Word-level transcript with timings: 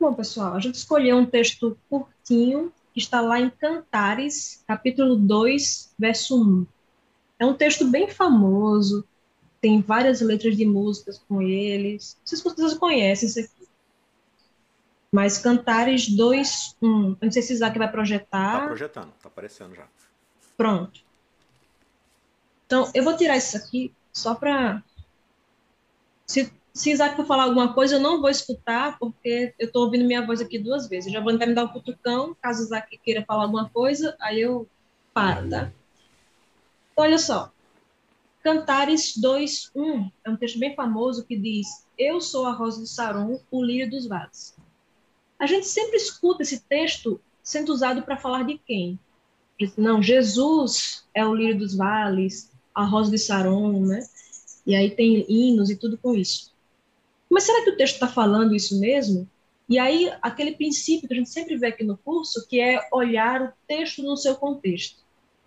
Bom, 0.00 0.14
pessoal, 0.14 0.54
a 0.54 0.60
gente 0.60 0.76
escolheu 0.76 1.18
um 1.18 1.26
texto 1.26 1.76
curtinho 1.90 2.72
que 2.94 2.98
está 2.98 3.20
lá 3.20 3.38
em 3.38 3.50
Cantares, 3.50 4.64
capítulo 4.66 5.14
2, 5.14 5.94
verso 5.98 6.42
1. 6.42 6.66
É 7.38 7.44
um 7.44 7.52
texto 7.52 7.86
bem 7.86 8.08
famoso, 8.08 9.06
tem 9.60 9.82
várias 9.82 10.22
letras 10.22 10.56
de 10.56 10.64
músicas 10.64 11.22
com 11.28 11.42
eles. 11.42 12.16
Vocês, 12.24 12.42
vocês 12.42 12.74
conhecem 12.78 13.28
isso 13.28 13.40
aqui. 13.40 13.68
Mas 15.12 15.36
Cantares 15.36 16.08
2, 16.08 16.76
1. 16.80 16.86
Eu 16.86 17.16
não 17.20 17.30
sei 17.30 17.42
se 17.42 17.52
Isaac 17.52 17.78
vai 17.78 17.90
projetar. 17.90 18.54
Está 18.54 18.66
projetando, 18.68 19.12
está 19.14 19.28
aparecendo 19.28 19.74
já. 19.74 19.86
Pronto. 20.56 21.02
Então, 22.64 22.90
eu 22.94 23.04
vou 23.04 23.14
tirar 23.18 23.36
isso 23.36 23.54
aqui 23.54 23.92
só 24.14 24.34
para. 24.34 24.82
Se, 26.26 26.50
se 26.72 26.90
Isaac 26.90 27.16
for 27.16 27.26
falar 27.26 27.44
alguma 27.44 27.72
coisa, 27.72 27.96
eu 27.96 28.00
não 28.00 28.20
vou 28.20 28.30
escutar, 28.30 28.98
porque 28.98 29.54
eu 29.58 29.66
estou 29.66 29.84
ouvindo 29.84 30.04
minha 30.04 30.24
voz 30.24 30.40
aqui 30.40 30.58
duas 30.58 30.88
vezes. 30.88 31.12
Já 31.12 31.20
vou 31.20 31.32
tentar 31.32 31.46
me 31.46 31.54
dar 31.54 31.64
um 31.64 31.68
cutucão, 31.68 32.36
caso 32.40 32.62
Isaac 32.62 32.96
queira 32.98 33.24
falar 33.24 33.42
alguma 33.44 33.68
coisa, 33.68 34.16
aí 34.20 34.40
eu 34.40 34.68
paro, 35.12 35.48
tá? 35.48 35.72
Então, 36.92 37.04
olha 37.04 37.18
só. 37.18 37.52
Cantares 38.42 39.16
2, 39.16 39.70
1 39.74 40.10
é 40.24 40.30
um 40.30 40.36
texto 40.36 40.58
bem 40.58 40.74
famoso 40.74 41.26
que 41.26 41.36
diz: 41.36 41.86
Eu 41.98 42.20
sou 42.20 42.46
a 42.46 42.52
rosa 42.52 42.82
de 42.82 42.88
Saron, 42.88 43.40
o 43.50 43.62
lírio 43.62 43.90
dos 43.90 44.06
vales. 44.06 44.56
A 45.38 45.46
gente 45.46 45.66
sempre 45.66 45.96
escuta 45.96 46.42
esse 46.42 46.60
texto 46.60 47.20
sendo 47.42 47.72
usado 47.72 48.02
para 48.02 48.16
falar 48.16 48.44
de 48.44 48.58
quem? 48.58 48.98
Não, 49.76 50.02
Jesus 50.02 51.04
é 51.12 51.26
o 51.26 51.34
lírio 51.34 51.58
dos 51.58 51.74
vales, 51.74 52.50
a 52.74 52.84
rosa 52.84 53.10
de 53.10 53.18
Saron, 53.18 53.84
né? 53.84 54.06
E 54.66 54.74
aí 54.74 54.90
tem 54.90 55.26
hinos 55.28 55.68
e 55.68 55.76
tudo 55.76 55.98
com 55.98 56.14
isso. 56.14 56.49
Mas 57.30 57.44
será 57.44 57.62
que 57.64 57.70
o 57.70 57.76
texto 57.76 57.94
está 57.94 58.08
falando 58.08 58.54
isso 58.54 58.78
mesmo? 58.80 59.28
E 59.68 59.78
aí, 59.78 60.12
aquele 60.20 60.52
princípio 60.52 61.06
que 61.06 61.14
a 61.14 61.16
gente 61.16 61.30
sempre 61.30 61.56
vê 61.56 61.68
aqui 61.68 61.84
no 61.84 61.96
curso, 61.96 62.46
que 62.48 62.60
é 62.60 62.80
olhar 62.92 63.40
o 63.40 63.52
texto 63.68 64.02
no 64.02 64.16
seu 64.16 64.34
contexto 64.34 65.00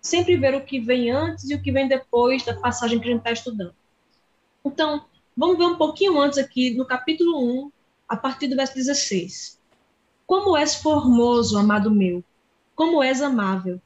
sempre 0.04 0.36
ver 0.36 0.54
o 0.54 0.62
que 0.62 0.78
vem 0.78 1.10
antes 1.10 1.48
e 1.48 1.54
o 1.54 1.62
que 1.62 1.72
vem 1.72 1.88
depois 1.88 2.44
da 2.44 2.54
passagem 2.54 3.00
que 3.00 3.08
a 3.08 3.10
gente 3.10 3.20
está 3.20 3.32
estudando. 3.32 3.74
Então, 4.62 5.06
vamos 5.34 5.56
ver 5.56 5.64
um 5.64 5.78
pouquinho 5.78 6.20
antes 6.20 6.36
aqui, 6.36 6.74
no 6.74 6.84
capítulo 6.84 7.42
1, 7.64 7.72
a 8.06 8.14
partir 8.14 8.46
do 8.46 8.54
verso 8.54 8.74
16. 8.74 9.58
Como 10.26 10.56
és 10.56 10.74
formoso, 10.74 11.56
amado 11.56 11.90
meu, 11.90 12.22
como 12.76 13.02
és 13.02 13.22
amável. 13.22 13.80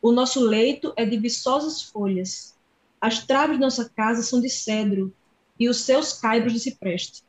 O 0.00 0.10
nosso 0.10 0.40
leito 0.40 0.92
é 0.96 1.04
de 1.06 1.16
viçosas 1.16 1.80
folhas. 1.80 2.56
As 3.00 3.24
traves 3.24 3.56
de 3.56 3.62
nossa 3.62 3.88
casa 3.88 4.22
são 4.22 4.40
de 4.40 4.50
cedro, 4.50 5.14
e 5.60 5.68
os 5.68 5.82
seus 5.82 6.12
caibros 6.14 6.54
de 6.54 6.58
cipreste. 6.58 7.22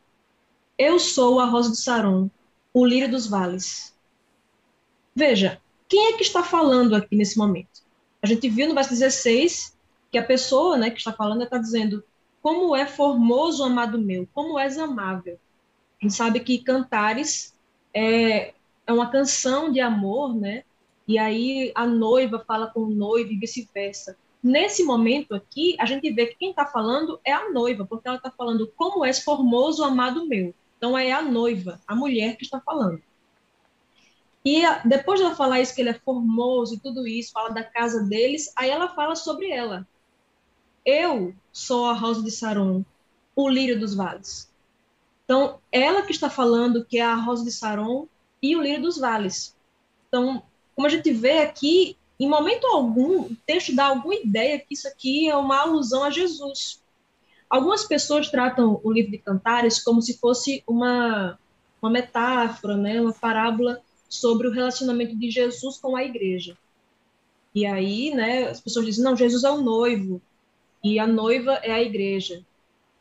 Eu 0.77 0.97
sou 0.97 1.39
a 1.39 1.45
rosa 1.45 1.71
de 1.71 1.77
Saron, 1.77 2.29
o 2.73 2.83
lírio 2.83 3.11
dos 3.11 3.27
vales. 3.27 3.95
Veja, 5.16 5.61
quem 5.88 6.07
é 6.07 6.17
que 6.17 6.23
está 6.23 6.41
falando 6.41 6.95
aqui 6.95 7.16
nesse 7.16 7.38
momento? 7.38 7.83
A 8.21 8.25
gente 8.25 8.49
viu 8.49 8.67
no 8.67 8.73
verso 8.73 8.89
16 8.89 9.77
que 10.11 10.17
a 10.17 10.23
pessoa 10.25 10.75
né, 10.77 10.89
que 10.89 10.97
está 10.97 11.13
falando 11.13 11.44
está 11.44 11.59
dizendo 11.59 12.03
como 12.41 12.75
é 12.75 12.88
formoso, 12.88 13.63
amado 13.63 13.99
meu, 13.99 14.27
como 14.33 14.57
és 14.57 14.79
amável. 14.79 15.38
A 16.01 16.05
gente 16.05 16.16
sabe 16.16 16.39
que 16.39 16.63
Cantares 16.63 17.53
é, 17.94 18.53
é 18.88 18.91
uma 18.91 19.11
canção 19.11 19.71
de 19.71 19.79
amor, 19.79 20.35
né? 20.35 20.63
E 21.07 21.19
aí 21.19 21.71
a 21.75 21.85
noiva 21.85 22.44
fala 22.47 22.67
com 22.67 22.81
o 22.81 22.89
noivo 22.89 23.31
e 23.31 23.38
vice-versa. 23.38 24.17
Nesse 24.41 24.83
momento 24.83 25.35
aqui, 25.35 25.75
a 25.79 25.85
gente 25.85 26.11
vê 26.11 26.25
que 26.25 26.35
quem 26.35 26.49
está 26.49 26.66
falando 26.66 27.19
é 27.23 27.31
a 27.31 27.51
noiva, 27.51 27.85
porque 27.85 28.07
ela 28.07 28.17
está 28.17 28.31
falando 28.31 28.71
como 28.75 29.05
és 29.05 29.23
formoso, 29.23 29.83
amado 29.83 30.25
meu. 30.27 30.53
Então 30.84 30.98
é 30.98 31.14
a 31.14 31.22
noiva, 31.22 31.80
a 31.88 31.95
mulher 31.95 32.36
que 32.36 32.44
está 32.44 32.59
falando. 32.59 33.02
E 34.44 34.64
depois 34.84 35.17
de 35.17 35.25
ela 35.25 35.34
falar 35.34 35.62
isso, 35.62 35.73
que 35.73 35.80
ele 35.80 35.92
é 35.92 35.94
formoso 35.94 36.75
e 36.75 36.80
tudo 36.81 37.08
isso, 37.08 37.31
fala 37.31 37.52
da 37.52 37.64
casa 37.64 38.03
deles, 38.03 38.52
aí 38.53 38.70
ela 38.70 38.90
fala 38.90 39.16
sobre 39.16 39.50
ela. 39.50 39.88
Eu 40.85 41.34
sou 41.53 41.85
a 41.85 41.94
rosa 41.94 42.22
de 42.22 42.30
Saron, 42.30 42.84
o 43.34 43.47
lírio 43.47 43.80
dos 43.80 43.96
vales. 43.96 44.52
Então, 45.24 45.57
ela 45.72 46.02
que 46.02 46.12
está 46.12 46.30
falando 46.30 46.84
que 46.84 46.97
é 46.97 47.06
a 47.06 47.16
rosa 47.16 47.46
de 47.46 47.52
Saron 47.53 48.06
e 48.41 48.53
o 48.53 48.62
lírio 48.62 48.81
dos 48.81 48.97
vales. 48.97 49.56
Então, 50.09 50.44
como 50.75 50.86
a 50.86 50.90
gente 50.90 51.13
vê 51.13 51.44
aqui, 51.44 51.96
em 52.19 52.28
momento 52.28 52.68
algum, 52.68 53.22
o 53.22 53.38
texto 53.47 53.74
dá 53.74 53.86
alguma 53.86 54.16
ideia 54.16 54.59
que 54.59 54.74
isso 54.74 54.90
aqui 54.90 55.30
é 55.30 55.38
uma 55.38 55.62
alusão 55.62 56.03
a 56.03 56.09
Jesus. 56.09 56.82
Algumas 57.53 57.84
pessoas 57.84 58.31
tratam 58.31 58.81
o 58.84 58.91
livro 58.91 59.12
de 59.12 59.19
Cantares 59.19 59.80
como 59.80 60.02
se 60.02 60.18
fosse 60.18 60.64
uma, 60.66 61.38
uma 61.80 61.91
metáfora, 61.91 62.75
né, 62.75 63.00
uma 63.00 63.14
parábola 63.14 63.80
sobre 64.09 64.47
o 64.47 64.52
relacionamento 64.52 65.16
de 65.16 65.30
Jesus 65.30 65.78
com 65.78 65.96
a 65.96 66.03
igreja. 66.03 66.58
E 67.53 67.63
aí, 67.63 68.12
né, 68.12 68.46
as 68.46 68.59
pessoas 68.59 68.88
dizem, 68.88 69.03
não, 69.03 69.16
Jesus 69.16 69.44
é 69.44 69.52
o 69.52 69.62
noivo 69.62 70.19
e 70.84 70.97
a 70.97 71.06
noiva 71.06 71.59
é 71.62 71.72
a 71.72 71.80
igreja. 71.80 72.44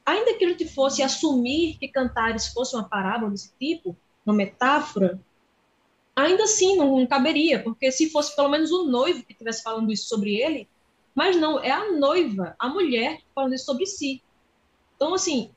Ainda 0.05 0.35
que 0.35 0.45
a 0.45 0.49
gente 0.51 0.69
fosse 0.69 1.03
assumir 1.03 1.79
que 1.79 1.89
Cantares 1.89 2.49
fosse 2.49 2.77
uma 2.77 2.87
parábola 2.87 3.31
desse 3.31 3.55
tipo, 3.59 3.97
uma 4.27 4.35
metáfora, 4.35 5.19
ainda 6.15 6.45
assim 6.45 6.77
não, 6.77 6.99
não 6.99 7.07
caberia, 7.07 7.63
porque 7.63 7.91
se 7.91 8.11
fosse 8.11 8.37
pelo 8.37 8.51
menos 8.51 8.71
o 8.71 8.85
noivo 8.85 9.25
que 9.25 9.33
estivesse 9.33 9.63
falando 9.63 9.91
isso 9.91 10.07
sobre 10.11 10.37
ele, 10.37 10.69
mas 11.15 11.37
não, 11.37 11.59
é 11.59 11.71
a 11.71 11.91
noiva, 11.91 12.55
a 12.59 12.69
mulher 12.69 13.23
falando 13.35 13.55
isso 13.55 13.65
sobre 13.65 13.87
si. 13.87 14.23
Então, 15.03 15.15
assim, 15.15 15.51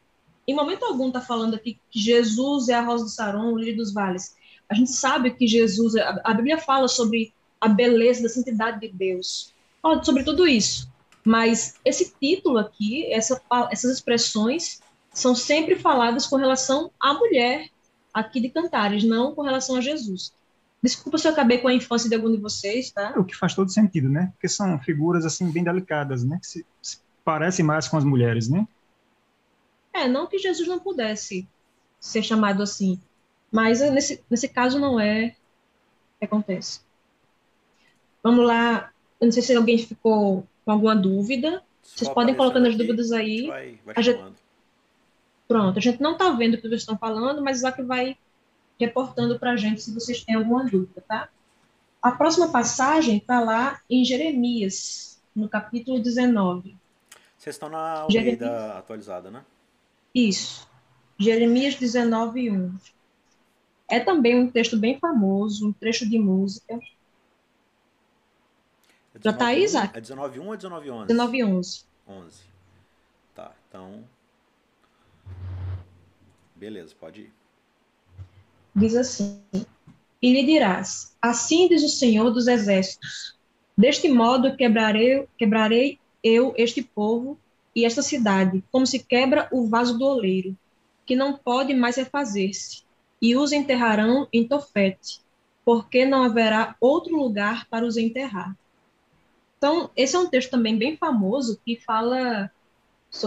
em 0.48 0.56
momento 0.56 0.84
algum 0.86 1.10
está 1.10 1.22
falando 1.22 1.54
aqui 1.54 1.80
que 1.92 2.00
Jesus 2.00 2.68
é 2.68 2.74
a 2.74 2.82
rosa 2.82 3.04
do 3.04 3.12
Saron, 3.12 3.54
o 3.54 3.58
lírio 3.60 3.78
dos 3.78 3.94
vales. 3.94 4.36
A 4.68 4.74
gente 4.74 4.90
sabe 4.90 5.30
que 5.30 5.46
Jesus, 5.46 5.96
a, 5.96 6.20
a 6.24 6.34
Bíblia 6.34 6.58
fala 6.58 6.88
sobre 6.88 7.32
a 7.62 7.70
beleza 7.70 8.24
da 8.24 8.30
santidade 8.30 8.80
de 8.80 8.88
Deus, 8.88 9.54
fala 9.84 10.04
sobre 10.04 10.24
tudo 10.24 10.48
isso. 10.48 10.92
Mas 11.24 11.76
esse 11.86 12.12
título 12.20 12.58
aqui, 12.58 13.06
essa, 13.14 13.40
essas 13.70 13.92
expressões, 13.92 14.82
são 15.14 15.36
sempre 15.36 15.76
faladas 15.76 16.26
com 16.26 16.38
relação 16.38 16.90
à 17.00 17.14
mulher 17.14 17.70
aqui 18.12 18.42
de 18.42 18.50
Cantares, 18.50 19.04
não 19.04 19.36
com 19.36 19.44
relação 19.44 19.76
a 19.76 19.82
Jesus. 19.82 20.34
Desculpa 20.82 21.20
se 21.20 21.28
eu 21.28 21.34
acabei 21.34 21.60
com 21.60 21.68
a 21.68 21.74
infância 21.74 22.10
de 22.10 22.16
algum 22.16 22.32
de 22.32 22.38
vocês, 22.38 22.90
tá? 22.90 23.14
O 23.16 23.24
que 23.24 23.38
faz 23.38 23.54
todo 23.54 23.72
sentido, 23.72 24.10
né? 24.10 24.32
Porque 24.34 24.48
são 24.48 24.80
figuras 24.80 25.24
assim 25.24 25.52
bem 25.52 25.64
delicadas, 25.64 26.24
né? 26.24 26.40
Que 26.40 26.48
se, 26.48 26.66
se 26.82 26.98
parecem 27.24 27.64
mais 27.64 27.88
com 27.88 27.96
as 27.96 28.04
mulheres, 28.04 28.50
né? 28.50 28.68
É, 29.96 30.10
não 30.10 30.28
que 30.28 30.38
Jesus 30.38 30.68
não 30.68 30.78
pudesse 30.78 31.48
ser 31.98 32.22
chamado 32.22 32.62
assim, 32.62 33.00
mas 33.50 33.80
nesse, 33.80 34.22
nesse 34.30 34.50
caso 34.50 34.78
não 34.78 35.00
é 35.00 35.28
o 36.16 36.20
que 36.20 36.26
acontece. 36.26 36.82
Vamos 38.22 38.46
lá. 38.46 38.92
Eu 39.22 39.28
não 39.28 39.32
sei 39.32 39.42
se 39.42 39.56
alguém 39.56 39.78
ficou 39.78 40.46
com 40.66 40.72
alguma 40.72 40.94
dúvida. 40.94 41.64
Vocês 41.82 42.10
podem 42.10 42.36
colocando 42.36 42.68
as 42.68 42.76
dúvidas 42.76 43.14
aí. 43.14 43.48
Vai, 43.48 43.80
vai 43.86 43.96
a 43.98 44.02
gente... 44.02 44.22
Pronto, 45.48 45.78
a 45.78 45.82
gente 45.82 46.02
não 46.02 46.14
está 46.14 46.30
vendo 46.32 46.56
o 46.56 46.58
que 46.58 46.68
vocês 46.68 46.82
estão 46.82 46.98
falando, 46.98 47.42
mas 47.42 47.60
Isaac 47.60 47.82
vai 47.84 48.18
reportando 48.78 49.40
para 49.40 49.52
a 49.52 49.56
gente 49.56 49.82
se 49.82 49.94
vocês 49.94 50.24
têm 50.24 50.36
alguma 50.36 50.66
dúvida, 50.66 51.02
tá? 51.08 51.30
A 52.02 52.12
próxima 52.12 52.50
passagem 52.50 53.18
está 53.18 53.40
lá 53.40 53.80
em 53.90 54.04
Jeremias, 54.04 55.22
no 55.34 55.48
capítulo 55.48 56.00
19. 56.00 56.76
Vocês 57.38 57.56
estão 57.56 57.70
na 57.70 58.00
Almeida 58.02 58.46
Jeremias... 58.46 58.76
atualizada, 58.76 59.32
né? 59.32 59.46
Isso. 60.16 60.66
Jeremias 61.20 61.76
19, 61.76 62.50
1. 62.50 62.76
É 63.90 64.00
também 64.00 64.40
um 64.40 64.50
texto 64.50 64.78
bem 64.78 64.98
famoso, 64.98 65.68
um 65.68 65.74
trecho 65.74 66.10
de 66.10 66.18
música. 66.18 66.80
É 69.14 69.20
Já 69.22 69.34
tá 69.34 69.48
aí, 69.48 69.64
Isaac? 69.64 69.98
É 69.98 70.02
19.1 70.02 70.46
ou 70.46 70.58
19.11? 70.58 71.08
19.11. 71.08 71.84
11. 72.08 72.42
Tá, 73.36 73.52
então... 73.68 74.04
Beleza, 76.56 76.96
pode 76.98 77.22
ir. 77.22 77.34
Diz 78.74 78.96
assim, 78.96 79.42
E 80.22 80.34
lhe 80.34 80.46
dirás, 80.46 81.16
assim 81.22 81.68
diz 81.68 81.84
o 81.84 81.90
Senhor 81.90 82.32
dos 82.32 82.48
Exércitos, 82.48 83.38
deste 83.78 84.08
modo 84.10 84.56
quebrarei, 84.56 85.28
quebrarei 85.38 86.00
eu 86.24 86.54
este 86.58 86.82
povo 86.82 87.38
e 87.76 87.84
esta 87.84 88.02
cidade, 88.02 88.64
como 88.72 88.88
se 88.88 89.00
quebra 89.00 89.50
o 89.52 89.68
vaso 89.68 89.98
do 89.98 90.06
oleiro, 90.06 90.58
que 91.06 91.16
não 91.16 91.38
pode 91.38 91.74
mais 91.74 91.98
refazer-se 91.98 92.84
e 93.22 93.36
os 93.36 93.52
enterrarão 93.52 94.28
em 94.32 94.48
Tofete, 94.48 95.20
porque 95.64 96.06
não 96.06 96.24
haverá 96.24 96.76
outro 96.80 97.16
lugar 97.16 97.68
para 97.70 97.86
os 97.86 97.98
enterrar. 97.98 98.56
Então, 99.58 99.90
esse 99.96 100.16
é 100.16 100.20
um 100.20 100.28
texto 100.28 100.52
também 100.52 100.78
bem 100.78 100.96
famoso 100.96 101.60
que 101.66 101.76
fala 101.76 102.50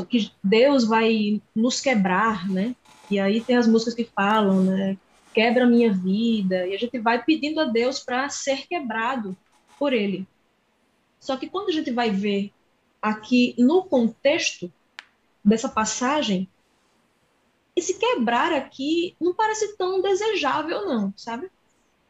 que 0.09 0.31
Deus 0.43 0.85
vai 0.85 1.41
nos 1.55 1.81
quebrar, 1.81 2.49
né? 2.49 2.77
E 3.11 3.19
aí 3.19 3.41
tem 3.41 3.57
as 3.57 3.67
músicas 3.67 3.95
que 3.95 4.05
falam, 4.05 4.63
né? 4.63 4.97
Quebra 5.33 5.67
minha 5.67 5.93
vida, 5.93 6.67
e 6.67 6.75
a 6.75 6.79
gente 6.79 6.99
vai 6.99 7.23
pedindo 7.23 7.61
a 7.61 7.65
Deus 7.65 8.01
para 8.01 8.29
ser 8.29 8.67
quebrado 8.67 9.37
por 9.79 9.93
ele. 9.93 10.27
Só 11.19 11.37
que 11.37 11.49
quando 11.49 11.71
a 11.71 11.73
gente 11.73 11.91
vai 11.91 12.11
ver 12.11 12.53
aqui 13.01 13.55
no 13.59 13.85
contexto 13.85 14.73
dessa 15.45 15.69
passagem, 15.69 16.49
esse 17.75 17.95
quebrar 17.95 18.53
aqui 18.53 19.15
não 19.21 19.33
parece 19.33 19.77
tão 19.77 20.03
desejável, 20.03 20.87
não, 20.87 21.13
sabe? 21.17 21.51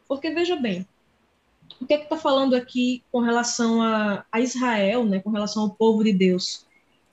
Porque, 0.08 0.30
veja 0.30 0.56
bem, 0.56 0.86
o 1.80 1.86
que 1.86 1.94
é 1.94 1.98
que 1.98 2.04
está 2.04 2.16
falando 2.16 2.54
aqui 2.54 3.02
com 3.12 3.20
relação 3.20 3.82
a, 3.82 4.24
a, 4.32 4.40
Israel, 4.40 5.04
né, 5.04 5.20
com 5.20 5.30
relação 5.30 5.64
ao 5.64 5.70
povo 5.70 6.02
de 6.02 6.12
Deus? 6.12 6.66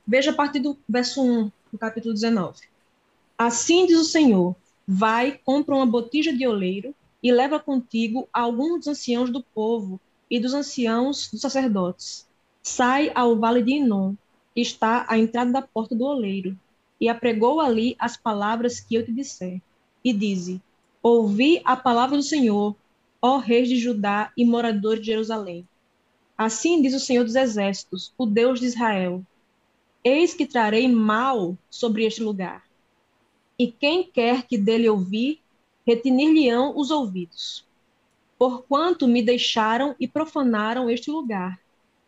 Veja 0.07 0.31
a 0.31 0.33
partir 0.33 0.59
do 0.59 0.77
verso 0.87 1.21
1 1.21 1.51
do 1.71 1.77
capítulo 1.77 2.13
19. 2.13 2.61
Assim 3.37 3.85
diz 3.85 3.99
o 3.99 4.05
Senhor: 4.05 4.55
Vai, 4.87 5.37
compra 5.43 5.75
uma 5.75 5.85
botija 5.85 6.31
de 6.31 6.47
oleiro 6.47 6.95
e 7.21 7.31
leva 7.31 7.59
contigo 7.59 8.29
alguns 8.31 8.79
dos 8.79 8.87
anciãos 8.87 9.29
do 9.29 9.43
povo 9.43 9.99
e 10.29 10.39
dos 10.39 10.53
anciãos 10.53 11.29
dos 11.29 11.41
sacerdotes. 11.41 12.24
Sai 12.67 13.11
ao 13.13 13.35
vale 13.35 13.61
de 13.61 13.73
Inom, 13.73 14.15
está 14.55 15.05
à 15.07 15.19
entrada 15.19 15.51
da 15.51 15.61
porta 15.61 15.95
do 15.95 16.03
oleiro, 16.03 16.57
e 16.99 17.07
apregou 17.07 17.61
ali 17.61 17.95
as 17.99 18.17
palavras 18.17 18.79
que 18.79 18.95
eu 18.95 19.05
te 19.05 19.11
disser. 19.11 19.61
E 20.03 20.11
dize: 20.11 20.59
Ouvi 21.01 21.61
a 21.63 21.75
palavra 21.75 22.17
do 22.17 22.23
Senhor, 22.23 22.75
ó 23.21 23.37
reis 23.37 23.69
de 23.69 23.77
Judá 23.77 24.31
e 24.35 24.43
moradores 24.43 25.01
de 25.01 25.05
Jerusalém. 25.05 25.67
Assim 26.35 26.81
diz 26.81 26.95
o 26.95 26.99
Senhor 26.99 27.23
dos 27.23 27.35
Exércitos, 27.35 28.11
o 28.17 28.25
Deus 28.25 28.59
de 28.59 28.65
Israel: 28.65 29.23
Eis 30.03 30.33
que 30.33 30.47
trarei 30.47 30.87
mal 30.87 31.55
sobre 31.69 32.03
este 32.03 32.23
lugar. 32.23 32.63
E 33.59 33.71
quem 33.71 34.03
quer 34.03 34.41
que 34.47 34.57
dele 34.57 34.89
ouvir, 34.89 35.39
retenir-lhe-ão 35.85 36.75
os 36.75 36.89
ouvidos. 36.89 37.63
Porquanto 38.39 39.07
me 39.07 39.21
deixaram 39.21 39.95
e 39.99 40.07
profanaram 40.07 40.89
este 40.89 41.11
lugar, 41.11 41.63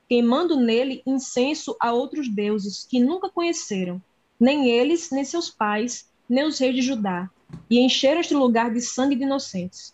queimando 0.08 0.56
nele 0.56 1.02
incenso 1.06 1.76
a 1.80 1.92
outros 1.92 2.30
deuses 2.30 2.86
que 2.90 3.00
nunca 3.00 3.30
conheceram, 3.30 4.02
nem 4.40 4.70
eles, 4.70 5.12
nem 5.12 5.26
seus 5.26 5.50
pais, 5.50 6.10
nem 6.30 6.46
os 6.46 6.60
reis 6.60 6.76
de 6.76 6.82
Judá, 6.82 7.30
e 7.70 7.80
encheram 7.80 8.22
este 8.22 8.34
lugar 8.34 8.74
de 8.74 8.82
sangue 8.82 9.16
de 9.16 9.24
inocentes. 9.24 9.94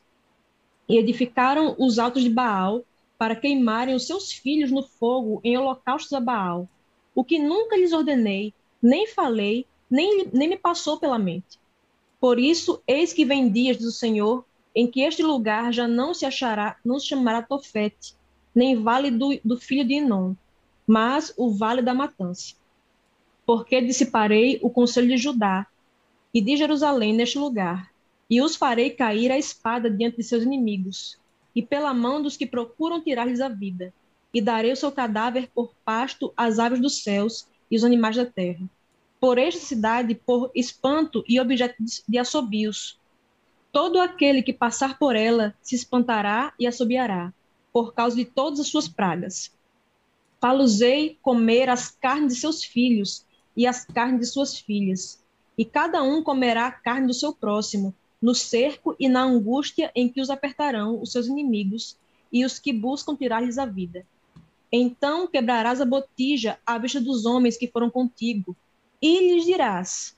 E 0.88 0.98
edificaram 0.98 1.76
os 1.80 1.98
altos 1.98 2.24
de 2.24 2.30
Baal 2.30 2.84
para 3.18 3.36
queimarem 3.36 3.96
os 3.96 4.06
seus 4.06 4.32
filhos 4.32 4.70
no 4.70 4.84
fogo 4.84 5.40
em 5.44 5.58
holocaustos 5.58 6.14
a 6.14 6.20
Baal, 6.20 6.68
o 7.16 7.24
que 7.24 7.40
nunca 7.40 7.78
lhes 7.78 7.94
ordenei, 7.94 8.54
nem 8.82 9.08
falei, 9.08 9.66
nem, 9.90 10.28
nem 10.34 10.50
me 10.50 10.58
passou 10.58 11.00
pela 11.00 11.18
mente. 11.18 11.60
Por 12.20 12.40
isso, 12.40 12.82
eis 12.88 13.14
que 13.14 13.26
vem 13.26 13.52
dias 13.52 13.78
do 13.78 13.92
Senhor, 13.92 14.46
em 14.76 14.88
que 14.88 15.02
este 15.02 15.22
lugar 15.22 15.72
já 15.72 15.88
não 15.88 16.14
se 16.14 16.26
achará, 16.26 16.78
não 16.84 17.00
se 17.00 17.08
chamará 17.08 17.42
Tofete, 17.42 18.16
nem 18.54 18.82
vale 18.82 19.12
do, 19.12 19.40
do 19.44 19.58
filho 19.58 19.88
de 19.88 19.96
Inon, 19.96 20.34
mas 20.86 21.34
o 21.38 21.52
vale 21.52 21.82
da 21.82 21.94
matança 21.94 22.56
porque 23.46 23.82
dissiparei 23.82 24.60
o 24.62 24.70
conselho 24.70 25.08
de 25.08 25.18
Judá 25.18 25.68
e 26.34 26.42
de 26.42 26.56
Jerusalém 26.56 27.14
neste 27.14 27.38
lugar, 27.38 27.92
e 28.30 28.42
os 28.42 28.56
farei 28.56 28.90
cair 28.90 29.32
a 29.32 29.38
espada 29.38 29.90
diante 29.90 30.18
de 30.18 30.24
seus 30.24 30.44
inimigos, 30.44 31.20
e 31.56 31.62
pela 31.62 31.94
mão 31.94 32.22
dos 32.22 32.36
que 32.36 32.48
procuram 32.48 33.02
tirar-lhes 33.02 33.42
a 33.42 33.50
vida, 33.50 33.94
e 34.34 34.42
darei 34.42 34.72
o 34.72 34.76
seu 34.76 34.92
cadáver 34.92 35.50
por 35.54 35.74
pasto 35.86 36.34
às 36.36 36.58
aves 36.58 36.80
dos 36.80 37.04
céus 37.04 37.48
e 37.70 37.76
os 37.76 37.84
animais 37.84 38.16
da 38.16 38.26
terra. 38.26 38.68
Por 39.20 39.38
esta 39.38 39.62
cidade, 39.62 40.16
por 40.16 40.50
espanto 40.56 41.24
e 41.28 41.40
objeto 41.40 41.76
de 42.08 42.18
assobios. 42.18 43.00
Todo 43.72 44.00
aquele 44.00 44.42
que 44.42 44.52
passar 44.52 44.98
por 44.98 45.16
ela 45.16 45.54
se 45.62 45.76
espantará 45.76 46.54
e 46.60 46.66
assobiará, 46.66 47.32
por 47.74 47.94
causa 47.94 48.16
de 48.16 48.24
todas 48.24 48.60
as 48.60 48.68
suas 48.68 48.88
pragas. 48.88 49.52
Faluzei 50.40 51.18
comer 51.22 51.68
as 51.70 51.90
carnes 51.90 52.36
de 52.36 52.40
seus 52.40 52.64
filhos, 52.64 53.26
e 53.56 53.68
as 53.68 53.86
carnes 53.86 54.20
de 54.20 54.26
suas 54.28 54.58
filhas. 54.58 55.24
E 55.58 55.64
cada 55.64 56.02
um 56.02 56.24
comerá 56.24 56.68
a 56.68 56.72
carne 56.72 57.08
do 57.08 57.14
seu 57.14 57.34
próximo, 57.34 57.94
no 58.22 58.34
cerco 58.34 58.96
e 59.00 59.08
na 59.08 59.24
angústia 59.24 59.92
em 59.96 60.10
que 60.10 60.22
os 60.22 60.30
apertarão 60.30 61.02
os 61.02 61.12
seus 61.12 61.28
inimigos 61.28 61.98
e 62.32 62.46
os 62.46 62.58
que 62.58 62.74
buscam 62.74 63.16
tirar-lhes 63.16 63.58
a 63.58 63.66
vida. 63.66 64.06
Então 64.72 65.28
quebrarás 65.28 65.80
a 65.82 65.86
botija 65.86 66.58
à 66.66 66.78
vista 66.78 67.00
dos 67.00 67.26
homens 67.26 67.58
que 67.58 67.68
foram 67.68 67.90
contigo, 67.90 68.56
e 69.02 69.34
lhes 69.34 69.46
dirás: 69.46 70.18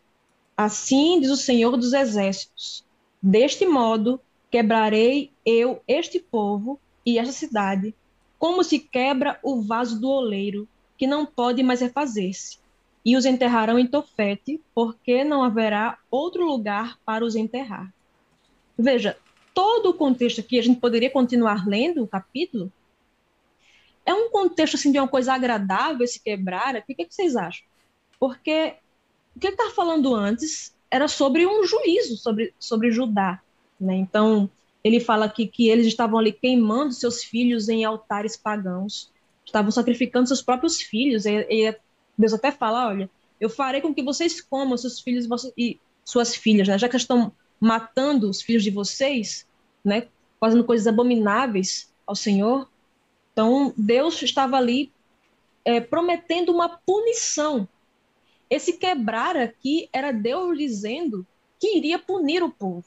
Assim 0.56 1.20
diz 1.20 1.30
o 1.30 1.36
Senhor 1.36 1.76
dos 1.76 1.92
Exércitos: 1.92 2.86
Deste 3.22 3.66
modo 3.66 4.22
quebrarei 4.50 5.32
eu 5.46 5.82
este 5.86 6.20
povo 6.20 6.80
e 7.06 7.20
esta 7.20 7.34
cidade, 7.34 7.94
como 8.40 8.64
se 8.64 8.80
quebra 8.80 9.40
o 9.44 9.62
vaso 9.62 10.00
do 10.00 10.10
oleiro, 10.10 10.68
que 10.98 11.06
não 11.06 11.26
pode 11.26 11.62
mais 11.62 11.82
refazer-se 11.82 12.58
e 13.06 13.16
os 13.16 13.26
enterrarão 13.26 13.78
em 13.78 13.86
Tofete, 13.86 14.60
porque 14.74 15.24
não 15.24 15.44
haverá 15.44 16.00
outro 16.10 16.44
lugar 16.44 16.98
para 17.06 17.24
os 17.24 17.36
enterrar. 17.36 17.94
Veja, 18.78 19.16
todo 19.54 19.92
o 19.92 19.94
contexto 19.94 20.42
aqui, 20.42 20.58
a 20.58 20.62
gente 20.64 20.80
poderia 20.80 21.12
continuar 21.12 21.68
lendo 21.68 22.04
o 22.04 22.08
capítulo. 22.08 22.74
É 24.04 24.14
um 24.14 24.32
contexto 24.32 24.76
assim, 24.76 24.92
de 24.92 24.98
uma 24.98 25.08
coisa 25.08 25.34
agradável 25.34 26.04
esse 26.04 26.20
quebrar. 26.20 26.76
O 26.76 26.82
que, 26.82 26.96
que 26.96 27.08
vocês 27.10 27.36
acham? 27.36 27.64
Porque 28.20 28.76
o 29.36 29.40
que 29.40 29.48
ele 29.48 29.54
estava 29.54 29.72
falando 29.72 30.16
antes 30.16 30.76
era 30.90 31.08
sobre 31.08 31.46
um 31.46 31.64
juízo 31.64 32.18
sobre, 32.18 32.54
sobre 32.60 32.92
Judá. 32.92 33.40
Né? 33.80 33.96
Então, 33.96 34.50
ele 34.86 35.00
fala 35.00 35.26
aqui 35.26 35.48
que 35.48 35.68
eles 35.68 35.88
estavam 35.88 36.20
ali 36.20 36.32
queimando 36.32 36.94
seus 36.94 37.24
filhos 37.24 37.68
em 37.70 37.84
altares 37.84 38.38
pagãos, 38.38 39.12
estavam 39.44 39.72
sacrificando 39.72 40.28
seus 40.28 40.44
próprios 40.44 40.80
filhos. 40.80 41.26
E, 41.26 41.40
e 41.50 41.76
Deus 42.16 42.34
até 42.34 42.52
fala, 42.52 42.90
olha, 42.90 43.10
eu 43.42 43.50
farei 43.50 43.82
com 43.82 43.96
que 43.96 44.04
vocês 44.04 44.40
comam 44.40 44.78
seus 44.78 45.00
filhos 45.00 45.26
e 45.58 45.80
suas 46.04 46.36
filhas, 46.36 46.68
né? 46.68 46.78
Já 46.78 46.88
que 46.88 46.96
estão 46.96 47.34
matando 47.60 48.30
os 48.30 48.44
filhos 48.44 48.64
de 48.64 48.70
vocês, 48.70 49.48
né? 49.84 50.08
Fazendo 50.40 50.64
coisas 50.64 50.86
abomináveis 50.86 51.92
ao 52.06 52.16
Senhor. 52.16 52.70
Então, 53.34 53.74
Deus 53.76 54.22
estava 54.22 54.56
ali 54.56 54.92
é, 55.66 55.82
prometendo 55.82 56.52
uma 56.52 56.70
punição. 56.70 57.68
Esse 58.48 58.74
quebrar 58.74 59.36
aqui 59.36 59.90
era 59.92 60.12
Deus 60.12 60.56
dizendo 60.60 61.26
que 61.60 61.76
iria 61.76 61.98
punir 61.98 62.44
o 62.44 62.52
povo. 62.52 62.86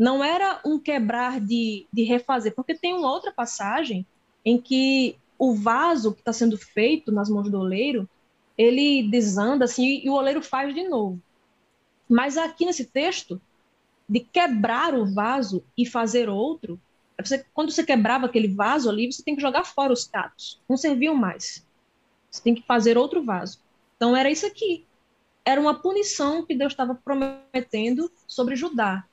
Não 0.00 0.24
era 0.24 0.62
um 0.64 0.78
quebrar 0.78 1.38
de, 1.38 1.86
de 1.92 2.04
refazer, 2.04 2.54
porque 2.54 2.74
tem 2.74 2.94
uma 2.94 3.12
outra 3.12 3.30
passagem 3.30 4.06
em 4.42 4.58
que 4.58 5.14
o 5.38 5.54
vaso 5.54 6.14
que 6.14 6.20
está 6.20 6.32
sendo 6.32 6.56
feito 6.56 7.12
nas 7.12 7.28
mãos 7.28 7.50
do 7.50 7.60
oleiro 7.60 8.08
ele 8.56 9.06
desanda 9.10 9.66
assim 9.66 10.00
e 10.02 10.08
o 10.08 10.14
oleiro 10.14 10.42
faz 10.42 10.74
de 10.74 10.88
novo. 10.88 11.20
Mas 12.08 12.38
aqui 12.38 12.64
nesse 12.64 12.86
texto, 12.86 13.38
de 14.08 14.20
quebrar 14.20 14.94
o 14.94 15.04
vaso 15.04 15.62
e 15.76 15.84
fazer 15.84 16.30
outro, 16.30 16.80
é 17.18 17.22
você, 17.22 17.44
quando 17.52 17.70
você 17.70 17.84
quebrava 17.84 18.24
aquele 18.24 18.48
vaso 18.48 18.88
ali, 18.88 19.12
você 19.12 19.22
tem 19.22 19.36
que 19.36 19.42
jogar 19.42 19.64
fora 19.64 19.92
os 19.92 20.06
cacos, 20.06 20.58
não 20.66 20.78
serviam 20.78 21.14
mais. 21.14 21.62
Você 22.30 22.42
tem 22.42 22.54
que 22.54 22.62
fazer 22.62 22.96
outro 22.96 23.22
vaso. 23.22 23.60
Então 23.96 24.16
era 24.16 24.30
isso 24.30 24.46
aqui. 24.46 24.86
Era 25.44 25.60
uma 25.60 25.74
punição 25.74 26.42
que 26.42 26.54
Deus 26.54 26.72
estava 26.72 26.94
prometendo 26.94 28.10
sobre 28.26 28.56
Judá. 28.56 29.04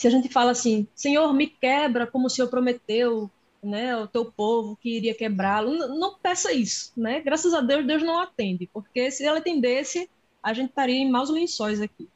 Se 0.00 0.06
a 0.06 0.10
gente 0.10 0.30
fala 0.30 0.52
assim, 0.52 0.88
Senhor, 0.94 1.30
me 1.34 1.46
quebra 1.46 2.06
como 2.06 2.26
o 2.26 2.30
Senhor 2.30 2.48
prometeu, 2.48 3.30
né, 3.62 3.94
o 3.94 4.06
teu 4.06 4.24
povo 4.24 4.74
que 4.80 4.96
iria 4.96 5.14
quebrá-lo. 5.14 5.76
Não, 5.76 6.00
não, 6.00 6.14
peça 6.18 6.54
isso, 6.54 6.90
né? 6.96 7.20
Graças 7.20 7.52
a 7.52 7.60
Deus, 7.60 7.86
Deus 7.86 8.02
não 8.02 8.18
atende, 8.18 8.66
porque 8.72 9.10
se 9.10 9.26
ela 9.26 9.40
atendesse, 9.40 10.08
a 10.42 10.54
gente 10.54 10.70
estaria 10.70 10.94
em 10.94 11.10
maus 11.10 11.28
lençóis 11.28 11.82
aqui. 11.82 12.08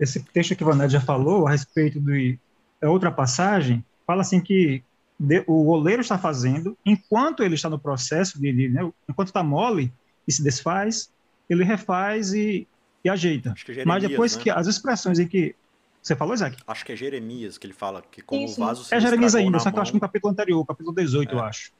Esse 0.00 0.18
texto 0.18 0.56
que 0.56 0.64
o 0.64 0.66
Vanessa 0.66 0.88
já 0.88 1.00
falou 1.00 1.46
a 1.46 1.52
respeito 1.52 2.00
de 2.00 2.36
é 2.80 2.88
outra 2.88 3.12
passagem, 3.12 3.84
fala 4.04 4.22
assim 4.22 4.40
que 4.40 4.82
de, 5.16 5.44
o 5.46 5.68
oleiro 5.68 6.02
está 6.02 6.18
fazendo, 6.18 6.76
enquanto 6.84 7.44
ele 7.44 7.54
está 7.54 7.70
no 7.70 7.78
processo 7.78 8.40
de, 8.40 8.52
de 8.52 8.68
né, 8.68 8.90
enquanto 9.08 9.28
está 9.28 9.44
mole 9.44 9.92
e 10.26 10.32
se 10.32 10.42
desfaz, 10.42 11.08
ele 11.48 11.62
refaz 11.62 12.32
e, 12.32 12.66
e 13.04 13.08
ajeita. 13.08 13.54
É 13.68 13.84
Mas 13.84 14.02
depois 14.02 14.36
né? 14.36 14.42
que 14.42 14.50
as 14.50 14.66
expressões 14.66 15.20
em 15.20 15.28
que 15.28 15.54
você 16.02 16.16
falou, 16.16 16.34
Isaac? 16.34 16.56
Acho 16.66 16.84
que 16.84 16.92
é 16.92 16.96
Jeremias 16.96 17.58
que 17.58 17.66
ele 17.66 17.74
fala 17.74 18.02
que 18.02 18.22
como 18.22 18.44
Isso. 18.44 18.60
o 18.60 18.64
vaso 18.64 18.84
se 18.84 18.94
É 18.94 19.00
Jeremias 19.00 19.34
ainda, 19.34 19.58
só 19.58 19.70
que 19.70 19.78
eu 19.78 19.82
acho 19.82 19.92
que 19.92 19.96
no 19.96 20.00
capítulo 20.00 20.32
anterior, 20.32 20.64
capítulo 20.64 20.94
18, 20.94 21.30
é. 21.30 21.34
eu 21.34 21.40
acho. 21.40 21.72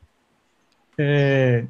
É, 0.99 1.67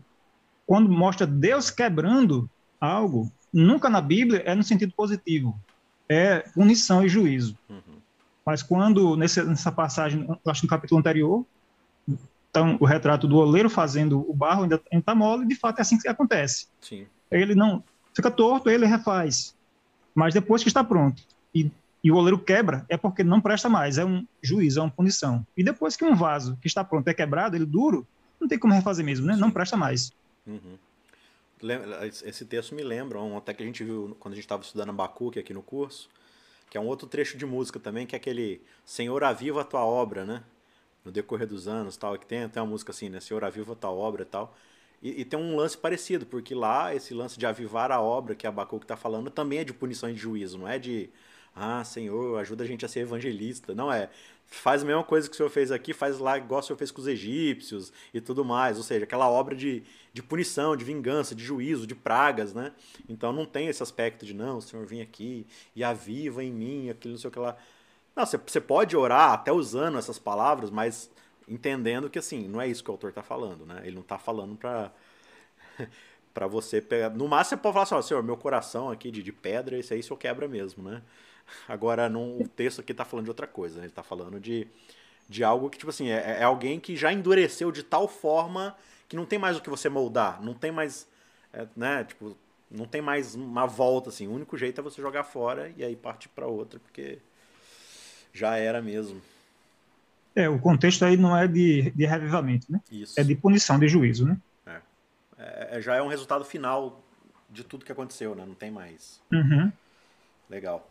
quando 0.67 0.89
mostra 0.91 1.27
Deus 1.27 1.71
quebrando 1.71 2.51
algo, 2.81 3.31
nunca 3.53 3.89
na 3.89 4.01
Bíblia 4.01 4.43
é 4.45 4.55
no 4.55 4.63
sentido 4.63 4.93
positivo. 4.93 5.59
É 6.09 6.41
punição 6.41 7.05
e 7.05 7.09
juízo. 7.09 7.57
Uhum. 7.69 8.01
Mas 8.45 8.63
quando, 8.63 9.17
nesse, 9.17 9.43
nessa 9.45 9.71
passagem, 9.71 10.27
eu 10.29 10.51
acho 10.51 10.63
que 10.63 10.67
no 10.67 10.71
capítulo 10.71 10.99
anterior, 10.99 11.47
então, 12.51 12.77
o 12.81 12.85
retrato 12.85 13.29
do 13.29 13.37
oleiro 13.37 13.71
fazendo 13.71 14.29
o 14.29 14.35
barro 14.35 14.65
ainda 14.65 14.83
está 14.91 15.15
mole, 15.15 15.47
de 15.47 15.55
fato 15.55 15.79
é 15.79 15.83
assim 15.83 15.97
que 15.97 16.09
acontece. 16.09 16.67
Sim. 16.81 17.07
Ele 17.31 17.55
não 17.55 17.85
fica 18.13 18.29
torto, 18.29 18.69
ele 18.69 18.87
refaz. 18.87 19.55
Mas 20.13 20.35
depois 20.35 20.63
que 20.63 20.69
está 20.69 20.83
pronto. 20.83 21.23
E 21.55 21.71
e 22.03 22.11
o 22.11 22.17
oleiro 22.17 22.39
quebra, 22.39 22.85
é 22.89 22.97
porque 22.97 23.23
não 23.23 23.41
presta 23.41 23.69
mais, 23.69 23.99
é 23.99 24.05
um 24.05 24.27
juízo, 24.43 24.81
é 24.81 24.83
uma 24.83 24.91
punição. 24.91 25.47
E 25.57 25.63
depois 25.63 25.97
que 25.97 26.05
um 26.05 26.15
vaso 26.15 26.57
que 26.61 26.67
está 26.67 26.83
pronto 26.83 27.07
é 27.09 27.15
quebrado, 27.15 27.57
ele 27.57 27.67
duro, 27.67 28.07
não 28.41 28.49
tem 28.49 28.59
como 28.59 28.73
refazer 28.73 29.05
mesmo, 29.05 29.27
né? 29.27 29.37
Não 29.37 29.51
presta 29.51 29.77
mais. 29.77 30.13
Uhum. 30.47 30.79
Esse 32.25 32.47
texto 32.47 32.75
me 32.75 32.83
lembra, 32.83 33.19
até 33.37 33.53
que 33.53 33.63
a 33.63 33.67
gente 33.67 33.85
viu 33.85 34.17
quando 34.19 34.33
a 34.33 34.37
gente 34.37 34.45
estava 34.45 34.63
estudando 34.63 34.89
Abacuque 34.89 35.39
aqui 35.39 35.53
no 35.53 35.63
curso, 35.63 36.09
que 36.71 36.79
é 36.79 36.81
um 36.81 36.87
outro 36.87 37.07
trecho 37.07 37.37
de 37.37 37.45
música 37.45 37.79
também, 37.79 38.07
que 38.07 38.17
é 38.17 38.19
aquele 38.19 38.63
Senhor 38.85 39.23
aviva 39.23 39.61
a 39.61 39.65
tua 39.65 39.85
obra, 39.85 40.25
né? 40.25 40.43
No 41.05 41.13
decorrer 41.13 41.47
dos 41.47 41.69
anos, 41.69 41.99
tal, 41.99 42.17
que 42.19 42.25
tem 42.25 42.45
até 42.45 42.61
uma 42.63 42.69
música 42.69 42.93
assim, 42.93 43.11
né? 43.11 43.21
Senhor 43.21 43.45
aviva 43.45 43.75
a 43.75 43.77
tua 43.77 43.91
obra, 43.91 44.25
tal. 44.25 44.57
E, 45.03 45.21
e, 45.21 45.25
tem 45.25 45.39
um 45.39 45.57
lance 45.57 45.77
parecido, 45.77 46.27
porque 46.27 46.55
lá 46.55 46.95
esse 46.95 47.15
lance 47.15 47.39
de 47.39 47.47
avivar 47.47 47.91
a 47.91 48.01
obra 48.01 48.35
que 48.35 48.47
Abacuque 48.47 48.85
está 48.85 48.97
falando 48.97 49.31
também 49.31 49.59
é 49.59 49.65
de 49.65 49.73
punição 49.73 50.11
e 50.11 50.13
de 50.13 50.19
juízo, 50.19 50.59
não 50.59 50.69
é 50.69 50.79
de 50.79 51.11
ah, 51.55 51.83
Senhor, 51.85 52.39
ajuda 52.39 52.65
a 52.65 52.67
gente 52.67 52.85
a 52.85 52.89
ser 52.89 53.01
evangelista. 53.01 53.75
Não 53.75 53.93
é. 53.93 54.09
Faz 54.47 54.83
a 54.83 54.85
mesma 54.85 55.05
coisa 55.05 55.29
que 55.29 55.35
o 55.35 55.37
Senhor 55.37 55.49
fez 55.49 55.71
aqui, 55.71 55.93
faz 55.93 56.19
lá 56.19 56.37
igual 56.37 56.61
o 56.61 56.63
Senhor 56.63 56.77
fez 56.77 56.91
com 56.91 57.01
os 57.01 57.07
egípcios 57.07 57.93
e 58.13 58.21
tudo 58.21 58.45
mais. 58.45 58.77
Ou 58.77 58.83
seja, 58.83 59.05
aquela 59.05 59.29
obra 59.29 59.55
de, 59.55 59.83
de 60.13 60.23
punição, 60.23 60.77
de 60.77 60.85
vingança, 60.85 61.35
de 61.35 61.45
juízo, 61.45 61.87
de 61.87 61.95
pragas, 61.95 62.53
né? 62.53 62.73
Então 63.09 63.33
não 63.33 63.47
tem 63.47 63.69
esse 63.69 63.83
aspecto 63.83 64.27
de 64.27 64.35
não, 64.35 64.59
o 64.59 64.63
Senhor 64.63 64.85
vem 64.87 65.03
aqui 65.03 65.47
e 65.75 65.85
aviva 65.85 66.43
em 66.43 66.53
mim 66.53 66.91
aquilo, 66.91 67.15
não 67.15 67.21
sei 67.21 67.29
o 67.29 67.33
que 67.33 67.39
lá. 67.39 67.57
Não, 68.17 68.27
você, 68.27 68.37
você 68.39 68.61
pode 68.61 68.97
orar 68.97 69.33
até 69.33 69.53
usando 69.53 69.99
essas 69.99 70.19
palavras, 70.19 70.69
mas 70.71 71.11
entendendo 71.47 72.11
que 72.11 72.19
assim, 72.19 72.49
não 72.49 72.61
é 72.61 72.67
isso 72.67 72.83
que 72.83 72.91
o 72.91 72.93
autor 72.93 73.11
está 73.11 73.23
falando, 73.23 73.65
né? 73.65 73.83
Ele 73.85 73.95
não 73.95 74.03
está 74.03 74.19
falando 74.19 74.57
para 74.57 74.93
para 76.35 76.47
você 76.47 76.81
pegar. 76.81 77.11
No 77.11 77.29
máximo 77.29 77.57
você 77.57 77.63
pode 77.63 77.73
falar 77.73 77.83
assim, 77.85 77.95
ó, 77.95 78.03
senhor, 78.03 78.23
meu 78.23 78.37
coração 78.37 78.91
aqui 78.91 79.11
de, 79.11 79.23
de 79.23 79.33
pedra, 79.33 79.79
esse 79.79 79.93
aí 79.95 80.01
o 80.01 80.03
senhor 80.03 80.17
quebra 80.17 80.49
mesmo, 80.49 80.83
né? 80.83 81.03
Agora, 81.69 82.09
não, 82.09 82.39
o 82.39 82.49
texto 82.49 82.81
aqui 82.81 82.93
está 82.93 83.05
falando 83.05 83.25
de 83.25 83.31
outra 83.31 83.47
coisa, 83.47 83.77
né? 83.77 83.83
Ele 83.83 83.93
está 83.93 84.03
falando 84.03 84.39
de, 84.41 84.67
de 85.29 85.45
algo 85.45 85.71
que, 85.71 85.79
tipo 85.79 85.91
assim, 85.91 86.09
é, 86.11 86.39
é, 86.41 86.43
alguém 86.43 86.81
que 86.81 86.97
já 86.97 87.13
endureceu 87.13 87.71
de 87.71 87.83
tal 87.83 88.09
forma 88.09 88.77
que 89.09 89.17
não 89.17 89.27
tem 89.27 89.39
mais 89.39 89.57
o 89.57 89.61
que 89.61 89.71
você 89.71 89.89
moldar, 89.89 90.43
não 90.43 90.55
tem 90.55 90.71
mais, 90.71 91.07
é, 91.53 91.67
né? 91.77 92.05
Tipo, 92.05 92.37
não 92.71 92.87
tem 92.87 93.03
mais 93.03 93.35
uma 93.35 93.67
volta, 93.67 94.11
assim. 94.11 94.27
O 94.27 94.33
único 94.33 94.57
jeito 94.57 94.81
é 94.81 94.85
você 94.85 95.03
jogar 95.03 95.25
fora 95.25 95.73
e 95.77 95.83
aí 95.83 95.97
partir 95.97 96.29
para 96.29 96.47
outra, 96.47 96.79
porque 96.79 97.19
já 98.33 98.57
era 98.57 98.81
mesmo. 98.81 99.21
É, 100.35 100.49
o 100.49 100.59
contexto 100.59 101.05
aí 101.05 101.17
não 101.17 101.37
é 101.37 101.49
de, 101.49 101.91
de 101.91 102.07
revivamento, 102.07 102.71
né? 102.71 102.81
Isso. 102.91 103.19
É 103.19 103.25
de 103.25 103.35
punição, 103.35 103.79
de 103.79 103.89
juízo, 103.89 104.27
né? 104.27 104.39
É. 104.67 104.81
é. 105.39 105.69
é 105.73 105.81
já 105.81 105.97
é 105.97 106.03
um 106.03 106.09
resultado 106.09 106.45
final 106.45 107.03
de 107.51 107.65
tudo 107.65 107.85
que 107.85 107.93
aconteceu, 107.93 108.35
né? 108.35 108.45
Não 108.47 108.55
tem 108.55 108.71
mais. 108.71 109.21
Uhum. 109.33 109.73
Legal. 110.49 110.89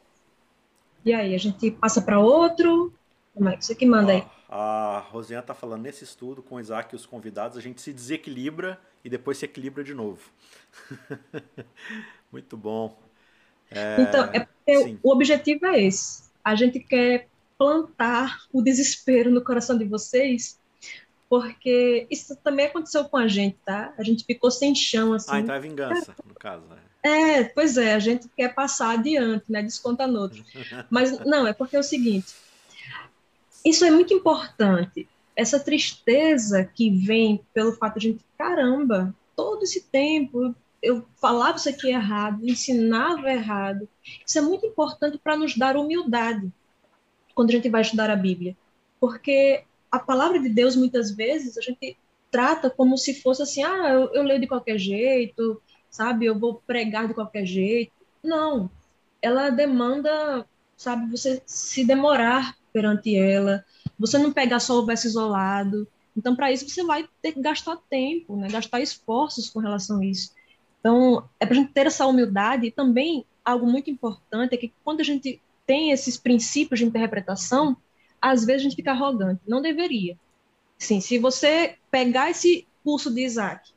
E 1.09 1.13
aí, 1.13 1.33
a 1.33 1.39
gente 1.39 1.71
passa 1.71 2.03
para 2.03 2.19
outro? 2.19 2.93
Como 3.33 3.49
é 3.49 3.57
que 3.57 3.65
você 3.65 3.73
que 3.73 3.83
manda 3.83 4.11
aí? 4.11 4.23
A 4.47 5.03
Rosiana 5.09 5.41
está 5.41 5.55
falando, 5.55 5.81
nesse 5.81 6.03
estudo 6.03 6.43
com 6.43 6.57
o 6.57 6.59
Isaac 6.59 6.93
e 6.93 6.95
os 6.95 7.07
convidados, 7.07 7.57
a 7.57 7.61
gente 7.61 7.81
se 7.81 7.91
desequilibra 7.91 8.79
e 9.03 9.09
depois 9.09 9.39
se 9.39 9.45
equilibra 9.45 9.83
de 9.83 9.95
novo. 9.95 10.21
Muito 12.31 12.55
bom. 12.55 12.95
É, 13.71 13.99
então, 13.99 14.25
é 14.25 14.47
o 15.01 15.11
objetivo 15.11 15.65
é 15.65 15.81
esse. 15.81 16.29
A 16.43 16.53
gente 16.53 16.79
quer 16.79 17.27
plantar 17.57 18.37
o 18.53 18.61
desespero 18.61 19.31
no 19.31 19.43
coração 19.43 19.79
de 19.79 19.85
vocês, 19.85 20.59
porque 21.27 22.05
isso 22.11 22.35
também 22.35 22.67
aconteceu 22.67 23.03
com 23.05 23.17
a 23.17 23.27
gente, 23.27 23.57
tá? 23.65 23.95
A 23.97 24.03
gente 24.03 24.23
ficou 24.23 24.51
sem 24.51 24.75
chão, 24.75 25.13
assim. 25.13 25.31
Ah, 25.31 25.39
então 25.39 25.55
é 25.55 25.59
vingança, 25.59 26.15
no 26.23 26.35
caso, 26.35 26.67
né? 26.67 26.77
É, 27.01 27.43
pois 27.45 27.77
é, 27.77 27.93
a 27.93 27.99
gente 27.99 28.27
quer 28.35 28.53
passar 28.53 28.91
adiante, 28.91 29.45
né? 29.47 29.61
Desconta 29.61 30.05
no 30.05 30.19
outro. 30.19 30.43
Mas 30.89 31.17
não, 31.25 31.47
é 31.47 31.53
porque 31.53 31.75
é 31.75 31.79
o 31.79 31.83
seguinte: 31.83 32.33
isso 33.63 33.85
é 33.85 33.91
muito 33.91 34.13
importante. 34.13 35.07
Essa 35.35 35.59
tristeza 35.59 36.63
que 36.65 36.89
vem 36.89 37.41
pelo 37.53 37.71
fato 37.73 37.99
de 37.99 38.07
a 38.07 38.11
gente, 38.11 38.25
caramba, 38.37 39.15
todo 39.35 39.63
esse 39.63 39.81
tempo 39.83 40.53
eu 40.81 41.05
falava 41.15 41.57
isso 41.57 41.69
aqui 41.69 41.89
errado, 41.89 42.47
ensinava 42.47 43.31
errado. 43.31 43.87
Isso 44.25 44.37
é 44.37 44.41
muito 44.41 44.65
importante 44.65 45.17
para 45.17 45.35
nos 45.35 45.57
dar 45.57 45.75
humildade 45.75 46.51
quando 47.35 47.49
a 47.49 47.53
gente 47.53 47.69
vai 47.69 47.81
estudar 47.81 48.09
a 48.09 48.15
Bíblia. 48.15 48.55
Porque 48.99 49.63
a 49.91 49.99
palavra 49.99 50.39
de 50.39 50.49
Deus, 50.49 50.75
muitas 50.75 51.11
vezes, 51.11 51.57
a 51.57 51.61
gente 51.61 51.97
trata 52.31 52.69
como 52.69 52.97
se 52.97 53.21
fosse 53.21 53.41
assim: 53.41 53.63
ah, 53.63 53.89
eu, 53.89 54.13
eu 54.13 54.23
leio 54.23 54.39
de 54.39 54.47
qualquer 54.47 54.77
jeito, 54.77 55.61
sabe? 55.89 56.25
Eu 56.25 56.37
vou 56.37 56.61
pregar 56.65 57.07
de 57.07 57.13
qualquer 57.13 57.45
jeito. 57.45 57.91
Não. 58.23 58.69
Ela 59.21 59.49
demanda, 59.49 60.45
sabe, 60.77 61.09
você 61.09 61.41
se 61.45 61.83
demorar 61.83 62.55
perante 62.71 63.15
ela, 63.15 63.65
você 63.97 64.17
não 64.17 64.31
pegar 64.31 64.59
só 64.59 64.79
o 64.79 64.85
verso 64.85 65.07
isolado. 65.07 65.87
Então, 66.15 66.35
para 66.35 66.51
isso, 66.51 66.67
você 66.67 66.83
vai 66.83 67.07
ter 67.21 67.33
que 67.33 67.41
gastar 67.41 67.77
tempo, 67.89 68.35
né? 68.35 68.47
gastar 68.49 68.79
esforços 68.81 69.49
com 69.49 69.59
relação 69.59 69.99
a 69.99 70.05
isso. 70.05 70.31
Então, 70.79 71.27
é 71.39 71.45
para 71.45 71.55
a 71.55 71.59
gente 71.59 71.73
ter 71.73 71.87
essa 71.87 72.05
humildade 72.05 72.67
e 72.67 72.71
também 72.71 73.25
algo 73.43 73.65
muito 73.65 73.89
importante 73.89 74.53
é 74.53 74.57
que 74.57 74.73
quando 74.83 75.01
a 75.01 75.03
gente 75.03 75.41
tem 75.65 75.91
esses 75.91 76.17
princípios 76.17 76.79
de 76.79 76.85
interpretação, 76.85 77.75
às 78.21 78.45
vezes 78.45 78.61
a 78.61 78.63
gente 78.63 78.75
fica 78.75 78.91
arrogante. 78.91 79.41
Não 79.47 79.61
deveria. 79.61 80.17
Sim, 80.77 81.01
se 81.01 81.17
você 81.17 81.77
pegar 81.91 82.31
esse 82.31 82.65
curso 82.83 83.13
de 83.13 83.23
Isaac 83.23 83.71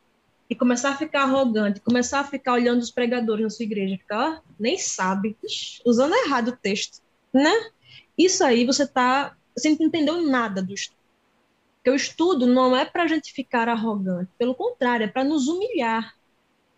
e 0.52 0.54
começar 0.54 0.90
a 0.90 0.96
ficar 0.96 1.22
arrogante, 1.22 1.80
começar 1.80 2.20
a 2.20 2.24
ficar 2.24 2.52
olhando 2.52 2.82
os 2.82 2.90
pregadores 2.90 3.42
na 3.42 3.48
sua 3.48 3.62
igreja, 3.62 3.96
ficar, 3.96 4.42
nem 4.60 4.76
sabe, 4.76 5.34
usando 5.82 6.14
errado 6.14 6.48
o 6.48 6.56
texto, 6.56 7.00
né? 7.32 7.70
Isso 8.18 8.44
aí 8.44 8.66
você 8.66 8.86
tá, 8.86 9.34
você 9.56 9.70
não 9.70 9.86
entendeu 9.86 10.20
nada 10.20 10.62
do 10.62 10.74
estudo. 10.74 11.00
Porque 11.76 11.88
o 11.88 11.94
estudo 11.94 12.46
não 12.46 12.76
é 12.76 12.84
para 12.84 13.04
a 13.04 13.06
gente 13.06 13.32
ficar 13.32 13.66
arrogante, 13.66 14.30
pelo 14.36 14.54
contrário, 14.54 15.04
é 15.04 15.08
para 15.08 15.24
nos 15.24 15.48
humilhar, 15.48 16.14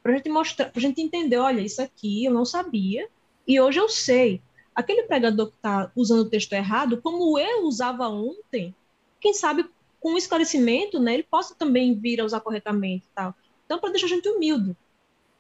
para 0.04 0.12
a 0.12 0.16
gente 0.18 0.28
mostrar, 0.28 0.70
para 0.70 0.78
a 0.78 0.82
gente 0.82 1.02
entender, 1.02 1.38
olha, 1.38 1.60
isso 1.60 1.82
aqui 1.82 2.24
eu 2.24 2.32
não 2.32 2.44
sabia 2.44 3.08
e 3.44 3.60
hoje 3.60 3.80
eu 3.80 3.88
sei. 3.88 4.40
Aquele 4.72 5.02
pregador 5.02 5.48
que 5.48 5.56
está 5.56 5.90
usando 5.96 6.20
o 6.20 6.30
texto 6.30 6.52
errado, 6.52 7.02
como 7.02 7.36
eu 7.40 7.64
usava 7.64 8.08
ontem, 8.08 8.72
quem 9.20 9.34
sabe 9.34 9.68
com 9.98 10.12
um 10.12 10.16
esclarecimento, 10.16 11.00
né, 11.00 11.14
ele 11.14 11.24
possa 11.24 11.56
também 11.56 11.92
vir 11.98 12.20
a 12.20 12.24
usar 12.24 12.38
corretamente, 12.38 13.04
tal. 13.12 13.34
Então, 13.64 13.78
para 13.78 13.90
deixar 13.90 14.06
a 14.06 14.10
gente 14.10 14.28
humilde. 14.28 14.76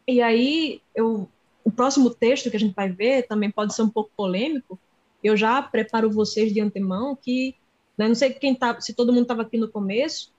E 0.06 0.20
aí, 0.20 0.80
eu, 0.94 1.28
o 1.64 1.70
próximo 1.70 2.10
texto 2.10 2.50
que 2.50 2.56
a 2.56 2.60
gente 2.60 2.74
vai 2.74 2.90
ver 2.90 3.26
também 3.26 3.50
pode 3.50 3.74
ser 3.74 3.82
um 3.82 3.88
pouco 3.88 4.10
polêmico. 4.16 4.78
Eu 5.22 5.36
já 5.36 5.62
preparo 5.62 6.10
vocês 6.10 6.52
de 6.52 6.60
antemão 6.60 7.16
que, 7.16 7.54
né, 7.96 8.08
não 8.08 8.14
sei 8.14 8.30
quem 8.32 8.54
tá, 8.54 8.80
se 8.80 8.92
todo 8.92 9.12
mundo 9.12 9.22
estava 9.22 9.42
aqui 9.42 9.56
no 9.56 9.68
começo, 9.68 10.32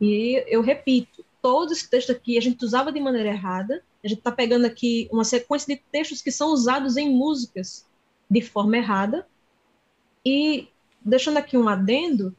e 0.00 0.42
eu 0.48 0.62
repito, 0.62 1.24
todo 1.42 1.72
esse 1.72 1.88
texto 1.88 2.10
aqui 2.10 2.38
a 2.38 2.40
gente 2.40 2.64
usava 2.64 2.90
de 2.90 3.00
maneira 3.00 3.28
errada. 3.28 3.84
A 4.02 4.08
gente 4.08 4.18
está 4.18 4.32
pegando 4.32 4.64
aqui 4.64 5.08
uma 5.12 5.24
sequência 5.24 5.74
de 5.74 5.82
textos 5.92 6.22
que 6.22 6.32
são 6.32 6.52
usados 6.52 6.96
em 6.96 7.10
músicas 7.10 7.86
de 8.28 8.40
forma 8.40 8.78
errada. 8.78 9.26
E 10.24 10.68
deixando 11.02 11.36
aqui 11.36 11.56
um 11.56 11.68
adendo, 11.68 12.34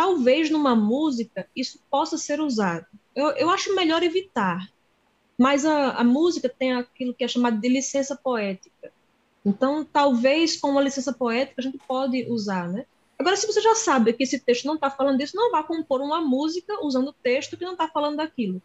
talvez 0.00 0.48
numa 0.48 0.74
música 0.74 1.46
isso 1.54 1.78
possa 1.90 2.16
ser 2.16 2.40
usado 2.40 2.86
eu, 3.14 3.30
eu 3.32 3.50
acho 3.50 3.74
melhor 3.74 4.02
evitar. 4.02 4.68
Mas 5.36 5.64
a, 5.64 5.92
a 5.92 6.04
música 6.04 6.48
tem 6.48 6.72
aquilo 6.72 7.14
que 7.14 7.24
é 7.24 7.28
chamado 7.28 7.60
de 7.60 7.68
licença 7.68 8.16
poética. 8.16 8.92
Então, 9.44 9.84
talvez 9.84 10.58
com 10.58 10.70
uma 10.70 10.82
licença 10.82 11.12
poética 11.12 11.60
a 11.60 11.62
gente 11.62 11.78
pode 11.78 12.26
usar, 12.30 12.68
né? 12.68 12.84
Agora, 13.18 13.36
se 13.36 13.46
você 13.46 13.60
já 13.60 13.74
sabe 13.74 14.12
que 14.12 14.22
esse 14.22 14.38
texto 14.38 14.66
não 14.66 14.74
está 14.74 14.90
falando 14.90 15.18
disso, 15.18 15.36
não 15.36 15.50
vá 15.50 15.62
compor 15.62 16.00
uma 16.00 16.20
música 16.20 16.84
usando 16.84 17.08
o 17.08 17.12
texto 17.12 17.56
que 17.56 17.64
não 17.64 17.72
está 17.72 17.88
falando 17.88 18.16
daquilo. 18.16 18.62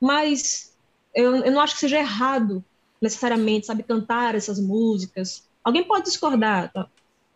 Mas 0.00 0.74
eu, 1.14 1.36
eu 1.36 1.52
não 1.52 1.60
acho 1.60 1.74
que 1.74 1.80
seja 1.80 1.98
errado 1.98 2.64
necessariamente, 3.00 3.66
sabe, 3.66 3.82
cantar 3.82 4.34
essas 4.34 4.60
músicas. 4.60 5.48
Alguém 5.64 5.84
pode 5.84 6.04
discordar, 6.04 6.72
tá? 6.72 6.88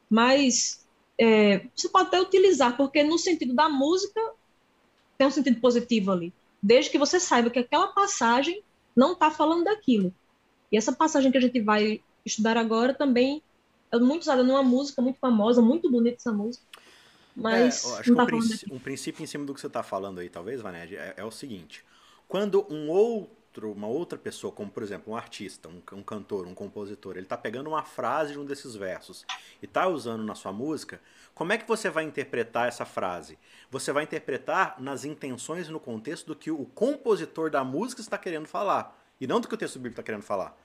mas 0.09 0.84
é, 1.19 1.67
você 1.75 1.89
pode 1.89 2.09
até 2.09 2.21
utilizar, 2.21 2.77
porque 2.77 3.03
no 3.03 3.19
sentido 3.19 3.55
da 3.55 3.69
música 3.69 4.21
tem 5.17 5.27
um 5.27 5.31
sentido 5.31 5.61
positivo 5.61 6.13
ali 6.13 6.33
desde 6.65 6.91
que 6.91 6.97
você 6.97 7.21
saiba 7.21 7.51
que 7.51 7.59
aquela 7.59 7.89
passagem 7.89 8.63
não 8.97 9.13
está 9.13 9.31
falando 9.31 9.65
daquilo. 9.65 10.15
E 10.73 10.79
essa 10.79 10.95
passagem 10.95 11.31
que 11.31 11.37
a 11.37 11.41
gente 11.41 11.61
vai 11.61 12.01
estudar 12.25 12.57
agora 12.57 12.95
também 12.95 13.43
é 13.93 13.99
muito 13.99 14.23
usada 14.23 14.43
numa 14.43 14.63
música 14.63 15.03
muito 15.03 15.19
famosa, 15.19 15.61
muito 15.61 15.91
bonita 15.91 16.17
essa 16.17 16.33
música. 16.33 16.65
Mas 17.37 17.85
é, 17.85 17.99
acho 17.99 18.03
que 18.05 18.15
tá 18.15 18.23
um, 18.23 18.27
princípio, 18.27 18.75
um, 18.75 18.79
princípio 18.79 19.23
em 19.23 19.27
cima 19.27 19.45
do 19.45 19.53
que 19.53 19.61
você 19.61 19.67
está 19.67 19.83
falando 19.83 20.21
aí, 20.21 20.31
talvez, 20.31 20.63
Vaned, 20.63 20.97
é, 20.97 21.15
é, 21.19 21.25
o 21.25 21.31
seguinte: 21.31 21.85
quando 22.27 22.67
um 22.71 22.89
outro, 22.89 23.31
uma 23.63 23.87
outra 23.87 24.19
pessoa, 24.19 24.53
como 24.53 24.71
por 24.71 24.83
exemplo 24.83 25.13
um 25.13 25.17
artista, 25.17 25.69
um, 25.69 25.81
um 25.97 26.03
cantor, 26.03 26.47
um 26.47 26.55
compositor, 26.55 27.13
ele 27.13 27.27
está 27.27 27.37
pegando 27.37 27.69
uma 27.69 27.85
frase 27.85 28.33
de 28.33 28.39
um 28.39 28.45
desses 28.45 28.75
versos 28.75 29.25
e 29.63 29.67
está 29.67 29.87
usando 29.87 30.25
na 30.25 30.35
sua 30.35 30.53
música, 30.53 31.01
como 31.35 31.53
é 31.53 31.59
que 31.59 31.69
você 31.69 31.91
vai 31.91 32.05
interpretar 32.05 32.67
essa 32.67 32.85
frase? 32.85 33.39
Você 33.71 33.93
vai 33.93 34.05
interpretar 34.05 34.81
nas 34.81 35.05
intenções 35.05 35.69
e 35.69 35.71
no 35.71 35.79
contexto 35.79 36.27
do 36.27 36.35
que 36.35 36.51
o 36.51 36.65
compositor 36.65 37.51
da 37.51 37.63
música 37.63 38.01
está 38.01 38.17
querendo 38.17 38.47
falar, 38.47 38.99
e 39.21 39.27
não 39.27 39.41
do 39.41 39.47
que 39.47 39.55
o 39.55 39.59
texto 39.59 39.77
bíblico 39.77 40.01
está 40.01 40.03
querendo 40.03 40.25
falar. 40.25 40.59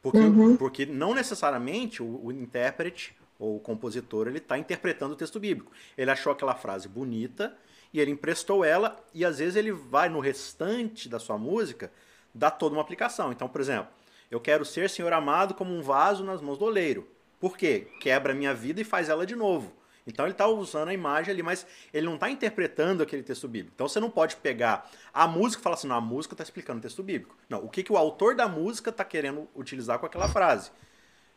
Porque, 0.00 0.18
uhum. 0.18 0.56
porque 0.56 0.86
não 0.86 1.14
necessariamente 1.14 2.02
o, 2.02 2.24
o 2.24 2.32
intérprete 2.32 3.16
ou 3.38 3.56
o 3.56 3.60
compositor 3.60 4.28
ele 4.28 4.38
está 4.38 4.56
interpretando 4.56 5.12
o 5.12 5.16
texto 5.16 5.40
bíblico. 5.40 5.72
Ele 5.98 6.10
achou 6.10 6.32
aquela 6.32 6.54
frase 6.54 6.88
bonita 6.88 7.56
e 7.92 8.00
ele 8.00 8.10
emprestou 8.10 8.64
ela, 8.64 9.04
e 9.12 9.24
às 9.24 9.38
vezes 9.38 9.54
ele 9.54 9.70
vai 9.70 10.08
no 10.08 10.18
restante 10.18 11.08
da 11.08 11.18
sua 11.18 11.36
música 11.36 11.92
dar 12.34 12.52
toda 12.52 12.74
uma 12.74 12.82
aplicação. 12.82 13.32
Então, 13.32 13.48
por 13.48 13.60
exemplo, 13.60 13.88
eu 14.30 14.40
quero 14.40 14.64
ser, 14.64 14.88
Senhor 14.88 15.12
amado, 15.12 15.54
como 15.54 15.74
um 15.74 15.82
vaso 15.82 16.24
nas 16.24 16.40
mãos 16.40 16.58
do 16.58 16.64
oleiro. 16.64 17.08
Por 17.38 17.56
quê? 17.56 17.88
Quebra 18.00 18.32
a 18.32 18.36
minha 18.36 18.54
vida 18.54 18.80
e 18.80 18.84
faz 18.84 19.08
ela 19.08 19.26
de 19.26 19.34
novo. 19.34 19.72
Então 20.06 20.24
ele 20.24 20.32
está 20.32 20.46
usando 20.46 20.88
a 20.88 20.94
imagem 20.94 21.32
ali, 21.32 21.42
mas 21.42 21.66
ele 21.92 22.06
não 22.06 22.14
está 22.14 22.28
interpretando 22.28 23.02
aquele 23.02 23.22
texto 23.22 23.46
bíblico. 23.46 23.72
Então 23.74 23.88
você 23.88 24.00
não 24.00 24.10
pode 24.10 24.36
pegar 24.36 24.90
a 25.12 25.28
música 25.28 25.60
e 25.60 25.62
falar 25.62 25.74
assim, 25.74 25.86
não, 25.86 25.96
a 25.96 26.00
música 26.00 26.34
está 26.34 26.42
explicando 26.42 26.78
o 26.78 26.82
texto 26.82 27.02
bíblico. 27.02 27.36
Não, 27.48 27.64
o 27.64 27.68
que, 27.68 27.82
que 27.82 27.92
o 27.92 27.96
autor 27.96 28.34
da 28.34 28.48
música 28.48 28.90
está 28.90 29.04
querendo 29.04 29.48
utilizar 29.54 29.98
com 29.98 30.06
aquela 30.06 30.28
frase. 30.28 30.70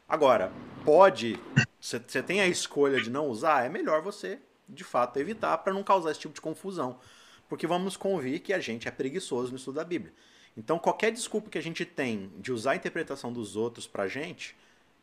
Agora, 0.07 0.51
pode, 0.83 1.39
você 1.79 2.21
tem 2.21 2.41
a 2.41 2.47
escolha 2.47 3.01
de 3.01 3.09
não 3.09 3.27
usar, 3.27 3.65
é 3.65 3.69
melhor 3.69 4.01
você, 4.01 4.39
de 4.67 4.83
fato, 4.83 5.17
evitar 5.17 5.57
para 5.59 5.73
não 5.73 5.83
causar 5.83 6.11
esse 6.11 6.19
tipo 6.19 6.33
de 6.33 6.41
confusão. 6.41 6.99
Porque 7.47 7.67
vamos 7.67 7.95
convir 7.97 8.39
que 8.41 8.53
a 8.53 8.59
gente 8.59 8.87
é 8.87 8.91
preguiçoso 8.91 9.51
no 9.51 9.57
estudo 9.57 9.75
da 9.75 9.83
Bíblia. 9.83 10.13
Então, 10.57 10.79
qualquer 10.79 11.11
desculpa 11.11 11.49
que 11.49 11.57
a 11.57 11.61
gente 11.61 11.83
tem 11.83 12.31
de 12.37 12.51
usar 12.51 12.71
a 12.71 12.75
interpretação 12.75 13.31
dos 13.31 13.55
outros 13.55 13.87
para 13.87 14.03
a 14.03 14.07
gente, 14.07 14.55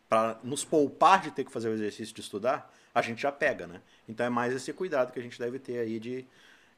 para 0.08 0.38
nos 0.42 0.64
poupar 0.64 1.20
de 1.20 1.30
ter 1.30 1.44
que 1.44 1.52
fazer 1.52 1.68
o 1.68 1.72
exercício 1.72 2.14
de 2.14 2.20
estudar, 2.20 2.72
a 2.94 3.02
gente 3.02 3.22
já 3.22 3.32
pega, 3.32 3.66
né? 3.66 3.80
Então 4.08 4.26
é 4.26 4.30
mais 4.30 4.52
esse 4.52 4.72
cuidado 4.72 5.12
que 5.12 5.18
a 5.18 5.22
gente 5.22 5.38
deve 5.38 5.58
ter 5.58 5.78
aí 5.78 5.98
de, 5.98 6.26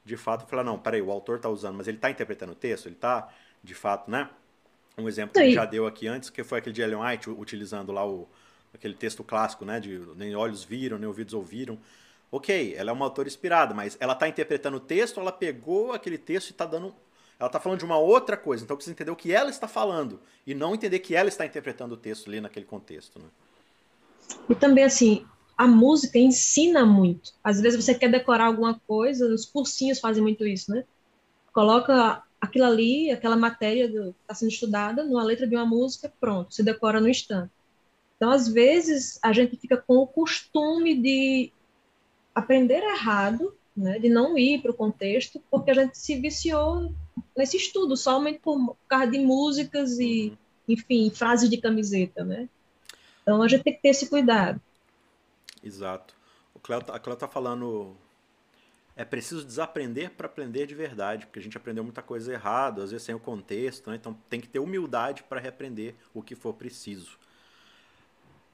de 0.03 0.15
fato, 0.15 0.47
falar, 0.47 0.63
não, 0.63 0.77
peraí, 0.77 1.01
o 1.01 1.11
autor 1.11 1.37
está 1.37 1.49
usando, 1.49 1.75
mas 1.75 1.87
ele 1.87 1.97
está 1.97 2.09
interpretando 2.09 2.51
o 2.51 2.55
texto, 2.55 2.87
ele 2.87 2.95
está, 2.95 3.29
de 3.63 3.75
fato, 3.75 4.09
né? 4.09 4.29
Um 4.97 5.09
exemplo 5.09 5.33
que 5.33 5.51
já 5.51 5.65
deu 5.65 5.85
aqui 5.85 6.07
antes, 6.07 6.29
que 6.29 6.43
foi 6.43 6.59
aquele 6.59 6.73
de 6.73 6.81
Ellen 6.81 6.99
White, 6.99 7.29
utilizando 7.29 7.91
lá 7.91 8.07
o, 8.07 8.27
aquele 8.73 8.93
texto 8.93 9.23
clássico, 9.23 9.65
né? 9.65 9.79
De 9.79 9.99
nem 10.15 10.35
olhos 10.35 10.63
viram, 10.63 10.97
nem 10.97 11.07
ouvidos 11.07 11.33
ouviram. 11.33 11.77
Ok, 12.31 12.73
ela 12.77 12.91
é 12.91 12.93
uma 12.93 13.05
autora 13.05 13.27
inspirada, 13.27 13.73
mas 13.73 13.97
ela 13.99 14.13
está 14.13 14.27
interpretando 14.27 14.77
o 14.77 14.79
texto, 14.79 15.19
ela 15.19 15.31
pegou 15.31 15.93
aquele 15.93 16.17
texto 16.17 16.49
e 16.49 16.51
está 16.51 16.65
dando. 16.65 16.95
Ela 17.39 17.47
está 17.47 17.59
falando 17.59 17.79
de 17.79 17.85
uma 17.85 17.97
outra 17.97 18.37
coisa, 18.37 18.63
então 18.63 18.77
precisa 18.77 18.93
entender 18.93 19.11
o 19.11 19.15
que 19.15 19.31
ela 19.31 19.49
está 19.49 19.67
falando 19.67 20.19
e 20.47 20.53
não 20.53 20.73
entender 20.73 20.99
que 20.99 21.15
ela 21.15 21.27
está 21.27 21.45
interpretando 21.45 21.93
o 21.93 21.97
texto 21.97 22.29
ali 22.29 22.39
naquele 22.39 22.65
contexto. 22.65 23.19
Né? 23.19 23.25
E 24.49 24.55
também, 24.55 24.83
assim, 24.83 25.25
a 25.57 25.67
música 25.67 26.17
ensina 26.17 26.85
muito. 26.85 27.33
Às 27.43 27.59
vezes 27.59 27.83
você 27.83 27.93
quer 27.93 28.09
decorar 28.09 28.45
alguma 28.45 28.79
coisa, 28.87 29.27
os 29.33 29.45
cursinhos 29.45 29.99
fazem 29.99 30.23
muito 30.23 30.45
isso, 30.45 30.71
né? 30.71 30.83
Coloca 31.53 32.23
aquilo 32.39 32.65
ali, 32.65 33.11
aquela 33.11 33.35
matéria 33.35 33.89
que 33.89 33.97
está 34.21 34.33
sendo 34.33 34.51
estudada, 34.51 35.03
numa 35.03 35.23
letra 35.23 35.47
de 35.47 35.55
uma 35.55 35.65
música, 35.65 36.11
pronto, 36.19 36.53
se 36.53 36.63
decora 36.63 36.99
no 36.99 37.09
instante. 37.09 37.51
Então, 38.15 38.31
às 38.31 38.47
vezes, 38.47 39.19
a 39.21 39.33
gente 39.33 39.57
fica 39.57 39.77
com 39.77 39.97
o 39.97 40.07
costume 40.07 40.95
de 40.95 41.51
aprender 42.33 42.81
errado, 42.83 43.53
né, 43.75 43.99
de 43.99 44.09
não 44.09 44.37
ir 44.37 44.61
para 44.61 44.71
o 44.71 44.75
contexto, 44.75 45.41
porque 45.49 45.71
a 45.71 45.73
gente 45.73 45.97
se 45.97 46.15
viciou 46.15 46.93
nesse 47.35 47.57
estudo, 47.57 47.97
somente 47.97 48.39
por 48.39 48.77
causa 48.87 49.07
de 49.07 49.19
músicas 49.19 49.99
e, 49.99 50.37
enfim, 50.67 51.09
frases 51.09 51.49
de 51.49 51.57
camiseta, 51.57 52.23
né? 52.23 52.49
Então, 53.21 53.41
a 53.41 53.47
gente 53.47 53.63
tem 53.63 53.73
que 53.73 53.81
ter 53.81 53.89
esse 53.89 54.07
cuidado. 54.07 54.61
Exato. 55.63 56.15
O 56.53 56.59
Cléo, 56.59 56.81
tá, 56.81 56.95
a 56.95 56.99
Cléo 56.99 57.15
está 57.15 57.27
falando 57.27 57.95
é 58.95 59.03
preciso 59.03 59.43
desaprender 59.43 60.11
para 60.11 60.25
aprender 60.25 60.65
de 60.65 60.73
verdade, 60.73 61.25
porque 61.25 61.39
a 61.39 61.41
gente 61.41 61.57
aprendeu 61.57 61.83
muita 61.83 62.01
coisa 62.01 62.31
errada, 62.31 62.83
às 62.83 62.91
vezes 62.91 63.05
sem 63.05 63.13
o 63.13 63.19
contexto, 63.19 63.89
né? 63.89 63.97
então 63.97 64.17
tem 64.29 64.39
que 64.39 64.47
ter 64.47 64.59
humildade 64.59 65.23
para 65.23 65.39
reaprender 65.39 65.95
o 66.13 66.21
que 66.21 66.33
for 66.33 66.53
preciso. 66.53 67.19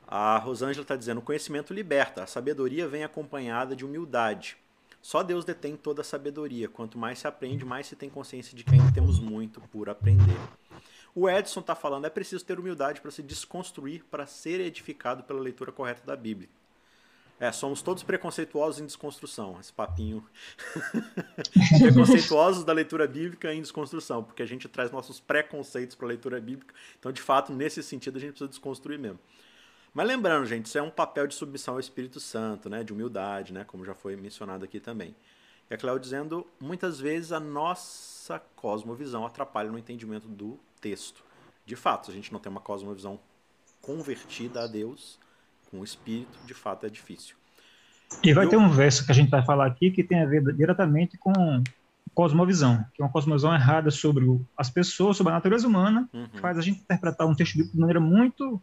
A 0.08 0.38
Rosângela 0.38 0.84
está 0.84 0.96
dizendo: 0.96 1.20
o 1.20 1.22
conhecimento 1.22 1.74
liberta, 1.74 2.24
a 2.24 2.28
sabedoria 2.28 2.88
vem 2.88 3.04
acompanhada 3.04 3.76
de 3.76 3.86
humildade. 3.86 4.58
Só 5.02 5.24
Deus 5.24 5.44
detém 5.44 5.76
toda 5.76 6.02
a 6.02 6.06
sabedoria. 6.06 6.70
Quanto 6.70 6.98
mais 6.98 7.20
se 7.20 7.28
aprende, 7.28 7.66
mais 7.66 7.88
se 7.88 7.96
tem 7.96 8.10
consciência 8.10 8.56
de 8.56 8.64
que 8.64 8.74
ainda 8.74 8.92
temos 8.92 9.20
muito 9.20 9.60
por 9.72 9.90
aprender. 9.90 10.38
O 11.16 11.30
Edson 11.30 11.60
está 11.60 11.76
falando: 11.76 12.06
é 12.06 12.10
preciso 12.10 12.46
ter 12.46 12.60
humildade 12.60 13.02
para 13.02 13.12
se 13.12 13.24
desconstruir, 13.24 14.04
para 14.12 14.26
ser 14.26 14.60
edificado 14.60 15.24
pela 15.24 15.40
leitura 15.40 15.72
correta 15.72 16.06
da 16.06 16.16
Bíblia. 16.16 16.50
É, 17.42 17.52
somos 17.52 17.82
todos 17.82 18.04
preconceituosos 18.04 18.80
em 18.80 18.86
desconstrução, 18.86 19.58
esse 19.60 19.74
papinho. 19.74 20.24
preconceituosos 21.82 22.64
da 22.64 22.72
leitura 22.72 23.08
bíblica 23.08 23.52
em 23.52 23.60
desconstrução, 23.60 24.24
porque 24.24 24.44
a 24.44 24.46
gente 24.46 24.70
traz 24.70 24.92
nossos 24.92 25.20
preconceitos 25.20 25.96
para 25.96 26.06
a 26.06 26.10
leitura 26.10 26.40
bíblica. 26.40 26.72
Então, 27.00 27.12
de 27.12 27.20
fato, 27.20 27.52
nesse 27.52 27.82
sentido, 27.82 28.18
a 28.18 28.20
gente 28.20 28.34
precisa 28.34 28.48
desconstruir 28.48 29.00
mesmo. 29.00 29.20
Mas 29.94 30.08
lembrando, 30.08 30.46
gente, 30.46 30.68
isso 30.68 30.78
é 30.78 30.82
um 30.82 30.90
papel 30.90 31.28
de 31.28 31.36
submissão 31.36 31.74
ao 31.74 31.80
Espírito 31.80 32.20
Santo, 32.20 32.70
né, 32.70 32.84
de 32.84 32.94
humildade, 32.94 33.52
né, 33.52 33.66
como 33.66 33.84
já 33.84 33.94
foi 33.94 34.16
mencionado 34.16 34.64
aqui 34.64 34.80
também. 34.80 35.16
E 35.70 35.74
a 35.74 35.78
Cléo 35.78 36.00
dizendo, 36.00 36.48
muitas 36.60 37.00
vezes 37.00 37.32
a 37.32 37.40
nossa 37.40 38.42
cosmovisão 38.56 39.26
atrapalha 39.26 39.72
no 39.72 39.78
entendimento 39.78 40.28
do 40.28 40.60
texto. 40.80 41.24
De 41.66 41.76
fato, 41.76 42.06
se 42.06 42.12
a 42.12 42.16
gente 42.16 42.32
não 42.32 42.40
tem 42.40 42.52
uma 42.52 42.62
cosmovisão 42.62 43.20
convertida 43.82 44.64
a 44.64 44.68
Deus, 44.68 45.20
com 45.70 45.80
o 45.80 45.84
espírito, 45.84 46.38
de 46.46 46.54
fato 46.54 46.86
é 46.86 46.90
difícil. 46.90 47.36
E 48.24 48.34
vai 48.34 48.46
Eu... 48.46 48.50
ter 48.50 48.58
um 48.58 48.70
verso 48.70 49.06
que 49.06 49.12
a 49.12 49.16
gente 49.16 49.30
vai 49.30 49.44
falar 49.44 49.66
aqui 49.66 49.92
que 49.92 50.04
tem 50.04 50.22
a 50.22 50.26
ver 50.26 50.44
diretamente 50.54 51.18
com 51.18 51.64
cosmovisão, 52.14 52.86
que 52.94 53.02
é 53.02 53.06
uma 53.06 53.12
cosmovisão 53.12 53.54
errada 53.54 53.90
sobre 53.90 54.26
as 54.58 54.70
pessoas, 54.70 55.16
sobre 55.16 55.32
a 55.32 55.36
natureza 55.36 55.68
humana, 55.68 56.10
uhum. 56.14 56.28
que 56.28 56.40
faz 56.40 56.58
a 56.58 56.62
gente 56.62 56.82
interpretar 56.82 57.26
um 57.26 57.34
texto 57.34 57.54
bíblico 57.54 57.74
de 57.74 57.80
maneira 57.80 58.00
muito 58.02 58.62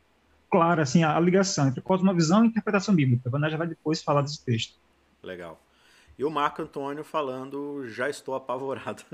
clara, 0.51 0.83
assim, 0.83 1.03
a, 1.05 1.19
ligação 1.21 1.69
entre 1.69 1.81
cosmovisão 1.81 2.45
e 2.45 2.49
interpretação 2.49 2.95
bíblica. 2.95 3.29
A 3.29 3.31
Vanessa 3.31 3.53
já 3.53 3.57
vai 3.57 3.67
depois 3.67 4.03
falar 4.03 4.23
desse 4.23 4.45
texto. 4.45 4.75
Legal. 5.23 5.61
E 6.19 6.25
o 6.25 6.31
Marco 6.31 6.63
Antônio 6.63 7.05
falando, 7.05 7.89
já 7.89 8.11
estou 8.11 8.35
apavorado. 8.35 9.05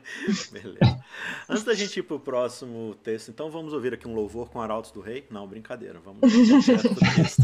Beleza. 0.50 1.04
Antes 1.46 1.64
da 1.64 1.74
gente 1.74 1.98
ir 1.98 2.02
para 2.02 2.16
o 2.16 2.20
próximo 2.20 2.94
texto, 3.02 3.30
então 3.30 3.50
vamos 3.50 3.74
ouvir 3.74 3.92
aqui 3.92 4.08
um 4.08 4.14
louvor 4.14 4.48
com 4.48 4.60
Arautos 4.60 4.90
do 4.90 5.02
Rei? 5.02 5.26
Não, 5.30 5.46
brincadeira, 5.46 6.00
vamos 6.00 6.20
direto 6.30 6.94
pro 6.94 7.14
texto. 7.14 7.42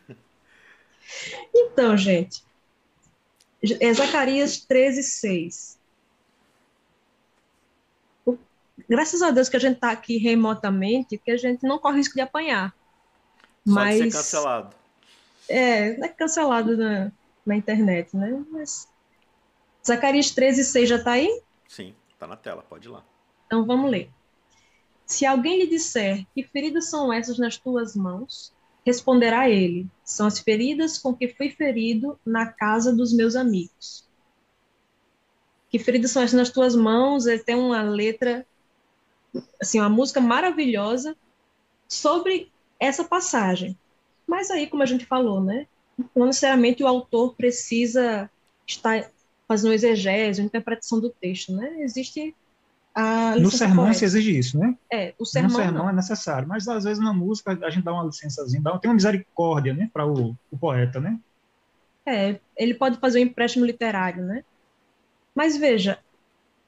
então, 1.54 1.94
gente, 1.98 2.42
é 3.78 3.92
Zacarias 3.92 4.60
13, 4.60 5.02
6. 5.02 5.78
Graças 8.88 9.22
a 9.22 9.30
Deus 9.30 9.48
que 9.48 9.56
a 9.56 9.60
gente 9.60 9.76
está 9.76 9.90
aqui 9.90 10.18
remotamente, 10.18 11.18
que 11.18 11.30
a 11.30 11.36
gente 11.36 11.62
não 11.62 11.78
corre 11.78 11.98
risco 11.98 12.14
de 12.14 12.20
apanhar. 12.20 12.74
Só 13.66 13.74
Mas, 13.74 13.96
de 13.96 14.10
ser 14.10 14.16
cancelado. 14.18 14.76
É, 15.48 15.96
não 15.96 16.04
é 16.06 16.08
cancelado, 16.08 16.76
né? 16.76 17.12
na 17.44 17.56
internet, 17.56 18.16
né? 18.16 18.44
Mas... 18.50 18.88
Zacarias 19.86 20.30
13, 20.30 20.64
6 20.64 20.88
já 20.88 20.96
está 20.96 21.12
aí? 21.12 21.42
Sim, 21.68 21.94
está 22.12 22.26
na 22.26 22.36
tela, 22.36 22.62
pode 22.62 22.88
ir 22.88 22.90
lá. 22.90 23.04
Então 23.46 23.66
vamos 23.66 23.90
ler. 23.90 24.10
Se 25.04 25.26
alguém 25.26 25.58
lhe 25.58 25.66
disser 25.66 26.26
que 26.34 26.42
feridas 26.42 26.88
são 26.88 27.12
essas 27.12 27.38
nas 27.38 27.58
tuas 27.58 27.94
mãos, 27.94 28.52
responderá 28.84 29.50
ele: 29.50 29.86
são 30.02 30.26
as 30.26 30.38
feridas 30.38 30.96
com 30.96 31.14
que 31.14 31.28
fui 31.28 31.50
ferido 31.50 32.18
na 32.24 32.46
casa 32.46 32.94
dos 32.94 33.12
meus 33.12 33.36
amigos. 33.36 34.08
Que 35.68 35.78
feridas 35.78 36.12
são 36.12 36.22
essas 36.22 36.38
nas 36.38 36.48
tuas 36.48 36.74
mãos? 36.74 37.26
Ele 37.26 37.42
tem 37.42 37.54
uma 37.54 37.82
letra, 37.82 38.46
assim, 39.60 39.80
uma 39.80 39.88
música 39.88 40.20
maravilhosa 40.20 41.16
sobre 41.88 42.50
essa 42.78 43.04
passagem. 43.04 43.78
Mas 44.26 44.50
aí, 44.50 44.66
como 44.66 44.82
a 44.82 44.86
gente 44.86 45.04
falou, 45.04 45.40
né? 45.40 45.66
não 46.14 46.26
necessariamente 46.26 46.82
o 46.82 46.86
autor 46.86 47.34
precisa 47.34 48.30
estar 48.66 49.10
fazendo 49.46 49.74
exegese, 49.74 50.42
interpretação 50.42 51.00
do 51.00 51.10
texto, 51.10 51.52
né? 51.52 51.82
Existe 51.82 52.34
a 52.94 53.36
No 53.36 53.50
sermão 53.50 53.92
se 53.92 54.04
exige 54.04 54.38
isso, 54.38 54.58
né? 54.58 54.76
É, 54.92 55.14
o 55.18 55.24
sermão, 55.24 55.50
no 55.50 55.56
sermão 55.56 55.82
não. 55.84 55.90
é 55.90 55.92
necessário, 55.92 56.48
mas 56.48 56.66
às 56.68 56.84
vezes 56.84 57.02
na 57.02 57.12
música 57.12 57.58
a 57.62 57.70
gente 57.70 57.84
dá 57.84 57.92
uma 57.92 58.04
licençazinha, 58.04 58.62
dá, 58.62 58.78
tem 58.78 58.88
uma 58.88 58.94
misericórdia, 58.94 59.74
né, 59.74 59.90
para 59.92 60.06
o, 60.06 60.36
o 60.50 60.56
poeta, 60.58 61.00
né? 61.00 61.18
É, 62.06 62.38
ele 62.56 62.74
pode 62.74 62.98
fazer 62.98 63.18
um 63.18 63.22
empréstimo 63.22 63.64
literário, 63.64 64.22
né? 64.24 64.44
Mas 65.34 65.56
veja, 65.56 65.98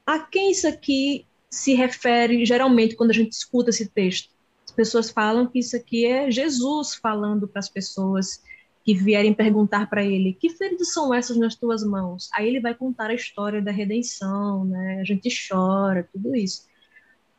a 0.04 0.18
quem 0.18 0.50
isso 0.50 0.66
aqui 0.66 1.24
se 1.50 1.74
refere 1.74 2.44
geralmente 2.44 2.96
quando 2.96 3.10
a 3.10 3.14
gente 3.14 3.32
escuta 3.32 3.70
esse 3.70 3.88
texto? 3.88 4.30
As 4.64 4.72
pessoas 4.72 5.10
falam 5.10 5.46
que 5.46 5.58
isso 5.58 5.76
aqui 5.76 6.06
é 6.06 6.30
Jesus 6.30 6.94
falando 6.94 7.46
para 7.46 7.60
as 7.60 7.68
pessoas 7.68 8.42
que 8.84 8.94
vierem 8.94 9.34
perguntar 9.34 9.90
para 9.90 10.04
ele: 10.04 10.32
que 10.32 10.50
feridas 10.50 10.92
são 10.92 11.12
essas 11.12 11.36
nas 11.36 11.56
tuas 11.56 11.82
mãos? 11.82 12.28
Aí 12.32 12.46
ele 12.46 12.60
vai 12.60 12.74
contar 12.74 13.10
a 13.10 13.14
história 13.14 13.60
da 13.60 13.72
redenção, 13.72 14.64
né? 14.64 15.00
A 15.00 15.04
gente 15.04 15.28
chora, 15.48 16.08
tudo 16.12 16.34
isso. 16.36 16.66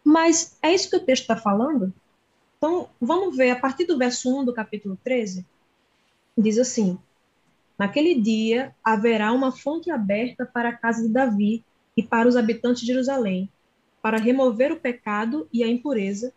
Mas 0.04 0.58
é 0.62 0.74
isso 0.74 0.89
que 0.89 0.98
o 0.98 1.06
texto 1.06 1.24
está 1.24 1.38
falando? 1.38 1.93
Então, 2.58 2.89
vamos 3.00 3.36
ver, 3.38 3.52
a 3.52 3.60
partir 3.60 3.86
do 3.86 3.98
verso 3.98 4.36
1 4.36 4.46
do 4.46 4.54
capítulo 4.54 4.98
13, 5.04 5.46
diz 6.38 6.58
assim: 6.58 6.98
Naquele 7.78 8.15
dia 8.15 8.76
haverá 8.84 9.32
uma 9.32 9.52
fonte 9.52 9.91
aberta 9.91 10.46
para 10.46 10.70
a 10.70 10.74
casa 10.74 11.04
de 11.04 11.13
Davi 11.13 11.63
e 11.96 12.04
para 12.04 12.28
os 12.28 12.36
habitantes 12.36 12.82
de 12.82 12.88
Jerusalém, 12.88 13.50
para 14.08 14.20
remover 14.20 14.72
o 14.72 14.80
pecado 14.80 15.50
e 15.52 15.62
a 15.62 15.67
impureza, 15.67 16.34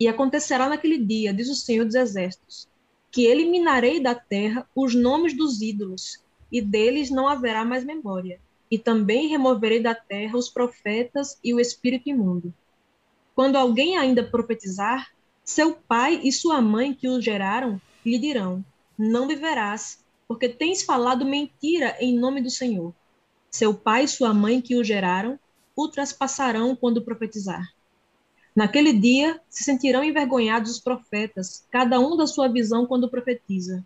e 0.00 0.08
acontecerá 0.08 0.68
naquele 0.68 0.98
dia, 0.98 1.32
diz 1.32 1.48
o 1.48 1.54
Senhor 1.54 1.84
dos 1.84 1.94
Exércitos, 1.94 2.66
que 3.12 3.26
eliminarei 3.26 4.00
da 4.00 4.12
terra 4.12 4.68
os 4.74 4.92
nomes 4.92 5.32
dos 5.32 5.62
ídolos, 5.62 6.20
e 6.50 6.60
deles 6.60 7.10
não 7.10 7.28
haverá 7.28 7.64
mais 7.64 7.84
memória. 7.84 8.40
E 8.68 8.76
também 8.76 9.28
removerei 9.28 9.80
da 9.80 9.94
terra 9.94 10.36
os 10.36 10.48
profetas 10.48 11.38
e 11.44 11.54
o 11.54 11.60
espírito 11.60 12.08
imundo. 12.08 12.52
Quando 13.36 13.54
alguém 13.54 13.96
ainda 13.96 14.24
profetizar, 14.24 15.12
seu 15.44 15.74
pai 15.74 16.20
e 16.24 16.32
sua 16.32 16.60
mãe 16.60 16.92
que 16.92 17.06
o 17.08 17.20
geraram 17.20 17.80
lhe 18.04 18.18
dirão: 18.18 18.64
Não 18.98 19.28
viverás, 19.28 20.04
porque 20.26 20.48
tens 20.48 20.82
falado 20.82 21.24
mentira 21.24 21.96
em 22.00 22.18
nome 22.18 22.40
do 22.40 22.50
Senhor. 22.50 22.92
Seu 23.48 23.72
pai 23.72 24.06
e 24.06 24.08
sua 24.08 24.34
mãe 24.34 24.60
que 24.60 24.74
o 24.74 24.82
geraram 24.82 25.38
o 25.74 25.88
traspassarão 25.88 26.76
quando 26.76 27.02
profetizar. 27.02 27.66
Naquele 28.54 28.92
dia 28.92 29.40
se 29.48 29.64
sentirão 29.64 30.04
envergonhados 30.04 30.72
os 30.72 30.80
profetas, 30.80 31.66
cada 31.70 31.98
um 31.98 32.16
da 32.16 32.26
sua 32.26 32.48
visão 32.48 32.86
quando 32.86 33.08
profetiza. 33.08 33.84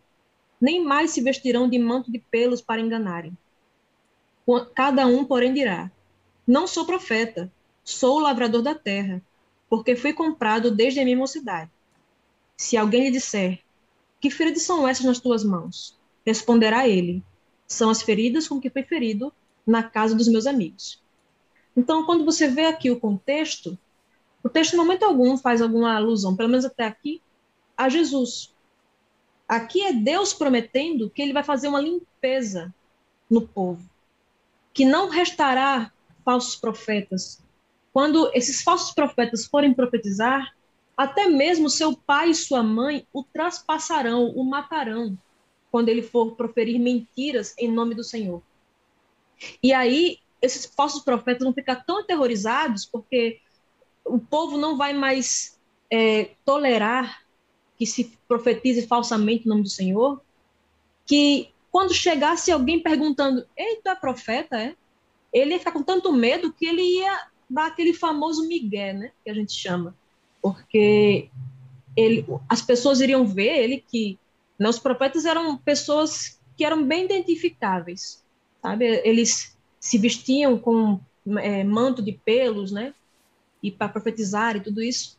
Nem 0.60 0.82
mais 0.84 1.12
se 1.12 1.20
vestirão 1.20 1.68
de 1.68 1.78
manto 1.78 2.10
de 2.10 2.18
pelos 2.18 2.60
para 2.60 2.80
enganarem. 2.80 3.36
Cada 4.74 5.06
um, 5.06 5.24
porém, 5.24 5.52
dirá: 5.52 5.90
Não 6.46 6.66
sou 6.66 6.84
profeta, 6.84 7.52
sou 7.84 8.16
o 8.16 8.20
lavrador 8.20 8.62
da 8.62 8.74
terra, 8.74 9.22
porque 9.68 9.94
fui 9.94 10.12
comprado 10.12 10.70
desde 10.70 11.00
a 11.00 11.04
minha 11.04 11.16
mocidade. 11.16 11.70
Se 12.56 12.76
alguém 12.76 13.04
lhe 13.04 13.10
disser: 13.10 13.60
Que 14.20 14.30
feridas 14.30 14.62
são 14.62 14.88
essas 14.88 15.04
nas 15.04 15.20
tuas 15.20 15.44
mãos? 15.44 15.96
Responderá 16.24 16.88
ele: 16.88 17.22
São 17.68 17.90
as 17.90 18.02
feridas 18.02 18.48
com 18.48 18.60
que 18.60 18.70
fui 18.70 18.82
ferido 18.82 19.32
na 19.64 19.82
casa 19.82 20.14
dos 20.14 20.28
meus 20.28 20.46
amigos. 20.46 21.00
Então, 21.76 22.06
quando 22.06 22.24
você 22.24 22.48
vê 22.48 22.66
aqui 22.66 22.90
o 22.90 22.98
contexto, 22.98 23.78
o 24.42 24.48
texto, 24.48 24.74
em 24.74 24.76
momento 24.76 25.04
algum, 25.04 25.36
faz 25.36 25.60
alguma 25.60 25.94
alusão, 25.94 26.34
pelo 26.34 26.48
menos 26.48 26.64
até 26.64 26.84
aqui, 26.84 27.20
a 27.76 27.88
Jesus. 27.88 28.54
Aqui 29.46 29.82
é 29.82 29.92
Deus 29.92 30.32
prometendo 30.32 31.10
que 31.10 31.20
ele 31.20 31.32
vai 31.32 31.44
fazer 31.44 31.68
uma 31.68 31.80
limpeza 31.80 32.74
no 33.28 33.46
povo, 33.46 33.88
que 34.72 34.84
não 34.84 35.08
restará 35.08 35.92
falsos 36.24 36.56
profetas. 36.56 37.42
Quando 37.92 38.30
esses 38.34 38.62
falsos 38.62 38.92
profetas 38.92 39.46
forem 39.46 39.74
profetizar, 39.74 40.54
até 40.96 41.28
mesmo 41.28 41.68
seu 41.68 41.94
pai 41.96 42.30
e 42.30 42.34
sua 42.34 42.62
mãe 42.62 43.06
o 43.12 43.22
traspassarão, 43.22 44.30
o 44.30 44.44
matarão, 44.44 45.16
quando 45.70 45.88
ele 45.88 46.02
for 46.02 46.34
proferir 46.34 46.78
mentiras 46.78 47.54
em 47.58 47.70
nome 47.70 47.94
do 47.94 48.02
Senhor. 48.02 48.42
E 49.62 49.72
aí, 49.72 50.18
esses 50.46 50.66
falsos 50.66 51.02
profetas 51.02 51.44
vão 51.44 51.52
ficar 51.52 51.84
tão 51.84 52.00
aterrorizados, 52.00 52.86
porque 52.86 53.40
o 54.04 54.18
povo 54.18 54.56
não 54.56 54.76
vai 54.76 54.92
mais 54.92 55.58
é, 55.90 56.30
tolerar 56.44 57.22
que 57.76 57.86
se 57.86 58.16
profetize 58.26 58.86
falsamente 58.86 59.46
o 59.46 59.48
nome 59.48 59.62
do 59.62 59.68
Senhor, 59.68 60.20
que 61.04 61.50
quando 61.70 61.92
chegasse 61.92 62.50
alguém 62.50 62.82
perguntando, 62.82 63.46
ei, 63.56 63.76
tu 63.76 63.88
é 63.90 63.94
profeta, 63.94 64.58
é? 64.58 64.74
Ele 65.32 65.52
ia 65.52 65.58
ficar 65.58 65.72
com 65.72 65.82
tanto 65.82 66.12
medo 66.12 66.52
que 66.52 66.64
ele 66.64 66.82
ia 66.82 67.28
dar 67.48 67.66
aquele 67.66 67.92
famoso 67.92 68.48
migué, 68.48 68.92
né, 68.92 69.12
que 69.22 69.30
a 69.30 69.34
gente 69.34 69.52
chama, 69.52 69.94
porque 70.40 71.28
ele, 71.94 72.26
as 72.48 72.62
pessoas 72.62 73.00
iriam 73.00 73.26
ver 73.26 73.62
ele 73.62 73.84
que 73.86 74.18
né, 74.58 74.68
os 74.68 74.78
profetas 74.78 75.24
eram 75.24 75.56
pessoas 75.56 76.40
que 76.56 76.64
eram 76.64 76.84
bem 76.84 77.04
identificáveis, 77.04 78.24
sabe? 78.62 78.84
Eles 79.04 79.55
se 79.86 79.98
vestiam 79.98 80.58
com 80.58 81.00
é, 81.38 81.62
manto 81.62 82.02
de 82.02 82.12
pelos, 82.12 82.72
né? 82.72 82.94
e 83.62 83.70
para 83.70 83.88
profetizar 83.88 84.56
e 84.56 84.60
tudo 84.60 84.82
isso. 84.82 85.18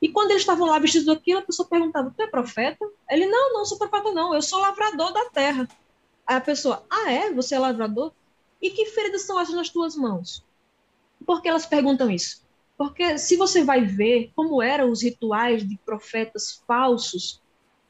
E 0.00 0.08
quando 0.08 0.30
eles 0.30 0.42
estavam 0.42 0.66
lá 0.66 0.78
vestidos 0.78 1.06
daquilo, 1.06 1.40
a 1.40 1.42
pessoa 1.42 1.68
perguntava: 1.68 2.12
Tu 2.16 2.22
é 2.22 2.26
profeta? 2.26 2.86
Ele: 3.10 3.26
Não, 3.26 3.54
não 3.54 3.64
sou 3.64 3.78
profeta, 3.78 4.12
não. 4.12 4.34
Eu 4.34 4.42
sou 4.42 4.60
lavrador 4.60 5.12
da 5.12 5.30
terra. 5.30 5.68
Aí 6.26 6.36
a 6.36 6.40
pessoa: 6.40 6.84
Ah, 6.90 7.10
é? 7.10 7.32
Você 7.32 7.54
é 7.54 7.58
lavrador? 7.58 8.12
E 8.60 8.70
que 8.70 8.86
feridas 8.86 9.22
são 9.22 9.40
essas 9.40 9.54
nas 9.54 9.70
tuas 9.70 9.96
mãos? 9.96 10.44
Por 11.26 11.42
que 11.42 11.48
elas 11.48 11.66
perguntam 11.66 12.10
isso? 12.10 12.42
Porque 12.76 13.18
se 13.18 13.36
você 13.36 13.64
vai 13.64 13.84
ver 13.84 14.30
como 14.36 14.62
eram 14.62 14.90
os 14.90 15.02
rituais 15.02 15.66
de 15.66 15.76
profetas 15.84 16.62
falsos, 16.66 17.40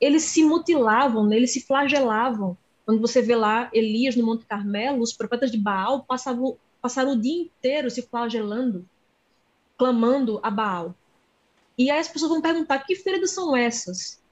eles 0.00 0.22
se 0.22 0.42
mutilavam, 0.42 1.26
né? 1.26 1.36
eles 1.36 1.52
se 1.52 1.66
flagelavam. 1.66 2.56
Quando 2.88 3.02
você 3.02 3.20
vê 3.20 3.36
lá 3.36 3.68
Elias 3.70 4.16
no 4.16 4.24
Monte 4.24 4.46
Carmelo, 4.46 5.02
os 5.02 5.12
profetas 5.12 5.50
de 5.50 5.58
Baal 5.58 6.04
passavam, 6.04 6.56
passaram 6.80 7.12
o 7.12 7.20
dia 7.20 7.42
inteiro 7.42 7.90
se 7.90 8.00
flagelando 8.00 8.88
clamando 9.76 10.40
a 10.42 10.50
Baal. 10.50 10.94
E 11.76 11.90
aí 11.90 11.98
as 11.98 12.08
pessoas 12.08 12.32
vão 12.32 12.40
perguntar: 12.40 12.78
que 12.78 12.96
feridas 12.96 13.32
são 13.32 13.54
essas? 13.54 14.22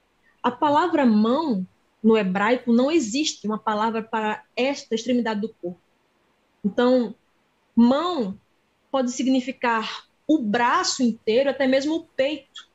A 0.42 0.50
palavra 0.50 1.04
mão 1.04 1.66
no 2.02 2.16
hebraico 2.16 2.72
não 2.72 2.90
existe 2.90 3.46
uma 3.46 3.58
palavra 3.58 4.02
para 4.02 4.42
esta 4.56 4.94
extremidade 4.94 5.42
do 5.42 5.52
corpo. 5.52 5.78
Então, 6.64 7.14
mão 7.76 8.40
pode 8.90 9.12
significar 9.12 10.06
o 10.26 10.38
braço 10.38 11.02
inteiro, 11.02 11.50
até 11.50 11.66
mesmo 11.66 11.94
o 11.96 12.04
peito. 12.06 12.70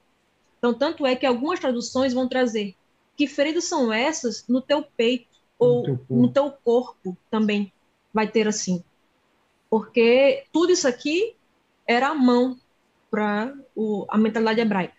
Então, 0.60 0.76
tanto 0.76 1.08
é 1.08 1.15
que 1.15 1.26
algumas 1.26 1.60
traduções 1.60 2.13
vão 2.13 2.30
trazer 2.30 2.76
que 3.17 3.26
feridas 3.26 3.63
são 3.63 3.91
essas 3.91 4.48
no 4.48 4.62
teu 4.62 4.84
peito 4.84 5.31
ou 5.62 5.78
no 5.78 5.84
teu, 5.84 6.06
no 6.10 6.32
teu 6.32 6.52
corpo 6.52 7.15
também 7.30 7.71
vai 8.12 8.28
ter 8.28 8.47
assim. 8.47 8.84
Porque 9.69 10.43
tudo 10.52 10.71
isso 10.71 10.88
aqui 10.88 11.36
era 11.88 12.10
a 12.10 12.15
mão 12.15 12.60
para 13.10 13.54
a 14.10 14.17
mentalidade 14.17 14.60
hebraica. 14.60 14.95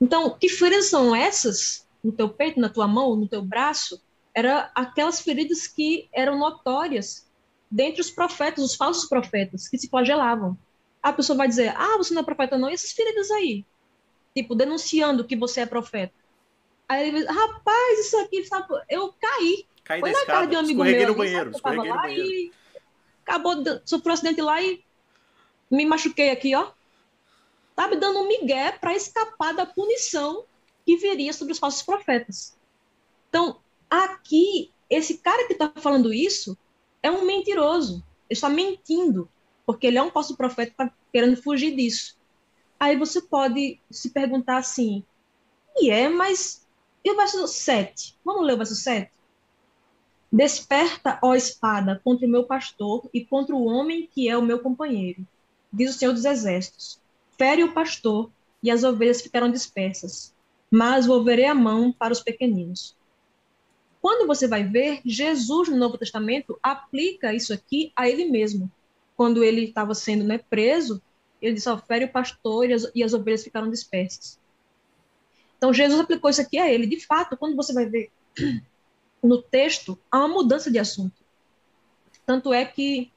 Então, 0.00 0.36
que 0.38 0.48
feridas 0.48 0.86
são 0.86 1.14
essas 1.14 1.86
no 2.02 2.10
teu 2.10 2.28
peito, 2.28 2.58
na 2.58 2.68
tua 2.68 2.88
mão, 2.88 3.14
no 3.14 3.28
teu 3.28 3.42
braço? 3.42 4.02
Era 4.34 4.70
aquelas 4.74 5.20
feridas 5.20 5.66
que 5.66 6.08
eram 6.12 6.38
notórias 6.38 7.28
dentre 7.70 8.00
os 8.00 8.10
profetas, 8.10 8.64
os 8.64 8.74
falsos 8.74 9.08
profetas, 9.08 9.68
que 9.68 9.78
se 9.78 9.88
flagelavam. 9.88 10.56
A 11.02 11.12
pessoa 11.12 11.36
vai 11.36 11.46
dizer: 11.46 11.74
Ah, 11.76 11.96
você 11.98 12.14
não 12.14 12.22
é 12.22 12.24
profeta, 12.24 12.56
não. 12.58 12.70
E 12.70 12.72
essas 12.72 12.92
feridas 12.92 13.30
aí? 13.30 13.64
Tipo, 14.34 14.54
denunciando 14.54 15.24
que 15.24 15.36
você 15.36 15.60
é 15.60 15.66
profeta. 15.66 16.21
Aí 16.92 17.08
ele 17.08 17.20
diz: 17.20 17.28
Rapaz, 17.28 17.98
isso 18.00 18.16
aqui, 18.18 18.44
sabe? 18.44 18.66
Eu 18.88 19.12
caí. 19.20 19.66
Caí 19.84 20.00
Foi 20.00 20.12
na 20.12 20.26
casa 20.26 20.46
de 20.46 20.56
um 20.56 20.60
amigo 20.60 20.84
meu. 20.84 21.08
no 21.08 21.14
banheiro. 21.14 21.50
Escorreguei 21.50 21.90
no 21.90 21.96
banheiro. 21.96 22.28
E 22.28 22.52
acabou, 23.24 23.54
sofreu 23.84 24.10
um 24.10 24.14
acidente 24.14 24.40
lá 24.40 24.60
e 24.62 24.84
me 25.70 25.84
machuquei 25.86 26.30
aqui, 26.30 26.54
ó 26.54 26.70
sabe, 27.74 27.96
dando 27.96 28.20
um 28.20 28.28
migué 28.28 28.72
para 28.72 28.94
escapar 28.94 29.54
da 29.54 29.66
punição 29.66 30.44
que 30.84 30.96
viria 30.96 31.32
sobre 31.32 31.52
os 31.52 31.58
falsos 31.58 31.82
profetas. 31.82 32.56
Então, 33.28 33.60
aqui, 33.88 34.70
esse 34.90 35.18
cara 35.18 35.46
que 35.46 35.54
está 35.54 35.72
falando 35.76 36.12
isso 36.12 36.56
é 37.02 37.10
um 37.10 37.24
mentiroso. 37.24 38.04
Ele 38.28 38.36
está 38.36 38.48
mentindo, 38.48 39.28
porque 39.66 39.86
ele 39.86 39.98
é 39.98 40.02
um 40.02 40.10
falso 40.10 40.36
profeta 40.36 40.70
e 40.70 40.72
está 40.72 40.94
querendo 41.12 41.42
fugir 41.42 41.74
disso. 41.74 42.16
Aí 42.78 42.96
você 42.96 43.20
pode 43.20 43.80
se 43.90 44.10
perguntar 44.10 44.58
assim, 44.58 45.04
e 45.76 45.90
é, 45.90 46.08
mas 46.08 46.61
e 47.04 47.10
o 47.10 47.16
verso 47.16 47.46
7? 47.46 48.16
Vamos 48.24 48.46
ler 48.46 48.54
o 48.54 48.58
verso 48.58 48.74
7? 48.74 49.10
Desperta, 50.30 51.18
ó 51.22 51.34
espada, 51.34 52.00
contra 52.02 52.26
o 52.26 52.30
meu 52.30 52.44
pastor 52.44 53.08
e 53.12 53.24
contra 53.24 53.54
o 53.54 53.64
homem 53.64 54.08
que 54.12 54.28
é 54.28 54.36
o 54.36 54.42
meu 54.42 54.60
companheiro, 54.60 55.26
diz 55.72 55.94
o 55.94 55.98
Senhor 55.98 56.12
dos 56.12 56.24
Exércitos 56.24 57.02
fere 57.42 57.64
o 57.64 57.72
pastor 57.72 58.30
e 58.62 58.70
as 58.70 58.84
ovelhas 58.84 59.20
ficaram 59.20 59.50
dispersas, 59.50 60.32
mas 60.70 61.06
volverei 61.06 61.46
a 61.46 61.54
mão 61.54 61.92
para 61.92 62.12
os 62.12 62.20
pequeninos. 62.20 62.96
Quando 64.00 64.28
você 64.28 64.46
vai 64.46 64.62
ver, 64.62 65.00
Jesus 65.04 65.68
no 65.68 65.76
Novo 65.76 65.98
Testamento 65.98 66.56
aplica 66.62 67.34
isso 67.34 67.52
aqui 67.52 67.92
a 67.96 68.08
ele 68.08 68.26
mesmo. 68.26 68.70
Quando 69.16 69.42
ele 69.42 69.64
estava 69.64 69.92
sendo 69.92 70.22
né, 70.22 70.38
preso, 70.38 71.02
ele 71.40 71.54
disse: 71.54 71.68
fere 71.86 72.04
o 72.04 72.12
pastor 72.12 72.70
e 72.70 72.72
as, 72.72 72.90
e 72.94 73.02
as 73.02 73.12
ovelhas 73.12 73.42
ficaram 73.42 73.68
dispersas. 73.68 74.38
Então, 75.62 75.72
Jesus 75.72 76.00
aplicou 76.00 76.28
isso 76.28 76.40
aqui 76.40 76.58
a 76.58 76.68
ele. 76.68 76.88
De 76.88 76.98
fato, 76.98 77.36
quando 77.36 77.54
você 77.54 77.72
vai 77.72 77.86
ver 77.86 78.10
no 79.22 79.40
texto, 79.40 79.96
há 80.10 80.18
uma 80.18 80.26
mudança 80.26 80.68
de 80.72 80.76
assunto. 80.76 81.22
Tanto 82.26 82.52
é 82.52 82.64
que 82.64 83.12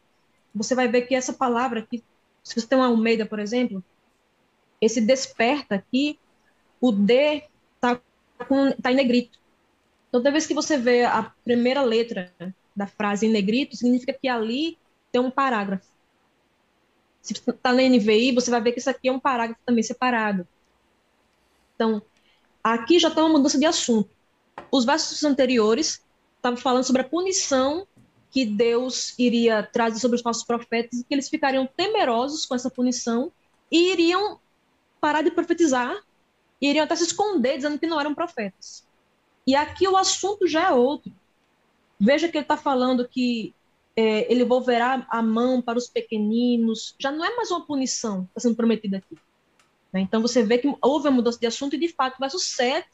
você 0.53 0.75
vai 0.75 0.87
ver 0.87 1.07
que 1.07 1.15
essa 1.15 1.33
palavra 1.33 1.79
aqui, 1.79 2.03
se 2.43 2.53
você 2.53 2.67
tem 2.67 2.77
uma 2.77 2.85
Almeida, 2.85 3.25
por 3.25 3.39
exemplo, 3.39 3.83
esse 4.79 5.01
desperta 5.01 5.73
aqui, 5.73 6.19
o 6.79 6.91
D 6.91 7.45
está 7.77 7.99
tá 8.79 8.91
em 8.91 8.95
negrito. 8.95 9.39
Então, 10.09 10.21
toda 10.21 10.31
vez 10.31 10.45
que 10.45 10.53
você 10.53 10.77
vê 10.77 11.03
a 11.03 11.23
primeira 11.43 11.81
letra 11.81 12.31
da 12.75 12.85
frase 12.85 13.25
em 13.25 13.31
negrito, 13.31 13.75
significa 13.75 14.13
que 14.13 14.27
ali 14.27 14.77
tem 15.11 15.19
um 15.19 15.31
parágrafo. 15.31 15.89
Se 17.23 17.33
está 17.33 17.73
na 17.73 17.81
NVI, 17.81 18.33
você 18.33 18.51
vai 18.51 18.61
ver 18.61 18.71
que 18.71 18.77
isso 18.77 18.89
aqui 18.91 19.07
é 19.07 19.11
um 19.11 19.19
parágrafo 19.19 19.59
também 19.65 19.81
separado. 19.81 20.47
Então, 21.73 22.03
aqui 22.73 22.97
já 22.97 23.09
está 23.09 23.21
uma 23.21 23.37
mudança 23.37 23.59
de 23.59 23.65
assunto. 23.65 24.09
Os 24.71 24.85
versos 24.85 25.23
anteriores 25.23 26.03
estavam 26.37 26.57
falando 26.57 26.83
sobre 26.83 27.03
a 27.03 27.07
punição 27.07 27.87
que 28.31 28.43
Deus 28.43 29.13
iria 29.19 29.61
trazer 29.61 29.99
sobre 29.99 30.15
os 30.15 30.21
falsos 30.21 30.43
profetas 30.43 30.99
e 30.99 31.03
que 31.03 31.13
eles 31.13 31.29
ficariam 31.29 31.67
temerosos 31.77 32.45
com 32.45 32.55
essa 32.55 32.69
punição 32.69 33.31
e 33.71 33.91
iriam 33.91 34.39
parar 34.99 35.21
de 35.21 35.29
profetizar 35.29 35.95
e 36.59 36.69
iriam 36.69 36.85
até 36.85 36.95
se 36.95 37.03
esconder 37.03 37.57
dizendo 37.57 37.77
que 37.77 37.85
não 37.85 37.99
eram 37.99 38.15
profetas. 38.15 38.83
E 39.45 39.55
aqui 39.55 39.87
o 39.87 39.95
assunto 39.95 40.47
já 40.47 40.69
é 40.69 40.71
outro. 40.71 41.13
Veja 41.99 42.27
que 42.27 42.35
ele 42.35 42.45
está 42.45 42.57
falando 42.57 43.07
que 43.07 43.53
é, 43.95 44.29
ele 44.31 44.43
volverá 44.43 45.05
a 45.09 45.21
mão 45.21 45.61
para 45.61 45.77
os 45.77 45.87
pequeninos. 45.87 46.95
Já 46.97 47.11
não 47.11 47.23
é 47.23 47.35
mais 47.35 47.51
uma 47.51 47.65
punição 47.65 48.23
que 48.23 48.29
está 48.31 48.39
sendo 48.41 48.55
prometida 48.55 48.97
aqui. 48.97 49.15
Né? 49.95 50.01
Então 50.01 50.21
você 50.21 50.43
vê 50.43 50.57
que 50.57 50.75
houve 50.81 51.07
a 51.07 51.11
mudança 51.11 51.39
de 51.39 51.47
assunto 51.47 51.77
e, 51.77 51.79
de 51.79 51.87
fato, 51.87 52.17
o 52.17 52.19
verso 52.19 52.37
7 52.37 52.85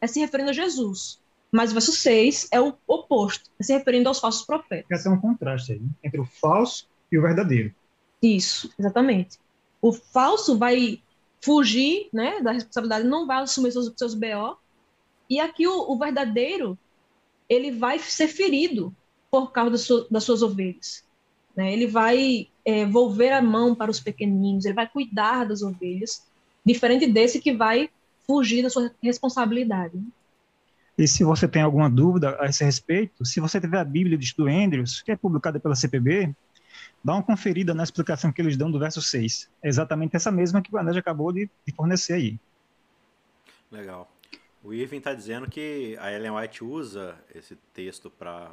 é 0.00 0.06
se 0.06 0.20
referindo 0.20 0.50
a 0.50 0.52
Jesus. 0.52 1.20
Mas 1.50 1.72
o 1.72 1.74
verso 1.74 1.92
6 1.92 2.48
é 2.52 2.60
o 2.60 2.74
oposto, 2.86 3.50
é 3.58 3.64
se 3.64 3.72
referindo 3.72 4.08
aos 4.08 4.20
falsos 4.20 4.46
profetas. 4.46 4.86
Quer 4.86 5.02
ter 5.02 5.08
um 5.08 5.20
contraste 5.20 5.72
aí, 5.72 5.80
né? 5.80 5.88
entre 6.04 6.20
o 6.20 6.24
falso 6.24 6.86
e 7.10 7.18
o 7.18 7.22
verdadeiro. 7.22 7.74
Isso, 8.22 8.72
exatamente. 8.78 9.36
O 9.82 9.92
falso 9.92 10.56
vai 10.56 11.02
fugir 11.40 12.08
né, 12.12 12.40
da 12.40 12.52
responsabilidade, 12.52 13.06
não 13.06 13.26
vai 13.26 13.42
assumir 13.42 13.72
seus, 13.72 13.92
seus 13.96 14.14
BO. 14.14 14.56
E 15.28 15.40
aqui 15.40 15.66
o, 15.66 15.90
o 15.90 15.98
verdadeiro, 15.98 16.78
ele 17.48 17.72
vai 17.72 17.98
ser 17.98 18.28
ferido 18.28 18.94
por 19.28 19.50
causa 19.50 19.72
das, 19.72 19.80
suas, 19.80 20.08
das 20.08 20.22
suas 20.22 20.40
ovelhas. 20.40 21.04
Né? 21.56 21.72
Ele 21.72 21.88
vai 21.88 22.48
é, 22.64 22.86
volver 22.86 23.32
a 23.32 23.42
mão 23.42 23.74
para 23.74 23.90
os 23.90 23.98
pequenininhos, 23.98 24.64
ele 24.64 24.74
vai 24.74 24.88
cuidar 24.88 25.44
das 25.44 25.60
ovelhas, 25.60 26.24
diferente 26.64 27.06
desse 27.06 27.40
que 27.40 27.52
vai 27.52 27.90
fugir 28.26 28.62
da 28.62 28.70
sua 28.70 28.90
responsabilidade. 29.02 30.00
E 30.96 31.08
se 31.08 31.24
você 31.24 31.48
tem 31.48 31.62
alguma 31.62 31.90
dúvida 31.90 32.36
a 32.40 32.46
esse 32.46 32.64
respeito, 32.64 33.24
se 33.24 33.40
você 33.40 33.60
tiver 33.60 33.78
a 33.78 33.84
Bíblia 33.84 34.16
de 34.16 34.24
Estudo 34.24 34.48
Andrews, 34.48 35.02
que 35.02 35.10
é 35.10 35.16
publicada 35.16 35.58
pela 35.58 35.74
CPB, 35.74 36.34
dá 37.02 37.14
uma 37.14 37.22
conferida 37.22 37.74
na 37.74 37.82
explicação 37.82 38.32
que 38.32 38.40
eles 38.40 38.56
dão 38.56 38.70
do 38.70 38.78
verso 38.78 39.02
6. 39.02 39.50
É 39.62 39.68
exatamente 39.68 40.14
essa 40.14 40.30
mesma 40.30 40.62
que 40.62 40.72
o 40.74 40.78
Anand 40.78 40.96
acabou 40.96 41.32
de, 41.32 41.50
de, 41.66 41.74
fornecer 41.74 42.14
aí. 42.14 42.38
Legal. 43.70 44.10
O 44.62 44.72
Irving 44.72 44.98
está 44.98 45.12
dizendo 45.12 45.50
que 45.50 45.96
a 46.00 46.12
Ellen 46.12 46.30
White 46.30 46.64
usa 46.64 47.16
esse 47.34 47.56
texto 47.74 48.08
para 48.08 48.52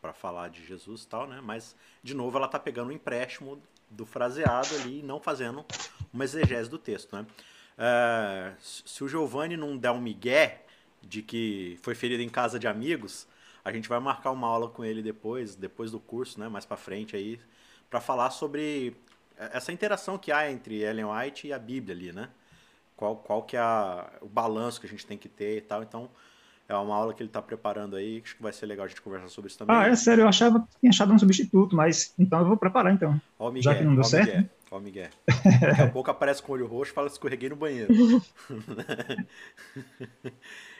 para 0.00 0.12
falar 0.12 0.50
de 0.50 0.62
Jesus 0.66 1.04
e 1.04 1.06
tal, 1.06 1.26
né? 1.26 1.40
Mas, 1.42 1.74
de 2.02 2.12
novo, 2.12 2.36
ela 2.36 2.44
está 2.44 2.58
pegando 2.58 2.90
um 2.90 2.92
empréstimo 2.92 3.58
do 3.96 4.04
fraseado 4.06 4.74
ali 4.76 5.02
não 5.02 5.20
fazendo 5.20 5.64
uma 6.12 6.24
exegese 6.24 6.68
do 6.68 6.78
texto, 6.78 7.14
né? 7.16 7.26
É, 7.76 8.52
se 8.60 9.02
o 9.02 9.08
Giovanni 9.08 9.56
não 9.56 9.76
der 9.76 9.90
um 9.90 10.00
migué 10.00 10.64
de 11.02 11.22
que 11.22 11.78
foi 11.82 11.94
ferido 11.94 12.22
em 12.22 12.28
casa 12.28 12.58
de 12.58 12.66
amigos, 12.66 13.26
a 13.64 13.72
gente 13.72 13.88
vai 13.88 13.98
marcar 13.98 14.30
uma 14.30 14.46
aula 14.46 14.68
com 14.68 14.84
ele 14.84 15.02
depois, 15.02 15.54
depois 15.54 15.90
do 15.90 15.98
curso, 15.98 16.38
né? 16.38 16.48
Mais 16.48 16.64
para 16.64 16.76
frente 16.76 17.16
aí, 17.16 17.40
para 17.90 18.00
falar 18.00 18.30
sobre 18.30 18.96
essa 19.36 19.72
interação 19.72 20.18
que 20.18 20.30
há 20.30 20.50
entre 20.50 20.82
Ellen 20.82 21.06
White 21.06 21.48
e 21.48 21.52
a 21.52 21.58
Bíblia 21.58 21.94
ali, 21.94 22.12
né? 22.12 22.30
Qual, 22.96 23.16
qual 23.16 23.42
que 23.42 23.56
é 23.56 23.60
a, 23.60 24.08
o 24.20 24.28
balanço 24.28 24.80
que 24.80 24.86
a 24.86 24.90
gente 24.90 25.06
tem 25.06 25.18
que 25.18 25.28
ter 25.28 25.58
e 25.58 25.60
tal. 25.60 25.82
Então, 25.82 26.10
é 26.68 26.74
uma 26.74 26.94
aula 26.94 27.12
que 27.12 27.22
ele 27.22 27.28
está 27.28 27.42
preparando 27.42 27.96
aí, 27.96 28.22
acho 28.24 28.36
que 28.36 28.42
vai 28.42 28.52
ser 28.52 28.66
legal 28.66 28.86
a 28.86 28.88
gente 28.88 29.02
conversar 29.02 29.28
sobre 29.28 29.48
isso 29.48 29.58
também. 29.58 29.76
Ah, 29.76 29.86
é 29.86 29.96
sério, 29.96 30.22
eu 30.22 30.28
achava 30.28 30.60
que 30.60 30.80
tinha 30.80 30.90
achado 30.90 31.12
um 31.12 31.18
substituto, 31.18 31.76
mas 31.76 32.14
então 32.18 32.40
eu 32.40 32.46
vou 32.46 32.56
preparar 32.56 32.92
então. 32.92 33.20
Ó, 33.38 33.50
Miguel, 33.50 33.62
já 33.62 33.78
que 33.78 33.84
não 33.84 33.94
deu 33.94 34.00
ó, 34.00 34.04
certo. 34.04 34.28
Miguel, 34.28 34.50
ó, 34.70 34.80
Miguel. 34.80 35.10
Daqui 35.60 35.82
a 35.82 35.90
pouco 35.90 36.10
aparece 36.10 36.42
com 36.42 36.52
o 36.52 36.54
olho 36.54 36.66
roxo 36.66 36.92
e 36.92 36.94
fala 36.94 37.08
que 37.08 37.12
escorreguei 37.12 37.50
no 37.50 37.56
banheiro. 37.56 37.92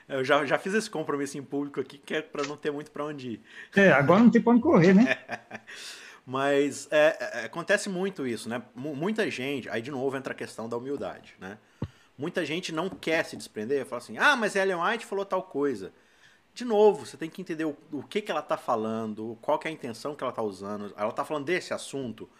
eu 0.08 0.24
já, 0.24 0.44
já 0.46 0.58
fiz 0.58 0.72
esse 0.72 0.88
compromisso 0.88 1.36
em 1.36 1.42
público 1.42 1.80
aqui, 1.80 1.98
que 1.98 2.14
é 2.14 2.22
para 2.22 2.46
não 2.46 2.56
ter 2.56 2.70
muito 2.70 2.90
para 2.90 3.04
onde 3.04 3.32
ir. 3.32 3.40
É, 3.76 3.92
agora 3.92 4.20
não 4.20 4.30
tem 4.30 4.40
para 4.40 4.52
onde 4.52 4.62
correr, 4.62 4.94
né? 4.94 5.18
Mas 6.26 6.88
é, 6.90 7.18
é, 7.20 7.44
acontece 7.44 7.90
muito 7.90 8.26
isso, 8.26 8.48
né? 8.48 8.62
M 8.74 8.94
muita 8.94 9.30
gente, 9.30 9.68
aí 9.68 9.82
de 9.82 9.90
novo 9.90 10.16
entra 10.16 10.32
a 10.32 10.36
questão 10.36 10.66
da 10.66 10.76
humildade, 10.78 11.34
né? 11.38 11.58
Muita 12.16 12.44
gente 12.44 12.70
não 12.70 12.88
quer 12.88 13.24
se 13.24 13.36
desprender, 13.36 13.84
fala 13.84 14.00
assim, 14.00 14.18
ah, 14.18 14.36
mas 14.36 14.54
Ellen 14.54 14.76
White 14.76 15.06
falou 15.06 15.24
tal 15.24 15.42
coisa. 15.42 15.92
De 16.54 16.64
novo, 16.64 17.04
você 17.04 17.16
tem 17.16 17.28
que 17.28 17.42
entender 17.42 17.64
o, 17.64 17.76
o 17.90 18.02
que, 18.04 18.20
que 18.22 18.30
ela 18.30 18.40
está 18.40 18.56
falando, 18.56 19.36
qual 19.42 19.58
que 19.58 19.66
é 19.66 19.70
a 19.70 19.74
intenção 19.74 20.14
que 20.14 20.22
ela 20.22 20.30
está 20.30 20.42
usando. 20.42 20.94
Ela 20.96 21.10
está 21.10 21.24
falando 21.24 21.44
desse 21.44 21.74
assunto. 21.74 22.30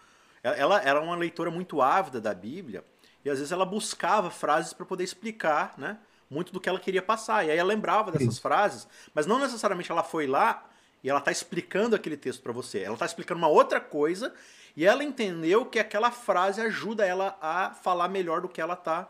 Ela, 0.41 0.55
ela 0.55 0.81
era 0.81 1.01
uma 1.01 1.17
leitora 1.17 1.51
muito 1.51 1.81
ávida 1.81 2.21
da 2.21 2.33
Bíblia 2.33 2.85
e 3.25 3.29
às 3.29 3.39
vezes 3.39 3.51
ela 3.51 3.65
buscava 3.65 4.29
frases 4.29 4.71
para 4.71 4.85
poder 4.85 5.03
explicar, 5.03 5.73
né? 5.77 5.97
Muito 6.29 6.53
do 6.53 6.61
que 6.61 6.69
ela 6.69 6.79
queria 6.79 7.01
passar. 7.01 7.45
E 7.45 7.51
aí 7.51 7.57
ela 7.57 7.67
lembrava 7.67 8.11
dessas 8.11 8.35
Sim. 8.35 8.41
frases, 8.41 8.87
mas 9.13 9.25
não 9.25 9.39
necessariamente 9.39 9.91
ela 9.91 10.03
foi 10.03 10.25
lá 10.25 10.63
e 11.03 11.09
ela 11.09 11.19
está 11.19 11.31
explicando 11.31 11.95
aquele 11.95 12.15
texto 12.15 12.41
para 12.41 12.53
você. 12.53 12.79
Ela 12.79 12.93
está 12.93 13.05
explicando 13.05 13.39
uma 13.39 13.49
outra 13.49 13.81
coisa 13.81 14.33
e 14.77 14.85
ela 14.85 15.03
entendeu 15.03 15.65
que 15.65 15.77
aquela 15.79 16.09
frase 16.09 16.61
ajuda 16.61 17.05
ela 17.05 17.37
a 17.41 17.71
falar 17.71 18.07
melhor 18.07 18.41
do 18.41 18.47
que 18.47 18.61
ela 18.61 18.75
está 18.75 19.09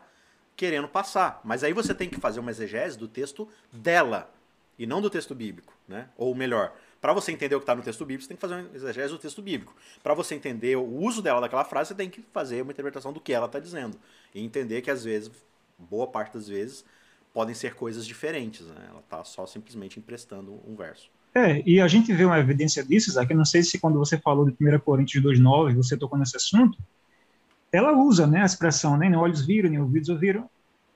querendo 0.56 0.88
passar. 0.88 1.40
Mas 1.44 1.62
aí 1.62 1.72
você 1.72 1.94
tem 1.94 2.08
que 2.08 2.18
fazer 2.18 2.40
uma 2.40 2.50
exegese 2.50 2.98
do 2.98 3.06
texto 3.06 3.48
dela 3.72 4.30
e 4.78 4.86
não 4.86 5.00
do 5.00 5.10
texto 5.10 5.34
bíblico, 5.34 5.72
né? 5.86 6.08
Ou 6.16 6.34
melhor, 6.34 6.74
para 7.00 7.12
você 7.12 7.30
entender 7.30 7.54
o 7.54 7.60
que 7.60 7.64
está 7.64 7.74
no 7.74 7.82
texto 7.82 8.04
bíblico, 8.04 8.22
você 8.22 8.28
tem 8.28 8.36
que 8.36 8.40
fazer 8.40 8.54
uma 8.54 8.74
exegese 8.74 9.12
do 9.12 9.18
texto 9.18 9.42
bíblico. 9.42 9.74
Para 10.02 10.14
você 10.14 10.34
entender 10.34 10.76
o 10.76 10.84
uso 10.84 11.22
dela 11.22 11.40
daquela 11.40 11.64
frase, 11.64 11.88
você 11.88 11.94
tem 11.94 12.10
que 12.10 12.22
fazer 12.32 12.62
uma 12.62 12.72
interpretação 12.72 13.12
do 13.12 13.20
que 13.20 13.32
ela 13.32 13.46
está 13.46 13.60
dizendo 13.60 13.96
e 14.34 14.42
entender 14.42 14.82
que 14.82 14.90
às 14.90 15.04
vezes, 15.04 15.30
boa 15.78 16.06
parte 16.06 16.34
das 16.34 16.48
vezes, 16.48 16.84
podem 17.32 17.54
ser 17.54 17.74
coisas 17.74 18.06
diferentes. 18.06 18.66
Né? 18.66 18.86
Ela 18.88 19.00
está 19.00 19.22
só 19.24 19.46
simplesmente 19.46 19.98
emprestando 19.98 20.60
um 20.66 20.74
verso. 20.74 21.10
É, 21.34 21.62
e 21.66 21.82
a 21.82 21.86
gente 21.86 22.10
vê 22.14 22.24
uma 22.24 22.38
evidência 22.38 22.82
disso, 22.82 23.10
Isaac, 23.10 23.30
eu 23.30 23.36
não 23.36 23.44
sei 23.44 23.62
se 23.62 23.78
quando 23.78 23.98
você 23.98 24.16
falou 24.16 24.46
de 24.46 24.52
1 24.52 24.78
Coríntios 24.80 25.22
2,9, 25.22 25.76
você 25.76 25.94
tocou 25.94 26.18
nesse 26.18 26.34
assunto, 26.34 26.78
ela 27.72 27.92
usa 27.92 28.26
né, 28.26 28.42
a 28.42 28.46
expressão, 28.46 28.96
né, 28.96 29.08
nem 29.08 29.18
olhos 29.18 29.44
viram, 29.44 29.70
nem 29.70 29.80
ouvidos 29.80 30.08
ouviram, 30.08 30.48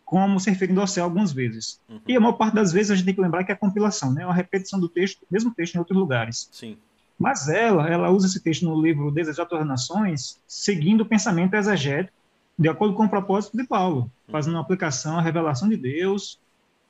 como 0.04 0.40
se 0.40 0.50
referindo 0.50 0.80
ao 0.80 0.86
céu 0.86 1.04
algumas 1.04 1.32
vezes. 1.32 1.80
Uhum. 1.88 2.00
E 2.06 2.16
a 2.16 2.20
maior 2.20 2.32
parte 2.32 2.54
das 2.54 2.72
vezes 2.72 2.90
a 2.90 2.94
gente 2.94 3.04
tem 3.04 3.14
que 3.14 3.20
lembrar 3.20 3.44
que 3.44 3.52
é 3.52 3.54
a 3.54 3.58
compilação, 3.58 4.12
né, 4.12 4.22
é 4.22 4.26
uma 4.26 4.34
repetição 4.34 4.80
do 4.80 4.88
texto, 4.88 5.24
mesmo 5.30 5.54
texto 5.54 5.74
em 5.74 5.78
outros 5.78 5.98
lugares. 5.98 6.48
Sim. 6.52 6.76
Mas 7.18 7.48
ela, 7.48 7.88
ela 7.88 8.10
usa 8.10 8.26
esse 8.26 8.40
texto 8.40 8.64
no 8.64 8.80
livro 8.80 9.10
Desejar 9.10 9.44
das 9.44 9.66
Nações, 9.66 10.40
seguindo 10.48 11.02
o 11.02 11.06
pensamento 11.06 11.54
exegético, 11.54 12.16
de 12.58 12.68
acordo 12.68 12.94
com 12.94 13.04
o 13.04 13.08
propósito 13.08 13.56
de 13.56 13.64
Paulo, 13.64 14.02
uhum. 14.02 14.32
fazendo 14.32 14.54
uma 14.54 14.62
aplicação 14.62 15.18
à 15.18 15.22
revelação 15.22 15.68
de 15.68 15.76
Deus, 15.76 16.40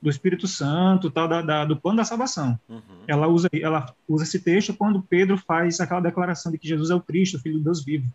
do 0.01 0.09
Espírito 0.09 0.47
Santo, 0.47 1.11
tal, 1.11 1.27
da, 1.27 1.41
da, 1.41 1.65
do 1.65 1.75
plano 1.75 1.97
da 1.97 2.03
salvação. 2.03 2.59
Uhum. 2.67 2.81
Ela, 3.07 3.27
usa, 3.27 3.47
ela 3.53 3.93
usa 4.07 4.23
esse 4.23 4.39
texto 4.39 4.73
quando 4.73 5.01
Pedro 5.01 5.37
faz 5.37 5.79
aquela 5.79 6.01
declaração 6.01 6.51
de 6.51 6.57
que 6.57 6.67
Jesus 6.67 6.89
é 6.89 6.95
o 6.95 7.01
Cristo, 7.01 7.37
o 7.37 7.39
Filho 7.39 7.59
de 7.59 7.63
Deus 7.63 7.85
vivo 7.85 8.07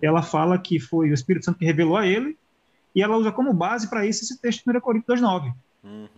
ela 0.00 0.22
fala 0.22 0.58
que 0.58 0.78
foi 0.78 1.10
o 1.10 1.14
Espírito 1.14 1.44
Santo 1.44 1.58
que 1.58 1.64
revelou 1.64 1.96
a 1.96 2.06
ele, 2.06 2.36
e 2.94 3.02
ela 3.02 3.16
usa 3.16 3.30
como 3.30 3.52
base 3.52 3.88
para 3.88 4.06
isso 4.06 4.24
esse 4.24 4.40
texto 4.40 4.64
de 4.64 4.76
1 4.76 4.80
Coríntios 4.80 5.20
2,9. 5.20 5.54
Uhum. 5.84 6.08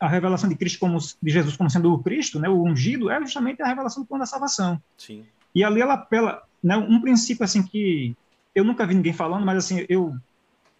A 0.00 0.08
revelação 0.08 0.48
de 0.48 0.56
Cristo 0.56 0.78
como, 0.78 0.98
de 0.98 1.30
Jesus 1.30 1.56
como 1.56 1.70
sendo 1.70 1.92
o 1.92 2.02
Cristo, 2.02 2.38
né, 2.38 2.48
o 2.48 2.62
ungido, 2.62 3.10
é 3.10 3.20
justamente 3.20 3.62
a 3.62 3.66
revelação 3.66 4.02
do 4.02 4.06
plano 4.06 4.22
da 4.22 4.26
salvação. 4.26 4.80
Sim. 4.96 5.24
E 5.54 5.64
ali 5.64 5.80
ela 5.80 5.94
apela, 5.94 6.42
né, 6.62 6.76
um 6.76 7.00
princípio 7.00 7.44
assim 7.44 7.62
que 7.62 8.16
eu 8.54 8.64
nunca 8.64 8.86
vi 8.86 8.94
ninguém 8.94 9.12
falando, 9.12 9.46
mas 9.46 9.58
assim, 9.58 9.86
eu 9.88 10.16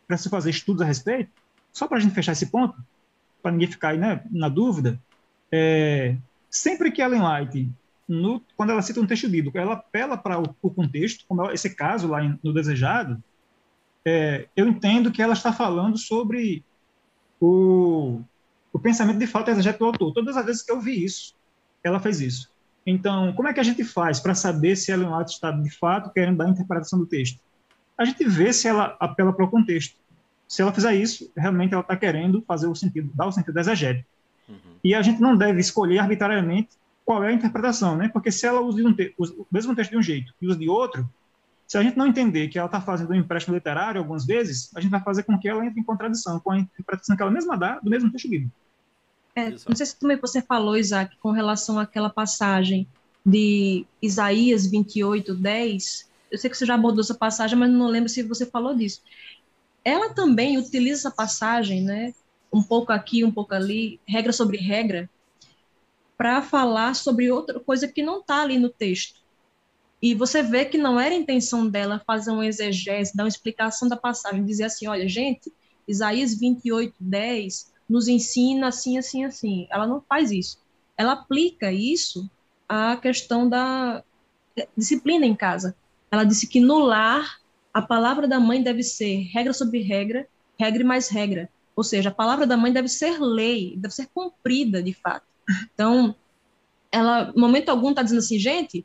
preciso 0.07 0.31
fazer 0.31 0.51
estudos 0.51 0.83
a 0.83 0.85
respeito, 0.85 1.31
só 1.72 1.87
para 1.87 1.98
a 1.98 2.01
gente 2.01 2.14
fechar 2.14 2.33
esse 2.33 2.46
ponto, 2.46 2.77
para 3.42 3.53
ninguém 3.53 3.68
ficar 3.68 3.90
aí, 3.90 3.98
né, 3.98 4.22
na 4.31 4.48
dúvida, 4.48 4.98
é, 5.51 6.16
sempre 6.51 6.90
que 6.90 7.01
Ellen 7.01 7.22
White 7.22 7.70
no, 8.09 8.42
quando 8.57 8.71
ela 8.71 8.81
cita 8.81 9.01
um 9.01 9.07
texto 9.07 9.29
bíblico, 9.29 9.59
ela 9.59 9.75
apela 9.75 10.16
para 10.16 10.40
o, 10.40 10.57
o, 10.62 10.71
contexto, 10.71 11.25
como 11.29 11.51
esse 11.51 11.75
caso 11.75 12.09
lá 12.09 12.25
em, 12.25 12.38
no 12.42 12.55
Desejado, 12.55 13.23
é, 14.05 14.49
eu 14.57 14.66
entendo 14.66 15.12
que 15.12 15.21
ela 15.21 15.35
está 15.35 15.53
falando 15.53 15.99
sobre 15.99 16.64
o, 17.38 18.21
o 18.73 18.79
pensamento 18.79 19.18
de 19.18 19.27
falta 19.27 19.51
exegético 19.51 19.85
do 19.85 19.88
autor. 19.88 20.12
Todas 20.14 20.37
as 20.37 20.47
vezes 20.47 20.62
que 20.62 20.73
eu 20.73 20.81
vi 20.81 21.05
isso, 21.05 21.35
ela 21.85 22.01
fez 22.01 22.21
isso. 22.21 22.51
Então, 22.87 23.35
como 23.35 23.49
é 23.49 23.53
que 23.53 23.61
a 23.61 23.64
gente 23.64 23.85
faz 23.85 24.18
para 24.18 24.35
saber 24.35 24.75
se 24.75 24.90
Ellen 24.90 25.12
White 25.12 25.33
está, 25.33 25.51
de 25.51 25.71
fato, 25.71 26.11
querendo 26.11 26.38
dar 26.38 26.47
a 26.47 26.51
interpretação 26.51 26.99
do 26.99 27.05
texto? 27.05 27.38
A 27.99 28.05
gente 28.05 28.25
vê 28.25 28.51
se 28.53 28.66
ela 28.66 28.97
apela 28.99 29.33
para 29.33 29.44
o 29.44 29.51
contexto. 29.51 29.97
Se 30.47 30.62
ela 30.62 30.73
fizer 30.73 30.94
isso, 30.94 31.31
realmente 31.37 31.75
ela 31.75 31.83
está 31.83 31.94
querendo 31.94 32.40
fazer 32.49 32.66
o 32.66 32.75
sentido, 32.75 33.11
dar 33.14 33.27
o 33.27 33.33
sentido 33.33 33.59
exegético. 33.59 34.09
Uhum. 34.49 34.57
E 34.83 34.94
a 34.94 35.03
gente 35.03 35.21
não 35.21 35.37
deve 35.37 35.61
escolher 35.61 35.99
arbitrariamente 35.99 36.71
qual 37.09 37.25
é 37.25 37.29
a 37.29 37.33
interpretação, 37.33 37.97
né? 37.97 38.11
Porque 38.12 38.31
se 38.31 38.47
ela 38.47 38.61
usa 38.61 38.83
um 38.83 38.94
o 39.18 39.47
mesmo 39.51 39.75
texto 39.75 39.92
de 39.92 39.97
um 39.97 40.03
jeito 40.03 40.35
e 40.42 40.47
usa 40.47 40.59
de 40.59 40.68
outro, 40.68 41.09
se 41.66 41.79
a 41.79 41.83
gente 41.83 41.97
não 41.97 42.07
entender 42.07 42.49
que 42.49 42.59
ela 42.59 42.66
está 42.66 42.83
fazendo 42.83 43.12
um 43.12 43.14
empréstimo 43.14 43.55
literário 43.55 43.99
algumas 43.99 44.27
vezes, 44.27 44.71
a 44.77 44.81
gente 44.83 44.90
vai 44.90 45.03
fazer 45.03 45.23
com 45.23 45.38
que 45.38 45.49
ela 45.49 45.64
entre 45.64 45.81
em 45.81 45.83
contradição 45.83 46.38
com 46.38 46.51
a 46.51 46.59
interpretação 46.59 47.16
que 47.16 47.23
ela 47.23 47.31
mesma 47.31 47.57
dá 47.57 47.81
do 47.81 47.88
mesmo 47.88 48.12
texto 48.12 48.29
bíblico. 48.29 48.53
É, 49.35 49.49
não 49.49 49.75
sei 49.75 49.87
se 49.87 49.99
também 49.99 50.18
você 50.18 50.42
falou, 50.42 50.77
Isaac, 50.77 51.16
com 51.16 51.31
relação 51.31 51.79
àquela 51.79 52.11
passagem 52.11 52.87
de 53.25 53.87
Isaías 54.03 54.66
28, 54.66 55.35
10. 55.35 56.11
Eu 56.31 56.37
sei 56.37 56.51
que 56.51 56.59
você 56.59 56.66
já 56.66 56.75
abordou 56.75 57.01
essa 57.01 57.14
passagem, 57.14 57.59
mas 57.59 57.71
não 57.71 57.87
lembro 57.87 58.11
se 58.11 58.23
você 58.23 58.44
falou 58.44 58.77
disso. 58.77 59.01
Ela 59.83 60.12
também 60.12 60.59
utiliza 60.59 61.09
essa 61.09 61.11
passagem, 61.11 61.83
né? 61.83 62.12
Um 62.53 62.62
pouco 62.62 62.92
aqui, 62.92 63.25
um 63.25 63.33
pouco 63.33 63.55
ali, 63.55 63.99
regra 64.07 64.31
sobre 64.31 64.59
regra, 64.59 65.09
para 66.18 66.42
falar 66.42 66.94
sobre 66.94 67.31
outra 67.31 67.61
coisa 67.61 67.87
que 67.87 68.02
não 68.02 68.18
está 68.18 68.42
ali 68.42 68.59
no 68.59 68.68
texto. 68.68 69.20
E 70.02 70.14
você 70.14 70.42
vê 70.42 70.64
que 70.64 70.76
não 70.76 70.98
era 70.98 71.14
a 71.14 71.18
intenção 71.18 71.68
dela 71.68 72.02
fazer 72.04 72.33
uma 72.33 72.46
exegese, 72.46 73.16
dar 73.16 73.22
uma 73.22 73.28
explicação 73.28 73.88
da 73.88 73.96
passagem, 73.96 74.44
dizer 74.44 74.64
assim, 74.64 74.88
olha, 74.88 75.09
gente, 75.09 75.52
Isaías 75.87 76.35
28, 76.35 76.94
10 76.98 77.72
nos 77.88 78.09
ensina 78.09 78.68
assim, 78.68 78.98
assim, 78.98 79.24
assim. 79.24 79.66
Ela 79.70 79.87
não 79.87 80.00
faz 80.00 80.33
isso. 80.33 80.59
Ela 80.96 81.12
aplica 81.12 81.72
isso 81.72 82.28
à 82.68 82.96
questão 82.96 83.48
da 83.48 84.02
disciplina 84.76 85.24
em 85.24 85.37
casa. 85.37 85.76
Ela 86.11 86.24
disse 86.24 86.48
que 86.48 86.61
no 86.61 86.78
lar, 86.78 87.40
a 87.72 87.81
palavra 87.81 88.26
da 88.26 88.40
mãe 88.40 88.62
deve 88.62 88.83
ser 88.83 89.28
regra 89.33 89.52
sobre 89.52 89.83
regra, 89.83 90.28
regra 90.59 90.85
mais 90.85 91.09
regra. 91.09 91.48
Ou 91.76 91.85
seja, 91.85 92.09
a 92.09 92.14
palavra 92.14 92.44
da 92.44 92.57
mãe 92.57 92.72
deve 92.72 92.88
ser 92.88 93.20
lei, 93.20 93.76
deve 93.76 93.94
ser 93.94 94.09
cumprida 94.12 94.83
de 94.83 94.92
fato. 94.92 95.26
Então, 95.75 96.15
ela, 96.91 97.33
momento 97.37 97.69
algum, 97.69 97.91
está 97.91 98.03
dizendo 98.03 98.19
assim, 98.19 98.39
gente, 98.39 98.85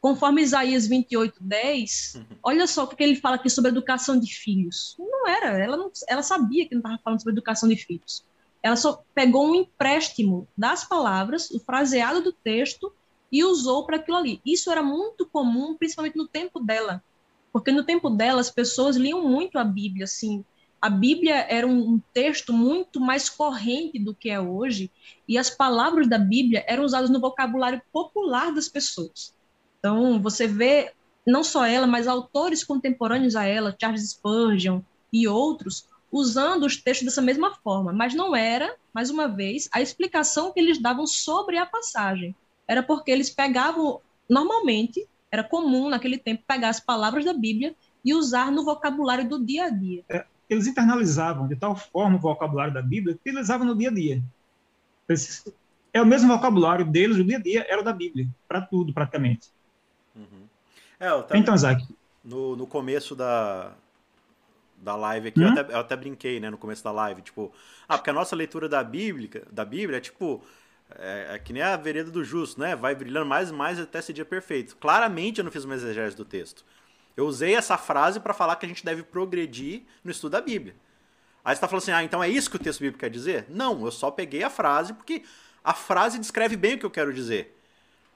conforme 0.00 0.42
Isaías 0.42 0.86
28, 0.86 1.36
10, 1.40 2.12
uhum. 2.16 2.36
olha 2.42 2.66
só 2.66 2.84
o 2.84 2.88
que 2.88 3.02
ele 3.02 3.16
fala 3.16 3.36
aqui 3.36 3.50
sobre 3.50 3.70
educação 3.70 4.18
de 4.18 4.32
filhos. 4.32 4.96
Não 4.98 5.28
era, 5.28 5.58
ela, 5.58 5.76
não, 5.76 5.90
ela 6.08 6.22
sabia 6.22 6.66
que 6.66 6.74
não 6.74 6.80
estava 6.80 6.98
falando 7.02 7.20
sobre 7.20 7.32
educação 7.34 7.68
de 7.68 7.76
filhos. 7.76 8.24
Ela 8.62 8.76
só 8.76 9.02
pegou 9.14 9.50
um 9.50 9.54
empréstimo 9.54 10.46
das 10.56 10.84
palavras, 10.84 11.50
o 11.50 11.60
fraseado 11.60 12.22
do 12.22 12.32
texto, 12.32 12.92
e 13.32 13.44
usou 13.44 13.86
para 13.86 13.96
aquilo 13.96 14.16
ali. 14.16 14.40
Isso 14.44 14.70
era 14.70 14.82
muito 14.82 15.26
comum, 15.26 15.76
principalmente 15.76 16.16
no 16.16 16.26
tempo 16.26 16.60
dela, 16.60 17.02
porque 17.52 17.70
no 17.70 17.84
tempo 17.84 18.10
dela 18.10 18.40
as 18.40 18.50
pessoas 18.50 18.96
liam 18.96 19.26
muito 19.26 19.58
a 19.58 19.64
Bíblia, 19.64 20.04
assim. 20.04 20.44
A 20.80 20.88
Bíblia 20.88 21.46
era 21.48 21.66
um, 21.66 21.94
um 21.94 22.00
texto 22.12 22.52
muito 22.52 23.00
mais 23.00 23.28
corrente 23.28 23.98
do 23.98 24.14
que 24.14 24.30
é 24.30 24.40
hoje, 24.40 24.90
e 25.28 25.36
as 25.36 25.50
palavras 25.50 26.08
da 26.08 26.18
Bíblia 26.18 26.64
eram 26.66 26.84
usadas 26.84 27.10
no 27.10 27.20
vocabulário 27.20 27.82
popular 27.92 28.52
das 28.52 28.68
pessoas. 28.68 29.34
Então, 29.78 30.20
você 30.20 30.46
vê 30.46 30.92
não 31.26 31.44
só 31.44 31.66
ela, 31.66 31.86
mas 31.86 32.08
autores 32.08 32.64
contemporâneos 32.64 33.36
a 33.36 33.44
ela, 33.44 33.76
Charles 33.78 34.10
Spurgeon 34.10 34.80
e 35.12 35.28
outros, 35.28 35.86
usando 36.10 36.64
os 36.64 36.76
textos 36.76 37.06
dessa 37.06 37.22
mesma 37.22 37.54
forma, 37.56 37.92
mas 37.92 38.14
não 38.14 38.34
era, 38.34 38.74
mais 38.92 39.10
uma 39.10 39.28
vez, 39.28 39.68
a 39.72 39.80
explicação 39.80 40.52
que 40.52 40.60
eles 40.60 40.80
davam 40.80 41.06
sobre 41.06 41.56
a 41.56 41.66
passagem. 41.66 42.34
Era 42.66 42.82
porque 42.82 43.10
eles 43.10 43.30
pegavam, 43.30 44.00
normalmente, 44.28 45.06
era 45.30 45.44
comum 45.44 45.88
naquele 45.88 46.18
tempo 46.18 46.42
pegar 46.46 46.70
as 46.70 46.80
palavras 46.80 47.24
da 47.24 47.32
Bíblia 47.32 47.74
e 48.04 48.14
usar 48.14 48.50
no 48.50 48.64
vocabulário 48.64 49.28
do 49.28 49.44
dia 49.44 49.66
a 49.66 49.70
dia. 49.70 50.04
É, 50.08 50.24
eles 50.52 50.66
internalizavam 50.66 51.46
de 51.46 51.56
tal 51.56 51.76
forma 51.76 52.16
o 52.16 52.20
vocabulário 52.20 52.74
da 52.74 52.82
Bíblia 52.82 53.18
que 53.22 53.30
eles 53.30 53.42
usavam 53.42 53.66
no 53.66 53.76
dia 53.76 53.88
a 53.88 53.92
dia. 53.92 54.22
é 55.92 56.02
o 56.02 56.06
mesmo 56.06 56.28
vocabulário 56.28 56.84
deles, 56.84 57.16
o 57.16 57.24
dia 57.24 57.38
a 57.38 57.40
dia 57.40 57.66
era 57.68 57.80
o 57.80 57.84
da 57.84 57.92
Bíblia, 57.92 58.28
para 58.48 58.60
tudo, 58.60 58.92
praticamente. 58.92 59.48
Uhum. 60.14 60.46
É, 60.98 61.38
então, 61.38 61.54
Isaac. 61.54 61.86
No, 62.22 62.54
no 62.54 62.66
começo 62.66 63.16
da, 63.16 63.72
da 64.76 64.94
live 64.94 65.28
aqui, 65.28 65.40
hum? 65.40 65.44
eu, 65.44 65.52
até, 65.52 65.74
eu, 65.74 65.78
até, 65.78 65.96
brinquei, 65.96 66.38
né, 66.38 66.50
no 66.50 66.58
começo 66.58 66.84
da 66.84 66.92
live, 66.92 67.22
tipo, 67.22 67.52
ah, 67.88 67.96
porque 67.96 68.10
a 68.10 68.12
nossa 68.12 68.36
leitura 68.36 68.68
da 68.68 68.84
Bíblia, 68.84 69.28
da 69.50 69.64
Bíblia 69.64 69.96
é 69.96 70.00
tipo, 70.00 70.42
é, 70.98 71.34
é, 71.34 71.38
que 71.38 71.52
nem 71.52 71.62
a 71.62 71.76
vereda 71.76 72.10
do 72.10 72.24
justo, 72.24 72.60
né? 72.60 72.74
Vai 72.74 72.94
brilhando 72.94 73.26
mais 73.26 73.50
e 73.50 73.52
mais 73.52 73.78
até 73.78 73.98
esse 73.98 74.12
dia 74.12 74.24
perfeito. 74.24 74.76
Claramente 74.76 75.38
eu 75.38 75.44
não 75.44 75.52
fiz 75.52 75.64
uma 75.64 75.74
exegese 75.74 76.16
do 76.16 76.24
texto. 76.24 76.64
Eu 77.16 77.26
usei 77.26 77.54
essa 77.54 77.76
frase 77.76 78.20
para 78.20 78.32
falar 78.32 78.56
que 78.56 78.66
a 78.66 78.68
gente 78.68 78.84
deve 78.84 79.02
progredir 79.02 79.82
no 80.02 80.10
estudo 80.10 80.32
da 80.32 80.40
Bíblia. 80.40 80.74
Aí 81.44 81.54
você 81.54 81.58
está 81.58 81.68
falando 81.68 81.82
assim, 81.82 81.92
ah, 81.92 82.02
então 82.04 82.22
é 82.22 82.28
isso 82.28 82.50
que 82.50 82.56
o 82.56 82.58
texto 82.58 82.80
bíblico 82.80 83.00
quer 83.00 83.10
dizer? 83.10 83.46
Não, 83.48 83.84
eu 83.84 83.90
só 83.90 84.10
peguei 84.10 84.42
a 84.42 84.50
frase 84.50 84.92
porque 84.92 85.22
a 85.64 85.74
frase 85.74 86.18
descreve 86.18 86.56
bem 86.56 86.74
o 86.74 86.78
que 86.78 86.86
eu 86.86 86.90
quero 86.90 87.12
dizer. 87.12 87.56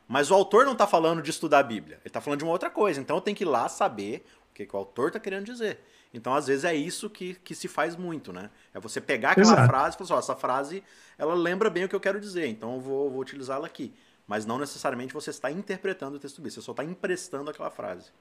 Mas 0.07 0.31
o 0.31 0.35
autor 0.35 0.65
não 0.67 0.73
está 0.73 0.87
falando 0.87 1.23
de 1.23 1.31
estudar 1.31 1.61
a 1.61 1.63
Bíblia, 1.63 1.97
ele 1.97 2.09
está 2.09 2.21
falando 2.21 2.39
de 2.39 2.45
uma 2.45 2.53
outra 2.53 2.69
coisa. 2.69 3.01
Então 3.01 3.17
eu 3.17 3.21
tenho 3.23 3.37
que 3.37 3.45
ir 3.45 3.47
lá 3.47 3.69
saber 3.69 4.27
o 4.51 4.55
que, 4.55 4.67
que 4.67 4.77
o 4.77 4.79
autor 4.79 5.09
está 5.09 5.19
querendo 5.19 5.47
dizer. 5.47 5.81
Então, 6.15 6.33
às 6.33 6.47
vezes, 6.47 6.65
é 6.65 6.73
isso 6.73 7.11
que, 7.11 7.35
que 7.35 7.57
se 7.57 7.67
faz 7.67 7.97
muito, 7.97 8.33
né? 8.33 8.49
É 8.73 8.79
você 8.79 9.01
pegar 9.01 9.33
aquela 9.33 9.49
Exato. 9.49 9.67
frase 9.67 9.97
e 9.97 9.99
falar 9.99 10.05
assim, 10.05 10.15
ó, 10.15 10.19
essa 10.21 10.37
frase, 10.37 10.85
ela 11.19 11.35
lembra 11.35 11.69
bem 11.69 11.85
o 11.85 11.89
que 11.89 11.95
eu 11.95 12.01
quero 12.01 12.21
dizer, 12.21 12.47
então 12.47 12.75
eu 12.75 12.81
vou, 12.81 13.11
vou 13.11 13.21
utilizá-la 13.21 13.67
aqui. 13.67 13.93
Mas 14.25 14.47
não 14.47 14.57
necessariamente 14.57 15.13
você 15.13 15.31
está 15.31 15.51
interpretando 15.51 16.15
o 16.15 16.19
texto 16.21 16.37
bíblico, 16.37 16.55
você 16.55 16.63
só 16.63 16.71
está 16.71 16.85
emprestando 16.85 17.51
aquela 17.51 17.69
frase. 17.69 18.13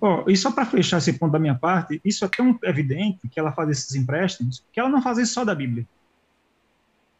Oh, 0.00 0.24
e 0.28 0.36
só 0.36 0.52
para 0.52 0.64
fechar 0.64 0.98
esse 0.98 1.12
ponto 1.12 1.32
da 1.32 1.38
minha 1.38 1.56
parte, 1.56 2.00
isso 2.04 2.24
é 2.24 2.28
tão 2.28 2.58
evidente 2.62 3.28
que 3.28 3.38
ela 3.38 3.52
faz 3.52 3.68
esses 3.70 3.94
empréstimos, 3.94 4.64
que 4.72 4.78
ela 4.78 4.88
não 4.88 5.02
faz 5.02 5.18
isso 5.18 5.34
só 5.34 5.44
da 5.44 5.54
Bíblia. 5.54 5.86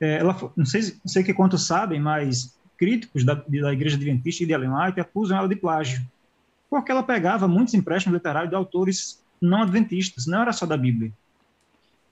É, 0.00 0.18
ela, 0.18 0.36
não 0.56 0.64
sei, 0.64 0.82
não 1.04 1.08
sei 1.08 1.24
que 1.24 1.34
quantos 1.34 1.66
sabem, 1.66 2.00
mas 2.00 2.56
críticos 2.76 3.24
da, 3.24 3.34
da 3.34 3.72
Igreja 3.72 3.96
Adventista 3.96 4.44
e 4.44 4.46
de 4.46 4.52
Ellen 4.52 4.70
acusam 4.70 5.36
ela 5.36 5.48
de 5.48 5.56
plágio, 5.56 6.06
porque 6.70 6.92
ela 6.92 7.02
pegava 7.02 7.48
muitos 7.48 7.74
empréstimos 7.74 8.14
literários 8.14 8.50
de 8.50 8.56
autores 8.56 9.24
não 9.40 9.62
adventistas, 9.62 10.26
não 10.26 10.42
era 10.42 10.52
só 10.52 10.64
da 10.64 10.76
Bíblia. 10.76 11.12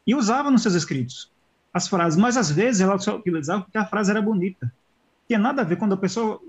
E 0.04 0.14
usava 0.14 0.50
nos 0.50 0.62
seus 0.62 0.74
escritos 0.74 1.30
as 1.72 1.88
frases, 1.88 2.18
mas 2.18 2.38
às 2.38 2.50
vezes 2.50 2.80
ela 2.80 2.98
só 2.98 3.16
utilizava 3.16 3.62
porque 3.62 3.76
a 3.76 3.84
frase 3.84 4.10
era 4.10 4.22
bonita. 4.22 4.72
Tinha 5.26 5.38
nada 5.38 5.62
a 5.62 5.64
ver 5.64 5.76
quando 5.76 5.94
a 5.94 5.96
pessoa, 5.96 6.40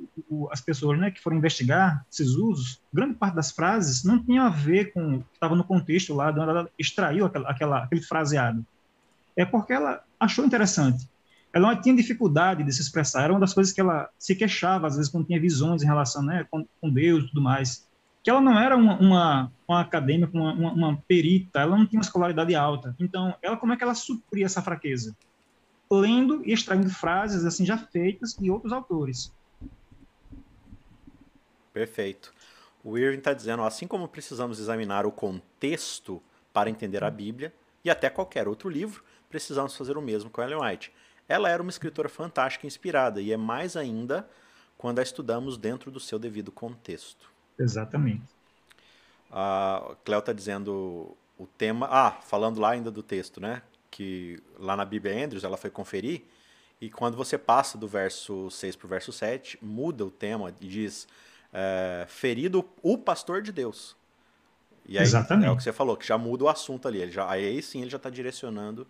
as 0.52 0.62
pessoas 0.62 1.00
né, 1.00 1.10
que 1.10 1.22
foram 1.22 1.38
investigar 1.38 2.06
esses 2.12 2.30
usos, 2.36 2.80
grande 2.94 3.16
parte 3.16 3.36
das 3.36 3.52
frases 3.52 4.04
não 4.04 4.24
tinha 4.24 4.44
a 4.44 4.50
ver 4.50 4.94
com 4.94 5.24
estava 5.34 5.56
no 5.56 5.64
contexto 5.64 6.14
lá, 6.14 6.32
de 6.32 6.40
onde 6.40 6.50
ela 6.50 6.70
extraiu 6.78 7.26
aquela, 7.26 7.50
aquela, 7.50 7.84
aquele 7.84 8.02
fraseado. 8.02 8.66
É 9.36 9.46
porque 9.46 9.74
ela 9.74 10.04
achou 10.20 10.46
interessante. 10.46 11.08
Ela 11.52 11.74
não 11.74 11.82
tinha 11.82 11.96
dificuldade 11.96 12.64
de 12.64 12.72
se 12.72 12.82
expressar, 12.82 13.24
era 13.24 13.34
uma 13.34 13.40
das 13.40 13.54
coisas 13.54 13.74
que 13.74 13.82
ela 13.82 14.10
se 14.18 14.36
queixava, 14.36 14.86
às 14.86 14.96
vezes, 14.96 15.12
quando 15.12 15.26
tinha 15.26 15.42
visões 15.42 15.82
em 15.82 15.86
relação 15.88 16.22
né, 16.22 16.46
com, 16.52 16.66
com 16.80 16.90
Deus 16.90 17.24
e 17.24 17.28
tudo 17.30 17.42
mais 17.42 17.88
que 18.28 18.30
ela 18.30 18.42
não 18.42 18.60
era 18.60 18.76
uma, 18.76 19.00
uma, 19.00 19.52
uma 19.66 19.80
acadêmica, 19.80 20.38
uma, 20.38 20.52
uma, 20.52 20.74
uma, 20.74 20.98
perita, 21.08 21.62
ela 21.62 21.78
não 21.78 21.86
tinha 21.86 21.98
uma 21.98 22.04
escolaridade 22.04 22.54
alta. 22.54 22.94
Então, 23.00 23.34
ela 23.42 23.56
como 23.56 23.72
é 23.72 23.78
que 23.78 23.84
ela 23.86 23.96
supria 23.96 24.46
essa 24.46 24.62
fraqueza? 24.62 25.16
Lendo 25.90 26.42
e 26.46 26.54
extraindo 26.54 26.90
frases 26.90 27.46
assim 27.46 27.66
já 27.66 27.78
feitas 27.78 28.36
de 28.36 28.52
outros 28.52 28.74
autores. 28.74 29.32
Perfeito. 31.74 32.34
O 32.84 32.98
Irving 32.98 33.20
está 33.20 33.34
dizendo, 33.34 33.64
assim 33.64 33.88
como 33.88 34.08
precisamos 34.08 34.60
examinar 34.60 35.06
o 35.06 35.12
contexto 35.12 36.22
para 36.54 36.70
entender 36.70 37.04
a 37.04 37.12
Bíblia 37.12 37.54
e 37.84 37.90
até 37.90 38.10
qualquer 38.10 38.48
outro 38.48 38.70
livro, 38.70 39.04
precisamos 39.30 39.76
fazer 39.76 39.98
o 39.98 40.02
mesmo 40.02 40.30
com 40.30 40.42
Ellen 40.42 40.62
White. 40.62 40.92
Ela 41.28 41.50
era 41.50 41.62
uma 41.62 41.70
escritora 41.70 42.10
fantástica 42.10 42.66
e 42.66 42.68
inspirada, 42.68 43.22
e 43.22 43.32
é 43.32 43.38
mais 43.38 43.76
ainda 43.76 44.28
quando 44.78 45.00
a 45.00 45.04
estudamos 45.04 45.58
dentro 45.58 45.92
do 45.92 46.00
seu 46.00 46.18
devido 46.18 46.52
contexto. 46.52 47.30
Exatamente. 47.60 48.24
A 49.30 49.96
Cléo 50.06 50.20
está 50.20 50.32
dizendo 50.32 51.16
o 51.38 51.46
tema. 51.46 51.88
Ah, 51.92 52.12
falando 52.22 52.60
lá 52.60 52.72
ainda 52.72 52.90
do 52.90 53.04
texto, 53.04 53.42
né? 53.42 53.62
Que 53.90 54.42
lá 54.58 54.76
na 54.76 54.86
Bíblia 54.86 55.26
Andrews 55.26 55.44
ela 55.44 55.58
foi 55.58 55.70
conferir. 55.70 56.24
E 56.80 56.90
quando 56.90 57.18
você 57.18 57.38
passa 57.38 57.78
do 57.78 57.88
verso 57.88 58.50
6 58.52 58.76
para 58.76 58.86
o 58.86 58.90
verso 58.90 59.12
7, 59.12 59.58
muda 59.62 60.06
o 60.06 60.12
tema 60.12 60.54
e 60.62 60.68
diz: 60.68 61.08
é, 61.52 62.06
ferido 62.08 62.68
o 62.82 62.98
pastor 62.98 63.42
de 63.42 63.52
Deus. 63.52 63.96
E 64.86 64.98
aí 64.98 65.04
Exatamente. 65.04 65.48
é 65.48 65.52
o 65.52 65.58
que 65.58 65.64
você 65.64 65.74
falou, 65.74 65.98
que 65.98 66.06
já 66.06 66.18
muda 66.18 66.46
o 66.46 66.50
assunto 66.50 66.88
ali. 66.88 67.02
Ele 67.02 67.12
já, 67.12 67.30
aí 67.30 67.62
sim 67.62 67.82
ele 67.82 67.90
já 67.90 67.98
está 67.98 68.10
direcionando 68.10 68.88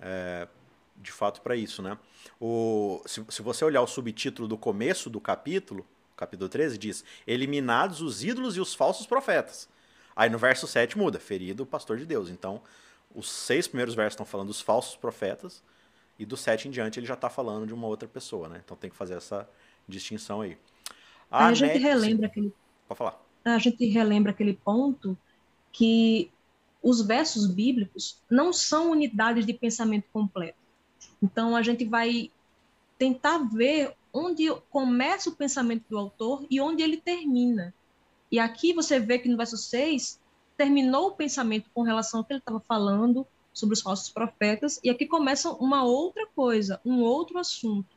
é, 0.00 0.48
de 0.96 1.12
fato 1.12 1.40
para 1.42 1.54
isso, 1.54 1.82
né? 1.82 1.96
O, 2.40 3.02
se, 3.06 3.24
se 3.28 3.42
você 3.42 3.64
olhar 3.64 3.82
o 3.82 3.86
subtítulo 3.86 4.48
do 4.48 4.56
começo 4.56 5.08
do 5.08 5.20
capítulo, 5.20 5.86
capítulo 6.16 6.48
13, 6.48 6.78
diz: 6.78 7.04
Eliminados 7.26 8.00
os 8.00 8.24
ídolos 8.24 8.56
e 8.56 8.60
os 8.60 8.74
falsos 8.74 9.06
profetas. 9.06 9.68
Aí 10.16 10.28
no 10.28 10.38
verso 10.38 10.66
7 10.66 10.98
muda: 10.98 11.20
Ferido 11.20 11.62
o 11.62 11.66
pastor 11.66 11.98
de 11.98 12.06
Deus. 12.06 12.28
Então, 12.30 12.60
os 13.14 13.30
seis 13.30 13.66
primeiros 13.66 13.94
versos 13.94 14.14
estão 14.14 14.26
falando 14.26 14.48
dos 14.48 14.60
falsos 14.60 14.96
profetas, 14.96 15.62
e 16.18 16.26
do 16.26 16.36
7 16.36 16.68
em 16.68 16.70
diante 16.70 16.98
ele 16.98 17.06
já 17.06 17.14
está 17.14 17.30
falando 17.30 17.66
de 17.66 17.72
uma 17.72 17.86
outra 17.86 18.08
pessoa, 18.08 18.48
né? 18.48 18.60
Então 18.64 18.76
tem 18.76 18.90
que 18.90 18.96
fazer 18.96 19.14
essa 19.14 19.48
distinção 19.86 20.40
aí. 20.40 20.58
A, 21.30 21.46
a 21.46 21.54
gente 21.54 21.78
relembra 21.78 22.26
aquele. 22.26 22.52
Pode 22.88 22.98
falar. 22.98 23.22
A 23.44 23.58
gente 23.58 23.86
relembra 23.86 24.32
aquele 24.32 24.54
ponto 24.54 25.16
que 25.70 26.30
os 26.82 27.02
versos 27.02 27.46
bíblicos 27.46 28.20
não 28.28 28.52
são 28.52 28.90
unidades 28.90 29.46
de 29.46 29.52
pensamento 29.54 30.06
completo. 30.12 30.58
Então 31.22 31.54
a 31.54 31.62
gente 31.62 31.84
vai 31.84 32.30
tentar 32.98 33.38
ver 33.38 33.94
onde 34.12 34.52
começa 34.70 35.30
o 35.30 35.36
pensamento 35.36 35.84
do 35.88 35.98
autor 35.98 36.44
e 36.50 36.60
onde 36.60 36.82
ele 36.82 36.96
termina. 36.96 37.72
E 38.30 38.38
aqui 38.38 38.72
você 38.72 38.98
vê 38.98 39.18
que 39.18 39.28
no 39.28 39.36
verso 39.36 39.56
6 39.56 40.20
terminou 40.58 41.06
o 41.06 41.12
pensamento 41.12 41.70
com 41.72 41.82
relação 41.82 42.20
ao 42.20 42.24
que 42.24 42.32
ele 42.32 42.40
estava 42.40 42.60
falando 42.60 43.24
sobre 43.54 43.74
os 43.74 43.80
falsos 43.80 44.10
profetas, 44.10 44.78
e 44.84 44.90
aqui 44.90 45.06
começa 45.06 45.50
uma 45.52 45.84
outra 45.84 46.26
coisa, 46.26 46.80
um 46.84 47.00
outro 47.00 47.38
assunto. 47.38 47.88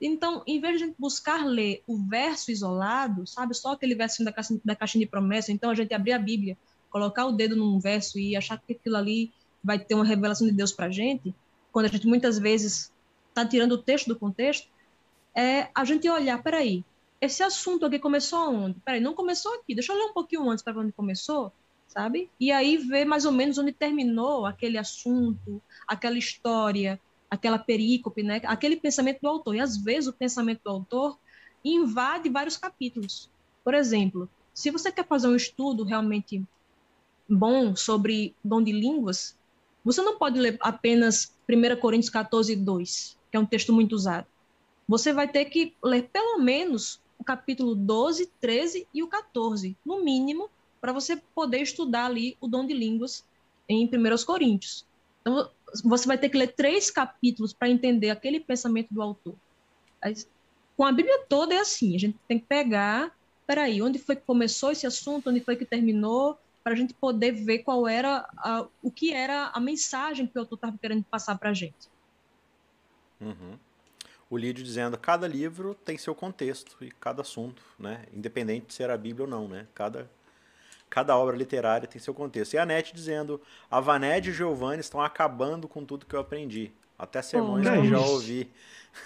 Então, 0.00 0.42
em 0.46 0.60
vez 0.60 0.78
de 0.78 0.84
a 0.84 0.86
gente 0.86 0.96
buscar 0.98 1.46
ler 1.46 1.82
o 1.86 1.96
verso 1.96 2.50
isolado, 2.50 3.26
sabe, 3.26 3.54
só 3.54 3.72
aquele 3.72 3.94
versinho 3.94 4.24
da 4.26 4.32
caixinha, 4.32 4.60
da 4.64 4.74
caixinha 4.76 5.04
de 5.04 5.10
promessa, 5.10 5.52
então 5.52 5.70
a 5.70 5.74
gente 5.74 5.94
abrir 5.94 6.12
a 6.12 6.18
Bíblia, 6.18 6.56
colocar 6.90 7.26
o 7.26 7.32
dedo 7.32 7.54
num 7.54 7.78
verso 7.78 8.18
e 8.18 8.36
achar 8.36 8.58
que 8.58 8.72
aquilo 8.72 8.96
ali 8.96 9.32
vai 9.62 9.78
ter 9.78 9.94
uma 9.94 10.04
revelação 10.04 10.46
de 10.46 10.52
Deus 10.52 10.72
para 10.72 10.86
a 10.86 10.90
gente, 10.90 11.34
quando 11.72 11.86
a 11.86 11.88
gente 11.88 12.06
muitas 12.06 12.38
vezes 12.38 12.92
está 13.28 13.44
tirando 13.46 13.72
o 13.72 13.78
texto 13.78 14.08
do 14.08 14.16
contexto, 14.16 14.68
é 15.34 15.68
a 15.74 15.84
gente 15.84 16.08
olhar, 16.08 16.42
peraí, 16.42 16.84
esse 17.20 17.42
assunto 17.42 17.84
aqui 17.86 17.98
começou 17.98 18.38
aonde? 18.38 18.78
Peraí, 18.80 19.00
não 19.00 19.14
começou 19.14 19.54
aqui, 19.54 19.74
deixa 19.74 19.92
eu 19.92 19.96
ler 19.96 20.04
um 20.04 20.12
pouquinho 20.12 20.48
antes 20.50 20.62
para 20.62 20.78
onde 20.78 20.92
começou, 20.92 21.52
sabe? 21.96 22.30
E 22.38 22.52
aí 22.52 22.76
ver 22.76 23.06
mais 23.06 23.24
ou 23.24 23.32
menos 23.32 23.56
onde 23.56 23.72
terminou 23.72 24.44
aquele 24.44 24.76
assunto, 24.76 25.62
aquela 25.88 26.18
história, 26.18 27.00
aquela 27.30 27.58
perícope, 27.58 28.22
né? 28.22 28.42
Aquele 28.44 28.76
pensamento 28.76 29.20
do 29.22 29.28
autor. 29.28 29.56
E 29.56 29.60
às 29.60 29.78
vezes 29.78 30.06
o 30.06 30.12
pensamento 30.12 30.60
do 30.62 30.68
autor 30.70 31.18
invade 31.64 32.28
vários 32.28 32.58
capítulos. 32.58 33.30
Por 33.64 33.72
exemplo, 33.72 34.28
se 34.52 34.70
você 34.70 34.92
quer 34.92 35.06
fazer 35.06 35.28
um 35.28 35.36
estudo 35.36 35.84
realmente 35.84 36.44
bom 37.26 37.74
sobre 37.74 38.36
dom 38.44 38.62
de 38.62 38.72
línguas, 38.72 39.34
Você 39.86 40.02
não 40.02 40.18
pode 40.18 40.40
ler 40.40 40.58
apenas 40.60 41.32
1 41.48 41.78
Coríntios 41.78 42.10
14, 42.10 42.56
2, 42.56 43.16
que 43.30 43.36
é 43.36 43.40
um 43.40 43.46
texto 43.46 43.72
muito 43.72 43.92
usado. 43.92 44.26
Você 44.88 45.12
vai 45.12 45.28
ter 45.28 45.44
que 45.44 45.76
ler 45.80 46.08
pelo 46.12 46.40
menos 46.40 47.00
o 47.16 47.22
capítulo 47.22 47.72
12, 47.76 48.32
13 48.40 48.88
e 48.92 49.04
o 49.04 49.06
14, 49.06 49.76
no 49.84 50.02
mínimo, 50.02 50.50
para 50.86 50.92
você 50.92 51.16
poder 51.34 51.62
estudar 51.62 52.06
ali 52.06 52.36
o 52.40 52.46
dom 52.46 52.64
de 52.64 52.72
línguas 52.72 53.24
em 53.68 53.86
1 53.86 54.24
Coríntios. 54.24 54.86
Então, 55.20 55.50
você 55.82 56.06
vai 56.06 56.16
ter 56.16 56.28
que 56.28 56.38
ler 56.38 56.54
três 56.54 56.92
capítulos 56.92 57.52
para 57.52 57.68
entender 57.68 58.10
aquele 58.10 58.38
pensamento 58.38 58.94
do 58.94 59.02
autor. 59.02 59.34
Com 60.76 60.84
a 60.84 60.92
Bíblia 60.92 61.24
toda 61.28 61.52
é 61.52 61.58
assim, 61.58 61.96
a 61.96 61.98
gente 61.98 62.16
tem 62.28 62.38
que 62.38 62.46
pegar, 62.46 63.12
peraí, 63.48 63.82
onde 63.82 63.98
foi 63.98 64.14
que 64.14 64.22
começou 64.22 64.70
esse 64.70 64.86
assunto, 64.86 65.28
onde 65.28 65.40
foi 65.40 65.56
que 65.56 65.64
terminou, 65.64 66.38
para 66.62 66.74
a 66.74 66.76
gente 66.76 66.94
poder 66.94 67.32
ver 67.32 67.64
qual 67.64 67.88
era 67.88 68.24
a, 68.36 68.68
o 68.80 68.88
que 68.88 69.12
era 69.12 69.50
a 69.52 69.58
mensagem 69.58 70.24
que 70.24 70.38
o 70.38 70.42
autor 70.42 70.54
estava 70.54 70.78
querendo 70.78 71.02
passar 71.02 71.36
para 71.36 71.50
a 71.50 71.54
gente. 71.54 71.88
Uhum. 73.20 73.58
O 74.30 74.36
Lídio 74.36 74.62
dizendo, 74.62 74.96
cada 74.96 75.26
livro 75.26 75.74
tem 75.74 75.98
seu 75.98 76.14
contexto 76.14 76.76
e 76.84 76.92
cada 76.92 77.22
assunto, 77.22 77.60
né? 77.76 78.04
Independente 78.14 78.66
de 78.66 78.74
ser 78.74 78.88
a 78.88 78.96
Bíblia 78.96 79.24
ou 79.24 79.30
não, 79.30 79.48
né? 79.48 79.66
Cada 79.74 80.08
Cada 80.88 81.16
obra 81.16 81.36
literária 81.36 81.86
tem 81.86 82.00
seu 82.00 82.14
contexto. 82.14 82.54
E 82.54 82.58
a 82.58 82.64
Nete 82.64 82.94
dizendo: 82.94 83.40
a 83.70 83.80
Vaned 83.80 84.28
e 84.28 84.30
o 84.30 84.34
Giovanni 84.34 84.80
estão 84.80 85.00
acabando 85.00 85.68
com 85.68 85.84
tudo 85.84 86.06
que 86.06 86.14
eu 86.14 86.20
aprendi. 86.20 86.72
Até 86.98 87.20
sermões 87.20 87.68
que 87.68 87.76
eu 87.76 87.84
já 87.84 87.98
ouvi. 87.98 88.50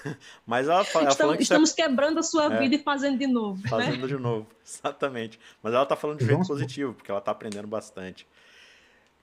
Mas 0.47 0.68
ela, 0.68 0.87
ela 0.95 1.11
estamos, 1.11 1.37
que 1.37 1.43
estamos 1.43 1.72
é... 1.72 1.74
quebrando 1.74 2.18
a 2.18 2.22
sua 2.22 2.55
é, 2.55 2.59
vida 2.59 2.76
e 2.76 2.78
fazendo 2.78 3.18
de 3.18 3.26
novo. 3.26 3.61
Né? 3.62 3.68
Fazendo 3.68 4.03
né? 4.03 4.07
de 4.07 4.16
novo, 4.16 4.47
exatamente. 4.64 5.41
Mas 5.62 5.74
ela 5.74 5.83
está 5.83 5.97
falando 5.97 6.18
de 6.18 6.26
jeito 6.26 6.47
positivo, 6.47 6.95
porque 6.95 7.11
ela 7.11 7.18
está 7.18 7.33
aprendendo 7.33 7.66
bastante. 7.66 8.26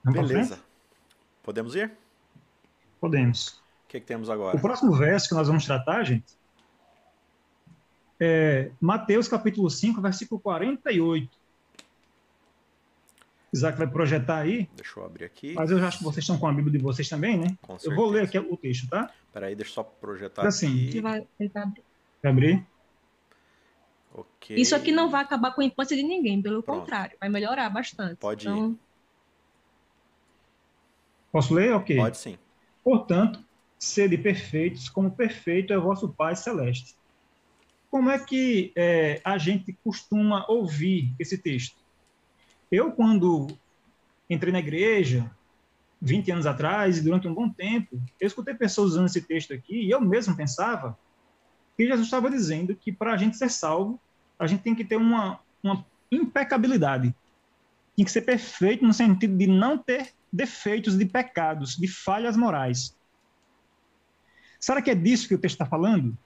Vamos 0.04 0.28
Beleza. 0.28 0.60
Podemos 1.44 1.76
ir? 1.76 1.92
Podemos. 3.00 3.50
O 3.50 3.90
que, 3.90 4.00
que 4.02 4.06
temos 4.06 4.30
agora? 4.30 4.58
O 4.58 4.60
próximo 4.60 4.94
verso 4.94 5.30
que 5.30 5.36
nós 5.36 5.48
vamos 5.48 5.66
tratar, 5.66 6.04
gente, 6.04 6.38
é 8.20 8.72
Mateus 8.82 9.28
capítulo 9.28 9.70
5, 9.70 10.02
versículo 10.02 10.42
48. 10.42 11.30
Isaac 13.54 13.78
vai 13.78 13.88
projetar 13.88 14.40
aí. 14.40 14.70
Deixa 14.76 15.00
eu 15.00 15.06
abrir 15.06 15.26
aqui. 15.26 15.54
Mas 15.54 15.72
eu 15.72 15.84
acho 15.84 16.00
que 16.00 16.04
vocês 16.04 16.24
estão 16.24 16.38
com 16.38 16.48
a 16.48 16.54
Bíblia 16.54 16.78
de 16.78 16.84
vocês 16.84 17.08
também, 17.08 17.38
né? 17.38 17.58
Com 17.62 17.78
eu 17.84 17.96
vou 17.96 18.10
ler 18.10 18.24
aqui 18.24 18.38
o 18.38 18.58
texto, 18.58 18.88
tá? 18.90 19.12
Peraí, 19.32 19.56
deixa 19.56 19.72
eu 19.72 19.76
só 19.76 19.84
projetar 19.84 20.46
assim, 20.46 20.88
aqui. 20.88 21.02
Vai, 21.02 21.28
vai 21.40 22.32
abrir. 22.32 22.66
Ok. 24.14 24.58
Isso 24.58 24.76
aqui 24.76 24.92
não 24.92 25.10
vai 25.10 25.22
acabar 25.22 25.52
com 25.52 25.62
a 25.62 25.66
infância 25.66 25.96
de 25.96 26.04
ninguém, 26.04 26.42
pelo 26.42 26.64
Pronto. 26.64 26.82
contrário, 26.82 27.16
vai 27.20 27.30
melhorar 27.30 27.70
bastante. 27.70 28.16
Pode 28.16 28.48
então... 28.48 28.72
ir. 28.72 28.76
Posso 31.32 31.54
ler? 31.54 31.74
Ok. 31.74 31.96
Pode 31.96 32.18
sim. 32.18 32.38
Portanto, 32.84 33.44
sede 33.78 34.18
perfeitos, 34.18 34.90
como 34.90 35.12
perfeito 35.12 35.72
é 35.72 35.78
o 35.78 35.82
vosso 35.82 36.10
Pai 36.10 36.36
Celeste. 36.36 36.96
Como 37.92 38.10
é 38.10 38.20
que 38.20 38.72
é, 38.76 39.22
a 39.24 39.38
gente 39.38 39.72
costuma 39.84 40.46
ouvir 40.50 41.14
esse 41.20 41.38
texto? 41.38 41.78
Eu, 42.72 42.92
quando 42.92 43.48
entrei 44.30 44.52
na 44.52 44.60
igreja, 44.60 45.30
20 46.02 46.32
anos 46.32 46.46
atrás, 46.46 46.98
e 46.98 47.02
durante 47.02 47.28
um 47.28 47.34
bom 47.34 47.50
tempo, 47.50 48.00
eu 48.20 48.28
escutei 48.28 48.54
pessoas 48.54 48.92
usando 48.92 49.08
esse 49.08 49.22
texto 49.22 49.54
aqui, 49.54 49.86
e 49.86 49.90
eu 49.90 50.02
mesmo 50.02 50.36
pensava 50.36 50.98
que 51.76 51.86
Jesus 51.86 52.08
estava 52.08 52.30
dizendo 52.30 52.76
que 52.76 52.92
para 52.92 53.14
a 53.14 53.18
gente 53.18 53.38
ser 53.38 53.50
salvo, 53.50 54.00
a 54.38 54.46
gente 54.48 54.64
tem 54.64 54.76
que 54.76 54.84
ter 54.84 54.98
uma, 54.98 55.40
uma 55.64 55.86
impecabilidade. 56.12 57.16
Tem 57.96 58.06
que 58.06 58.12
ser 58.12 58.22
perfeito 58.22 58.86
no 58.86 58.94
sentido 58.94 59.36
de 59.38 59.48
não 59.48 59.78
ter 59.78 60.14
defeitos 60.32 60.98
de 60.98 61.06
pecados, 61.06 61.76
de 61.76 61.88
falhas 61.88 62.36
morais. 62.36 62.96
Será 64.60 64.82
que 64.82 64.92
é 64.92 64.96
disso 64.96 65.28
que 65.28 65.36
o 65.36 65.40
texto 65.40 65.56
está 65.56 65.66
falando? 65.66 66.18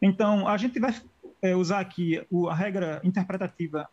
Então, 0.00 0.46
a 0.46 0.56
gente 0.56 0.78
vai 0.78 0.94
é, 1.42 1.56
usar 1.56 1.80
aqui 1.80 2.24
a 2.48 2.54
regra 2.54 3.00
interpretativa 3.02 3.88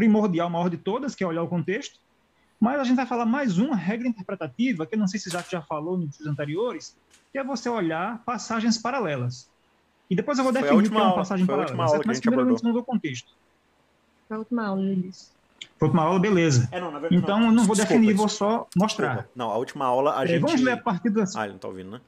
primordial, 0.00 0.48
maior 0.48 0.70
de 0.70 0.78
todas, 0.78 1.14
que 1.14 1.22
é 1.22 1.26
olhar 1.26 1.42
o 1.42 1.48
contexto. 1.48 2.00
Mas 2.58 2.80
a 2.80 2.84
gente 2.84 2.96
vai 2.96 3.06
falar 3.06 3.26
mais 3.26 3.58
uma 3.58 3.76
regra 3.76 4.08
interpretativa, 4.08 4.86
que 4.86 4.94
eu 4.94 4.98
não 4.98 5.06
sei 5.06 5.20
se 5.20 5.28
já 5.28 5.42
já 5.42 5.60
falou 5.60 5.98
nos 5.98 6.16
vídeos 6.16 6.26
anteriores, 6.26 6.96
que 7.30 7.38
é 7.38 7.44
você 7.44 7.68
olhar 7.68 8.22
passagens 8.24 8.78
paralelas. 8.78 9.50
E 10.08 10.16
depois 10.16 10.38
eu 10.38 10.44
vou 10.44 10.52
definir 10.52 10.86
o 10.86 10.90
que 10.90 10.96
é 10.96 11.00
uma 11.00 11.14
passagem 11.14 11.44
foi 11.44 11.54
paralela. 11.54 11.88
Certo? 11.88 12.06
Mas 12.06 12.18
primeiramente 12.18 12.62
vamos 12.62 12.74
ver 12.74 12.80
o 12.80 12.84
contexto. 12.84 13.30
Foi 14.26 14.36
a 14.36 14.40
última 14.40 14.66
aula, 14.66 14.80
Luiz. 14.80 15.32
Foi 15.78 15.86
a 15.86 15.90
última 15.90 16.02
aula, 16.02 16.18
beleza. 16.18 16.68
É, 16.72 16.80
não, 16.80 16.90
verdade, 16.90 17.14
então 17.14 17.42
eu 17.44 17.52
não 17.52 17.64
vou 17.64 17.76
desculpa, 17.76 18.00
definir, 18.00 18.14
vou 18.14 18.28
só 18.28 18.66
mostrar. 18.74 19.08
Desculpa. 19.08 19.30
Não, 19.36 19.50
a 19.50 19.56
última 19.58 19.84
aula 19.84 20.18
a 20.18 20.24
é, 20.24 20.26
gente... 20.26 20.40
Vamos 20.40 20.60
ler 20.62 20.72
a 20.72 20.76
partir 20.76 21.10
das... 21.10 21.36
Ah, 21.36 21.42
ele 21.42 21.50
não 21.50 21.56
está 21.56 21.68
ouvindo, 21.68 21.90
né? 21.90 22.00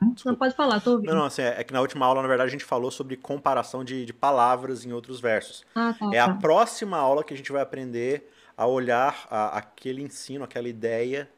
Desculpa. 0.00 0.30
Não 0.30 0.36
pode 0.36 0.54
falar, 0.54 0.80
tô 0.80 0.92
ouvindo. 0.92 1.10
Não, 1.10 1.20
não, 1.20 1.26
assim, 1.26 1.42
é, 1.42 1.60
é 1.60 1.64
que 1.64 1.72
na 1.72 1.80
última 1.80 2.06
aula, 2.06 2.20
na 2.20 2.28
verdade, 2.28 2.48
a 2.48 2.52
gente 2.52 2.64
falou 2.64 2.90
sobre 2.90 3.16
comparação 3.16 3.84
de, 3.84 4.04
de 4.04 4.12
palavras 4.12 4.84
em 4.84 4.92
outros 4.92 5.20
versos. 5.20 5.64
Ah, 5.74 5.94
tá, 5.98 6.06
é 6.12 6.18
tá. 6.18 6.24
a 6.24 6.34
próxima 6.34 6.96
aula 6.96 7.24
que 7.24 7.32
a 7.32 7.36
gente 7.36 7.50
vai 7.50 7.62
aprender 7.62 8.30
a 8.56 8.66
olhar 8.66 9.26
a, 9.30 9.58
aquele 9.58 10.02
ensino, 10.02 10.44
aquela 10.44 10.68
ideia 10.68 11.28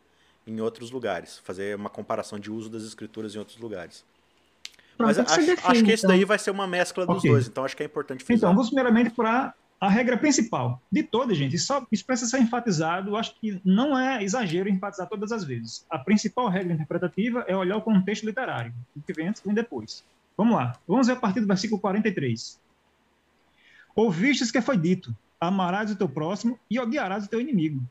em 0.47 0.61
outros 0.61 0.91
lugares. 0.91 1.39
Fazer 1.39 1.77
uma 1.77 1.91
comparação 1.91 2.39
de 2.39 2.51
uso 2.51 2.69
das 2.71 2.83
escrituras 2.83 3.35
em 3.35 3.39
outros 3.39 3.59
lugares. 3.59 4.05
Pronto, 4.97 5.09
Mas 5.09 5.19
acho, 5.19 5.41
define, 5.41 5.59
acho, 5.63 5.85
que 5.85 5.93
esse 5.93 6.07
daí 6.07 6.19
então. 6.19 6.29
vai 6.29 6.39
ser 6.39 6.51
uma 6.51 6.67
mescla 6.67 7.07
dos 7.07 7.19
okay. 7.19 7.31
dois, 7.31 7.47
então 7.47 7.65
acho 7.65 7.77
que 7.77 7.83
é 7.83 7.87
importante 7.87 8.25
frisar. 8.25 8.49
Então, 8.49 8.55
vamos 8.55 8.69
primeiramente 8.69 9.11
para 9.11 9.55
a 9.79 9.91
regra 9.91 10.17
principal 10.17 10.81
de 10.91 11.03
todas, 11.03 11.37
gente, 11.37 11.59
só, 11.59 11.87
isso 11.93 12.05
precisa 12.05 12.31
ser 12.31 12.43
enfatizado, 12.43 13.17
acho 13.17 13.35
que 13.39 13.61
não 13.63 13.99
é 13.99 14.23
exagero 14.25 14.71
enfatizar 14.71 15.07
todas 15.07 15.33
as 15.33 15.45
vezes. 15.45 15.85
A 15.91 15.99
principal 15.99 16.49
regra 16.49 16.73
interpretativa 16.73 17.45
é 17.47 17.55
olhar 17.55 17.77
o 17.77 17.83
contexto 17.83 18.25
literário, 18.25 18.73
o 18.97 19.03
que 19.03 19.13
vem 19.13 19.29
antes 19.29 19.43
e 19.45 19.53
depois. 19.53 20.03
Vamos 20.37 20.57
lá, 20.57 20.79
vamos 20.89 21.07
ver 21.07 21.13
a 21.13 21.17
partir 21.17 21.41
do 21.41 21.47
versículo 21.47 21.81
43. 21.81 22.59
Ouvistes 23.95 24.51
que 24.51 24.63
foi 24.63 24.79
dito, 24.79 25.15
amarás 25.39 25.91
o 25.91 25.97
teu 25.97 26.09
próximo 26.09 26.59
e 26.71 26.81
odiarás 26.81 27.27
o 27.27 27.29
teu 27.29 27.41
inimigo. 27.41 27.83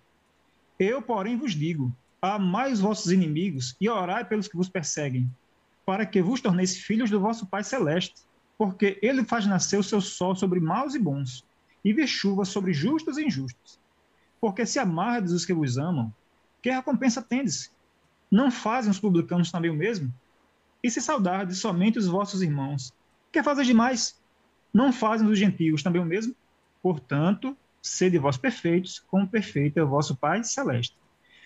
Eu, 0.79 1.03
porém, 1.03 1.37
vos 1.37 1.53
digo, 1.53 1.95
amai 2.19 2.71
os 2.71 2.79
vossos 2.79 3.11
inimigos 3.11 3.75
e 3.79 3.87
orai 3.87 4.25
pelos 4.25 4.47
que 4.47 4.57
vos 4.57 4.69
perseguem, 4.69 5.29
para 5.85 6.05
que 6.05 6.21
vos 6.21 6.41
torneis 6.41 6.75
filhos 6.77 7.11
do 7.11 7.19
vosso 7.19 7.45
Pai 7.45 7.63
Celeste, 7.63 8.23
porque 8.57 8.97
ele 9.03 9.23
faz 9.23 9.45
nascer 9.45 9.77
o 9.77 9.83
seu 9.83 10.01
sol 10.01 10.35
sobre 10.35 10.59
maus 10.59 10.95
e 10.95 10.99
bons 10.99 11.45
e 11.85 11.93
ver 11.93 12.07
chuva 12.07 12.43
sobre 12.43 12.73
justos 12.73 13.19
e 13.19 13.25
injustos. 13.25 13.79
Porque 14.41 14.65
se 14.65 14.79
amardes 14.79 15.31
os 15.31 15.45
que 15.45 15.53
vos 15.53 15.77
amam, 15.77 16.11
que 16.59 16.71
recompensa 16.71 17.21
tendes? 17.21 17.71
Não 18.29 18.49
fazem 18.49 18.89
os 18.89 18.99
publicanos 18.99 19.51
também 19.51 19.69
o 19.69 19.75
mesmo? 19.75 20.11
E 20.83 20.89
se 20.89 20.99
saudardes 20.99 21.59
somente 21.59 21.99
os 21.99 22.07
vossos 22.07 22.41
irmãos, 22.41 22.91
que 23.31 23.43
fazem 23.43 23.65
demais? 23.65 24.19
Não 24.73 24.91
fazem 24.91 25.27
os 25.27 25.37
gentios 25.37 25.83
também 25.83 26.01
o 26.01 26.05
mesmo? 26.05 26.35
Portanto, 26.81 27.55
sede 27.81 28.17
vós 28.17 28.35
perfeitos, 28.35 28.99
como 29.07 29.27
perfeito 29.27 29.79
é 29.79 29.83
o 29.83 29.87
vosso 29.87 30.15
Pai 30.15 30.43
Celeste. 30.43 30.97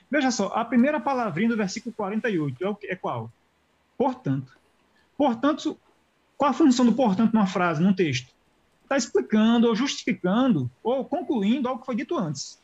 Veja 0.10 0.32
só, 0.32 0.48
a 0.48 0.64
primeira 0.64 1.00
palavrinha 1.02 1.50
do 1.50 1.58
versículo 1.58 1.94
48 1.94 2.66
é, 2.66 2.94
é 2.94 2.96
qual? 2.96 3.32
Portanto. 3.98 4.58
Portanto, 5.18 5.78
qual 6.38 6.52
a 6.52 6.54
função 6.54 6.86
do 6.86 6.94
portanto 6.94 7.34
numa 7.34 7.46
frase, 7.46 7.84
num 7.84 7.94
texto? 7.94 8.34
Está 8.90 8.98
explicando 8.98 9.68
ou 9.68 9.76
justificando 9.76 10.70
ou 10.82 11.06
concluindo 11.06 11.70
algo 11.70 11.80
que 11.80 11.86
foi 11.86 11.96
dito 11.96 12.18
antes. 12.18 12.60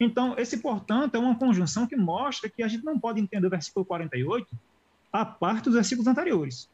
Então, 0.00 0.34
esse, 0.38 0.56
portanto, 0.56 1.14
é 1.14 1.18
uma 1.18 1.36
conjunção 1.36 1.86
que 1.86 1.94
mostra 1.94 2.48
que 2.48 2.62
a 2.62 2.68
gente 2.68 2.82
não 2.82 2.98
pode 2.98 3.20
entender 3.20 3.46
o 3.46 3.50
versículo 3.50 3.84
48 3.84 4.48
a 5.12 5.24
parte 5.24 5.64
dos 5.64 5.74
versículos 5.74 6.08
anteriores. 6.08 6.68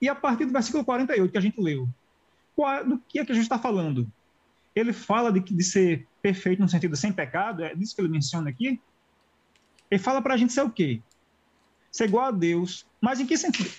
E 0.00 0.08
a 0.08 0.14
partir 0.16 0.44
do 0.44 0.52
versículo 0.52 0.84
48 0.84 1.30
que 1.30 1.38
a 1.38 1.40
gente 1.40 1.60
leu, 1.60 1.88
qual, 2.56 2.84
do 2.84 2.98
que 2.98 3.20
é 3.20 3.24
que 3.24 3.30
a 3.30 3.34
gente 3.34 3.44
está 3.44 3.58
falando? 3.58 4.10
Ele 4.74 4.92
fala 4.92 5.32
de, 5.32 5.38
de 5.38 5.62
ser 5.62 6.08
perfeito 6.20 6.60
no 6.60 6.68
sentido 6.68 6.96
sem 6.96 7.12
pecado, 7.12 7.62
é 7.62 7.72
disso 7.72 7.94
que 7.94 8.02
ele 8.02 8.08
menciona 8.08 8.50
aqui. 8.50 8.80
Ele 9.88 10.02
fala 10.02 10.20
para 10.20 10.34
a 10.34 10.36
gente 10.36 10.52
ser 10.52 10.62
o 10.62 10.70
quê? 10.70 11.00
Ser 11.90 12.06
igual 12.06 12.26
a 12.26 12.30
Deus. 12.32 12.84
Mas 13.00 13.20
em 13.20 13.26
que 13.26 13.38
sentido? 13.38 13.70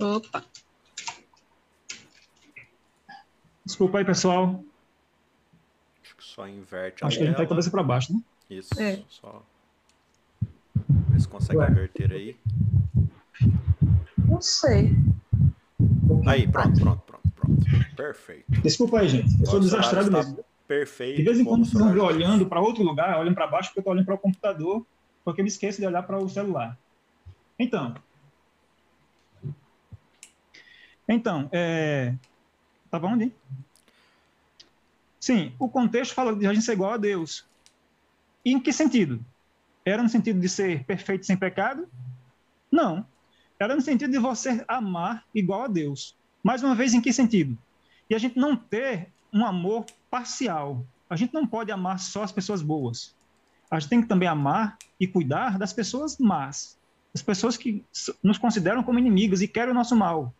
Opa! 0.00 0.44
Desculpa 3.68 3.98
aí, 3.98 4.04
pessoal. 4.04 4.64
Acho 6.02 6.16
que 6.16 6.24
só 6.24 6.48
inverte 6.48 7.04
Acho 7.04 7.18
que 7.18 7.22
a 7.22 7.26
gente 7.26 7.36
tá 7.36 7.42
de 7.42 7.48
cabeça 7.50 7.70
para 7.70 7.82
baixo, 7.82 8.14
né? 8.14 8.20
Isso, 8.48 8.80
é. 8.80 9.02
só. 9.10 9.42
Ver 10.88 11.20
se 11.20 11.28
consegue 11.28 11.58
Ué. 11.58 11.70
inverter 11.70 12.10
aí. 12.10 12.36
Não 14.16 14.40
sei. 14.40 14.96
Aí, 16.26 16.48
pronto, 16.48 16.80
pronto, 16.80 17.02
pronto, 17.02 17.30
pronto. 17.34 17.94
Perfeito. 17.94 18.50
Desculpa 18.62 19.00
aí, 19.00 19.08
gente. 19.10 19.38
Eu 19.38 19.44
sou 19.46 19.60
desastrado 19.60 20.10
mesmo. 20.10 20.42
Perfeito. 20.66 21.18
De 21.18 21.24
vez 21.24 21.38
em 21.38 21.44
quando 21.44 21.66
vocês 21.66 21.78
vão 21.78 21.92
ver 21.92 22.00
olhando 22.00 22.46
para 22.46 22.62
outro 22.62 22.82
lugar, 22.82 23.20
olhando 23.20 23.34
para 23.34 23.46
baixo, 23.46 23.68
porque 23.68 23.80
eu 23.80 23.84
tô 23.84 23.90
olhando 23.90 24.06
para 24.06 24.14
o 24.14 24.18
computador, 24.18 24.86
porque 25.22 25.42
eu 25.42 25.44
me 25.44 25.50
esqueço 25.50 25.78
de 25.78 25.86
olhar 25.86 26.02
para 26.04 26.16
o 26.16 26.26
celular. 26.26 26.78
Então. 27.58 27.94
Então, 31.06 31.50
é, 31.52 32.14
Estava 32.88 33.06
onde? 33.06 33.30
Sim, 35.20 35.52
o 35.58 35.68
contexto 35.68 36.14
fala 36.14 36.34
de 36.34 36.46
a 36.46 36.54
gente 36.54 36.64
ser 36.64 36.72
igual 36.72 36.94
a 36.94 36.96
Deus. 36.96 37.44
E 38.42 38.50
em 38.50 38.58
que 38.58 38.72
sentido? 38.72 39.22
Era 39.84 40.02
no 40.02 40.08
sentido 40.08 40.40
de 40.40 40.48
ser 40.48 40.84
perfeito 40.84 41.26
sem 41.26 41.36
pecado? 41.36 41.86
Não. 42.72 43.06
Era 43.60 43.76
no 43.76 43.82
sentido 43.82 44.10
de 44.10 44.18
você 44.18 44.64
amar 44.66 45.22
igual 45.34 45.64
a 45.64 45.68
Deus. 45.68 46.16
Mais 46.42 46.62
uma 46.62 46.74
vez, 46.74 46.94
em 46.94 47.00
que 47.02 47.12
sentido? 47.12 47.58
E 48.08 48.14
a 48.14 48.18
gente 48.18 48.38
não 48.38 48.56
ter 48.56 49.08
um 49.30 49.44
amor 49.44 49.84
parcial. 50.10 50.82
A 51.10 51.16
gente 51.16 51.34
não 51.34 51.46
pode 51.46 51.70
amar 51.70 51.98
só 51.98 52.22
as 52.22 52.32
pessoas 52.32 52.62
boas. 52.62 53.14
A 53.70 53.78
gente 53.78 53.90
tem 53.90 54.00
que 54.00 54.08
também 54.08 54.28
amar 54.28 54.78
e 54.98 55.06
cuidar 55.06 55.58
das 55.58 55.74
pessoas 55.74 56.16
más. 56.16 56.78
As 57.14 57.20
pessoas 57.20 57.54
que 57.58 57.84
nos 58.22 58.38
consideram 58.38 58.82
como 58.82 58.98
inimigos 58.98 59.42
e 59.42 59.48
querem 59.48 59.72
o 59.72 59.74
nosso 59.74 59.94
mal. 59.94 60.32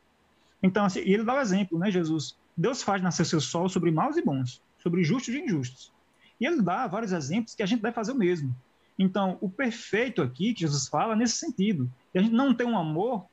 Então, 0.63 0.85
assim, 0.85 1.01
ele 1.01 1.25
dá 1.25 1.35
o 1.35 1.41
exemplo, 1.41 1.79
né, 1.79 1.91
Jesus? 1.91 2.37
Deus 2.57 2.83
faz 2.83 3.01
nascer 3.03 3.25
seu 3.25 3.41
sol 3.41 3.69
sobre 3.69 3.91
maus 3.91 4.17
e 4.17 4.23
bons, 4.23 4.63
sobre 4.83 5.05
justos 5.05 5.35
e 5.35 5.39
injustos. 5.39 5.93
E 6.41 6.47
ele 6.47 6.63
dá 6.63 6.87
vários 6.87 7.13
exemplos 7.13 7.55
que 7.55 7.63
a 7.63 7.67
gente 7.67 7.83
deve 7.83 7.95
fazer 7.95 8.13
o 8.13 8.17
mesmo. 8.17 8.55
Então, 8.99 9.39
o 9.41 9.49
perfeito 9.49 10.21
aqui 10.21 10.53
que 10.53 10.63
Jesus 10.63 10.89
fala 10.89 11.15
nesse 11.15 11.37
sentido. 11.37 11.91
E 12.13 12.19
a 12.19 12.23
gente 12.23 12.35
não 12.35 12.53
tem 12.53 12.67
um 12.67 12.77
amor 12.77 13.27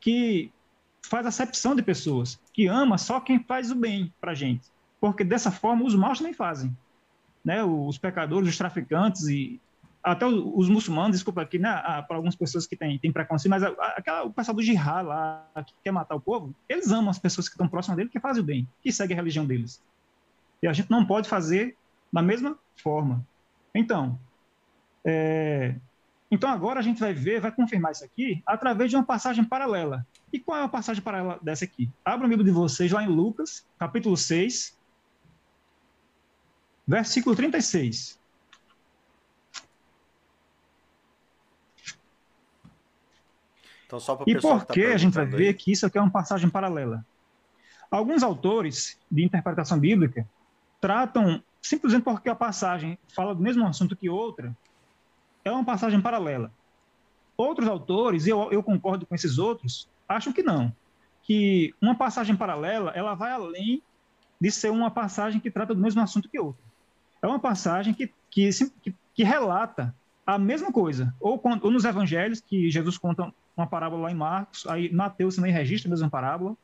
que 0.00 0.50
faz 1.02 1.26
acepção 1.26 1.76
de 1.76 1.82
pessoas, 1.82 2.40
que 2.52 2.66
ama 2.66 2.98
só 2.98 3.20
quem 3.20 3.38
faz 3.38 3.70
o 3.70 3.74
bem 3.74 4.12
para 4.20 4.32
a 4.32 4.34
gente. 4.34 4.66
Porque 5.00 5.22
dessa 5.22 5.50
forma 5.50 5.84
os 5.84 5.94
maus 5.94 6.18
também 6.18 6.34
fazem. 6.34 6.76
Né? 7.44 7.62
Os 7.62 7.98
pecadores, 7.98 8.48
os 8.48 8.58
traficantes 8.58 9.28
e 9.28 9.60
até 10.04 10.26
os, 10.26 10.68
muçulmanos, 10.68 11.16
desculpa 11.16 11.40
aqui, 11.40 11.58
né, 11.58 11.72
para 12.06 12.16
algumas 12.16 12.36
pessoas 12.36 12.66
que 12.66 12.76
têm, 12.76 12.98
têm 12.98 13.10
preconceito, 13.10 13.50
mas 13.50 13.62
aquela, 13.62 14.24
o 14.24 14.30
pessoal 14.30 14.54
do 14.54 14.62
jihad 14.62 15.06
lá, 15.06 15.48
que 15.66 15.72
quer 15.82 15.90
matar 15.90 16.14
o 16.14 16.20
povo, 16.20 16.54
eles 16.68 16.92
amam 16.92 17.08
as 17.08 17.18
pessoas 17.18 17.48
que 17.48 17.54
estão 17.54 17.66
próximas 17.66 17.96
dele, 17.96 18.10
que 18.10 18.20
fazem 18.20 18.42
o 18.42 18.46
bem, 18.46 18.68
que 18.82 18.92
seguem 18.92 19.16
a 19.16 19.20
religião 19.20 19.46
deles. 19.46 19.82
E 20.62 20.68
a 20.68 20.74
gente 20.74 20.90
não 20.90 21.06
pode 21.06 21.26
fazer 21.26 21.74
da 22.12 22.20
mesma 22.20 22.58
forma. 22.76 23.26
Então, 23.74 24.18
é, 25.02 25.74
então 26.30 26.50
agora 26.50 26.80
a 26.80 26.82
gente 26.82 27.00
vai 27.00 27.14
ver, 27.14 27.40
vai 27.40 27.50
confirmar 27.50 27.92
isso 27.92 28.04
aqui 28.04 28.42
através 28.46 28.90
de 28.90 28.96
uma 28.96 29.04
passagem 29.04 29.42
paralela. 29.42 30.06
E 30.30 30.38
qual 30.38 30.58
é 30.58 30.64
a 30.64 30.68
passagem 30.68 31.02
paralela 31.02 31.38
dessa 31.40 31.64
aqui? 31.64 31.90
Abra 32.04 32.26
o 32.26 32.30
livro 32.30 32.44
de 32.44 32.50
vocês 32.50 32.92
lá 32.92 33.02
em 33.02 33.08
Lucas, 33.08 33.66
capítulo 33.78 34.18
6, 34.18 34.78
versículo 36.86 37.34
36. 37.34 38.22
Então, 43.94 44.00
só 44.00 44.14
e 44.26 44.40
por 44.40 44.66
que, 44.66 44.86
tá 44.86 44.94
a 44.94 44.96
gente 44.96 45.14
vai 45.14 45.26
ver 45.26 45.48
aí. 45.48 45.54
que 45.54 45.72
isso 45.72 45.86
aqui 45.86 45.98
é 45.98 46.00
uma 46.00 46.10
passagem 46.10 46.48
paralela? 46.48 47.04
Alguns 47.90 48.22
autores 48.22 48.98
de 49.10 49.24
interpretação 49.24 49.78
bíblica 49.78 50.26
tratam, 50.80 51.42
simplesmente 51.62 52.02
porque 52.02 52.28
a 52.28 52.34
passagem 52.34 52.98
fala 53.14 53.34
do 53.34 53.42
mesmo 53.42 53.66
assunto 53.66 53.96
que 53.96 54.08
outra, 54.08 54.56
é 55.44 55.50
uma 55.50 55.64
passagem 55.64 56.00
paralela. 56.00 56.50
Outros 57.36 57.68
autores, 57.68 58.26
e 58.26 58.30
eu, 58.30 58.50
eu 58.50 58.62
concordo 58.62 59.06
com 59.06 59.14
esses 59.14 59.38
outros, 59.38 59.88
acham 60.08 60.32
que 60.32 60.42
não. 60.42 60.74
Que 61.22 61.74
uma 61.80 61.94
passagem 61.94 62.36
paralela, 62.36 62.90
ela 62.94 63.14
vai 63.14 63.32
além 63.32 63.82
de 64.40 64.50
ser 64.50 64.70
uma 64.70 64.90
passagem 64.90 65.40
que 65.40 65.50
trata 65.50 65.74
do 65.74 65.80
mesmo 65.80 66.00
assunto 66.02 66.28
que 66.28 66.38
outra. 66.38 66.62
É 67.22 67.26
uma 67.26 67.38
passagem 67.38 67.94
que, 67.94 68.12
que, 68.30 68.50
que, 68.82 68.94
que 69.14 69.24
relata 69.24 69.94
a 70.26 70.38
mesma 70.38 70.72
coisa. 70.72 71.14
Ou, 71.20 71.40
ou 71.62 71.70
nos 71.70 71.84
evangelhos, 71.84 72.40
que 72.40 72.70
Jesus 72.70 72.98
conta 72.98 73.32
uma 73.56 73.66
parábola 73.66 74.02
lá 74.02 74.10
em 74.10 74.14
Marcos, 74.14 74.66
aí 74.66 74.92
Mateus 74.92 75.36
também 75.36 75.52
registra 75.52 75.88
a 75.88 75.92
mesma 75.92 76.10
parábola, 76.10 76.56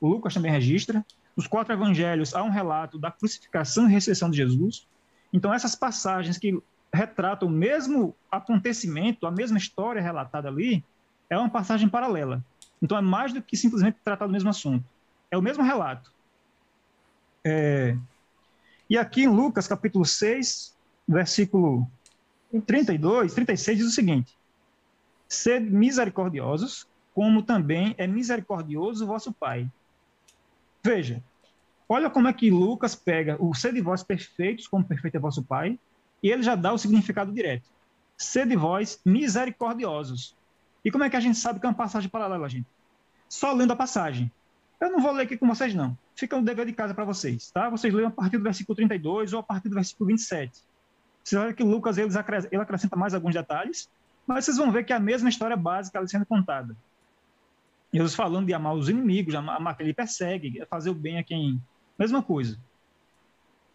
Lucas 0.00 0.34
também 0.34 0.50
registra. 0.50 1.04
Os 1.34 1.46
quatro 1.46 1.72
evangelhos 1.72 2.34
há 2.34 2.42
um 2.42 2.50
relato 2.50 2.98
da 2.98 3.10
crucificação 3.10 3.86
e 3.86 3.92
ressurreição 3.92 4.30
de 4.30 4.36
Jesus. 4.38 4.86
Então, 5.32 5.52
essas 5.52 5.74
passagens 5.74 6.38
que 6.38 6.58
retratam 6.92 7.48
o 7.48 7.50
mesmo 7.50 8.14
acontecimento, 8.30 9.26
a 9.26 9.30
mesma 9.30 9.58
história 9.58 10.00
relatada 10.00 10.48
ali, 10.48 10.84
é 11.28 11.36
uma 11.36 11.50
passagem 11.50 11.88
paralela. 11.88 12.42
Então, 12.82 12.96
é 12.96 13.02
mais 13.02 13.32
do 13.32 13.42
que 13.42 13.56
simplesmente 13.56 13.98
tratar 14.02 14.26
do 14.26 14.32
mesmo 14.32 14.48
assunto. 14.48 14.84
É 15.30 15.36
o 15.36 15.42
mesmo 15.42 15.62
relato. 15.62 16.10
É... 17.44 17.96
E 18.88 18.96
aqui 18.96 19.24
em 19.24 19.28
Lucas, 19.28 19.66
capítulo 19.66 20.04
6, 20.04 20.74
versículo 21.06 21.86
32, 22.66 23.34
36, 23.34 23.78
diz 23.78 23.86
o 23.86 23.90
seguinte: 23.90 24.36
Sede 25.28 25.70
misericordiosos, 25.70 26.86
como 27.14 27.42
também 27.42 27.94
é 27.98 28.06
misericordioso 28.06 29.04
o 29.04 29.06
vosso 29.06 29.32
Pai. 29.32 29.68
Veja, 30.82 31.22
olha 31.88 32.10
como 32.10 32.28
é 32.28 32.32
que 32.32 32.50
Lucas 32.50 32.94
pega 32.94 33.36
o 33.42 33.54
sede 33.54 33.80
vós 33.80 34.02
perfeitos, 34.02 34.68
como 34.68 34.84
perfeito 34.84 35.16
é 35.16 35.20
vosso 35.20 35.42
Pai, 35.42 35.78
e 36.22 36.30
ele 36.30 36.42
já 36.42 36.54
dá 36.54 36.72
o 36.72 36.78
significado 36.78 37.32
direto. 37.32 37.68
Sede 38.16 38.56
vós 38.56 39.00
misericordiosos. 39.04 40.36
E 40.84 40.90
como 40.90 41.04
é 41.04 41.10
que 41.10 41.16
a 41.16 41.20
gente 41.20 41.38
sabe 41.38 41.58
que 41.58 41.66
é 41.66 41.68
uma 41.68 41.74
passagem 41.74 42.08
paralela, 42.08 42.48
gente? 42.48 42.66
Só 43.28 43.52
lendo 43.52 43.72
a 43.72 43.76
passagem. 43.76 44.30
Eu 44.80 44.90
não 44.90 45.00
vou 45.00 45.12
ler 45.12 45.24
aqui 45.24 45.36
com 45.36 45.46
vocês, 45.48 45.74
não. 45.74 45.96
Fica 46.14 46.36
um 46.36 46.44
dever 46.44 46.66
de 46.66 46.72
casa 46.72 46.94
para 46.94 47.04
vocês, 47.04 47.50
tá? 47.50 47.68
Vocês 47.68 47.92
leiam 47.92 48.08
a 48.08 48.12
partir 48.12 48.38
do 48.38 48.44
versículo 48.44 48.76
32 48.76 49.32
ou 49.32 49.40
a 49.40 49.42
partir 49.42 49.68
do 49.68 49.74
versículo 49.74 50.08
27. 50.08 50.62
Você 51.24 51.36
olha 51.36 51.52
que 51.52 51.64
Lucas 51.64 51.98
ele 51.98 52.08
acrescenta 52.60 52.94
mais 52.94 53.14
alguns 53.14 53.34
detalhes, 53.34 53.90
mas 54.26 54.44
vocês 54.44 54.56
vão 54.56 54.72
ver 54.72 54.84
que 54.84 54.92
é 54.92 54.96
a 54.96 55.00
mesma 55.00 55.28
história 55.28 55.56
básica 55.56 55.98
ali 55.98 56.08
sendo 56.08 56.26
contada. 56.26 56.76
Jesus 57.92 58.14
falando 58.14 58.46
de 58.46 58.54
amar 58.54 58.74
os 58.74 58.88
inimigos, 58.88 59.34
amar 59.34 59.76
quem 59.76 59.86
ele 59.86 59.94
persegue, 59.94 60.64
fazer 60.68 60.90
o 60.90 60.94
bem 60.94 61.18
a 61.18 61.22
quem. 61.22 61.60
Mesma 61.98 62.22
coisa. 62.22 62.58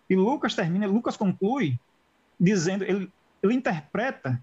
E 0.10 0.16
Lucas 0.16 0.54
termina, 0.54 0.86
Lucas 0.86 1.16
conclui 1.16 1.80
dizendo, 2.40 2.84
ele, 2.84 3.12
ele 3.42 3.54
interpreta 3.54 4.42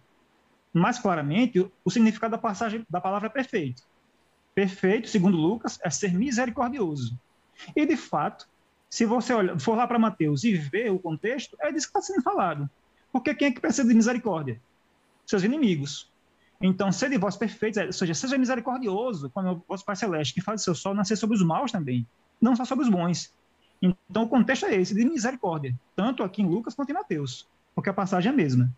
mais 0.72 0.98
claramente 0.98 1.60
o, 1.60 1.70
o 1.84 1.90
significado 1.90 2.32
da 2.32 2.38
passagem 2.38 2.86
da 2.88 3.00
palavra 3.00 3.28
perfeito. 3.28 3.82
Perfeito, 4.54 5.08
segundo 5.08 5.36
Lucas, 5.36 5.78
é 5.84 5.90
ser 5.90 6.14
misericordioso. 6.14 7.18
E 7.76 7.84
de 7.86 7.96
fato, 7.96 8.48
se 8.88 9.04
você 9.04 9.34
olha, 9.34 9.58
for 9.58 9.76
lá 9.76 9.86
para 9.86 9.98
Mateus 9.98 10.42
e 10.42 10.54
ver 10.54 10.90
o 10.90 10.98
contexto, 10.98 11.56
é 11.60 11.70
disso 11.70 11.92
que 11.92 11.98
está 11.98 12.00
sendo 12.00 12.22
falado. 12.22 12.68
Porque 13.12 13.34
quem 13.34 13.48
é 13.48 13.50
que 13.52 13.60
precisa 13.60 13.86
de 13.86 13.94
misericórdia? 13.94 14.60
Seus 15.28 15.42
inimigos. 15.42 16.10
Então, 16.60 16.90
sede 16.90 17.16
vós 17.18 17.36
perfeitos, 17.36 17.80
ou 17.84 17.92
seja, 17.92 18.14
seja 18.14 18.38
misericordioso 18.38 19.30
com 19.30 19.40
o 19.40 19.62
vosso 19.68 19.84
Pai 19.84 19.94
Celeste, 19.94 20.34
que 20.34 20.40
faz 20.40 20.60
o 20.60 20.64
seu 20.64 20.74
sol 20.74 20.94
nascer 20.94 21.16
sobre 21.16 21.36
os 21.36 21.42
maus 21.42 21.70
também, 21.70 22.06
não 22.40 22.56
só 22.56 22.64
sobre 22.64 22.84
os 22.84 22.90
bons. 22.90 23.32
Então, 23.80 24.24
o 24.24 24.28
contexto 24.28 24.66
é 24.66 24.74
esse, 24.74 24.94
de 24.94 25.04
misericórdia, 25.04 25.72
tanto 25.94 26.24
aqui 26.24 26.42
em 26.42 26.46
Lucas 26.46 26.74
quanto 26.74 26.90
em 26.90 26.94
Mateus, 26.94 27.46
porque 27.74 27.90
a 27.90 27.94
passagem 27.94 28.30
é 28.30 28.32
a 28.32 28.36
mesma. 28.36 28.74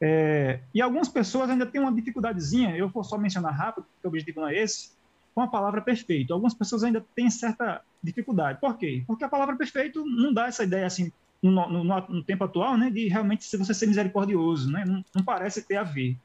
É, 0.00 0.60
e 0.72 0.80
algumas 0.80 1.08
pessoas 1.08 1.50
ainda 1.50 1.66
têm 1.66 1.80
uma 1.80 1.92
dificuldadezinha, 1.92 2.76
eu 2.76 2.88
vou 2.88 3.02
só 3.02 3.18
mencionar 3.18 3.52
rápido, 3.52 3.84
porque 3.84 4.06
o 4.06 4.08
objetivo 4.08 4.40
não 4.40 4.48
é 4.48 4.56
esse, 4.56 4.90
com 5.34 5.40
a 5.40 5.48
palavra 5.48 5.80
perfeito. 5.80 6.32
Algumas 6.32 6.54
pessoas 6.54 6.84
ainda 6.84 7.04
têm 7.14 7.30
certa 7.30 7.82
dificuldade. 8.02 8.60
Por 8.60 8.76
quê? 8.76 9.02
Porque 9.06 9.24
a 9.24 9.28
palavra 9.28 9.56
perfeito 9.56 10.04
não 10.04 10.32
dá 10.32 10.46
essa 10.46 10.62
ideia 10.62 10.86
assim 10.86 11.10
no, 11.42 11.68
no, 11.68 11.84
no, 11.84 12.22
tempo 12.22 12.44
atual, 12.44 12.76
né, 12.76 12.88
de 12.88 13.08
realmente 13.08 13.44
se 13.44 13.56
você 13.56 13.74
ser 13.74 13.86
misericordioso, 13.86 14.70
né, 14.70 14.84
não, 14.86 15.04
não, 15.14 15.24
parece 15.24 15.62
ter 15.62 15.76
a 15.76 15.82
ver. 15.82 16.16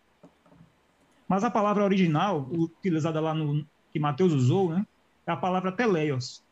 Mas 1.28 1.44
a 1.44 1.50
palavra 1.50 1.84
original, 1.84 2.48
utilizada 2.52 3.20
lá 3.20 3.34
no 3.34 3.66
que 3.92 4.00
Mateus 4.00 4.32
usou, 4.32 4.70
né, 4.70 4.86
é 5.26 5.32
a 5.32 5.36
palavra 5.36 5.72
teleios. 5.72 6.44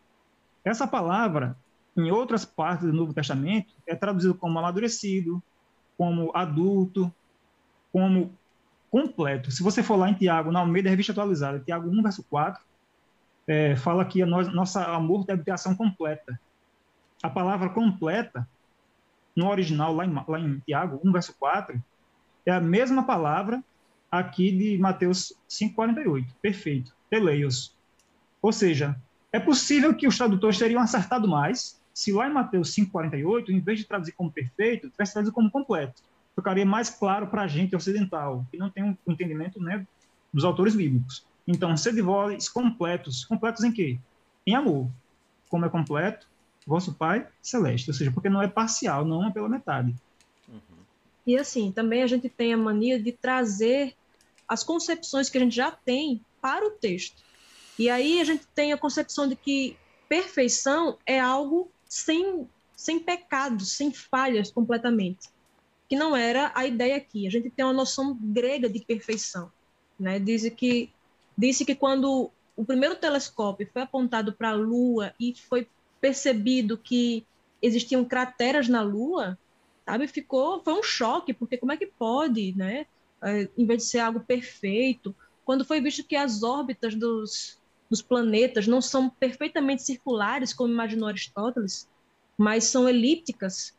Essa 0.63 0.87
palavra, 0.87 1.55
em 1.95 2.09
outras 2.09 2.43
partes 2.43 2.87
do 2.87 2.93
Novo 2.93 3.13
Testamento, 3.13 3.71
é 3.85 3.95
traduzida 3.95 4.33
como 4.33 4.57
amadurecido, 4.57 5.41
como 5.95 6.31
adulto, 6.35 7.13
como 7.93 8.33
completo. 8.89 9.51
Se 9.51 9.61
você 9.61 9.83
for 9.83 9.95
lá 9.95 10.09
em 10.09 10.13
Tiago, 10.15 10.51
na 10.51 10.59
Almeida 10.59 10.89
Revista 10.89 11.11
Atualizada, 11.11 11.59
Tiago 11.59 11.89
1, 11.89 12.01
verso 12.01 12.23
4, 12.23 12.61
é, 13.47 13.75
fala 13.75 14.03
que 14.03 14.21
a 14.23 14.25
nós, 14.25 14.51
nossa 14.51 14.83
amor 14.83 15.25
deve 15.25 15.43
ter 15.43 15.51
ação 15.51 15.75
completa. 15.75 16.39
A 17.21 17.29
palavra 17.29 17.69
completa 17.69 18.47
no 19.35 19.49
original, 19.49 19.93
lá 19.93 20.05
em, 20.05 20.13
lá 20.27 20.39
em 20.39 20.59
Tiago 20.59 20.99
1, 21.03 21.11
verso 21.11 21.35
4, 21.37 21.81
é 22.45 22.51
a 22.51 22.61
mesma 22.61 23.03
palavra 23.03 23.63
aqui 24.09 24.51
de 24.51 24.77
Mateus 24.77 25.33
5,48. 25.49 26.27
Perfeito. 26.41 26.93
Teleios. 27.09 27.75
Ou 28.41 28.51
seja, 28.51 28.95
é 29.31 29.39
possível 29.39 29.93
que 29.93 30.07
os 30.07 30.17
tradutores 30.17 30.57
teriam 30.57 30.81
acertado 30.81 31.27
mais 31.27 31.79
se 31.95 32.11
lá 32.11 32.27
em 32.27 32.33
Mateus 32.33 32.75
5,48, 32.75 33.49
em 33.49 33.59
vez 33.61 33.79
de 33.79 33.85
traduzir 33.85 34.11
como 34.11 34.29
perfeito, 34.29 34.89
tivesse 34.89 35.13
traduzido 35.13 35.33
como 35.33 35.49
completo. 35.49 36.03
Ficaria 36.35 36.65
mais 36.65 36.89
claro 36.89 37.27
para 37.27 37.43
a 37.43 37.47
gente 37.47 37.73
ocidental, 37.73 38.45
que 38.51 38.57
não 38.57 38.69
tem 38.69 38.83
um 38.83 38.97
entendimento 39.07 39.61
né, 39.61 39.87
dos 40.33 40.43
autores 40.43 40.75
bíblicos. 40.75 41.25
Então, 41.47 41.77
sede 41.77 42.01
vós 42.01 42.49
completos. 42.49 43.23
Completos 43.23 43.63
em 43.63 43.71
quê? 43.71 43.97
Em 44.45 44.53
amor. 44.53 44.89
Como 45.47 45.65
é 45.65 45.69
completo? 45.69 46.27
Vosso 46.65 46.93
Pai 46.93 47.27
Celeste, 47.41 47.89
ou 47.89 47.93
seja, 47.93 48.11
porque 48.11 48.29
não 48.29 48.41
é 48.41 48.47
parcial, 48.47 49.05
não 49.05 49.27
é 49.27 49.31
pela 49.31 49.47
metade. 49.47 49.93
Uhum. 50.47 50.59
E 51.27 51.37
assim, 51.37 51.71
também 51.71 52.01
a 52.01 52.07
gente 52.07 52.27
tem 52.27 52.53
a 52.53 52.57
mania 52.57 52.99
de 52.99 53.11
trazer 53.11 53.95
as 54.47 54.63
concepções 54.63 55.29
que 55.29 55.37
a 55.37 55.41
gente 55.41 55.55
já 55.55 55.71
tem 55.71 56.21
para 56.41 56.65
o 56.65 56.71
texto. 56.71 57.23
E 57.77 57.89
aí 57.89 58.21
a 58.21 58.23
gente 58.23 58.45
tem 58.53 58.71
a 58.73 58.77
concepção 58.77 59.27
de 59.27 59.35
que 59.35 59.77
perfeição 60.07 60.97
é 61.05 61.19
algo 61.19 61.69
sem, 61.87 62.47
sem 62.75 62.99
pecados, 62.99 63.71
sem 63.71 63.91
falhas 63.91 64.51
completamente. 64.51 65.29
que 65.87 65.95
não 65.95 66.15
era 66.15 66.51
a 66.55 66.65
ideia 66.65 66.97
aqui. 66.97 67.27
A 67.27 67.29
gente 67.29 67.49
tem 67.49 67.63
uma 67.63 67.73
noção 67.73 68.17
grega 68.19 68.69
de 68.69 68.79
perfeição. 68.79 69.51
Né? 69.99 70.19
Diz 70.19 70.47
que, 70.49 70.89
disse 71.37 71.63
que 71.63 71.75
quando 71.75 72.31
o 72.55 72.65
primeiro 72.65 72.95
telescópio 72.95 73.69
foi 73.71 73.81
apontado 73.81 74.33
para 74.33 74.49
a 74.49 74.55
Lua 74.55 75.13
e 75.19 75.33
foi 75.35 75.67
percebido 76.05 76.77
que 76.77 77.25
existiam 77.59 78.05
crateras 78.05 78.69
na 78.69 78.83
Lua, 78.83 79.39
sabe, 79.83 80.07
ficou, 80.07 80.63
foi 80.63 80.73
um 80.75 80.83
choque, 80.83 81.33
porque 81.33 81.57
como 81.57 81.71
é 81.71 81.77
que 81.77 81.87
pode, 81.87 82.53
né, 82.55 82.85
é, 83.23 83.49
em 83.57 83.65
vez 83.65 83.81
de 83.81 83.89
ser 83.89 83.99
algo 83.99 84.19
perfeito, 84.19 85.15
quando 85.43 85.65
foi 85.65 85.81
visto 85.81 86.03
que 86.03 86.15
as 86.15 86.43
órbitas 86.43 86.93
dos, 86.93 87.59
dos 87.89 88.03
planetas 88.03 88.67
não 88.67 88.81
são 88.81 89.09
perfeitamente 89.09 89.81
circulares, 89.81 90.53
como 90.53 90.71
imaginou 90.71 91.09
Aristóteles, 91.09 91.89
mas 92.37 92.65
são 92.65 92.87
elípticas, 92.87 93.75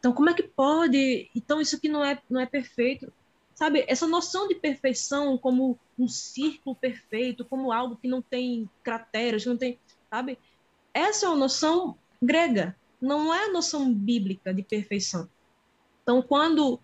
então, 0.00 0.12
como 0.12 0.28
é 0.28 0.34
que 0.34 0.42
pode? 0.42 1.30
Então, 1.36 1.60
isso 1.60 1.76
aqui 1.76 1.88
não 1.88 2.02
é, 2.02 2.20
não 2.28 2.40
é 2.40 2.46
perfeito. 2.46 3.12
Sabe, 3.54 3.84
essa 3.86 4.08
noção 4.08 4.48
de 4.48 4.54
perfeição 4.56 5.36
como 5.38 5.78
um 5.96 6.08
círculo 6.08 6.74
perfeito, 6.74 7.44
como 7.44 7.70
algo 7.70 7.94
que 7.94 8.08
não 8.08 8.22
tem 8.22 8.68
crateras, 8.82 9.44
não 9.44 9.56
tem. 9.56 9.78
Sabe? 10.08 10.36
Essa 10.92 11.26
é 11.26 11.28
uma 11.28 11.36
noção 11.36 11.96
grega, 12.20 12.76
não 13.00 13.32
é 13.32 13.46
a 13.46 13.52
noção 13.52 13.92
bíblica 13.92 14.52
de 14.52 14.62
perfeição. 14.62 15.28
Então, 16.02 16.20
quando 16.22 16.80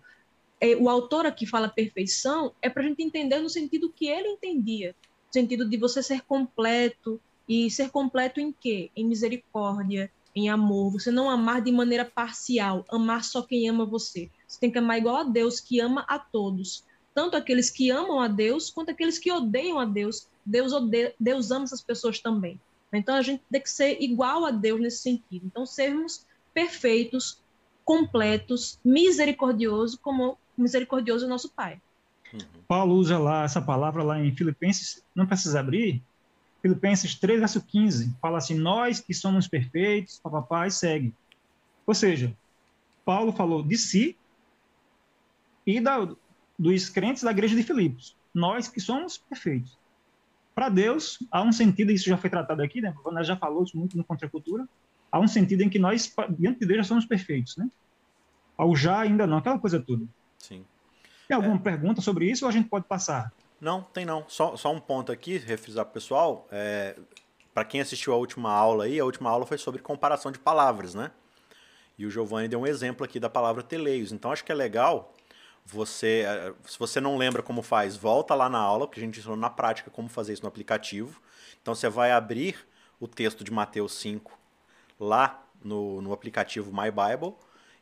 é, 0.59 0.75
o 0.75 0.89
autor 0.89 1.25
aqui 1.25 1.45
fala 1.45 1.69
perfeição, 1.69 2.53
é 2.61 2.69
para 2.69 2.83
a 2.83 2.85
gente 2.85 3.03
entender 3.03 3.39
no 3.39 3.49
sentido 3.49 3.91
que 3.91 4.07
ele 4.07 4.29
entendia 4.29 4.95
no 5.27 5.33
sentido 5.33 5.69
de 5.69 5.77
você 5.77 6.01
ser 6.01 6.21
completo. 6.21 7.21
E 7.49 7.71
ser 7.71 7.89
completo 7.91 8.41
em 8.41 8.51
quê? 8.51 8.91
Em 8.93 9.05
misericórdia, 9.05 10.11
em 10.35 10.49
amor, 10.49 10.91
você 10.91 11.09
não 11.09 11.29
amar 11.29 11.61
de 11.61 11.71
maneira 11.71 12.03
parcial, 12.03 12.85
amar 12.89 13.23
só 13.23 13.41
quem 13.41 13.69
ama 13.69 13.85
você. 13.85 14.29
Você 14.45 14.59
tem 14.59 14.69
que 14.69 14.77
amar 14.77 14.97
igual 14.97 15.15
a 15.15 15.23
Deus, 15.23 15.61
que 15.61 15.79
ama 15.79 16.05
a 16.09 16.19
todos. 16.19 16.83
Tanto 17.15 17.37
aqueles 17.37 17.69
que 17.69 17.89
amam 17.89 18.19
a 18.19 18.27
Deus, 18.27 18.69
quanto 18.69 18.91
aqueles 18.91 19.17
que 19.17 19.31
odeiam 19.31 19.79
a 19.79 19.85
Deus. 19.85 20.27
Deus, 20.45 20.73
odeia, 20.73 21.15
Deus 21.17 21.49
ama 21.49 21.63
essas 21.63 21.81
pessoas 21.81 22.19
também. 22.19 22.59
Então 22.93 23.15
a 23.15 23.21
gente 23.21 23.43
tem 23.51 23.61
que 23.61 23.69
ser 23.69 24.01
igual 24.01 24.45
a 24.45 24.51
Deus 24.51 24.79
nesse 24.79 24.99
sentido. 24.99 25.45
Então 25.45 25.65
sermos 25.65 26.25
perfeitos, 26.53 27.41
completos, 27.83 28.79
misericordiosos, 28.83 29.97
como 29.97 30.37
misericordioso 30.57 31.25
é 31.25 31.27
nosso 31.27 31.49
Pai. 31.49 31.81
Uhum. 32.33 32.39
Paulo 32.67 32.95
usa 32.95 33.17
lá 33.17 33.43
essa 33.43 33.61
palavra 33.61 34.03
lá 34.03 34.19
em 34.19 34.35
Filipenses, 34.35 35.03
não 35.15 35.25
precisa 35.25 35.59
abrir, 35.59 36.03
Filipenses 36.61 37.15
3, 37.15 37.39
verso 37.39 37.61
15, 37.61 38.15
fala 38.21 38.37
assim: 38.39 38.55
Nós 38.55 38.99
que 38.99 39.13
somos 39.13 39.47
perfeitos, 39.47 40.19
papapá, 40.19 40.67
e 40.67 40.71
segue. 40.71 41.13
Ou 41.85 41.93
seja, 41.93 42.35
Paulo 43.05 43.31
falou 43.31 43.63
de 43.63 43.77
si 43.77 44.17
e 45.65 45.79
da, 45.79 46.09
dos 46.57 46.89
crentes 46.89 47.23
da 47.23 47.31
igreja 47.31 47.55
de 47.55 47.63
Filipos. 47.63 48.15
Nós 48.33 48.67
que 48.67 48.79
somos 48.79 49.17
perfeitos. 49.17 49.77
Para 50.57 50.69
Deus, 50.69 51.19
há 51.29 51.43
um 51.43 51.51
sentido, 51.51 51.91
isso 51.91 52.09
já 52.09 52.17
foi 52.17 52.31
tratado 52.31 52.63
aqui, 52.63 52.81
né? 52.81 52.91
Nós 53.11 53.27
já 53.27 53.37
falou 53.37 53.63
isso 53.63 53.77
muito 53.77 53.95
no 53.95 54.03
Contracultura. 54.03 54.67
Há 55.11 55.19
um 55.19 55.27
sentido 55.27 55.61
em 55.61 55.69
que 55.69 55.77
nós, 55.77 56.11
diante 56.31 56.61
de 56.61 56.65
Deus, 56.65 56.79
já 56.79 56.83
somos 56.83 57.05
perfeitos, 57.05 57.55
né? 57.57 57.69
Ao 58.57 58.75
já 58.75 59.01
ainda 59.01 59.27
não, 59.27 59.37
aquela 59.37 59.59
coisa 59.59 59.79
toda. 59.79 60.03
Sim. 60.39 60.65
Tem 61.27 61.37
alguma 61.37 61.57
é... 61.57 61.59
pergunta 61.59 62.01
sobre 62.01 62.25
isso 62.25 62.43
ou 62.43 62.49
a 62.49 62.51
gente 62.51 62.67
pode 62.69 62.85
passar? 62.85 63.31
Não, 63.61 63.83
tem 63.83 64.03
não. 64.03 64.25
Só, 64.27 64.57
só 64.57 64.73
um 64.73 64.79
ponto 64.79 65.11
aqui, 65.11 65.37
refrisar 65.37 65.85
para 65.85 65.91
o 65.91 65.93
pessoal. 65.93 66.47
É, 66.51 66.97
para 67.53 67.63
quem 67.63 67.79
assistiu 67.79 68.11
a 68.11 68.17
última 68.17 68.51
aula 68.51 68.85
aí, 68.85 68.99
a 68.99 69.05
última 69.05 69.29
aula 69.29 69.45
foi 69.45 69.59
sobre 69.59 69.79
comparação 69.79 70.31
de 70.31 70.39
palavras, 70.39 70.95
né? 70.95 71.11
E 71.99 72.05
o 72.07 72.09
Giovanni 72.09 72.47
deu 72.47 72.61
um 72.61 72.65
exemplo 72.65 73.05
aqui 73.05 73.19
da 73.19 73.29
palavra 73.29 73.61
teleios. 73.61 74.11
Então 74.11 74.31
acho 74.31 74.43
que 74.43 74.51
é 74.51 74.55
legal 74.55 75.13
você, 75.67 76.23
é, 76.25 76.53
se 76.65 76.79
você 76.79 77.01
não 77.01 77.17
lembra 77.17 77.43
como 77.43 77.61
faz, 77.61 77.95
volta 77.95 78.33
lá 78.33 78.49
na 78.49 78.59
aula, 78.59 78.87
porque 78.87 78.99
a 78.99 79.03
gente 79.03 79.19
ensinou 79.19 79.37
na 79.37 79.49
prática 79.49 79.91
como 79.91 80.07
fazer 80.07 80.33
isso 80.33 80.41
no 80.41 80.47
aplicativo. 80.47 81.21
Então 81.61 81.75
você 81.75 81.89
vai 81.89 82.11
abrir 82.11 82.55
o 82.99 83.07
texto 83.07 83.43
de 83.43 83.51
Mateus 83.51 83.93
5 83.99 84.37
lá 84.99 85.43
no, 85.63 86.01
no 86.01 86.13
aplicativo 86.13 86.71
My 86.71 86.89
Bible 86.89 87.35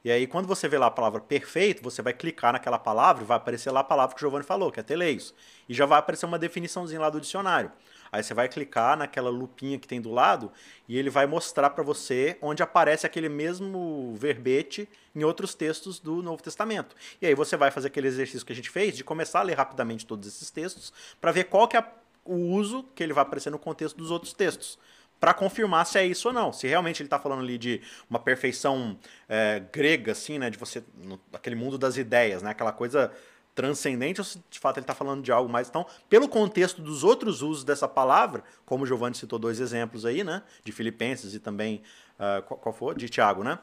e 0.06 0.12
aí, 0.12 0.28
quando 0.28 0.46
você 0.46 0.68
vê 0.68 0.78
lá 0.78 0.86
a 0.86 0.92
palavra 0.92 1.20
perfeito, 1.20 1.82
você 1.82 2.00
vai 2.00 2.14
clicar 2.14 2.54
naquela 2.54 2.78
palavra 2.78 3.24
e 3.24 3.26
vai 3.26 3.38
aparecer 3.38 3.72
lá 3.72 3.80
a 3.80 3.84
palavra 3.84 4.16
que 4.16 4.22
o 4.22 4.24
Giovanni 4.24 4.46
falou, 4.46 4.72
que 4.72 4.80
é 4.80 4.84
teleios. 4.84 5.34
E 5.68 5.74
já 5.74 5.88
vai 5.88 5.98
aparecer 5.98 6.28
uma 6.28 6.38
definiçãozinha 6.38 7.02
lá 7.02 7.10
do 7.10 7.20
dicionário. 7.20 7.72
Aí 8.16 8.24
você 8.24 8.34
vai 8.34 8.48
clicar 8.48 8.98
naquela 8.98 9.30
lupinha 9.30 9.78
que 9.78 9.86
tem 9.86 10.00
do 10.00 10.10
lado 10.10 10.50
e 10.88 10.98
ele 10.98 11.10
vai 11.10 11.26
mostrar 11.26 11.70
para 11.72 11.84
você 11.84 12.38
onde 12.42 12.64
aparece 12.64 13.06
aquele 13.06 13.28
mesmo 13.28 14.16
verbete 14.16 14.88
em 15.14 15.26
outros 15.26 15.54
textos 15.54 16.00
do 16.00 16.24
Novo 16.24 16.42
Testamento. 16.42 16.96
E 17.22 17.28
aí 17.28 17.36
você 17.36 17.58
vai 17.58 17.72
fazer 17.72 17.88
aquele 17.88 18.08
exercício 18.08 18.46
que 18.46 18.54
a 18.54 18.56
gente 18.56 18.70
fez 18.70 18.96
de 18.96 19.04
começar 19.04 19.42
a 19.42 19.44
ler 19.44 19.58
rapidamente 19.58 20.06
todos 20.06 20.26
esses 20.30 20.50
textos 20.50 20.94
para 21.20 21.34
ver 21.34 21.44
qual 21.46 21.68
que 21.68 21.76
é 21.76 21.86
o 22.24 22.36
uso 22.36 22.86
que 22.96 23.04
ele 23.04 23.12
vai 23.12 23.24
aparecer 23.24 23.50
no 23.50 23.60
contexto 23.60 23.98
dos 23.98 24.10
outros 24.10 24.32
textos 24.32 24.80
para 25.20 25.34
confirmar 25.34 25.86
se 25.86 25.98
é 25.98 26.06
isso 26.06 26.30
ou 26.30 26.34
não. 26.34 26.54
Se 26.54 26.68
realmente 26.68 27.02
ele 27.02 27.08
está 27.08 27.20
falando 27.20 27.42
ali 27.42 27.58
de 27.58 27.82
uma 28.10 28.20
perfeição 28.20 28.98
é, 29.28 29.62
grega, 29.74 30.14
assim, 30.14 30.40
né? 30.40 30.50
De 30.50 30.58
você. 30.58 30.82
No, 30.98 31.20
aquele 31.34 31.56
mundo 31.56 31.78
das 31.78 31.98
ideias, 31.98 32.42
né? 32.42 32.52
Aquela 32.52 32.72
coisa 32.72 33.12
transcendente, 33.56 34.20
ou 34.20 34.26
se 34.26 34.40
de 34.50 34.60
fato 34.60 34.78
ele 34.78 34.84
está 34.84 34.94
falando 34.94 35.24
de 35.24 35.32
algo 35.32 35.50
mais. 35.50 35.70
Então, 35.70 35.86
pelo 36.10 36.28
contexto 36.28 36.82
dos 36.82 37.04
outros 37.04 37.42
usos 37.42 37.64
dessa 37.64 37.88
palavra, 37.88 38.44
como 38.66 38.84
o 38.84 38.88
Giovanni 38.88 39.16
citou 39.16 39.40
dois 39.40 39.62
exemplos 39.62 40.06
aí, 40.06 40.24
né? 40.24 40.44
De 40.64 40.72
Filipenses 40.72 41.34
e 41.34 41.40
também. 41.40 41.82
Uh, 42.20 42.42
qual, 42.44 42.60
qual 42.60 42.74
foi? 42.74 42.96
De 42.96 43.10
Tiago, 43.10 43.44
né? 43.44 43.58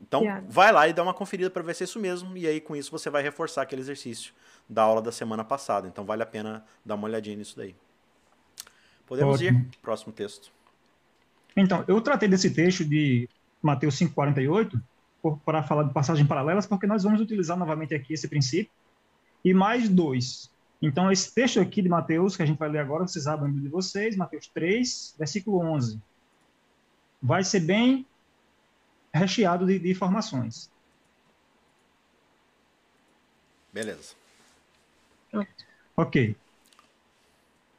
Então, 0.00 0.20
Tiago. 0.20 0.46
vai 0.48 0.70
lá 0.70 0.86
e 0.86 0.92
dá 0.92 1.02
uma 1.02 1.14
conferida 1.14 1.48
para 1.48 1.62
ver 1.62 1.74
se 1.74 1.82
é 1.82 1.86
isso 1.86 1.98
mesmo. 1.98 2.36
E 2.36 2.46
aí, 2.46 2.60
com 2.60 2.76
isso, 2.76 2.90
você 2.90 3.08
vai 3.08 3.22
reforçar 3.22 3.62
aquele 3.62 3.80
exercício 3.80 4.34
da 4.68 4.82
aula 4.82 5.00
da 5.00 5.10
semana 5.10 5.42
passada. 5.42 5.88
Então, 5.88 6.04
vale 6.04 6.22
a 6.22 6.26
pena 6.26 6.64
dar 6.84 6.94
uma 6.94 7.08
olhadinha 7.08 7.36
nisso 7.36 7.56
daí. 7.56 7.74
Podemos 9.06 9.36
Ótimo. 9.36 9.60
ir. 9.60 9.78
Próximo 9.80 10.12
texto. 10.12 10.52
Então, 11.56 11.84
eu 11.86 12.00
tratei 12.00 12.28
desse 12.28 12.50
texto 12.50 12.84
de 12.84 13.28
Mateus 13.62 13.96
5,48 13.96 14.80
para 15.44 15.62
falar 15.62 15.84
de 15.84 15.92
passagens 15.92 16.26
paralelas, 16.26 16.66
porque 16.66 16.86
nós 16.86 17.02
vamos 17.04 17.20
utilizar 17.20 17.56
novamente 17.56 17.94
aqui 17.94 18.14
esse 18.14 18.26
princípio, 18.26 18.72
e 19.44 19.52
mais 19.52 19.88
dois. 19.88 20.50
Então, 20.80 21.10
esse 21.10 21.32
texto 21.32 21.60
aqui 21.60 21.80
de 21.80 21.88
Mateus, 21.88 22.36
que 22.36 22.42
a 22.42 22.46
gente 22.46 22.58
vai 22.58 22.68
ler 22.68 22.80
agora, 22.80 23.06
vocês 23.06 23.26
abrem 23.26 23.52
de 23.52 23.68
vocês, 23.68 24.16
Mateus 24.16 24.48
3, 24.48 25.14
versículo 25.18 25.58
11. 25.58 26.00
Vai 27.22 27.44
ser 27.44 27.60
bem 27.60 28.06
recheado 29.12 29.66
de, 29.66 29.78
de 29.78 29.90
informações. 29.90 30.70
Beleza. 33.72 34.14
Ok. 35.96 36.36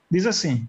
Diz 0.10 0.26
assim: 0.26 0.68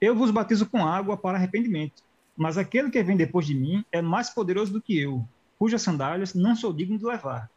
Eu 0.00 0.16
vos 0.16 0.30
batizo 0.30 0.66
com 0.66 0.86
água 0.86 1.16
para 1.16 1.36
arrependimento 1.36 2.02
mas 2.36 2.58
aquele 2.58 2.90
que 2.90 3.02
vem 3.02 3.16
depois 3.16 3.46
de 3.46 3.54
mim 3.54 3.84
é 3.92 4.02
mais 4.02 4.30
poderoso 4.30 4.72
do 4.72 4.82
que 4.82 4.98
eu, 4.98 5.26
cujas 5.58 5.82
sandálias 5.82 6.34
não 6.34 6.56
sou 6.56 6.72
digno 6.72 6.98
de 6.98 7.04
levar. 7.04 7.50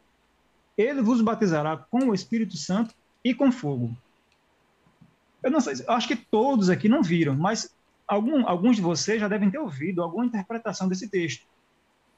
Ele 0.78 1.02
vos 1.02 1.20
batizará 1.20 1.76
com 1.76 2.06
o 2.06 2.14
Espírito 2.14 2.56
Santo 2.56 2.94
e 3.24 3.34
com 3.34 3.50
fogo. 3.50 3.94
Eu 5.42 5.50
não 5.50 5.60
sei, 5.60 5.74
acho 5.88 6.06
que 6.06 6.16
todos 6.16 6.70
aqui 6.70 6.88
não 6.88 7.02
viram, 7.02 7.34
mas 7.34 7.74
algum, 8.06 8.48
alguns 8.48 8.76
de 8.76 8.82
vocês 8.82 9.20
já 9.20 9.26
devem 9.26 9.50
ter 9.50 9.58
ouvido 9.58 10.02
alguma 10.02 10.24
interpretação 10.24 10.88
desse 10.88 11.08
texto, 11.08 11.44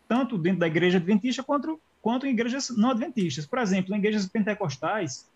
tanto 0.06 0.38
dentro 0.38 0.60
da 0.60 0.66
igreja 0.66 0.98
adventista 0.98 1.42
quanto, 1.42 1.80
quanto 2.02 2.26
em 2.26 2.30
igrejas 2.30 2.70
não 2.76 2.90
adventistas. 2.90 3.46
Por 3.46 3.58
exemplo, 3.58 3.94
em 3.94 3.98
igrejas 3.98 4.26
pentecostais, 4.26 5.26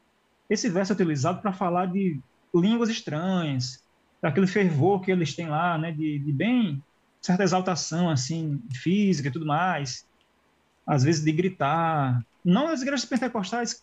esse 0.48 0.68
verso 0.68 0.92
é 0.92 0.94
utilizado 0.94 1.40
para 1.40 1.52
falar 1.52 1.86
de 1.86 2.20
línguas 2.54 2.90
estranhas, 2.90 3.82
daquele 4.20 4.46
fervor 4.46 5.00
que 5.00 5.10
eles 5.10 5.34
têm 5.34 5.48
lá, 5.48 5.76
né, 5.76 5.92
de, 5.92 6.18
de 6.18 6.32
bem 6.32 6.82
certa 7.20 7.42
exaltação 7.42 8.10
assim 8.10 8.62
física 8.70 9.28
e 9.28 9.30
tudo 9.30 9.46
mais, 9.46 10.06
às 10.86 11.02
vezes 11.02 11.24
de 11.24 11.32
gritar. 11.32 12.24
Não 12.44 12.68
as 12.68 12.82
igrejas 12.82 13.06
pentecostais 13.06 13.82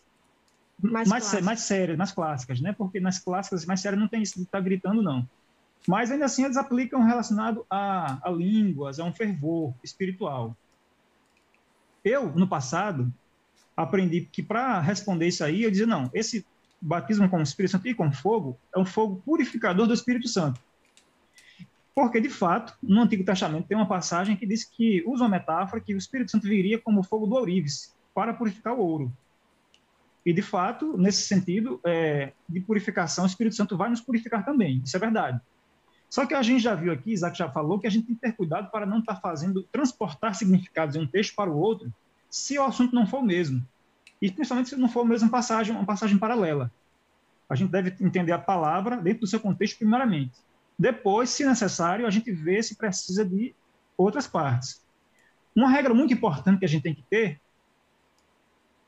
mais, 0.80 1.08
mais, 1.08 1.40
mais 1.42 1.60
sérias, 1.60 1.96
mais 1.96 2.12
clássicas, 2.12 2.60
né? 2.60 2.72
Porque 2.72 3.00
nas 3.00 3.18
clássicas 3.18 3.64
mais 3.64 3.80
sérias 3.80 4.00
não 4.00 4.08
tem 4.08 4.22
isso 4.22 4.36
de 4.36 4.42
estar 4.42 4.58
tá 4.58 4.64
gritando, 4.64 5.02
não. 5.02 5.28
Mas 5.86 6.10
ainda 6.10 6.24
assim 6.24 6.44
eles 6.44 6.56
aplicam 6.56 7.02
relacionado 7.02 7.66
a, 7.68 8.18
a 8.26 8.30
línguas, 8.30 9.00
a 9.00 9.04
um 9.04 9.12
fervor 9.12 9.74
espiritual. 9.82 10.56
Eu, 12.04 12.32
no 12.32 12.46
passado, 12.46 13.12
aprendi 13.76 14.22
que 14.22 14.42
para 14.42 14.80
responder 14.80 15.28
isso 15.28 15.44
aí, 15.44 15.62
eu 15.62 15.70
dizia, 15.70 15.86
não, 15.86 16.10
esse 16.12 16.46
batismo 16.80 17.28
com 17.28 17.38
o 17.38 17.42
Espírito 17.42 17.72
Santo 17.72 17.88
e 17.88 17.94
com 17.94 18.12
fogo 18.12 18.58
é 18.74 18.78
um 18.78 18.84
fogo 18.84 19.22
purificador 19.24 19.86
do 19.86 19.94
Espírito 19.94 20.28
Santo. 20.28 20.60
Porque, 21.94 22.20
de 22.20 22.30
fato, 22.30 22.74
no 22.82 23.02
Antigo 23.02 23.24
Testamento 23.24 23.66
tem 23.66 23.76
uma 23.76 23.86
passagem 23.86 24.36
que 24.36 24.46
diz 24.46 24.64
que 24.64 25.04
usa 25.06 25.24
uma 25.24 25.30
metáfora 25.30 25.80
que 25.80 25.94
o 25.94 25.98
Espírito 25.98 26.30
Santo 26.30 26.48
viria 26.48 26.78
como 26.78 27.00
o 27.00 27.04
fogo 27.04 27.26
do 27.26 27.34
ourives 27.34 27.92
para 28.14 28.34
purificar 28.34 28.74
o 28.74 28.80
ouro. 28.80 29.12
E, 30.24 30.32
de 30.32 30.42
fato, 30.42 30.96
nesse 30.96 31.22
sentido 31.22 31.80
é, 31.84 32.32
de 32.48 32.60
purificação, 32.60 33.24
o 33.24 33.26
Espírito 33.26 33.56
Santo 33.56 33.76
vai 33.76 33.90
nos 33.90 34.00
purificar 34.00 34.44
também. 34.44 34.80
Isso 34.84 34.96
é 34.96 35.00
verdade. 35.00 35.40
Só 36.08 36.26
que 36.26 36.34
a 36.34 36.42
gente 36.42 36.62
já 36.62 36.74
viu 36.74 36.92
aqui, 36.92 37.12
Isaac 37.12 37.36
já 37.36 37.50
falou, 37.50 37.78
que 37.80 37.86
a 37.86 37.90
gente 37.90 38.06
tem 38.06 38.14
que 38.14 38.20
ter 38.20 38.32
cuidado 38.32 38.70
para 38.70 38.84
não 38.86 38.98
estar 38.98 39.16
fazendo, 39.16 39.62
transportar 39.64 40.34
significados 40.34 40.94
de 40.94 41.00
um 41.00 41.06
texto 41.06 41.34
para 41.34 41.50
o 41.50 41.58
outro, 41.58 41.92
se 42.28 42.58
o 42.58 42.64
assunto 42.64 42.94
não 42.94 43.06
for 43.06 43.20
o 43.20 43.24
mesmo. 43.24 43.66
E 44.20 44.30
principalmente 44.30 44.68
se 44.68 44.76
não 44.76 44.88
for 44.88 45.00
a 45.00 45.08
mesma 45.08 45.28
passagem, 45.28 45.74
uma 45.74 45.86
passagem 45.86 46.18
paralela. 46.18 46.70
A 47.48 47.54
gente 47.54 47.70
deve 47.70 47.96
entender 48.00 48.32
a 48.32 48.38
palavra 48.38 48.96
dentro 48.96 49.20
do 49.20 49.26
seu 49.26 49.40
contexto 49.40 49.78
primeiramente. 49.78 50.32
Depois, 50.78 51.30
se 51.30 51.44
necessário, 51.44 52.06
a 52.06 52.10
gente 52.10 52.30
vê 52.32 52.62
se 52.62 52.76
precisa 52.76 53.24
de 53.24 53.54
outras 53.96 54.26
partes. 54.26 54.82
Uma 55.54 55.68
regra 55.68 55.92
muito 55.92 56.14
importante 56.14 56.58
que 56.58 56.64
a 56.64 56.68
gente 56.68 56.82
tem 56.82 56.94
que 56.94 57.02
ter, 57.02 57.40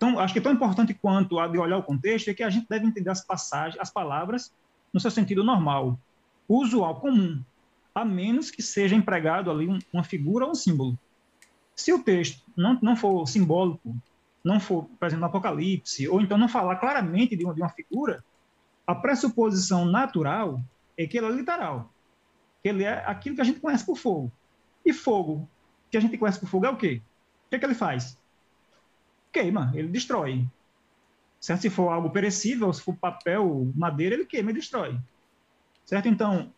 então, 0.04 0.18
acho 0.18 0.34
que 0.34 0.40
tão 0.40 0.52
importante 0.52 0.92
quanto 0.92 1.38
a 1.38 1.48
de 1.48 1.58
olhar 1.58 1.78
o 1.78 1.82
contexto, 1.82 2.28
é 2.28 2.34
que 2.34 2.42
a 2.42 2.50
gente 2.50 2.66
deve 2.68 2.86
entender 2.86 3.08
as 3.08 3.24
passagens, 3.24 3.80
as 3.80 3.90
palavras, 3.90 4.52
no 4.92 5.00
seu 5.00 5.10
sentido 5.10 5.42
normal, 5.42 5.98
usual, 6.46 7.00
comum, 7.00 7.42
a 7.94 8.04
menos 8.04 8.50
que 8.50 8.60
seja 8.60 8.94
empregado 8.94 9.50
ali 9.50 9.66
uma 9.90 10.04
figura 10.04 10.44
ou 10.44 10.50
um 10.50 10.54
símbolo. 10.54 10.98
Se 11.74 11.90
o 11.90 12.02
texto 12.02 12.42
não, 12.54 12.78
não 12.82 12.94
for 12.94 13.26
simbólico, 13.26 13.96
não 14.44 14.60
for, 14.60 14.84
por 14.84 15.06
exemplo, 15.06 15.22
no 15.22 15.26
Apocalipse, 15.26 16.06
ou 16.06 16.20
então 16.20 16.36
não 16.36 16.48
falar 16.48 16.76
claramente 16.76 17.34
de 17.34 17.44
uma, 17.44 17.54
de 17.54 17.62
uma 17.62 17.70
figura, 17.70 18.22
a 18.86 18.94
pressuposição 18.94 19.86
natural 19.86 20.60
é 20.98 21.06
que 21.06 21.16
ele 21.16 21.28
é 21.28 21.30
literal. 21.30 21.90
Que 22.62 22.68
ele 22.68 22.84
é 22.84 23.02
aquilo 23.06 23.36
que 23.36 23.40
a 23.40 23.44
gente 23.44 23.58
conhece 23.58 23.86
por 23.86 23.96
fogo. 23.96 24.30
E 24.84 24.92
fogo, 24.92 25.48
que 25.90 25.96
a 25.96 26.00
gente 26.00 26.18
conhece 26.18 26.38
por 26.38 26.48
fogo, 26.48 26.66
é 26.66 26.70
o 26.70 26.76
quê? 26.76 27.00
O 27.46 27.50
que, 27.50 27.56
é 27.56 27.58
que 27.58 27.64
ele 27.64 27.74
faz? 27.74 28.18
Queima, 29.34 29.72
ele 29.74 29.88
destrói. 29.88 30.46
Certo? 31.40 31.62
Se 31.62 31.68
for 31.68 31.90
algo 31.90 32.08
perecível, 32.08 32.72
se 32.72 32.80
for 32.80 32.94
papel, 32.94 33.70
madeira, 33.74 34.14
ele 34.14 34.24
queima 34.24 34.52
e 34.52 34.54
destrói. 34.54 34.96
Certo? 35.84 36.08
Então, 36.08 36.52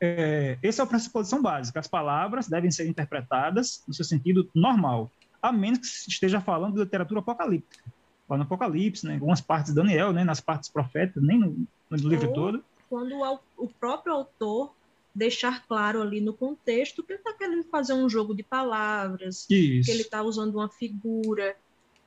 é, 0.00 0.56
essa 0.62 0.82
é 0.82 0.84
a 0.84 0.86
pressuposição 0.86 1.42
básica. 1.42 1.80
As 1.80 1.88
palavras 1.88 2.48
devem 2.48 2.70
ser 2.70 2.86
interpretadas 2.86 3.82
no 3.88 3.92
seu 3.92 4.04
sentido 4.04 4.48
normal, 4.54 5.10
a 5.42 5.50
menos 5.50 5.80
que 5.80 5.86
se 5.86 6.08
esteja 6.08 6.40
falando 6.40 6.74
de 6.74 6.80
literatura 6.80 7.20
apocalíptica. 7.20 7.84
Lá 8.28 8.36
no 8.36 8.44
Apocalipse, 8.44 9.04
né, 9.06 9.12
em 9.12 9.16
algumas 9.16 9.40
partes 9.40 9.72
de 9.72 9.76
Daniel, 9.76 10.12
né, 10.12 10.22
nas 10.22 10.40
partes 10.40 10.68
proféticas, 10.68 11.22
nem 11.22 11.40
no, 11.40 11.66
no 11.90 11.96
livro 11.96 12.28
Ou 12.28 12.34
todo. 12.34 12.64
Quando 12.88 13.14
o, 13.14 13.40
o 13.56 13.68
próprio 13.68 14.12
autor 14.12 14.74
deixar 15.14 15.66
claro 15.66 16.00
ali 16.00 16.20
no 16.20 16.32
contexto 16.32 17.02
que 17.02 17.12
ele 17.12 17.20
está 17.20 17.32
querendo 17.32 17.64
fazer 17.64 17.92
um 17.92 18.08
jogo 18.08 18.34
de 18.34 18.42
palavras, 18.42 19.46
Isso. 19.50 19.86
que 19.86 19.90
ele 19.90 20.02
está 20.02 20.22
usando 20.22 20.54
uma 20.56 20.68
figura. 20.68 21.56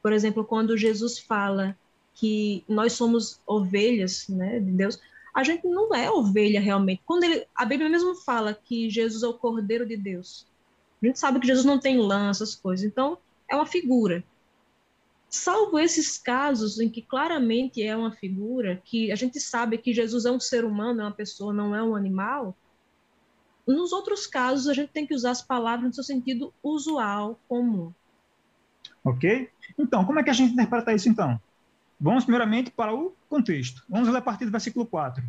Por 0.02 0.14
exemplo, 0.14 0.44
quando 0.46 0.78
Jesus 0.78 1.20
fala 1.20 1.78
que 2.14 2.64
nós 2.68 2.94
somos 2.94 3.40
ovelhas 3.46 4.28
né, 4.28 4.60
de 4.60 4.72
Deus, 4.72 5.00
a 5.34 5.44
gente 5.44 5.68
não 5.68 5.94
é 5.94 6.10
ovelha 6.12 6.60
realmente. 6.60 7.02
Quando 7.06 7.24
ele, 7.24 7.46
a 7.56 7.66
Bíblia 7.66 7.90
mesmo 7.90 8.16
fala 8.16 8.54
que 8.54 8.90
Jesus 8.90 9.24
é 9.24 9.28
o 9.28 9.34
Cordeiro 9.34 9.86
de 9.86 9.96
Deus. 9.96 10.46
A 11.02 11.06
gente 11.06 11.20
sabe 11.20 11.40
que 11.40 11.48
Jesus 11.48 11.66
não 11.66 11.80
tem 11.80 11.98
lança, 11.98 12.44
essas 12.44 12.56
coisas. 12.56 12.86
Então, 12.86 13.18
é 13.50 13.56
uma 13.56 13.66
figura. 13.66 14.24
Salvo 15.30 15.80
esses 15.80 16.18
casos 16.18 16.80
em 16.80 16.90
que 16.90 17.02
claramente 17.02 17.82
é 17.82 17.96
uma 17.96 18.12
figura, 18.12 18.82
que 18.84 19.12
a 19.12 19.16
gente 19.16 19.40
sabe 19.40 19.78
que 19.78 19.94
Jesus 19.94 20.26
é 20.26 20.32
um 20.32 20.40
ser 20.40 20.66
humano, 20.66 21.02
é 21.02 21.06
uma 21.06 21.12
pessoa, 21.12 21.54
não 21.54 21.74
é 21.74 21.82
um 21.82 21.96
animal, 21.96 22.56
nos 23.68 23.92
outros 23.92 24.28
casos 24.28 24.68
a 24.68 24.74
gente 24.74 24.90
tem 24.90 25.06
que 25.06 25.14
usar 25.14 25.32
as 25.32 25.42
palavras 25.42 25.88
no 25.88 25.94
seu 25.94 26.04
sentido 26.04 26.54
usual, 26.64 27.40
comum. 27.48 27.92
Ok? 29.04 29.50
Então, 29.78 30.06
como 30.06 30.20
é 30.20 30.24
que 30.24 30.30
a 30.30 30.34
gente 30.34 30.54
interpreta 30.54 30.94
isso 30.94 31.10
então? 31.10 31.40
Vamos 32.00 32.24
primeiramente 32.24 32.72
para 32.72 32.94
o 32.94 33.16
contexto. 33.30 33.84
Vamos 33.88 34.10
ler 34.10 34.18
a 34.18 34.22
partir 34.22 34.46
do 34.46 34.52
versículo 34.52 34.86
4. 34.86 35.24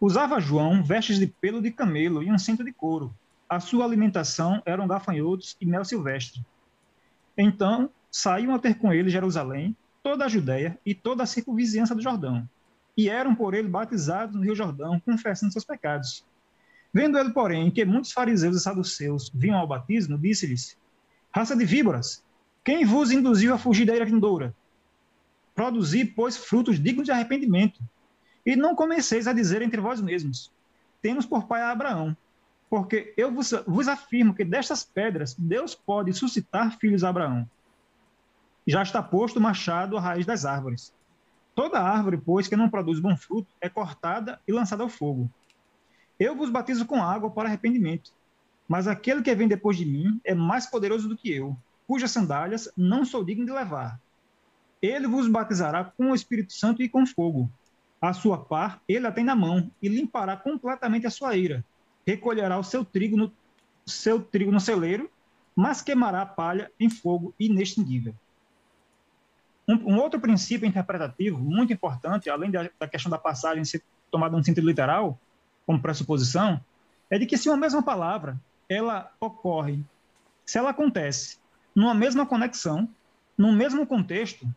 Usava 0.00 0.40
João 0.40 0.82
vestes 0.82 1.18
de 1.18 1.26
pelo 1.26 1.60
de 1.60 1.70
camelo 1.70 2.22
e 2.22 2.30
um 2.30 2.38
cinto 2.38 2.64
de 2.64 2.72
couro. 2.72 3.14
A 3.48 3.60
sua 3.60 3.84
alimentação 3.84 4.62
eram 4.64 4.86
gafanhotos 4.86 5.56
e 5.60 5.66
mel 5.66 5.84
silvestre. 5.84 6.44
Então 7.36 7.90
saíam 8.10 8.54
a 8.54 8.58
ter 8.58 8.74
com 8.74 8.92
ele 8.92 9.10
Jerusalém, 9.10 9.76
toda 10.02 10.24
a 10.24 10.28
Judéia 10.28 10.78
e 10.84 10.94
toda 10.94 11.22
a 11.22 11.26
circunvizinhança 11.26 11.94
do 11.94 12.02
Jordão. 12.02 12.48
E 12.96 13.08
eram 13.08 13.34
por 13.34 13.54
ele 13.54 13.68
batizados 13.68 14.34
no 14.34 14.42
Rio 14.42 14.54
Jordão, 14.54 14.98
confessando 15.00 15.52
seus 15.52 15.64
pecados. 15.64 16.24
Vendo 16.92 17.18
ele, 17.18 17.30
porém, 17.30 17.70
que 17.70 17.84
muitos 17.84 18.12
fariseus 18.12 18.56
e 18.56 18.60
saduceus 18.60 19.30
vinham 19.34 19.58
ao 19.58 19.66
batismo, 19.66 20.18
disse-lhes: 20.18 20.76
Raça 21.30 21.56
de 21.56 21.64
víboras, 21.64 22.24
quem 22.64 22.84
vos 22.84 23.10
induziu 23.10 23.54
a 23.54 23.58
fugir 23.58 23.86
da 23.86 23.94
ira 23.94 24.04
vindoura? 24.04 24.54
Produzi, 25.54 26.04
pois, 26.04 26.36
frutos 26.36 26.78
dignos 26.78 27.04
de 27.04 27.12
arrependimento. 27.12 27.80
E 28.44 28.56
não 28.56 28.74
comeceis 28.74 29.26
a 29.26 29.32
dizer 29.32 29.60
entre 29.60 29.80
vós 29.80 30.00
mesmos: 30.00 30.50
Temos 31.02 31.26
por 31.26 31.46
pai 31.46 31.62
a 31.62 31.70
Abraão. 31.70 32.16
Porque 32.70 33.14
eu 33.16 33.32
vos, 33.32 33.52
vos 33.66 33.88
afirmo 33.88 34.34
que 34.34 34.44
destas 34.44 34.84
pedras 34.84 35.34
Deus 35.34 35.74
pode 35.74 36.12
suscitar 36.12 36.78
filhos 36.78 37.02
a 37.02 37.08
Abraão. 37.08 37.48
Já 38.66 38.82
está 38.82 39.02
posto 39.02 39.38
o 39.38 39.42
machado 39.42 39.96
à 39.96 40.00
raiz 40.00 40.26
das 40.26 40.44
árvores. 40.44 40.92
Toda 41.54 41.80
árvore, 41.80 42.18
pois, 42.18 42.46
que 42.46 42.56
não 42.56 42.68
produz 42.68 43.00
bom 43.00 43.16
fruto, 43.16 43.52
é 43.60 43.68
cortada 43.68 44.38
e 44.46 44.52
lançada 44.52 44.82
ao 44.82 44.88
fogo. 44.88 45.30
Eu 46.18 46.34
vos 46.34 46.50
batizo 46.50 46.84
com 46.84 47.02
água 47.02 47.30
para 47.30 47.48
arrependimento, 47.48 48.12
mas 48.66 48.88
aquele 48.88 49.22
que 49.22 49.34
vem 49.34 49.46
depois 49.46 49.76
de 49.76 49.84
mim 49.84 50.20
é 50.24 50.34
mais 50.34 50.66
poderoso 50.66 51.08
do 51.08 51.16
que 51.16 51.30
eu, 51.30 51.56
cujas 51.86 52.10
sandálias 52.10 52.70
não 52.76 53.04
sou 53.04 53.24
digno 53.24 53.46
de 53.46 53.52
levar. 53.52 54.00
Ele 54.82 55.06
vos 55.06 55.28
batizará 55.28 55.84
com 55.84 56.10
o 56.10 56.14
Espírito 56.14 56.52
Santo 56.52 56.82
e 56.82 56.88
com 56.88 57.06
fogo. 57.06 57.50
A 58.00 58.12
sua 58.12 58.38
par 58.38 58.80
ele 58.88 59.06
a 59.06 59.12
tem 59.12 59.24
na 59.24 59.34
mão 59.34 59.70
e 59.82 59.88
limpará 59.88 60.36
completamente 60.36 61.06
a 61.06 61.10
sua 61.10 61.36
ira. 61.36 61.64
Recolherá 62.06 62.58
o 62.58 62.64
seu 62.64 62.84
trigo 62.84 63.16
no 63.16 63.32
seu 63.86 64.22
trigo 64.22 64.52
no 64.52 64.60
celeiro, 64.60 65.10
mas 65.56 65.80
queimará 65.80 66.22
a 66.22 66.26
palha 66.26 66.70
em 66.78 66.90
fogo 66.90 67.34
inextinguível. 67.40 68.14
Um, 69.66 69.94
um 69.94 69.98
outro 69.98 70.20
princípio 70.20 70.66
interpretativo 70.66 71.38
muito 71.38 71.72
importante, 71.72 72.30
além 72.30 72.50
da, 72.50 72.70
da 72.78 72.86
questão 72.86 73.10
da 73.10 73.18
passagem 73.18 73.64
ser 73.64 73.82
tomada 74.10 74.36
no 74.36 74.44
sentido 74.44 74.66
literal, 74.66 75.18
como 75.68 75.82
pressuposição, 75.82 76.58
é 77.10 77.18
de 77.18 77.26
que 77.26 77.36
se 77.36 77.46
uma 77.46 77.56
mesma 77.58 77.82
palavra 77.82 78.40
ela 78.70 79.12
ocorre, 79.20 79.84
se 80.46 80.56
ela 80.56 80.70
acontece 80.70 81.36
numa 81.76 81.92
mesma 81.92 82.24
conexão, 82.24 82.88
num 83.36 83.52
mesmo 83.52 83.86
contexto, 83.86 84.48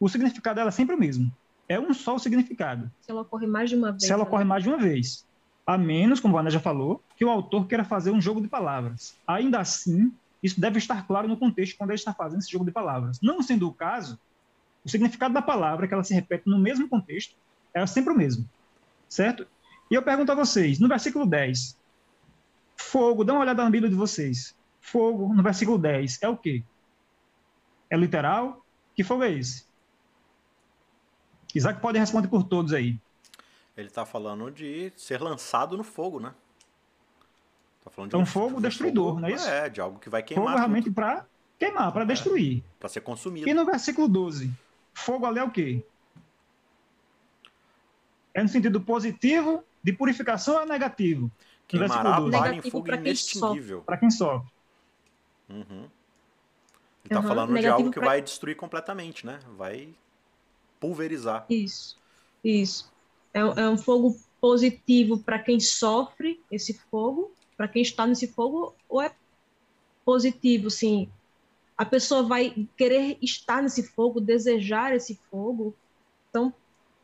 o 0.00 0.08
significado 0.08 0.56
dela 0.56 0.68
é 0.68 0.72
sempre 0.72 0.94
o 0.94 0.98
mesmo. 0.98 1.30
É 1.68 1.78
um 1.78 1.92
só 1.92 2.14
o 2.14 2.18
significado. 2.18 2.90
Se 3.02 3.10
ela 3.10 3.20
ocorre 3.20 3.46
mais 3.46 3.68
de 3.68 3.76
uma 3.76 3.90
vez. 3.90 4.04
Se 4.04 4.10
ela 4.10 4.22
né? 4.22 4.28
ocorre 4.28 4.44
mais 4.44 4.62
de 4.62 4.70
uma 4.70 4.78
vez. 4.78 5.26
A 5.66 5.76
menos, 5.76 6.20
como 6.20 6.38
a 6.38 6.40
Ana 6.40 6.50
já 6.50 6.60
falou, 6.60 7.02
que 7.18 7.24
o 7.24 7.28
autor 7.28 7.66
queira 7.66 7.84
fazer 7.84 8.10
um 8.10 8.20
jogo 8.20 8.40
de 8.40 8.48
palavras. 8.48 9.14
Ainda 9.26 9.60
assim, 9.60 10.10
isso 10.42 10.58
deve 10.58 10.78
estar 10.78 11.06
claro 11.06 11.28
no 11.28 11.36
contexto 11.36 11.76
quando 11.76 11.90
ele 11.90 11.98
está 11.98 12.14
fazendo 12.14 12.38
esse 12.38 12.50
jogo 12.50 12.64
de 12.64 12.70
palavras. 12.70 13.20
Não 13.20 13.42
sendo 13.42 13.68
o 13.68 13.74
caso, 13.74 14.18
o 14.82 14.88
significado 14.88 15.34
da 15.34 15.42
palavra, 15.42 15.86
que 15.86 15.92
ela 15.92 16.04
se 16.04 16.14
repete 16.14 16.48
no 16.48 16.58
mesmo 16.58 16.88
contexto, 16.88 17.34
é 17.74 17.84
sempre 17.86 18.14
o 18.14 18.16
mesmo. 18.16 18.48
Certo? 19.06 19.46
E 19.90 19.94
eu 19.94 20.02
pergunto 20.02 20.32
a 20.32 20.34
vocês, 20.34 20.78
no 20.78 20.88
versículo 20.88 21.26
10, 21.26 21.76
fogo, 22.76 23.24
dá 23.24 23.32
uma 23.32 23.42
olhada 23.42 23.62
na 23.62 23.70
Bíblia 23.70 23.90
de 23.90 23.96
vocês. 23.96 24.54
Fogo, 24.80 25.32
no 25.32 25.42
versículo 25.42 25.78
10, 25.78 26.22
é 26.22 26.28
o 26.28 26.36
quê? 26.36 26.62
É 27.90 27.96
literal? 27.96 28.64
Que 28.94 29.04
fogo 29.04 29.22
é 29.22 29.32
esse? 29.32 29.64
Isaac 31.54 31.80
pode 31.80 31.98
responder 31.98 32.28
por 32.28 32.42
todos 32.44 32.72
aí. 32.72 32.98
Ele 33.76 33.88
está 33.88 34.04
falando 34.04 34.50
de 34.50 34.92
ser 34.96 35.22
lançado 35.22 35.76
no 35.76 35.84
fogo, 35.84 36.20
né? 36.20 36.34
Tá 37.84 37.90
falando 37.90 38.10
de 38.10 38.16
É 38.16 38.18
um 38.18 38.26
fogo 38.26 38.60
destruidor, 38.60 39.10
fogo, 39.10 39.20
não 39.20 39.28
é 39.28 39.32
isso? 39.32 39.48
É, 39.48 39.68
de 39.68 39.80
algo 39.80 39.98
que 39.98 40.08
vai 40.10 40.22
Fogo 40.22 40.34
queimar. 40.34 40.56
realmente 40.56 40.90
para 40.90 41.26
queimar, 41.58 41.92
para 41.92 42.04
destruir. 42.04 42.62
Para 42.78 42.88
ser 42.88 43.00
consumido. 43.00 43.48
E 43.48 43.54
no 43.54 43.64
versículo 43.64 44.08
12, 44.08 44.50
fogo 44.92 45.24
ali 45.26 45.38
é 45.38 45.44
o 45.44 45.50
quê? 45.50 45.82
É 48.34 48.42
no 48.42 48.48
sentido 48.48 48.80
positivo, 48.80 49.64
de 49.86 49.92
purificação 49.92 50.56
ou 50.56 50.62
é 50.62 50.66
negativo? 50.66 51.30
Queimará 51.68 52.02
versículo 52.02 52.14
a 52.14 52.20
12, 52.20 52.32
palha 52.32 52.54
em 52.56 52.62
fogo 52.70 52.88
inextinguível. 52.92 53.82
para 53.82 53.96
quem 53.96 54.10
sofre. 54.10 54.50
Uhum. 55.48 55.82
Ele 55.84 55.90
está 57.04 57.20
Aham, 57.20 57.28
falando 57.28 57.58
de 57.60 57.66
algo 57.68 57.90
que 57.90 58.00
pra- 58.00 58.08
vai 58.08 58.20
destruir 58.22 58.56
completamente, 58.56 59.24
né? 59.24 59.38
Vai 59.56 59.94
pulverizar. 60.80 61.46
Isso, 61.48 61.96
isso. 62.42 62.92
É, 63.32 63.38
é 63.38 63.68
um 63.70 63.78
fogo 63.78 64.16
positivo 64.40 65.18
para 65.22 65.38
quem 65.38 65.60
sofre 65.60 66.40
esse 66.50 66.74
fogo, 66.90 67.32
para 67.56 67.68
quem 67.68 67.82
está 67.82 68.06
nesse 68.08 68.26
fogo, 68.26 68.74
ou 68.88 69.00
é 69.00 69.14
positivo, 70.04 70.68
sim. 70.68 71.08
A 71.78 71.84
pessoa 71.84 72.24
vai 72.24 72.66
querer 72.76 73.18
estar 73.22 73.62
nesse 73.62 73.84
fogo, 73.84 74.20
desejar 74.20 74.94
esse 74.96 75.14
fogo. 75.30 75.76
Então, 76.30 76.52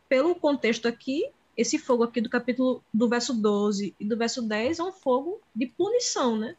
pelo 0.09 0.35
contexto 0.35 0.89
aqui, 0.89 1.31
esse 1.57 1.79
fogo 1.79 2.03
aqui 2.05 2.21
do 2.21 2.29
capítulo 2.29 2.83
do 2.93 3.09
verso 3.09 3.35
12 3.35 3.95
e 3.99 4.05
do 4.05 4.17
verso 4.17 4.43
10 4.43 4.79
é 4.79 4.83
um 4.83 4.93
fogo 4.93 5.41
de 5.55 5.67
punição, 5.67 6.37
né? 6.37 6.57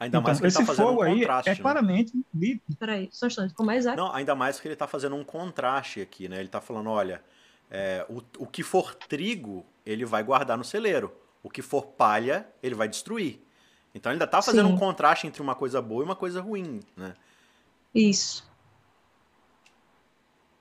Ainda 0.00 0.18
Então, 0.18 0.22
mais 0.22 0.38
que 0.38 0.44
ele 0.44 0.48
esse 0.48 0.60
está 0.60 0.66
fazendo 0.66 0.86
um 0.86 0.90
fogo 0.90 1.02
aí 1.02 1.18
contraste. 1.20 1.50
é 1.50 1.54
né? 1.54 1.60
claramente 1.60 2.12
Peraí, 2.78 3.08
só 3.12 3.26
um 3.26 3.28
instante. 3.28 3.54
Como 3.54 3.70
é 3.70 3.76
exato? 3.76 3.96
Não, 3.96 4.12
ainda 4.12 4.34
mais 4.34 4.58
que 4.58 4.66
ele 4.66 4.74
está 4.74 4.86
fazendo 4.86 5.14
um 5.14 5.24
contraste 5.24 6.00
aqui, 6.00 6.28
né? 6.28 6.36
Ele 6.36 6.46
está 6.46 6.60
falando, 6.60 6.90
olha, 6.90 7.22
é, 7.70 8.04
o, 8.08 8.22
o 8.38 8.46
que 8.46 8.62
for 8.62 8.94
trigo, 8.94 9.64
ele 9.86 10.04
vai 10.04 10.22
guardar 10.22 10.58
no 10.58 10.64
celeiro. 10.64 11.12
O 11.42 11.50
que 11.50 11.62
for 11.62 11.86
palha, 11.86 12.46
ele 12.62 12.74
vai 12.74 12.88
destruir. 12.88 13.40
Então 13.94 14.10
ele 14.10 14.16
ainda 14.16 14.24
está 14.24 14.40
fazendo 14.40 14.68
Sim. 14.68 14.74
um 14.74 14.78
contraste 14.78 15.26
entre 15.26 15.42
uma 15.42 15.54
coisa 15.54 15.80
boa 15.82 16.02
e 16.02 16.04
uma 16.04 16.16
coisa 16.16 16.40
ruim, 16.40 16.80
né? 16.96 17.14
Isso. 17.94 18.50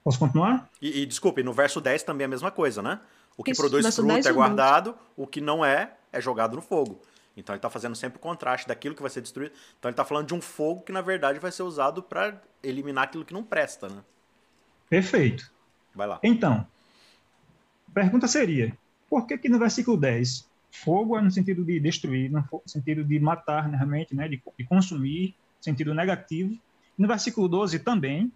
Posso 0.04 0.20
continuar? 0.20 0.70
E, 0.82 1.02
e 1.02 1.06
desculpe, 1.06 1.44
no 1.44 1.54
verso 1.54 1.80
10 1.80 2.04
também 2.04 2.24
é 2.24 2.26
a 2.26 2.30
mesma 2.30 2.52
coisa, 2.52 2.82
né? 2.82 3.00
O 3.42 3.44
que 3.44 3.54
Isso, 3.54 3.62
produz 3.62 3.96
fruto 3.96 4.08
10 4.08 4.28
é 4.28 4.32
guardado, 4.32 4.96
o 5.18 5.26
que 5.26 5.42
não 5.42 5.66
é, 5.66 5.96
é 6.14 6.22
jogado 6.22 6.56
no 6.56 6.62
fogo. 6.62 7.02
Então 7.36 7.56
ele 7.56 7.58
está 7.58 7.72
fazendo 7.72 7.96
sempre 7.96 8.20
o 8.20 8.22
contraste 8.22 8.68
daquilo 8.68 8.94
que 8.94 9.02
vai 9.02 9.10
ser 9.10 9.20
destruído. 9.20 9.52
Então 9.80 9.90
ele 9.90 9.94
está 9.94 10.06
falando 10.06 10.28
de 10.28 10.36
um 10.36 10.40
fogo 10.40 10.84
que 10.84 10.92
na 10.92 11.02
verdade 11.02 11.40
vai 11.40 11.52
ser 11.52 11.64
usado 11.64 12.04
para 12.04 12.40
eliminar 12.62 13.06
aquilo 13.06 13.26
que 13.26 13.34
não 13.34 13.44
presta, 13.44 13.90
né? 13.90 14.04
Perfeito. 14.88 15.52
Vai 15.96 16.06
lá. 16.06 16.20
Então, 16.22 16.68
a 17.88 17.92
pergunta 17.92 18.28
seria: 18.28 18.78
por 19.10 19.26
que, 19.26 19.36
que 19.40 19.50
no 19.50 19.58
versículo 19.58 19.98
10, 19.98 20.48
fogo 20.70 21.18
é 21.18 21.22
no 21.24 21.32
sentido 21.32 21.66
de 21.66 21.80
destruir, 21.80 22.30
no 22.30 22.46
sentido 22.68 23.04
de 23.04 23.20
matar, 23.20 23.68
né, 23.68 23.76
realmente, 23.76 24.16
né, 24.16 24.28
de, 24.28 24.40
de 24.56 24.66
consumir, 24.66 25.34
sentido 25.60 25.96
negativo, 25.96 26.54
e 26.54 27.02
no 27.02 27.08
versículo 27.08 27.48
12 27.48 27.80
também, 27.80 28.32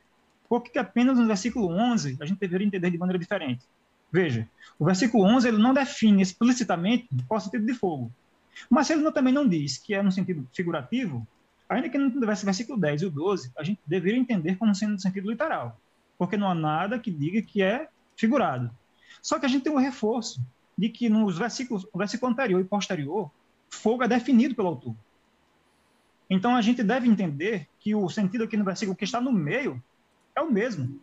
por 0.50 0.64
que, 0.64 0.72
que 0.72 0.80
apenas 0.80 1.20
no 1.20 1.28
versículo 1.28 1.68
11 1.68 2.18
a 2.20 2.26
gente 2.26 2.40
deveria 2.40 2.66
entender 2.66 2.90
de 2.90 2.98
maneira 2.98 3.20
diferente? 3.20 3.68
Veja, 4.12 4.48
o 4.80 4.86
versículo 4.86 5.24
11 5.24 5.48
ele 5.48 5.58
não 5.58 5.74
define 5.74 6.22
explicitamente 6.22 7.08
qual 7.28 7.38
o 7.38 7.42
sentido 7.42 7.66
de 7.66 7.74
fogo. 7.74 8.12
Mas 8.70 8.90
ele 8.90 9.10
também 9.12 9.34
não 9.34 9.48
diz 9.48 9.78
que 9.78 9.94
é 9.94 10.02
no 10.02 10.12
sentido 10.12 10.48
figurativo, 10.54 11.28
ainda 11.68 11.90
que 11.90 11.98
não 11.98 12.10
tivesse 12.10 12.44
o 12.44 12.46
versículo 12.46 12.80
10 12.80 13.02
e 13.02 13.06
o 13.06 13.12
12, 13.12 13.52
a 13.58 13.64
gente 13.64 13.80
deveria 13.86 14.20
entender 14.20 14.56
como 14.56 14.74
sendo 14.74 14.94
no 14.94 15.00
sentido 15.00 15.30
literal, 15.30 15.80
porque 16.18 16.38
não 16.38 16.50
há 16.50 16.56
nada 16.56 17.00
que 17.00 17.12
diga 17.12 17.42
que 17.42 17.62
é 17.62 17.90
figurado. 18.16 18.72
Só 19.22 19.40
que 19.40 19.46
a 19.46 19.50
gente 19.50 19.64
tem 19.64 19.74
um 19.74 19.78
reforço 19.78 20.42
de 20.78 20.90
que 20.90 21.10
nos 21.10 21.38
versículos, 21.38 21.86
o 21.92 21.98
versículo 21.98 22.32
anterior 22.32 22.62
e 22.62 22.66
posterior, 22.66 23.32
fogo 23.70 24.04
é 24.04 24.08
definido 24.08 24.56
pelo 24.56 24.70
autor. 24.70 24.96
Então 26.30 26.56
a 26.56 26.62
gente 26.62 26.84
deve 26.84 27.08
entender 27.08 27.68
que 27.80 27.94
o 27.94 28.10
sentido 28.10 28.44
aqui 28.44 28.58
no 28.58 28.66
versículo 28.66 28.96
que 28.96 29.04
está 29.04 29.22
no 29.22 29.32
meio 29.32 29.82
é 30.36 30.42
o 30.42 30.52
mesmo. 30.52 31.00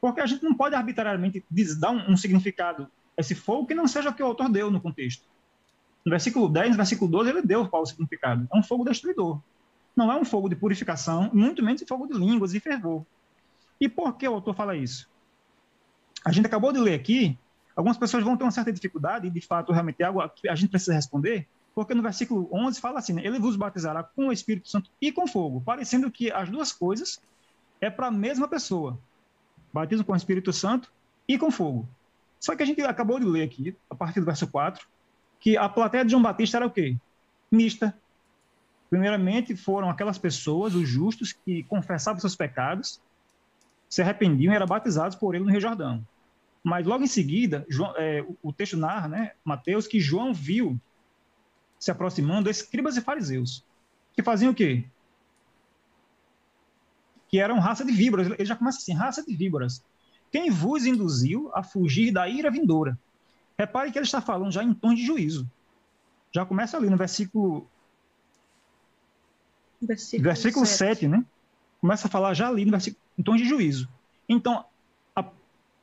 Porque 0.00 0.20
a 0.20 0.26
gente 0.26 0.44
não 0.44 0.54
pode 0.54 0.74
arbitrariamente 0.74 1.44
dar 1.78 1.90
um, 1.90 2.12
um 2.12 2.16
significado 2.16 2.88
a 3.16 3.20
esse 3.20 3.34
fogo 3.34 3.66
que 3.66 3.74
não 3.74 3.88
seja 3.88 4.10
o 4.10 4.14
que 4.14 4.22
o 4.22 4.26
autor 4.26 4.48
deu 4.48 4.70
no 4.70 4.80
contexto. 4.80 5.24
No 6.04 6.10
versículo 6.10 6.48
10, 6.48 6.70
no 6.70 6.76
versículo 6.76 7.10
12, 7.10 7.30
ele 7.30 7.42
deu 7.42 7.68
qual 7.68 7.82
o 7.82 7.86
significado. 7.86 8.48
É 8.52 8.56
um 8.56 8.62
fogo 8.62 8.84
destruidor. 8.84 9.40
Não 9.96 10.12
é 10.12 10.16
um 10.16 10.24
fogo 10.24 10.48
de 10.48 10.54
purificação, 10.54 11.30
muito 11.34 11.62
menos 11.62 11.82
um 11.82 11.86
fogo 11.86 12.06
de 12.06 12.14
línguas 12.14 12.54
e 12.54 12.60
fervor. 12.60 13.04
E 13.80 13.88
por 13.88 14.16
que 14.16 14.28
o 14.28 14.34
autor 14.34 14.54
fala 14.54 14.76
isso? 14.76 15.08
A 16.24 16.32
gente 16.32 16.46
acabou 16.46 16.72
de 16.72 16.78
ler 16.78 16.94
aqui, 16.94 17.36
algumas 17.74 17.96
pessoas 17.96 18.24
vão 18.24 18.36
ter 18.36 18.44
uma 18.44 18.50
certa 18.50 18.72
dificuldade, 18.72 19.26
e 19.26 19.30
de 19.30 19.40
fato, 19.40 19.72
realmente 19.72 20.02
é 20.02 20.06
algo 20.06 20.26
que 20.30 20.48
a 20.48 20.54
gente 20.54 20.70
precisa 20.70 20.94
responder, 20.94 21.46
porque 21.74 21.94
no 21.94 22.02
versículo 22.02 22.48
11 22.52 22.80
fala 22.80 22.98
assim, 22.98 23.12
né, 23.12 23.22
ele 23.24 23.38
vos 23.38 23.54
batizará 23.54 24.02
com 24.02 24.28
o 24.28 24.32
Espírito 24.32 24.68
Santo 24.68 24.90
e 25.00 25.12
com 25.12 25.28
fogo, 25.28 25.60
parecendo 25.60 26.10
que 26.10 26.30
as 26.30 26.48
duas 26.48 26.72
coisas 26.72 27.20
é 27.80 27.88
para 27.88 28.08
a 28.08 28.10
mesma 28.10 28.48
pessoa. 28.48 28.98
Batismo 29.78 30.04
com 30.04 30.12
o 30.12 30.16
Espírito 30.16 30.52
Santo 30.52 30.90
e 31.26 31.38
com 31.38 31.50
fogo. 31.50 31.88
Só 32.40 32.54
que 32.54 32.62
a 32.62 32.66
gente 32.66 32.80
acabou 32.82 33.18
de 33.18 33.26
ler 33.26 33.42
aqui, 33.42 33.76
a 33.90 33.94
partir 33.94 34.20
do 34.20 34.26
verso 34.26 34.46
4, 34.46 34.86
que 35.40 35.56
a 35.56 35.68
plateia 35.68 36.04
de 36.04 36.10
João 36.10 36.22
Batista 36.22 36.58
era 36.58 36.66
o 36.66 36.70
quê? 36.70 36.96
Mista. 37.50 37.96
Primeiramente, 38.90 39.54
foram 39.54 39.90
aquelas 39.90 40.18
pessoas, 40.18 40.74
os 40.74 40.88
justos, 40.88 41.32
que 41.32 41.62
confessavam 41.64 42.20
seus 42.20 42.34
pecados, 42.34 43.00
se 43.88 44.02
arrependiam 44.02 44.52
e 44.52 44.56
eram 44.56 44.66
batizados 44.66 45.16
por 45.16 45.34
ele 45.34 45.44
no 45.44 45.50
Rio 45.50 45.60
Jordão. 45.60 46.06
Mas 46.62 46.86
logo 46.86 47.04
em 47.04 47.08
seguida, 47.08 47.64
João, 47.68 47.94
é, 47.96 48.24
o, 48.42 48.52
texto 48.52 48.76
narra, 48.76 49.08
né, 49.08 49.32
Mateus, 49.44 49.86
que 49.86 50.00
João 50.00 50.34
viu 50.34 50.78
se 51.78 51.90
aproximando 51.90 52.50
escribas 52.50 52.96
e 52.96 53.00
fariseus, 53.00 53.64
que 54.14 54.22
faziam 54.22 54.52
o 54.52 54.54
quê? 54.54 54.84
Que 57.28 57.38
eram 57.38 57.58
raça 57.58 57.84
de 57.84 57.92
víboras. 57.92 58.26
Ele 58.26 58.44
já 58.44 58.56
começa 58.56 58.78
assim, 58.78 58.92
raça 58.92 59.24
de 59.24 59.34
víboras. 59.34 59.82
Quem 60.30 60.50
vos 60.50 60.86
induziu 60.86 61.50
a 61.54 61.62
fugir 61.62 62.12
da 62.12 62.28
ira 62.28 62.50
vindoura? 62.50 62.98
Repare 63.58 63.90
que 63.90 63.98
ele 63.98 64.06
está 64.06 64.20
falando 64.20 64.52
já 64.52 64.62
em 64.62 64.72
tom 64.72 64.94
de 64.94 65.04
juízo. 65.04 65.50
Já 66.32 66.44
começa 66.44 66.76
ali 66.76 66.88
no 66.88 66.96
versículo. 66.96 67.66
Versículo, 69.80 70.22
versículo 70.22 70.66
7. 70.66 70.78
7, 70.78 71.08
né? 71.08 71.24
Começa 71.80 72.08
a 72.08 72.10
falar 72.10 72.34
já 72.34 72.48
ali 72.48 72.64
no 72.64 72.72
versículo, 72.72 73.00
em 73.18 73.22
tom 73.22 73.36
de 73.36 73.44
juízo. 73.44 73.88
Então, 74.28 74.64
a, 75.14 75.24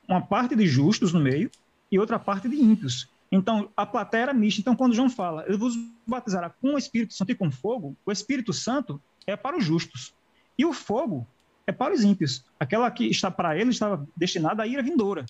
uma 0.07 0.21
parte 0.21 0.55
de 0.55 0.67
justos 0.67 1.13
no 1.13 1.19
meio 1.19 1.49
e 1.91 1.97
outra 1.97 2.19
parte 2.19 2.47
de 2.47 2.55
ímpios. 2.55 3.09
Então, 3.31 3.69
a 3.75 3.85
plateia 3.85 4.23
era 4.23 4.33
mista. 4.33 4.61
Então, 4.61 4.75
quando 4.75 4.93
João 4.93 5.09
fala, 5.09 5.45
ele 5.47 5.57
vos 5.57 5.75
batizará 6.05 6.49
com 6.49 6.75
o 6.75 6.77
Espírito 6.77 7.13
Santo 7.13 7.31
e 7.31 7.35
com 7.35 7.51
fogo, 7.51 7.95
o 8.05 8.11
Espírito 8.11 8.53
Santo 8.53 9.01
é 9.25 9.35
para 9.35 9.57
os 9.57 9.63
justos. 9.63 10.13
E 10.57 10.65
o 10.65 10.71
fogo 10.71 11.27
é 11.67 11.71
para 11.71 11.93
os 11.93 12.03
ímpios. 12.03 12.43
Aquela 12.59 12.89
que 12.91 13.07
está 13.07 13.31
para 13.31 13.57
ele 13.57 13.71
estava 13.71 14.07
destinada 14.15 14.63
à 14.63 14.67
ira 14.67 14.83
vindoura. 14.83 15.25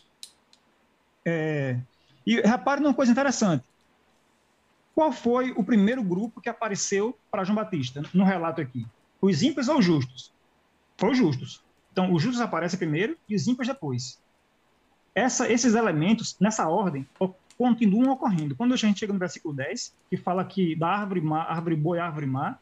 É, 1.23 1.79
e 2.25 2.41
repare 2.41 2.81
numa 2.81 2.93
coisa 2.93 3.11
interessante. 3.11 3.63
Qual 4.93 5.11
foi 5.11 5.51
o 5.51 5.63
primeiro 5.63 6.03
grupo 6.03 6.39
que 6.39 6.49
apareceu 6.49 7.17
para 7.29 7.43
João 7.43 7.55
Batista 7.55 8.01
no 8.13 8.23
relato 8.23 8.61
aqui? 8.61 8.85
Os 9.21 9.41
ímpios 9.41 9.67
ou 9.67 9.79
os 9.79 9.85
justos? 9.85 10.31
Foi 10.97 11.11
os 11.11 11.17
justos. 11.17 11.63
Então, 11.91 12.13
os 12.13 12.21
justos 12.21 12.41
aparecem 12.41 12.79
primeiro 12.79 13.17
e 13.27 13.35
os 13.35 13.47
ímpios 13.47 13.67
depois. 13.67 14.19
Essa, 15.13 15.51
esses 15.51 15.75
elementos, 15.75 16.35
nessa 16.39 16.67
ordem, 16.67 17.07
continuam 17.57 18.11
ocorrendo. 18.11 18.55
Quando 18.55 18.73
a 18.73 18.77
gente 18.77 18.99
chega 18.99 19.13
no 19.13 19.19
versículo 19.19 19.53
10, 19.53 19.93
que 20.09 20.17
fala 20.17 20.43
que 20.43 20.75
da 20.75 20.87
árvore, 20.87 21.21
má, 21.21 21.43
árvore 21.43 21.75
boa 21.75 21.97
e 21.97 21.99
árvore 21.99 22.25
má, 22.25 22.57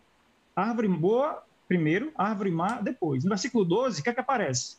árvore 0.55 0.87
boa 0.87 1.43
primeiro, 1.73 2.11
árvore 2.15 2.51
má 2.51 2.79
depois. 2.79 3.23
No 3.23 3.29
versículo 3.29 3.65
12, 3.65 3.99
o 3.99 4.03
que 4.03 4.09
é 4.11 4.13
que 4.13 4.19
aparece? 4.19 4.77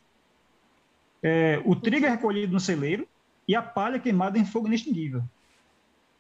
É, 1.21 1.61
o 1.65 1.75
trigo 1.75 2.07
é 2.07 2.09
recolhido 2.09 2.53
no 2.53 2.61
celeiro 2.61 3.09
e 3.49 3.57
a 3.57 3.63
palha 3.63 3.99
queimada 3.99 4.39
em 4.39 4.45
fogo 4.45 4.69
inextinguível. 4.69 5.25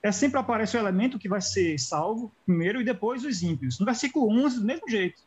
É 0.02 0.10
sempre 0.10 0.40
aparece 0.40 0.76
o 0.76 0.80
elemento 0.80 1.18
que 1.18 1.28
vai 1.28 1.40
ser 1.40 1.78
salvo 1.78 2.32
primeiro 2.44 2.80
e 2.80 2.84
depois 2.84 3.24
os 3.24 3.40
ímpios. 3.40 3.78
No 3.78 3.86
versículo 3.86 4.28
11, 4.44 4.58
do 4.58 4.66
mesmo 4.66 4.88
jeito. 4.88 5.22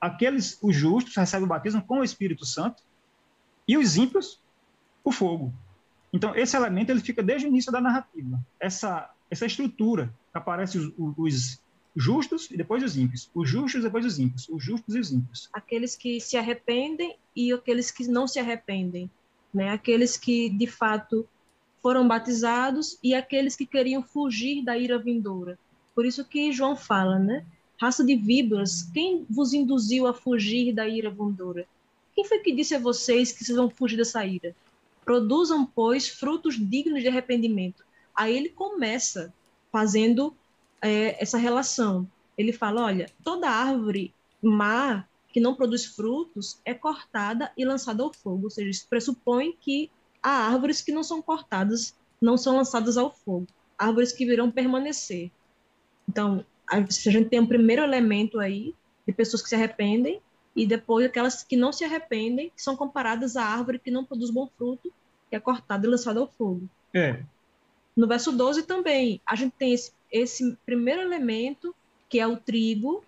Aqueles, 0.00 0.56
os 0.62 0.76
justos, 0.76 1.16
recebem 1.16 1.44
o 1.44 1.48
batismo 1.48 1.82
com 1.82 1.98
o 1.98 2.04
Espírito 2.04 2.46
Santo 2.46 2.80
e 3.66 3.76
os 3.76 3.96
ímpios, 3.96 4.40
o 5.02 5.10
fogo. 5.10 5.52
Então, 6.12 6.36
esse 6.36 6.56
elemento 6.56 6.90
ele 6.90 7.00
fica 7.00 7.20
desde 7.20 7.48
o 7.48 7.50
início 7.50 7.72
da 7.72 7.80
narrativa. 7.80 8.40
Essa, 8.60 9.10
essa 9.28 9.44
estrutura 9.44 10.14
que 10.30 10.38
aparece 10.38 10.78
os, 10.78 10.92
os 10.96 11.60
justos 11.96 12.50
e 12.50 12.56
depois 12.56 12.82
os 12.82 12.96
ímpios. 12.96 13.30
Os 13.34 13.48
justos 13.48 13.80
e 13.80 13.84
depois 13.84 14.04
os 14.04 14.18
ímpios. 14.18 14.48
Os 14.48 14.62
justos 14.62 14.94
e 14.94 14.98
os 15.00 15.12
ímpios. 15.12 15.48
Aqueles 15.52 15.96
que 15.96 16.20
se 16.20 16.36
arrependem 16.36 17.16
e 17.34 17.52
aqueles 17.52 17.90
que 17.90 18.06
não 18.06 18.26
se 18.26 18.38
arrependem 18.38 19.10
né? 19.52 19.70
Aqueles 19.70 20.16
que 20.16 20.48
de 20.48 20.66
fato 20.66 21.26
foram 21.82 22.06
batizados 22.06 22.98
e 23.02 23.14
aqueles 23.14 23.56
que 23.56 23.66
queriam 23.66 24.02
fugir 24.02 24.64
da 24.64 24.76
ira 24.76 24.98
vindoura. 24.98 25.58
Por 25.94 26.04
isso 26.04 26.24
que 26.24 26.52
João 26.52 26.76
fala, 26.76 27.18
né? 27.18 27.44
Raça 27.80 28.04
de 28.04 28.16
víboras, 28.16 28.82
quem 28.92 29.24
vos 29.30 29.52
induziu 29.52 30.06
a 30.06 30.14
fugir 30.14 30.72
da 30.72 30.88
ira 30.88 31.10
vindoura? 31.10 31.66
Quem 32.14 32.24
foi 32.24 32.40
que 32.40 32.52
disse 32.52 32.74
a 32.74 32.78
vocês 32.78 33.30
que 33.30 33.44
vocês 33.44 33.56
vão 33.56 33.70
fugir 33.70 33.96
dessa 33.96 34.24
ira? 34.24 34.54
Produzam, 35.04 35.64
pois, 35.64 36.08
frutos 36.08 36.56
dignos 36.58 37.02
de 37.02 37.08
arrependimento. 37.08 37.84
Aí 38.14 38.36
ele 38.36 38.48
começa 38.48 39.32
fazendo 39.70 40.34
é, 40.82 41.20
essa 41.22 41.38
relação. 41.38 42.06
Ele 42.36 42.52
fala: 42.52 42.84
olha, 42.84 43.10
toda 43.24 43.48
árvore 43.48 44.14
má 44.42 45.04
que 45.32 45.40
não 45.40 45.54
produz 45.54 45.84
frutos 45.84 46.60
é 46.64 46.72
cortada 46.72 47.52
e 47.56 47.64
lançada 47.64 48.02
ao 48.02 48.12
fogo. 48.12 48.44
Ou 48.44 48.50
seja, 48.50 48.70
isso 48.70 48.86
pressupõe 48.88 49.56
que 49.60 49.90
há 50.22 50.30
árvores 50.30 50.80
que 50.80 50.92
não 50.92 51.02
são 51.02 51.20
cortadas, 51.20 51.94
não 52.20 52.36
são 52.36 52.56
lançadas 52.56 52.96
ao 52.96 53.10
fogo. 53.10 53.46
Árvores 53.76 54.12
que 54.12 54.24
virão 54.24 54.50
permanecer. 54.50 55.30
Então, 56.08 56.44
a 56.66 56.80
gente 56.80 57.28
tem 57.28 57.40
um 57.40 57.46
primeiro 57.46 57.82
elemento 57.82 58.40
aí 58.40 58.74
de 59.06 59.12
pessoas 59.12 59.42
que 59.42 59.48
se 59.48 59.54
arrependem 59.54 60.20
e 60.56 60.66
depois 60.66 61.06
aquelas 61.06 61.42
que 61.42 61.56
não 61.56 61.72
se 61.72 61.84
arrependem, 61.84 62.50
que 62.54 62.62
são 62.62 62.76
comparadas 62.76 63.36
à 63.36 63.44
árvore 63.44 63.78
que 63.78 63.90
não 63.90 64.04
produz 64.04 64.30
bom 64.30 64.48
fruto, 64.58 64.92
que 65.30 65.36
é 65.36 65.40
cortada 65.40 65.86
e 65.86 65.90
lançada 65.90 66.18
ao 66.18 66.26
fogo. 66.26 66.68
É. 66.92 67.22
No 67.94 68.06
verso 68.06 68.32
12 68.32 68.64
também, 68.64 69.20
a 69.24 69.36
gente 69.36 69.52
tem 69.58 69.72
esse, 69.72 69.92
esse 70.10 70.56
primeiro 70.64 71.02
elemento, 71.02 71.74
que 72.08 72.18
é 72.18 72.26
o 72.26 72.36
trigo, 72.36 73.04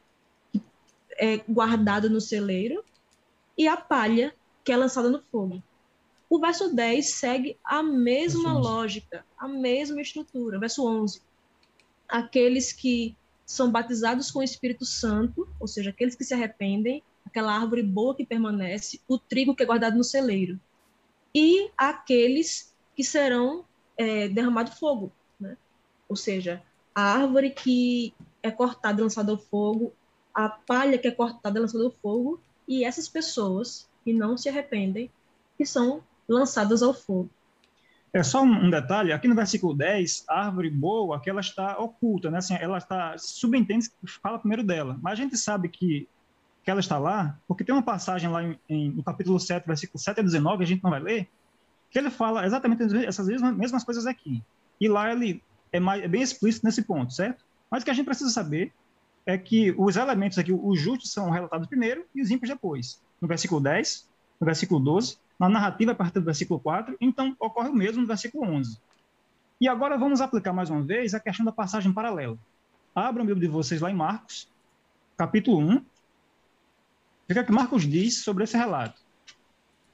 é 1.18 1.38
guardada 1.48 2.08
no 2.08 2.20
celeiro, 2.20 2.84
e 3.56 3.68
a 3.68 3.76
palha, 3.76 4.34
que 4.64 4.72
é 4.72 4.76
lançada 4.76 5.08
no 5.08 5.20
fogo. 5.20 5.62
O 6.28 6.38
verso 6.38 6.74
10 6.74 7.06
segue 7.06 7.58
a 7.64 7.82
mesma 7.82 8.52
lógica, 8.52 9.24
a 9.36 9.48
mesma 9.48 10.00
estrutura. 10.00 10.60
Verso 10.60 10.86
11. 10.86 11.20
Aqueles 12.08 12.72
que 12.72 13.16
são 13.44 13.70
batizados 13.70 14.30
com 14.30 14.38
o 14.38 14.44
Espírito 14.44 14.84
Santo, 14.84 15.48
ou 15.58 15.66
seja, 15.66 15.90
aqueles 15.90 16.14
que 16.14 16.24
se 16.24 16.32
arrependem, 16.32 17.02
aquela 17.26 17.52
árvore 17.52 17.82
boa 17.82 18.14
que 18.14 18.24
permanece, 18.24 19.00
o 19.08 19.18
trigo 19.18 19.56
que 19.56 19.62
é 19.64 19.66
guardado 19.66 19.96
no 19.96 20.04
celeiro. 20.04 20.58
E 21.34 21.68
aqueles 21.76 22.72
que 22.94 23.02
serão 23.02 23.64
é, 23.96 24.28
derramado 24.28 24.70
fogo, 24.70 25.12
né? 25.38 25.56
ou 26.08 26.14
seja, 26.14 26.62
a 26.94 27.02
árvore 27.02 27.50
que 27.50 28.14
é 28.42 28.50
cortada 28.50 29.00
e 29.00 29.02
lançada 29.02 29.32
ao 29.32 29.38
fogo, 29.38 29.92
a 30.34 30.48
palha 30.48 30.98
que 30.98 31.08
é 31.08 31.10
cortada 31.10 31.58
e 31.58 31.62
lançada 31.62 31.84
ao 31.84 31.90
fogo, 31.90 32.40
e 32.66 32.84
essas 32.84 33.08
pessoas 33.08 33.88
que 34.04 34.12
não 34.12 34.36
se 34.36 34.48
arrependem 34.48 35.10
que 35.56 35.66
são 35.66 36.02
lançadas 36.28 36.82
ao 36.82 36.94
fogo. 36.94 37.28
É 38.12 38.22
só 38.22 38.42
um 38.42 38.68
detalhe, 38.68 39.12
aqui 39.12 39.28
no 39.28 39.36
versículo 39.36 39.72
10, 39.72 40.24
a 40.28 40.46
árvore 40.46 40.68
boa, 40.68 41.20
que 41.20 41.30
ela 41.30 41.40
está 41.40 41.78
oculta, 41.78 42.30
né? 42.30 42.38
Assim, 42.38 42.54
ela 42.54 42.78
está 42.78 43.16
subentende 43.16 43.88
fala 44.20 44.38
primeiro 44.38 44.64
dela, 44.64 44.98
mas 45.00 45.12
a 45.12 45.22
gente 45.22 45.36
sabe 45.36 45.68
que 45.68 46.08
que 46.62 46.70
ela 46.70 46.80
está 46.80 46.98
lá, 46.98 47.38
porque 47.48 47.64
tem 47.64 47.74
uma 47.74 47.82
passagem 47.82 48.28
lá 48.28 48.42
em, 48.42 48.58
em, 48.68 48.90
no 48.90 49.02
capítulo 49.02 49.40
7, 49.40 49.66
versículo 49.66 49.98
7 49.98 50.20
a 50.20 50.22
19, 50.22 50.62
a 50.62 50.66
gente 50.66 50.82
não 50.82 50.90
vai 50.90 51.00
ler, 51.00 51.28
que 51.90 51.98
ele 51.98 52.10
fala 52.10 52.44
exatamente 52.44 52.82
essas 53.06 53.26
mesmas, 53.26 53.56
mesmas 53.56 53.82
coisas 53.82 54.06
aqui. 54.06 54.42
E 54.78 54.88
lá 54.88 55.10
ele 55.10 55.42
é, 55.72 55.80
mais, 55.80 56.02
é 56.02 56.08
bem 56.08 56.22
explícito 56.22 56.66
nesse 56.66 56.82
ponto, 56.82 57.12
certo? 57.12 57.44
Mas 57.70 57.82
o 57.82 57.84
que 57.84 57.90
a 57.90 57.94
gente 57.94 58.06
precisa 58.06 58.30
saber 58.30 58.72
é 59.24 59.36
que 59.38 59.72
os 59.78 59.96
elementos 59.96 60.38
aqui, 60.38 60.52
os 60.52 60.80
justos 60.80 61.12
são 61.12 61.30
relatados 61.30 61.68
primeiro 61.68 62.04
e 62.14 62.22
os 62.22 62.30
ímpios 62.30 62.50
depois. 62.50 63.00
No 63.20 63.28
versículo 63.28 63.60
10, 63.60 64.08
no 64.40 64.44
versículo 64.44 64.80
12, 64.80 65.18
na 65.38 65.48
narrativa 65.48 65.92
a 65.92 65.94
partir 65.94 66.18
do 66.18 66.24
versículo 66.24 66.58
4, 66.58 66.96
então 67.00 67.36
ocorre 67.38 67.68
o 67.68 67.74
mesmo 67.74 68.00
no 68.00 68.06
versículo 68.06 68.44
11. 68.44 68.78
E 69.60 69.68
agora 69.68 69.98
vamos 69.98 70.20
aplicar 70.20 70.52
mais 70.52 70.70
uma 70.70 70.82
vez 70.82 71.14
a 71.14 71.20
questão 71.20 71.44
da 71.44 71.52
passagem 71.52 71.92
paralela. 71.92 72.38
Abra 72.94 73.22
o 73.22 73.26
livro 73.26 73.40
de 73.40 73.46
vocês 73.46 73.80
lá 73.80 73.90
em 73.90 73.94
Marcos, 73.94 74.48
capítulo 75.16 75.58
1. 75.58 75.76
O 75.76 75.84
que 77.32 77.38
é 77.38 77.44
que 77.44 77.52
Marcos 77.52 77.86
diz 77.86 78.24
sobre 78.24 78.44
esse 78.44 78.56
relato? 78.56 79.00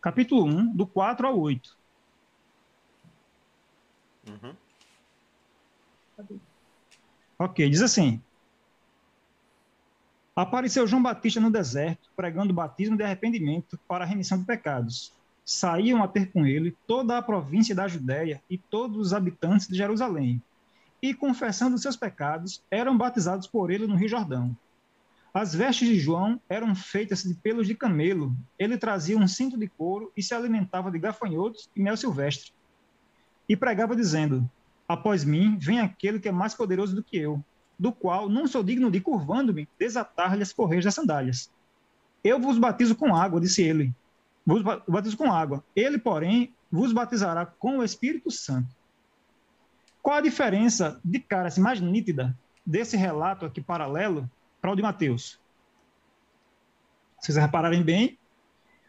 Capítulo 0.01 0.45
1, 0.45 0.74
do 0.74 0.87
4 0.87 1.27
ao 1.27 1.39
8. 1.39 1.77
Uhum. 4.29 4.55
Ok, 7.39 7.69
diz 7.69 7.83
assim: 7.83 8.21
Apareceu 10.35 10.87
João 10.87 11.03
Batista 11.03 11.41
no 11.41 11.51
deserto, 11.51 12.11
pregando 12.17 12.53
o 12.53 12.57
batismo 12.57 12.97
de 12.97 13.03
arrependimento 13.03 13.79
para 13.89 14.05
a 14.05 14.07
remissão 14.07 14.39
de 14.39 14.45
pecados. 14.45 15.12
Saíam 15.45 16.03
a 16.03 16.09
ter 16.09 16.33
com 16.33 16.47
ele 16.47 16.77
toda 16.87 17.17
a 17.17 17.23
província 17.23 17.75
da 17.75 17.87
Judéia 17.87 18.43
e 18.51 18.59
todos 18.59 18.99
os 18.99 19.12
habitantes 19.12 19.69
de 19.69 19.77
Jerusalém. 19.77 20.43
E, 21.01 21.14
confessando 21.14 21.79
seus 21.79 21.97
pecados, 21.97 22.62
eram 22.71 22.99
batizados 22.99 23.47
por 23.47 23.71
ele 23.71 23.87
no 23.87 23.95
Rio 23.97 24.09
Jordão. 24.09 24.57
As 25.33 25.55
vestes 25.55 25.87
de 25.87 25.99
João 25.99 26.41
eram 26.49 26.75
feitas 26.75 27.23
de 27.23 27.35
pelos 27.35 27.67
de 27.67 27.75
camelo. 27.75 28.35
Ele 28.59 28.79
trazia 28.79 29.19
um 29.19 29.29
cinto 29.29 29.59
de 29.59 29.69
couro 29.69 30.11
e 30.17 30.23
se 30.23 30.35
alimentava 30.35 30.91
de 30.91 30.99
gafanhotos 30.99 31.69
e 31.77 31.81
mel 31.81 31.97
silvestre 31.97 32.53
e 33.49 33.57
pregava 33.57 33.95
dizendo: 33.95 34.49
Após 34.89 35.24
mim 35.24 35.57
vem 35.59 35.80
aquele 35.80 36.20
que 36.20 36.28
é 36.28 36.32
mais 36.32 36.55
poderoso 36.55 36.95
do 36.95 37.03
que 37.03 37.16
eu, 37.16 37.43
do 37.78 37.93
qual 37.93 38.28
não 38.28 38.47
sou 38.47 38.62
digno 38.62 38.91
de, 38.91 39.01
curvando-me, 39.01 39.68
desatar-lhe 39.78 40.43
as 40.43 40.53
correias 40.53 40.84
das 40.84 40.95
sandálias. 40.95 41.51
Eu 42.22 42.41
vos 42.41 42.59
batizo 42.59 42.95
com 42.95 43.14
água, 43.14 43.41
disse 43.41 43.62
ele. 43.62 43.93
Vos 44.45 44.62
batizo 44.62 45.16
com 45.16 45.32
água. 45.32 45.64
Ele, 45.74 45.99
porém, 45.99 46.55
vos 46.70 46.93
batizará 46.93 47.45
com 47.47 47.78
o 47.78 47.84
Espírito 47.84 48.30
Santo. 48.30 48.68
Qual 50.03 50.16
a 50.16 50.20
diferença 50.20 51.01
de 51.05 51.18
cara 51.18 51.49
assim, 51.49 51.61
mais 51.61 51.80
nítida 51.80 52.37
desse 52.64 52.97
relato 52.97 53.45
aqui 53.45 53.61
paralelo 53.61 54.30
para 54.61 54.70
o 54.70 54.76
de 54.76 54.82
Mateus? 54.82 55.41
Se 57.20 57.32
vocês 57.32 57.37
repararem 57.37 57.82
bem, 57.82 58.16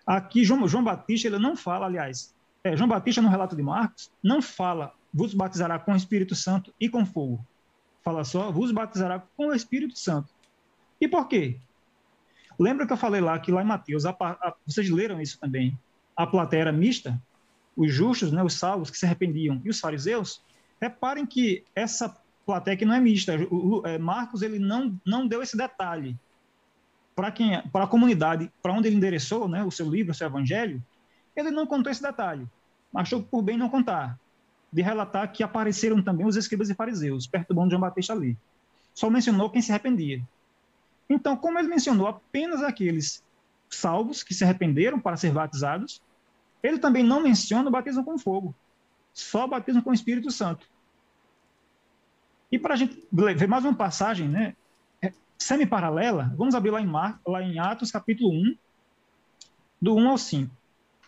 aqui 0.05 0.43
João, 0.43 0.67
João 0.67 0.83
Batista 0.83 1.27
ele 1.27 1.39
não 1.39 1.55
fala, 1.55 1.87
aliás, 1.87 2.35
é, 2.63 2.75
João 2.75 2.87
Batista, 2.87 3.21
no 3.21 3.29
relato 3.29 3.55
de 3.55 3.63
Marcos, 3.63 4.11
não 4.21 4.41
fala 4.41 4.93
vos 5.13 5.33
batizará 5.33 5.79
com 5.79 5.93
o 5.93 5.95
Espírito 5.95 6.35
Santo 6.35 6.73
e 6.79 6.89
com 6.89 7.05
fogo. 7.05 7.45
Fala 8.03 8.23
só, 8.23 8.51
vos 8.51 8.71
batizará 8.71 9.23
com 9.35 9.47
o 9.47 9.53
Espírito 9.53 9.97
Santo. 9.97 10.33
E 10.99 11.07
por 11.07 11.27
quê? 11.27 11.57
Lembra 12.59 12.87
que 12.87 12.93
eu 12.93 12.97
falei 12.97 13.21
lá 13.21 13.37
que 13.39 13.51
lá 13.51 13.61
em 13.61 13.65
Mateus, 13.65 14.05
a, 14.05 14.11
a, 14.11 14.55
vocês 14.65 14.89
leram 14.89 15.21
isso 15.21 15.39
também, 15.39 15.77
a 16.15 16.25
plateia 16.25 16.61
era 16.61 16.71
mista, 16.71 17.21
os 17.75 17.93
justos, 17.93 18.31
né, 18.31 18.43
os 18.43 18.53
salvos 18.53 18.89
que 18.89 18.97
se 18.97 19.05
arrependiam 19.05 19.61
e 19.63 19.69
os 19.69 19.79
fariseus, 19.79 20.41
reparem 20.81 21.25
que 21.25 21.63
essa 21.75 22.15
plateia 22.45 22.77
que 22.77 22.85
não 22.85 22.95
é 22.95 22.99
mista, 22.99 23.35
o, 23.51 23.81
o, 23.81 23.87
é, 23.87 23.97
Marcos 23.97 24.41
ele 24.41 24.57
não, 24.57 24.99
não 25.05 25.27
deu 25.27 25.43
esse 25.43 25.55
detalhe 25.55 26.17
para 27.15 27.31
quem 27.31 27.61
para 27.69 27.85
a 27.85 27.87
comunidade, 27.87 28.51
para 28.61 28.73
onde 28.73 28.87
ele 28.87 28.95
endereçou, 28.95 29.47
né, 29.47 29.63
o 29.63 29.71
seu 29.71 29.89
livro, 29.89 30.11
o 30.11 30.15
seu 30.15 30.27
evangelho, 30.27 30.81
ele 31.35 31.51
não 31.51 31.67
contou 31.67 31.91
esse 31.91 32.01
detalhe 32.01 32.47
achou 32.93 33.21
por 33.21 33.41
bem 33.41 33.57
não 33.57 33.69
contar, 33.69 34.19
de 34.71 34.81
relatar 34.81 35.31
que 35.31 35.43
apareceram 35.43 36.01
também 36.01 36.25
os 36.25 36.35
escribas 36.35 36.69
e 36.69 36.75
fariseus, 36.75 37.25
perturbando 37.27 37.71
João 37.71 37.81
Batista 37.81 38.13
ali. 38.13 38.37
Só 38.93 39.09
mencionou 39.09 39.49
quem 39.49 39.61
se 39.61 39.71
arrependia. 39.71 40.21
Então, 41.09 41.37
como 41.37 41.57
ele 41.57 41.67
mencionou 41.67 42.07
apenas 42.07 42.61
aqueles 42.61 43.23
salvos 43.69 44.23
que 44.23 44.33
se 44.33 44.43
arrependeram 44.43 44.99
para 44.99 45.17
ser 45.17 45.31
batizados, 45.31 46.01
ele 46.61 46.79
também 46.79 47.03
não 47.03 47.21
menciona 47.21 47.69
o 47.69 47.71
batismo 47.71 48.03
com 48.03 48.17
fogo, 48.17 48.53
só 49.13 49.45
o 49.45 49.47
batismo 49.47 49.81
com 49.81 49.91
o 49.91 49.93
Espírito 49.93 50.31
Santo. 50.31 50.67
E 52.51 52.57
para 52.57 52.73
a 52.73 52.77
gente 52.77 53.07
ver 53.11 53.47
mais 53.47 53.63
uma 53.63 53.73
passagem, 53.73 54.27
né, 54.27 54.55
é, 55.01 55.11
semi-paralela, 55.37 56.33
vamos 56.37 56.55
abrir 56.55 56.71
lá 56.71 56.81
em, 56.81 56.87
Mar, 56.87 57.19
lá 57.25 57.41
em 57.41 57.59
Atos 57.59 57.91
capítulo 57.91 58.31
1, 58.31 58.57
do 59.81 59.95
1 59.95 60.09
ao 60.09 60.17
5. 60.17 60.55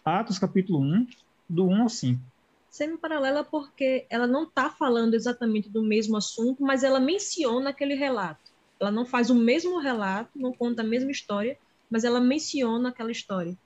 Atos 0.03 0.38
capítulo 0.38 0.82
1, 0.82 1.07
do 1.47 1.68
1 1.68 1.82
ao 1.82 1.89
5. 1.89 2.22
Semi-paralela 2.70 3.43
porque 3.43 4.05
ela 4.09 4.28
não 4.28 4.43
está 4.43 4.70
falando 4.70 5.15
exatamente 5.15 5.70
do 5.70 5.84
mesmo 5.84 6.15
assunto, 6.15 6.63
mas 6.63 6.84
ela 6.84 6.99
menciona 6.99 7.72
aquele 7.72 7.95
relato. 7.95 8.51
Ela 8.80 8.91
não 8.91 9.05
faz 9.05 9.30
o 9.30 9.36
mesmo 9.36 9.80
relato, 9.80 10.32
não 10.36 10.53
conta 10.53 10.82
a 10.82 10.86
mesma 10.86 11.11
história, 11.11 11.57
mas 11.89 12.03
ela 12.03 12.20
menciona 12.20 12.89
aquela 12.89 13.11
história. 13.11 13.57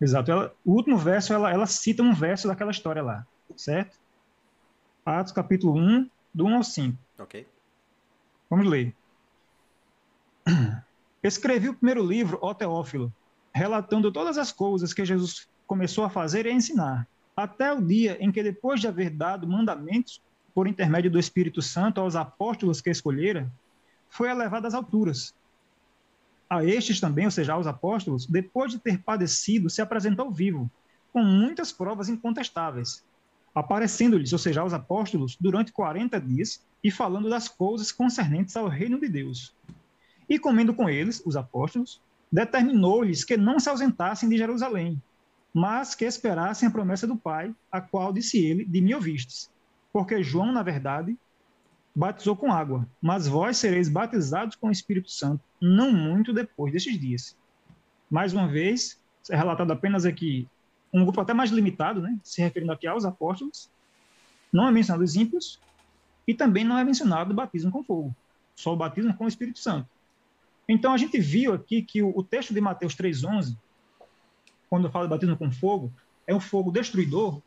Exato. 0.00 0.32
Ela, 0.32 0.54
o 0.64 0.72
último 0.72 0.96
verso, 0.96 1.32
ela, 1.32 1.50
ela 1.50 1.66
cita 1.66 2.02
um 2.02 2.12
verso 2.12 2.48
daquela 2.48 2.70
história 2.70 3.02
lá, 3.02 3.26
certo? 3.56 3.96
Atos 5.04 5.32
capítulo 5.32 5.78
1, 5.78 6.10
do 6.34 6.46
1 6.46 6.56
ao 6.56 6.64
5. 6.64 6.98
Ok. 7.18 7.46
Vamos 8.50 8.66
ler. 8.66 8.94
Escrevi 11.22 11.68
o 11.68 11.74
primeiro 11.74 12.04
livro, 12.04 12.38
ó 12.42 12.52
Teófilo, 12.52 13.12
relatando 13.54 14.10
todas 14.10 14.38
as 14.38 14.50
coisas 14.50 14.92
que 14.92 15.04
Jesus 15.04 15.48
começou 15.66 16.04
a 16.04 16.10
fazer 16.10 16.46
e 16.46 16.48
a 16.50 16.52
ensinar, 16.52 17.06
até 17.42 17.72
o 17.72 17.82
dia 17.82 18.16
em 18.20 18.30
que, 18.30 18.40
depois 18.40 18.80
de 18.80 18.86
haver 18.86 19.10
dado 19.10 19.48
mandamentos 19.48 20.22
por 20.54 20.68
intermédio 20.68 21.10
do 21.10 21.18
Espírito 21.18 21.60
Santo 21.60 22.00
aos 22.00 22.14
apóstolos 22.14 22.80
que 22.80 22.88
escolhera, 22.88 23.50
foi 24.08 24.30
elevado 24.30 24.66
às 24.66 24.74
alturas. 24.74 25.34
A 26.48 26.64
estes 26.64 27.00
também, 27.00 27.24
ou 27.24 27.30
seja, 27.32 27.54
aos 27.54 27.66
apóstolos, 27.66 28.26
depois 28.26 28.70
de 28.70 28.78
ter 28.78 28.98
padecido, 29.02 29.68
se 29.68 29.82
apresentou 29.82 30.30
vivo, 30.30 30.70
com 31.12 31.24
muitas 31.24 31.72
provas 31.72 32.08
incontestáveis, 32.08 33.04
aparecendo-lhes, 33.52 34.32
ou 34.32 34.38
seja, 34.38 34.60
aos 34.60 34.72
apóstolos, 34.72 35.36
durante 35.40 35.72
40 35.72 36.20
dias 36.20 36.64
e 36.84 36.92
falando 36.92 37.28
das 37.28 37.48
coisas 37.48 37.90
concernentes 37.90 38.56
ao 38.56 38.68
reino 38.68 39.00
de 39.00 39.08
Deus. 39.08 39.52
E 40.28 40.38
comendo 40.38 40.72
com 40.74 40.88
eles, 40.88 41.20
os 41.26 41.36
apóstolos, 41.36 42.00
determinou-lhes 42.30 43.24
que 43.24 43.36
não 43.36 43.58
se 43.58 43.68
ausentassem 43.68 44.28
de 44.28 44.36
Jerusalém, 44.36 45.02
mas 45.52 45.94
que 45.94 46.04
esperassem 46.04 46.68
a 46.68 46.70
promessa 46.70 47.06
do 47.06 47.16
Pai, 47.16 47.54
a 47.70 47.80
qual 47.80 48.12
disse 48.12 48.38
ele: 48.38 48.64
De 48.64 48.80
mim 48.80 48.94
ouvistes. 48.94 49.50
Porque 49.92 50.22
João, 50.22 50.52
na 50.52 50.62
verdade, 50.62 51.16
batizou 51.94 52.34
com 52.34 52.50
água, 52.50 52.88
mas 53.00 53.28
vós 53.28 53.58
sereis 53.58 53.88
batizados 53.88 54.56
com 54.56 54.68
o 54.68 54.72
Espírito 54.72 55.10
Santo, 55.10 55.42
não 55.60 55.92
muito 55.92 56.32
depois 56.32 56.72
destes 56.72 56.98
dias. 56.98 57.36
Mais 58.10 58.32
uma 58.32 58.48
vez, 58.48 58.98
é 59.30 59.36
relatado 59.36 59.70
apenas 59.70 60.06
aqui 60.06 60.48
um 60.92 61.04
grupo 61.04 61.20
até 61.20 61.32
mais 61.34 61.50
limitado, 61.50 62.00
né, 62.00 62.18
se 62.22 62.40
referindo 62.40 62.72
aqui 62.72 62.86
aos 62.86 63.04
apóstolos, 63.04 63.70
não 64.52 64.68
é 64.68 64.70
mencionado 64.70 65.04
os 65.04 65.16
ímpios, 65.16 65.58
e 66.26 66.34
também 66.34 66.64
não 66.64 66.78
é 66.78 66.84
mencionado 66.84 67.32
o 67.32 67.34
batismo 67.34 67.70
com 67.70 67.82
fogo, 67.82 68.14
só 68.54 68.72
o 68.72 68.76
batismo 68.76 69.14
com 69.14 69.24
o 69.24 69.28
Espírito 69.28 69.58
Santo. 69.58 69.88
Então 70.68 70.92
a 70.92 70.96
gente 70.96 71.18
viu 71.18 71.52
aqui 71.52 71.82
que 71.82 72.02
o, 72.02 72.16
o 72.16 72.22
texto 72.22 72.54
de 72.54 72.60
Mateus 72.60 72.94
3,11 72.94 73.56
quando 74.72 74.90
fala 74.90 75.04
de 75.04 75.10
batismo 75.10 75.36
com 75.36 75.52
fogo, 75.52 75.92
é 76.26 76.34
um 76.34 76.40
fogo 76.40 76.72
destruidor 76.72 77.42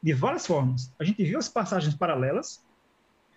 de 0.00 0.12
várias 0.12 0.46
formas. 0.46 0.94
A 1.00 1.02
gente 1.02 1.20
viu 1.24 1.36
as 1.36 1.48
passagens 1.48 1.96
paralelas, 1.96 2.64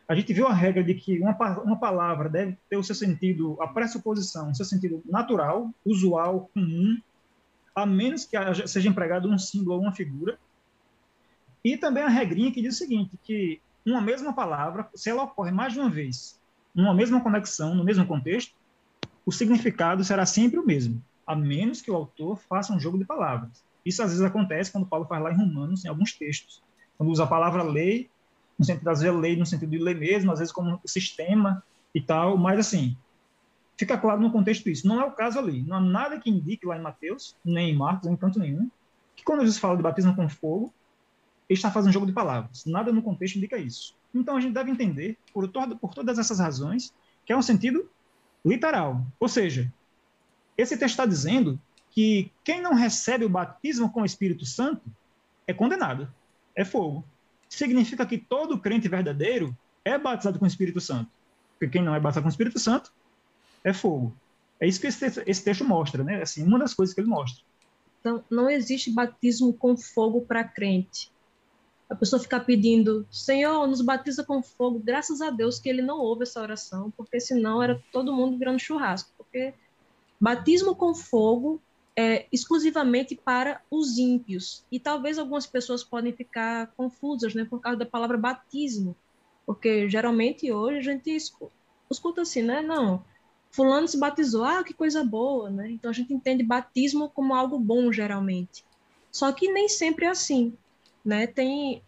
a 0.08 0.14
gente 0.14 0.32
viu 0.32 0.46
a 0.46 0.54
regra 0.54 0.84
de 0.84 0.94
que 0.94 1.20
uma, 1.20 1.36
uma 1.62 1.80
palavra 1.80 2.30
deve 2.30 2.56
ter 2.70 2.78
o 2.78 2.84
seu 2.84 2.94
sentido, 2.94 3.60
a 3.60 3.68
pressuposição, 3.68 4.52
o 4.52 4.56
seu 4.56 4.64
sentido 4.64 5.02
natural, 5.04 5.72
usual, 5.84 6.52
comum, 6.54 7.02
a 7.76 7.88
menos 7.88 8.24
que 8.24 8.38
seja 8.68 8.88
empregado 8.88 9.28
um 9.28 9.40
símbolo 9.40 9.78
ou 9.78 9.82
uma 9.82 9.94
figura. 9.94 10.38
E 11.64 11.76
também 11.76 12.04
a 12.04 12.10
regrinha 12.10 12.52
que 12.52 12.62
diz 12.62 12.76
o 12.76 12.78
seguinte, 12.78 13.18
que 13.24 13.60
uma 13.84 14.00
mesma 14.00 14.32
palavra, 14.32 14.88
se 14.94 15.10
ela 15.10 15.24
ocorre 15.24 15.52
mais 15.52 15.74
de 15.74 15.80
uma 15.80 15.90
vez, 15.90 16.40
numa 16.72 16.94
mesma 16.94 17.20
conexão, 17.20 17.74
no 17.74 17.84
mesmo 17.84 18.06
contexto, 18.06 18.54
o 19.26 19.32
significado 19.32 20.04
será 20.04 20.24
sempre 20.24 20.60
o 20.60 20.66
mesmo 20.68 21.04
a 21.26 21.36
menos 21.36 21.82
que 21.82 21.92
o 21.92 21.96
autor 21.96 22.38
faça 22.38 22.74
um 22.74 22.80
jogo 22.80 22.98
de 22.98 23.06
palavras. 23.06 23.64
Isso 23.86 24.02
às 24.02 24.10
vezes 24.10 24.24
acontece 24.24 24.72
quando 24.72 24.88
Paulo 24.88 25.06
faz 25.06 25.22
lá 25.22 25.32
em 25.32 25.38
Romanos, 25.38 25.84
em 25.84 25.90
alguns 25.90 26.14
textos, 26.14 26.62
quando 26.98 27.10
usa 27.10 27.24
a 27.24 27.28
palavra 27.28 27.64
lei, 27.64 28.10
no 28.58 28.66
sentido, 28.66 28.88
às 28.88 29.02
vezes, 29.02 29.20
lei 29.20 29.36
no 29.36 29.46
sentido 29.46 29.70
de 29.70 29.78
lei 29.78 29.94
mesmo, 29.94 30.32
às 30.32 30.40
vezes 30.40 30.54
como 30.54 30.80
sistema 30.86 31.64
e 31.94 32.02
tal, 32.02 32.38
mas 32.38 32.60
assim, 32.60 32.96
fica 33.78 33.98
claro 33.98 34.22
no 34.22 34.32
contexto 34.32 34.70
isso. 34.70 34.88
Não 34.88 35.02
é 35.02 35.06
o 35.06 35.12
caso 35.12 35.40
ali. 35.40 35.62
Não 35.64 35.78
há 35.78 35.82
nada 35.82 36.20
que 36.20 36.30
indique 36.30 36.66
lá 36.66 36.78
em 36.78 36.82
Mateus, 36.82 37.36
nem 37.44 37.72
em 37.72 37.76
Marcos, 37.76 38.08
em 38.08 38.16
canto 38.16 38.40
nenhum, 38.40 38.70
que 39.16 39.24
quando 39.24 39.42
Jesus 39.42 39.58
fala 39.58 39.76
de 39.76 39.84
batismo 39.84 40.16
com 40.16 40.30
fogo, 40.30 40.74
ele 41.50 41.58
está 41.58 41.70
fazendo 41.70 41.90
um 41.90 41.94
jogo 41.94 42.06
de 42.06 42.14
palavras. 42.14 42.66
Nada 42.66 42.92
no 42.92 43.02
contexto 43.02 43.38
indica 43.38 43.58
isso. 43.58 43.96
Então 44.14 44.38
a 44.38 44.40
gente 44.40 44.54
deve 44.54 44.72
entender, 44.72 45.18
por, 45.34 45.48
por 45.80 45.94
todas 45.94 46.18
essas 46.18 46.40
razões, 46.40 46.94
que 47.26 47.34
é 47.34 47.38
um 47.38 47.42
sentido 47.42 47.90
literal. 48.46 49.06
Ou 49.20 49.28
seja, 49.28 49.72
esse 50.58 50.78
texto 50.78 50.94
está 50.94 51.06
dizendo 51.06 51.60
que 51.92 52.32
quem 52.44 52.62
não 52.62 52.74
recebe 52.74 53.26
o 53.26 53.30
batismo 53.30 53.92
com 53.92 54.02
o 54.02 54.06
Espírito 54.06 54.46
Santo 54.46 54.82
é 55.48 55.54
condenado, 55.54 56.12
é 56.56 56.66
fogo. 56.66 57.04
Significa 57.48 58.06
que 58.06 58.18
todo 58.18 58.58
crente 58.58 58.88
verdadeiro 58.88 59.56
é 59.86 59.98
batizado 59.98 60.40
com 60.40 60.46
o 60.46 60.48
Espírito 60.48 60.82
Santo. 60.82 61.12
Porque 61.54 61.74
quem 61.74 61.84
não 61.84 61.94
é 61.94 62.00
batizado 62.00 62.24
com 62.24 62.30
o 62.30 62.32
Espírito 62.32 62.60
Santo 62.60 62.92
é 63.64 63.74
fogo. 63.74 64.16
É 64.60 64.68
isso 64.68 64.80
que 64.80 64.88
esse 64.88 65.44
texto, 65.44 65.66
mostra, 65.66 66.04
né? 66.04 66.22
Assim, 66.22 66.44
uma 66.44 66.58
das 66.58 66.74
coisas 66.74 66.96
que 66.96 67.02
ele 67.02 67.08
mostra. 67.08 67.44
Então, 68.00 68.24
não 68.30 68.50
existe 68.50 68.92
batismo 68.92 69.54
com 69.54 69.78
fogo 69.78 70.22
para 70.22 70.44
crente. 70.44 71.12
A 71.90 71.96
pessoa 71.96 72.22
ficar 72.22 72.40
pedindo, 72.40 73.06
Senhor, 73.12 73.68
nos 73.68 73.82
batiza 73.82 74.24
com 74.24 74.42
fogo. 74.42 74.80
Graças 74.80 75.22
a 75.22 75.30
Deus 75.30 75.60
que 75.60 75.70
ele 75.70 75.82
não 75.82 76.00
ouve 76.00 76.24
essa 76.24 76.42
oração, 76.42 76.92
porque 76.98 77.20
senão 77.20 77.62
era 77.62 77.82
todo 77.92 78.14
mundo 78.14 78.38
virando 78.38 78.60
churrasco. 78.60 79.12
Porque 79.18 79.54
batismo 80.24 80.74
com 80.74 80.96
fogo 80.96 81.62
é 81.98 82.28
exclusivamente 82.32 83.14
para 83.14 83.62
os 83.70 83.98
ímpios. 83.98 84.64
E 84.72 84.80
talvez 84.80 85.20
algumas 85.20 85.46
pessoas 85.46 85.84
podem 85.84 86.14
ficar 86.14 86.68
confusas, 86.78 87.36
né, 87.36 87.44
por 87.44 87.60
causa 87.60 87.78
da 87.78 87.86
palavra 87.86 88.18
batismo. 88.18 88.96
Porque 89.46 89.90
geralmente 89.90 90.50
hoje 90.50 90.78
a 90.78 90.94
gente 90.94 91.14
escuta, 91.14 91.52
escuta 91.92 92.22
assim, 92.22 92.42
né? 92.42 92.62
Não, 92.62 93.04
fulano 93.52 93.86
se 93.86 94.00
batizou, 94.00 94.46
ah, 94.46 94.64
que 94.64 94.74
coisa 94.74 95.04
boa, 95.04 95.50
né? 95.50 95.70
Então 95.70 95.92
a 95.92 95.94
gente 95.94 96.14
entende 96.14 96.42
batismo 96.42 97.10
como 97.10 97.36
algo 97.36 97.60
bom 97.60 97.92
geralmente. 97.92 98.64
Só 99.12 99.30
que 99.34 99.52
nem 99.52 99.68
sempre 99.68 100.06
é 100.06 100.10
assim, 100.10 100.54
né? 101.04 101.28
Tem 101.28 101.84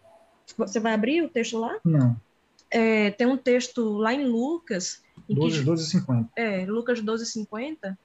você 0.57 0.77
vai 0.77 0.93
abrir 0.93 1.23
o 1.23 1.29
texto 1.29 1.57
lá? 1.57 1.79
Não. 1.85 2.19
É, 2.69 3.11
tem 3.11 3.25
um 3.25 3.37
texto 3.37 3.97
lá 3.97 4.13
em 4.13 4.25
Lucas, 4.27 5.01
em 5.29 5.35
12, 5.35 5.59
que, 5.59 5.65
12 5.65 5.89
50. 5.89 6.29
é, 6.35 6.65
Lucas 6.65 6.99
12, 7.01 7.25
50, 7.25 7.97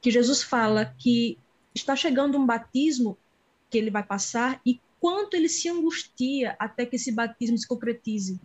que 0.00 0.10
Jesus 0.10 0.42
fala 0.42 0.84
que 0.84 1.38
está 1.74 1.94
chegando 1.96 2.38
um 2.38 2.46
batismo 2.46 3.16
que 3.70 3.78
ele 3.78 3.90
vai 3.90 4.02
passar 4.02 4.60
e 4.64 4.80
quanto 5.00 5.34
ele 5.34 5.48
se 5.48 5.68
angustia 5.68 6.56
até 6.58 6.84
que 6.86 6.96
esse 6.96 7.12
batismo 7.12 7.56
se 7.56 7.66
concretize. 7.66 8.40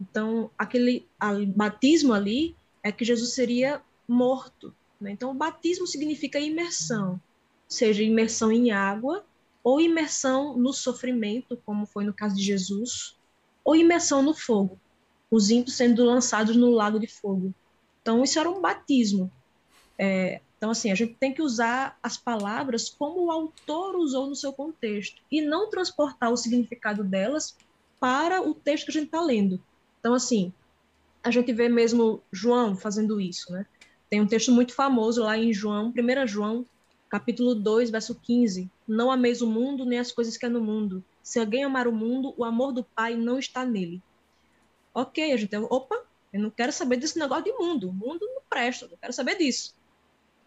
Então, 0.00 0.50
aquele 0.58 1.08
batismo 1.54 2.12
ali 2.12 2.54
é 2.82 2.92
que 2.92 3.04
Jesus 3.04 3.32
seria 3.32 3.82
morto. 4.06 4.74
Né? 5.00 5.10
Então, 5.12 5.30
o 5.30 5.34
batismo 5.34 5.86
significa 5.86 6.38
imersão, 6.38 7.20
seja 7.66 8.02
imersão 8.02 8.52
em 8.52 8.70
água, 8.70 9.24
ou 9.64 9.80
imersão 9.80 10.56
no 10.56 10.72
sofrimento, 10.72 11.60
como 11.64 11.86
foi 11.86 12.04
no 12.04 12.14
caso 12.14 12.36
de 12.36 12.42
Jesus, 12.42 13.18
ou 13.64 13.74
imersão 13.74 14.22
no 14.22 14.32
fogo, 14.32 14.78
os 15.28 15.50
ímpios 15.50 15.76
sendo 15.76 16.04
lançados 16.04 16.54
no 16.54 16.70
lago 16.70 17.00
de 17.00 17.08
fogo. 17.08 17.52
Então, 18.00 18.22
isso 18.22 18.38
era 18.38 18.48
um 18.48 18.60
batismo. 18.60 19.32
É, 19.98 20.40
então, 20.66 20.72
assim, 20.72 20.90
a 20.90 20.96
gente 20.96 21.14
tem 21.14 21.32
que 21.32 21.40
usar 21.40 21.96
as 22.02 22.16
palavras 22.16 22.90
como 22.90 23.24
o 23.24 23.30
autor 23.30 23.94
usou 23.94 24.26
no 24.26 24.34
seu 24.34 24.52
contexto 24.52 25.22
e 25.30 25.40
não 25.40 25.70
transportar 25.70 26.32
o 26.32 26.36
significado 26.36 27.04
delas 27.04 27.56
para 28.00 28.42
o 28.42 28.52
texto 28.52 28.86
que 28.86 28.90
a 28.90 28.94
gente 28.94 29.06
está 29.06 29.20
lendo. 29.20 29.62
Então, 30.00 30.12
assim, 30.12 30.52
a 31.22 31.30
gente 31.30 31.52
vê 31.52 31.68
mesmo 31.68 32.20
João 32.32 32.74
fazendo 32.74 33.20
isso, 33.20 33.52
né? 33.52 33.64
Tem 34.10 34.20
um 34.20 34.26
texto 34.26 34.50
muito 34.50 34.74
famoso 34.74 35.22
lá 35.22 35.38
em 35.38 35.52
João, 35.52 35.94
1 35.96 36.26
João, 36.26 36.66
capítulo 37.08 37.54
2, 37.54 37.90
verso 37.90 38.12
15. 38.16 38.68
Não 38.88 39.08
ameis 39.08 39.42
o 39.42 39.46
mundo 39.46 39.84
nem 39.84 40.00
as 40.00 40.10
coisas 40.10 40.36
que 40.36 40.46
há 40.46 40.50
no 40.50 40.60
mundo. 40.60 41.00
Se 41.22 41.38
alguém 41.38 41.62
amar 41.62 41.86
o 41.86 41.92
mundo, 41.92 42.34
o 42.36 42.42
amor 42.42 42.72
do 42.72 42.82
Pai 42.82 43.14
não 43.14 43.38
está 43.38 43.64
nele. 43.64 44.02
Ok, 44.92 45.32
a 45.32 45.36
gente, 45.36 45.54
opa, 45.54 46.02
eu 46.32 46.40
não 46.40 46.50
quero 46.50 46.72
saber 46.72 46.96
desse 46.96 47.20
negócio 47.20 47.44
de 47.44 47.52
mundo. 47.52 47.88
O 47.88 47.92
mundo 47.92 48.26
não 48.26 48.42
presta, 48.50 48.88
não 48.88 48.96
quero 48.96 49.12
saber 49.12 49.36
disso. 49.36 49.75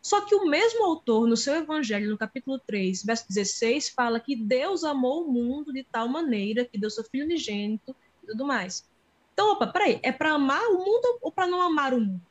Só 0.01 0.21
que 0.21 0.33
o 0.33 0.45
mesmo 0.45 0.85
autor, 0.85 1.27
no 1.27 1.35
seu 1.35 1.55
evangelho, 1.55 2.09
no 2.09 2.17
capítulo 2.17 2.59
3, 2.59 3.03
verso 3.03 3.27
16, 3.27 3.89
fala 3.89 4.19
que 4.19 4.35
Deus 4.35 4.83
amou 4.83 5.25
o 5.25 5.31
mundo 5.31 5.73
de 5.73 5.83
tal 5.83 6.07
maneira 6.07 6.65
que 6.65 6.77
deu 6.77 6.89
seu 6.89 7.03
filho 7.03 7.25
unigênito 7.25 7.95
e 8.23 8.27
tudo 8.27 8.45
mais. 8.45 8.87
Então, 9.33 9.51
opa, 9.51 9.67
peraí, 9.67 9.99
é 10.03 10.11
para 10.11 10.33
amar 10.33 10.61
o 10.69 10.79
mundo 10.79 11.19
ou 11.21 11.31
para 11.31 11.47
não 11.47 11.61
amar 11.61 11.93
o 11.93 11.99
mundo? 11.99 12.21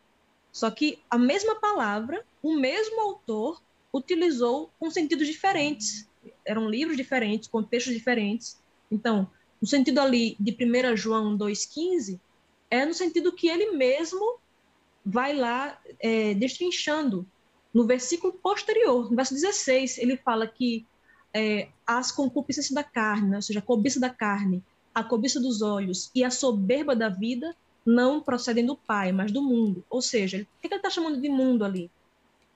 Só 0.50 0.70
que 0.70 0.98
a 1.10 1.18
mesma 1.18 1.54
palavra, 1.56 2.24
o 2.42 2.54
mesmo 2.54 3.00
autor 3.00 3.62
utilizou 3.92 4.70
com 4.78 4.90
sentidos 4.90 5.26
diferentes. 5.26 6.08
Eram 6.44 6.68
livros 6.68 6.96
diferentes, 6.96 7.48
contextos 7.48 7.94
diferentes. 7.94 8.60
Então, 8.90 9.30
o 9.60 9.66
sentido 9.66 10.00
ali 10.00 10.36
de 10.38 10.52
1 10.52 10.96
João 10.96 11.36
2,15 11.36 12.18
é 12.70 12.84
no 12.84 12.94
sentido 12.94 13.32
que 13.32 13.48
ele 13.48 13.72
mesmo 13.72 14.38
vai 15.04 15.34
lá 15.34 15.80
é, 16.00 16.34
destrinchando. 16.34 17.26
No 17.78 17.86
versículo 17.86 18.32
posterior, 18.32 19.08
no 19.08 19.14
verso 19.14 19.32
16, 19.32 19.98
ele 19.98 20.16
fala 20.16 20.48
que 20.48 20.84
é, 21.32 21.68
as 21.86 22.10
concupiscências 22.10 22.74
da 22.74 22.82
carne, 22.82 23.28
né, 23.28 23.36
ou 23.36 23.42
seja, 23.42 23.60
a 23.60 23.62
cobiça 23.62 24.00
da 24.00 24.10
carne, 24.10 24.64
a 24.92 25.04
cobiça 25.04 25.38
dos 25.38 25.62
olhos 25.62 26.10
e 26.12 26.24
a 26.24 26.30
soberba 26.32 26.96
da 26.96 27.08
vida 27.08 27.54
não 27.86 28.20
procedem 28.20 28.66
do 28.66 28.76
Pai, 28.76 29.12
mas 29.12 29.30
do 29.30 29.40
mundo. 29.40 29.84
Ou 29.88 30.02
seja, 30.02 30.38
o 30.38 30.60
que 30.60 30.66
ele 30.66 30.74
está 30.74 30.90
chamando 30.90 31.20
de 31.20 31.28
mundo 31.28 31.64
ali? 31.64 31.82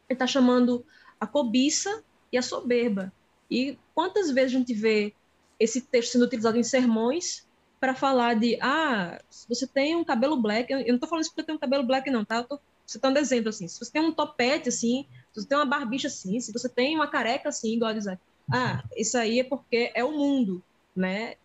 Ele 0.09 0.17
está 0.17 0.27
chamando 0.27 0.85
a 1.21 1.27
cobiça 1.27 2.03
e 2.33 2.37
a 2.37 2.43
soberba. 2.43 3.13
E 3.49 3.79
quantas 3.95 4.29
vezes 4.29 4.57
a 4.57 4.59
gente 4.59 4.75
vê 4.75 5.15
esse 5.57 5.83
texto 5.83 6.15
sendo 6.15 6.25
utilizado 6.25 6.59
em 6.59 6.65
sermões 6.65 7.47
para 7.79 7.95
falar 7.95 8.35
de, 8.35 8.59
ah, 8.61 9.23
você 9.49 9.69
tem 9.69 9.95
um 9.95 10.03
cabelo 10.03 10.37
black, 10.43 10.73
eu 10.73 10.85
não 10.89 10.97
estou 10.97 11.09
falando 11.09 11.23
isso 11.23 11.31
porque 11.31 11.43
eu 11.43 11.47
tenho 11.47 11.59
um 11.59 11.61
cabelo 11.61 11.87
black 11.87 12.11
não, 12.11 12.25
tá? 12.25 12.45
Eu 12.51 12.59
tô 12.87 12.93
citando 12.93 13.19
exemplo, 13.19 13.49
assim, 13.49 13.69
se 13.69 13.79
você 13.79 13.91
tem 13.91 14.03
um 14.03 14.13
topete, 14.13 14.69
assim, 14.69 15.07
se 15.33 15.41
você 15.41 15.49
tem 15.49 15.59
uma 15.59 15.67
barbicha, 15.67 16.09
assim, 16.09 16.41
se 16.41 16.53
você 16.53 16.69
tem 16.69 16.95
uma 16.95 17.09
careca, 17.09 17.49
assim, 17.49 17.75
igual 17.75 17.91
a 17.91 17.95
dizer, 17.95 18.19
ah, 18.53 18.83
isso 18.97 19.17
aí 19.17 19.41
é 19.41 19.45
porque 19.45 19.93
é 19.95 20.05
o 20.05 20.13
mundo, 20.13 20.63
né? 20.95 21.37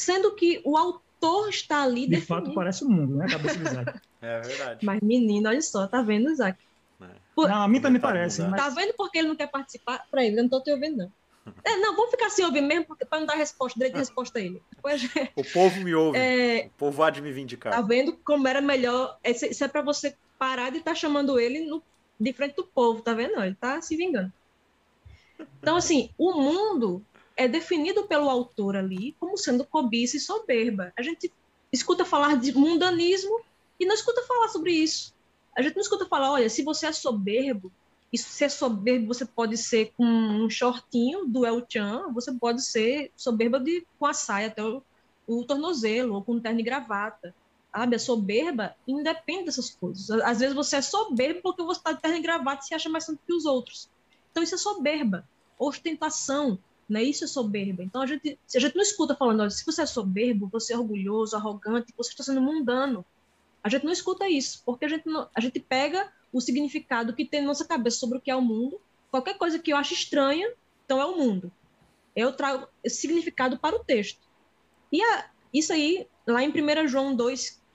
sendo 0.00 0.34
que 0.34 0.62
o 0.64 0.76
autor 0.76 1.50
está 1.50 1.82
ali 1.82 2.02
De 2.02 2.16
definindo. 2.16 2.26
fato, 2.26 2.54
parece 2.54 2.84
o 2.84 2.88
mundo, 2.88 3.16
né? 3.16 3.26
A 3.26 3.30
cabeça 3.30 3.58
do 3.58 3.68
Isaac. 3.68 4.00
é 4.22 4.40
verdade. 4.40 4.86
Mas, 4.86 5.00
menino, 5.02 5.48
olha 5.48 5.60
só, 5.60 5.86
tá 5.86 6.00
vendo, 6.00 6.30
Isaac? 6.30 6.58
É. 7.02 7.06
Por... 7.34 7.48
Não, 7.48 7.62
a 7.62 7.68
mim 7.68 7.80
também 7.80 8.00
tá 8.00 8.08
parece. 8.08 8.42
Mas... 8.42 8.60
Tá 8.60 8.70
vendo 8.70 8.94
porque 8.94 9.18
ele 9.18 9.28
não 9.28 9.36
quer 9.36 9.48
participar? 9.48 10.06
Peraí, 10.10 10.34
eu 10.34 10.42
não 10.42 10.48
tô 10.48 10.60
te 10.62 10.72
ouvindo, 10.72 10.96
não. 10.96 11.12
É, 11.64 11.76
não, 11.78 11.96
vamos 11.96 12.12
ficar 12.12 12.26
assim 12.26 12.44
ouvindo 12.44 12.66
mesmo, 12.66 12.84
para 12.96 13.18
não 13.18 13.26
dar 13.26 13.34
resposta, 13.34 13.76
direito 13.76 13.94
de 13.94 14.00
resposta 14.00 14.38
a 14.38 14.42
ele. 14.42 14.62
Depois, 14.76 15.02
o 15.34 15.42
povo 15.42 15.80
me 15.80 15.94
ouve. 15.94 16.16
É... 16.16 16.66
O 16.66 16.78
povo 16.78 17.02
há 17.02 17.10
de 17.10 17.20
me 17.20 17.32
vindicar. 17.32 17.72
Tá 17.72 17.80
vendo 17.80 18.12
como 18.24 18.46
era 18.46 18.60
melhor? 18.60 19.18
Isso 19.24 19.64
é 19.64 19.66
para 19.66 19.82
você 19.82 20.14
parar 20.40 20.70
de 20.70 20.78
estar 20.78 20.92
tá 20.92 20.94
chamando 20.94 21.38
ele 21.38 21.66
no, 21.66 21.82
de 22.18 22.32
frente 22.32 22.56
do 22.56 22.64
povo, 22.64 23.02
tá 23.02 23.12
vendo? 23.12 23.38
Ele 23.42 23.54
tá 23.54 23.82
se 23.82 23.94
vingando. 23.94 24.32
Então, 25.60 25.76
assim, 25.76 26.08
o 26.16 26.32
mundo 26.32 27.04
é 27.36 27.46
definido 27.46 28.04
pelo 28.04 28.30
autor 28.30 28.74
ali 28.74 29.14
como 29.20 29.36
sendo 29.36 29.66
cobiça 29.66 30.16
e 30.16 30.20
soberba. 30.20 30.94
A 30.96 31.02
gente 31.02 31.30
escuta 31.70 32.06
falar 32.06 32.38
de 32.38 32.56
mundanismo 32.56 33.42
e 33.78 33.84
não 33.84 33.94
escuta 33.94 34.22
falar 34.22 34.48
sobre 34.48 34.72
isso. 34.72 35.14
A 35.54 35.60
gente 35.60 35.74
não 35.74 35.82
escuta 35.82 36.06
falar, 36.06 36.32
olha, 36.32 36.48
se 36.48 36.62
você 36.62 36.86
é 36.86 36.92
soberbo, 36.92 37.70
e 38.10 38.16
se 38.16 38.44
é 38.44 38.48
soberbo, 38.48 39.06
você 39.06 39.26
pode 39.26 39.58
ser 39.58 39.92
com 39.96 40.04
um 40.04 40.48
shortinho 40.48 41.26
do 41.26 41.44
El 41.44 41.64
Chan, 41.68 42.08
você 42.12 42.32
pode 42.32 42.64
ser 42.64 43.12
soberba 43.14 43.60
de, 43.60 43.86
com 43.98 44.06
a 44.06 44.14
saia 44.14 44.48
até 44.48 44.64
o, 44.64 44.82
o 45.26 45.44
tornozelo, 45.44 46.14
ou 46.14 46.24
com 46.24 46.40
terno 46.40 46.60
e 46.60 46.62
gravata. 46.62 47.34
Sabe? 47.72 47.96
A 47.96 47.98
soberba 47.98 48.74
independe 48.86 49.44
dessas 49.44 49.70
coisas. 49.70 50.10
Às 50.10 50.40
vezes 50.40 50.54
você 50.54 50.76
é 50.76 50.82
soberbo 50.82 51.40
porque 51.42 51.62
você 51.62 51.80
está 51.80 51.92
de 51.92 52.00
terno 52.00 52.18
e 52.18 52.22
gravata 52.22 52.62
e 52.62 52.66
se 52.66 52.74
acha 52.74 52.88
mais 52.88 53.04
santo 53.04 53.20
que 53.26 53.32
os 53.32 53.44
outros. 53.44 53.88
Então 54.30 54.42
isso 54.42 54.54
é 54.54 54.58
soberba, 54.58 55.28
ostentação, 55.58 56.58
né? 56.88 57.02
Isso 57.02 57.24
é 57.24 57.26
soberba. 57.26 57.82
Então 57.82 58.02
a 58.02 58.06
gente, 58.06 58.38
a 58.54 58.58
gente 58.58 58.74
não 58.74 58.82
escuta 58.82 59.14
falando, 59.14 59.40
olha, 59.40 59.50
se 59.50 59.64
você 59.64 59.82
é 59.82 59.86
soberbo, 59.86 60.48
você 60.48 60.72
é 60.72 60.78
orgulhoso, 60.78 61.36
arrogante, 61.36 61.94
você 61.96 62.10
está 62.10 62.24
sendo 62.24 62.40
mundano. 62.40 63.04
A 63.62 63.68
gente 63.68 63.84
não 63.84 63.92
escuta 63.92 64.28
isso, 64.28 64.62
porque 64.64 64.86
a 64.86 64.88
gente, 64.88 65.06
não, 65.06 65.28
a 65.34 65.40
gente 65.40 65.60
pega 65.60 66.10
o 66.32 66.40
significado 66.40 67.14
que 67.14 67.24
tem 67.24 67.40
na 67.40 67.48
nossa 67.48 67.64
cabeça 67.64 67.98
sobre 67.98 68.18
o 68.18 68.20
que 68.20 68.30
é 68.30 68.36
o 68.36 68.42
mundo. 68.42 68.80
Qualquer 69.10 69.36
coisa 69.36 69.58
que 69.58 69.72
eu 69.72 69.76
acho 69.76 69.94
estranha, 69.94 70.50
então 70.84 71.00
é 71.00 71.04
o 71.04 71.16
mundo. 71.16 71.52
Eu 72.16 72.32
trago 72.32 72.66
esse 72.82 73.02
significado 73.02 73.58
para 73.58 73.76
o 73.76 73.84
texto. 73.84 74.20
E 74.90 75.02
a, 75.02 75.30
isso 75.52 75.72
aí, 75.72 76.06
lá 76.26 76.42
em 76.42 76.50
1 76.50 76.88
João 76.88 77.14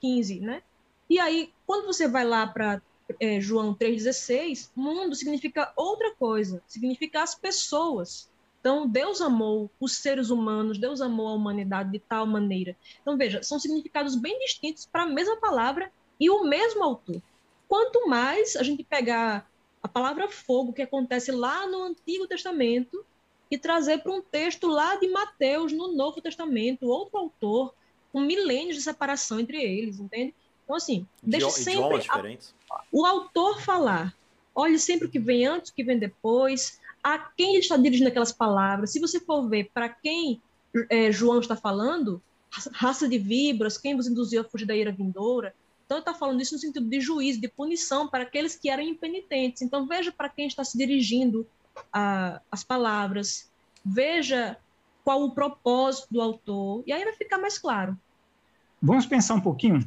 2,15, 0.06 0.40
né? 0.40 0.62
E 1.08 1.18
aí, 1.18 1.52
quando 1.66 1.86
você 1.86 2.08
vai 2.08 2.24
lá 2.24 2.46
para 2.46 2.82
é, 3.20 3.40
João 3.40 3.74
3,16, 3.74 4.70
mundo 4.74 5.14
significa 5.14 5.72
outra 5.76 6.14
coisa, 6.14 6.62
significa 6.66 7.22
as 7.22 7.34
pessoas. 7.34 8.28
Então, 8.60 8.88
Deus 8.88 9.20
amou 9.20 9.70
os 9.78 9.92
seres 9.96 10.30
humanos, 10.30 10.78
Deus 10.78 11.00
amou 11.00 11.28
a 11.28 11.34
humanidade 11.34 11.92
de 11.92 12.00
tal 12.00 12.26
maneira. 12.26 12.76
Então, 13.00 13.16
veja, 13.16 13.42
são 13.42 13.60
significados 13.60 14.16
bem 14.16 14.38
distintos 14.40 14.86
para 14.86 15.02
a 15.02 15.06
mesma 15.06 15.36
palavra 15.36 15.92
e 16.18 16.28
o 16.28 16.42
mesmo 16.44 16.82
autor. 16.82 17.22
Quanto 17.68 18.08
mais 18.08 18.56
a 18.56 18.64
gente 18.64 18.82
pegar 18.82 19.48
a 19.80 19.86
palavra 19.86 20.28
fogo, 20.28 20.72
que 20.72 20.82
acontece 20.82 21.30
lá 21.30 21.66
no 21.68 21.84
Antigo 21.84 22.26
Testamento, 22.26 23.04
e 23.48 23.56
trazer 23.56 23.98
para 23.98 24.12
um 24.12 24.20
texto 24.20 24.66
lá 24.66 24.96
de 24.96 25.08
Mateus, 25.08 25.72
no 25.72 25.94
Novo 25.94 26.20
Testamento, 26.20 26.88
outro 26.88 27.16
autor, 27.16 27.72
com 28.16 28.22
milênios 28.22 28.76
de 28.76 28.82
separação 28.82 29.38
entre 29.38 29.62
eles, 29.62 30.00
entende? 30.00 30.34
Então, 30.64 30.74
assim, 30.74 31.06
deixe 31.22 31.50
sempre 31.50 32.02
a, 32.08 32.80
o 32.90 33.04
autor 33.04 33.60
falar. 33.60 34.16
Olhe 34.54 34.78
sempre 34.78 35.06
o 35.06 35.10
que 35.10 35.18
vem 35.18 35.44
antes, 35.44 35.70
o 35.70 35.74
que 35.74 35.84
vem 35.84 35.98
depois, 35.98 36.80
a 37.04 37.18
quem 37.18 37.50
ele 37.50 37.58
está 37.58 37.76
dirigindo 37.76 38.08
aquelas 38.08 38.32
palavras. 38.32 38.90
Se 38.90 38.98
você 38.98 39.20
for 39.20 39.46
ver 39.50 39.68
para 39.74 39.90
quem 39.90 40.40
é, 40.88 41.12
João 41.12 41.40
está 41.40 41.54
falando, 41.54 42.22
raça 42.72 43.06
de 43.06 43.18
víboras, 43.18 43.76
quem 43.76 43.94
vos 43.94 44.06
induziu 44.06 44.40
a 44.40 44.44
fugir 44.44 44.64
da 44.64 44.74
ira 44.74 44.90
vindoura. 44.90 45.54
Então, 45.84 45.98
ele 45.98 46.02
está 46.02 46.14
falando 46.14 46.40
isso 46.40 46.54
no 46.54 46.58
sentido 46.58 46.88
de 46.88 46.98
juízo, 47.02 47.38
de 47.38 47.48
punição 47.48 48.08
para 48.08 48.22
aqueles 48.22 48.56
que 48.56 48.70
eram 48.70 48.82
impenitentes. 48.82 49.60
Então, 49.60 49.86
veja 49.86 50.10
para 50.10 50.30
quem 50.30 50.46
está 50.46 50.64
se 50.64 50.78
dirigindo 50.78 51.46
a, 51.92 52.40
as 52.50 52.64
palavras, 52.64 53.50
veja 53.84 54.56
qual 55.04 55.22
o 55.22 55.32
propósito 55.32 56.08
do 56.10 56.22
autor, 56.22 56.82
e 56.86 56.94
aí 56.94 57.04
vai 57.04 57.12
ficar 57.12 57.36
mais 57.36 57.58
claro. 57.58 57.94
Vamos 58.80 59.06
pensar 59.06 59.34
um 59.34 59.40
pouquinho. 59.40 59.86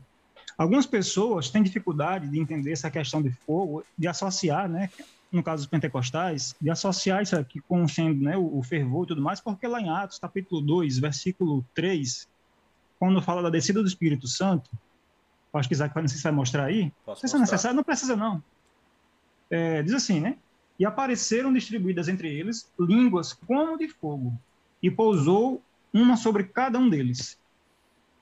Algumas 0.57 0.85
pessoas 0.85 1.49
têm 1.49 1.63
dificuldade 1.63 2.27
de 2.27 2.39
entender 2.39 2.71
essa 2.71 2.91
questão 2.91 3.21
de 3.21 3.31
fogo, 3.31 3.83
de 3.97 4.07
associar, 4.07 4.67
né, 4.67 4.89
no 5.31 5.43
caso 5.43 5.63
dos 5.63 5.69
pentecostais, 5.69 6.55
de 6.59 6.69
associar 6.69 7.21
isso 7.21 7.35
aqui 7.35 7.61
com 7.61 7.87
sendo 7.87 8.23
né, 8.23 8.35
o, 8.35 8.57
o 8.57 8.63
fervor 8.63 9.05
e 9.05 9.07
tudo 9.07 9.21
mais, 9.21 9.39
porque 9.39 9.67
lá 9.67 9.79
em 9.79 9.89
Atos, 9.89 10.19
capítulo 10.19 10.59
2, 10.61 10.99
versículo 10.99 11.63
3, 11.73 12.27
quando 12.97 13.21
fala 13.21 13.41
da 13.41 13.49
descida 13.49 13.81
do 13.81 13.87
Espírito 13.87 14.27
Santo, 14.27 14.69
acho 15.53 15.67
que 15.67 15.73
Isaac 15.73 15.95
não 15.95 16.07
sei 16.07 16.17
se 16.17 16.23
vai 16.23 16.31
mostrar 16.31 16.65
aí, 16.65 16.91
Posso 17.05 17.27
se 17.27 17.35
é 17.35 17.39
necessário, 17.39 17.75
não 17.75 17.83
precisa 17.83 18.15
não. 18.15 18.43
É, 19.49 19.81
diz 19.81 19.93
assim, 19.93 20.19
né? 20.19 20.37
E 20.77 20.85
apareceram 20.85 21.53
distribuídas 21.53 22.07
entre 22.07 22.27
eles 22.27 22.69
línguas 22.79 23.33
como 23.33 23.77
de 23.77 23.87
fogo, 23.87 24.33
e 24.81 24.89
pousou 24.89 25.61
uma 25.93 26.17
sobre 26.17 26.43
cada 26.43 26.77
um 26.77 26.89
deles. 26.89 27.37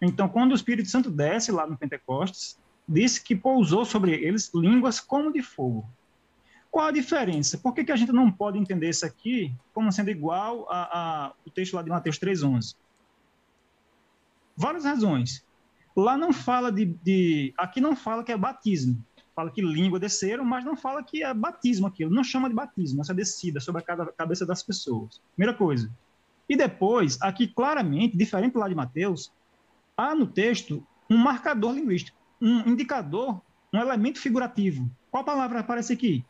Então, 0.02 0.30
quando 0.30 0.52
o 0.52 0.56
Espírito 0.56 0.90
Santo 0.90 1.10
desce 1.10 1.52
lá 1.52 1.65
no 1.65 1.78
Pentecostes, 1.78 2.57
disse 2.88 3.24
que 3.24 3.36
pousou 3.36 3.84
sobre 3.84 4.14
eles 4.14 4.52
línguas 4.53 4.99
como 4.99 5.32
de 5.32 5.41
fogo. 5.41 5.88
Qual 6.69 6.88
a 6.88 6.91
diferença? 6.91 7.57
Por 7.57 7.74
que, 7.74 7.84
que 7.84 7.91
a 7.91 7.95
gente 7.95 8.11
não 8.11 8.32
pode 8.32 8.57
entender 8.57 8.90
isso 8.90 9.06
aqui 9.06 9.53
como 9.74 9.91
sendo 9.91 10.11
igual 10.11 10.68
ao 10.72 11.36
texto 11.53 11.74
lá 11.74 11.82
de 11.82 11.90
Mateus 11.90 12.19
3,11? 12.19 12.76
Várias 14.56 14.86
razões. 14.86 15.45
Lá 15.95 16.18
não 16.18 16.32
fala 16.32 16.72
de, 16.72 16.86
de. 17.03 17.53
Aqui 17.57 17.82
não 17.82 17.95
fala 17.95 18.24
que 18.24 18.32
é 18.32 18.38
batismo 18.38 19.03
fala 19.38 19.52
que 19.52 19.61
língua 19.61 19.99
desceram, 19.99 20.44
mas 20.44 20.65
não 20.65 20.76
fala 20.76 21.03
que 21.03 21.22
é 21.22 21.32
batismo 21.32 21.86
aquilo, 21.86 22.10
não 22.10 22.24
chama 22.24 22.49
de 22.49 22.56
batismo, 22.56 23.02
essa 23.02 23.14
descida 23.14 23.60
sobre 23.60 23.84
a 23.84 24.11
cabeça 24.11 24.48
das 24.48 24.64
pessoas. 24.64 25.22
Primeira 25.36 25.56
coisa. 25.56 25.91
E 26.49 26.57
depois, 26.57 27.22
aqui 27.22 27.48
claramente, 27.48 28.18
diferente 28.18 28.57
lá 28.57 28.68
de 28.68 28.74
Mateus, 28.74 29.32
há 29.98 30.14
no 30.14 30.28
texto 30.28 30.86
um 31.10 31.18
marcador 31.18 31.74
linguístico, 31.74 32.18
um 32.40 32.60
indicador, 32.69 33.41
um 33.74 33.80
elemento 33.80 34.19
figurativo. 34.19 34.90
Qual 35.10 35.24
palavra 35.24 35.60
aparece 35.60 35.94
aqui? 35.94 36.24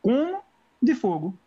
Como 0.00 0.42
de 0.82 0.94
fogo. 0.94 1.38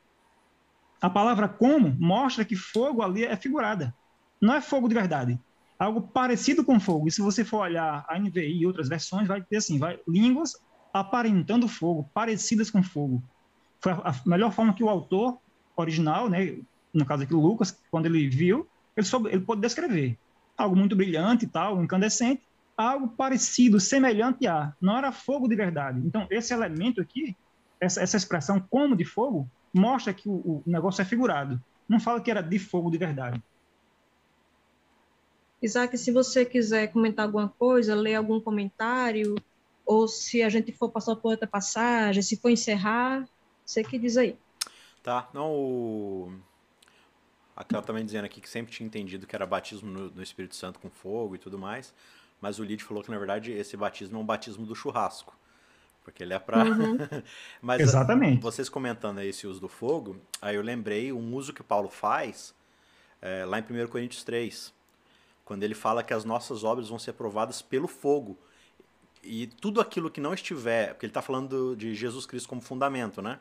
A 1.02 1.10
palavra 1.10 1.48
como 1.48 1.96
mostra 1.98 2.46
que 2.46 2.56
fogo 2.56 3.02
ali 3.02 3.24
é 3.24 3.36
figurada. 3.36 3.96
Não 4.40 4.54
é 4.54 4.62
fogo 4.62 4.88
de 4.88 4.94
verdade. 4.94 5.40
Algo 5.78 6.02
parecido 6.02 6.64
com 6.64 6.80
fogo. 6.80 7.08
E 7.08 7.12
se 7.12 7.22
você 7.22 7.44
for 7.44 7.62
olhar 7.62 8.06
a 8.08 8.20
NVI 8.20 8.60
e 8.62 8.66
outras 8.66 8.90
versões, 8.90 9.28
vai 9.28 9.42
ter 9.42 9.58
assim, 9.58 9.80
vai 9.80 10.00
línguas 10.08 10.54
aparentando 10.94 11.68
fogo, 11.68 12.10
parecidas 12.14 12.70
com 12.70 12.84
fogo. 12.84 13.24
Foi 13.80 13.94
a 13.94 14.14
melhor 14.26 14.52
forma 14.52 14.74
que 14.74 14.84
o 14.84 14.90
autor 14.90 15.38
original, 15.76 16.30
né, 16.30 16.58
no 16.94 17.06
caso 17.06 17.24
aqui 17.24 17.34
Lucas, 17.34 17.80
quando 17.90 18.08
ele 18.08 18.28
viu, 18.28 18.68
ele, 18.96 19.06
soube, 19.06 19.30
ele 19.30 19.42
pôde 19.42 19.62
descrever. 19.62 20.18
Algo 20.60 20.76
muito 20.76 20.96
brilhante 20.96 21.46
e 21.46 21.48
tal, 21.48 21.82
incandescente, 21.82 22.44
algo 22.76 23.08
parecido, 23.08 23.80
semelhante 23.80 24.46
a. 24.46 24.74
Não 24.82 24.98
era 24.98 25.12
fogo 25.12 25.48
de 25.48 25.56
verdade. 25.56 26.02
Então, 26.06 26.28
esse 26.30 26.54
elemento 26.54 27.00
aqui, 27.00 27.36
essa, 27.80 28.02
essa 28.02 28.18
expressão 28.18 28.60
como 28.70 28.96
de 28.96 29.06
fogo, 29.06 29.50
mostra 29.74 30.14
que 30.14 30.28
o, 30.28 30.34
o 30.34 30.64
negócio 30.66 31.02
é 31.02 31.06
figurado. 31.06 31.62
Não 31.88 31.98
fala 31.98 32.20
que 32.20 32.30
era 32.30 32.42
de 32.42 32.60
fogo 32.60 32.92
de 32.92 32.98
verdade. 32.98 33.42
Isaac, 35.62 35.98
se 35.98 36.12
você 36.12 36.46
quiser 36.46 36.92
comentar 36.92 37.26
alguma 37.26 37.48
coisa, 37.48 37.96
ler 37.96 38.16
algum 38.16 38.42
comentário, 38.42 39.36
ou 39.86 40.08
se 40.08 40.44
a 40.44 40.50
gente 40.50 40.74
for 40.74 40.90
passar 40.90 41.16
por 41.16 41.32
outra 41.32 41.48
passagem, 41.48 42.22
se 42.22 42.36
for 42.36 42.50
encerrar, 42.50 43.28
você 43.66 43.84
que 43.84 43.98
diz 43.98 44.18
aí. 44.18 44.38
Tá, 45.02 45.30
não, 45.34 45.52
o... 45.52 46.34
Aquela 47.60 47.84
também 47.84 48.06
dizendo 48.06 48.24
aqui 48.24 48.40
que 48.40 48.50
sempre 48.50 48.72
tinha 48.72 48.88
entendido 48.88 49.28
que 49.28 49.36
era 49.36 49.46
batismo 49.46 49.92
no, 49.92 50.10
no 50.10 50.24
Espírito 50.24 50.56
Santo 50.56 50.80
com 50.80 50.90
fogo 50.90 51.36
e 51.36 51.38
tudo 51.38 51.60
mais, 51.60 51.94
mas 52.40 52.58
o 52.58 52.64
Lid 52.64 52.82
falou 52.82 53.04
que 53.04 53.12
na 53.12 53.18
verdade 53.18 53.52
esse 53.52 53.76
batismo 53.76 54.18
é 54.18 54.22
um 54.22 54.26
batismo 54.26 54.66
do 54.66 54.74
churrasco, 54.74 55.38
porque 56.02 56.24
ele 56.24 56.34
é 56.34 56.40
para. 56.40 56.64
Uhum. 56.64 56.98
mas 57.62 57.82
Exatamente. 57.82 58.42
vocês 58.42 58.70
comentando 58.70 59.20
esse 59.20 59.46
uso 59.46 59.60
do 59.60 59.68
fogo, 59.68 60.16
aí 60.42 60.56
eu 60.56 60.62
lembrei 60.62 61.12
um 61.12 61.36
uso 61.36 61.52
que 61.52 61.62
Paulo 61.62 61.90
faz 61.90 62.56
é, 63.22 63.44
lá 63.44 63.60
em 63.60 63.64
1 63.64 63.88
Coríntios 63.88 64.24
3, 64.24 64.74
quando 65.44 65.64
ele 65.64 65.76
fala 65.76 66.02
que 66.02 66.14
as 66.14 66.24
nossas 66.24 66.64
obras 66.64 66.88
vão 66.88 66.98
ser 66.98 67.12
provadas 67.12 67.62
pelo 67.62 67.90
fogo 67.90 68.40
e 69.22 69.48
tudo 69.48 69.82
aquilo 69.82 70.10
que 70.10 70.22
não 70.22 70.34
estiver, 70.34 70.94
porque 70.94 71.06
ele 71.06 71.12
está 71.12 71.22
falando 71.22 71.76
de 71.76 71.94
Jesus 71.94 72.26
Cristo 72.26 72.48
como 72.48 72.62
fundamento, 72.62 73.22
né? 73.22 73.38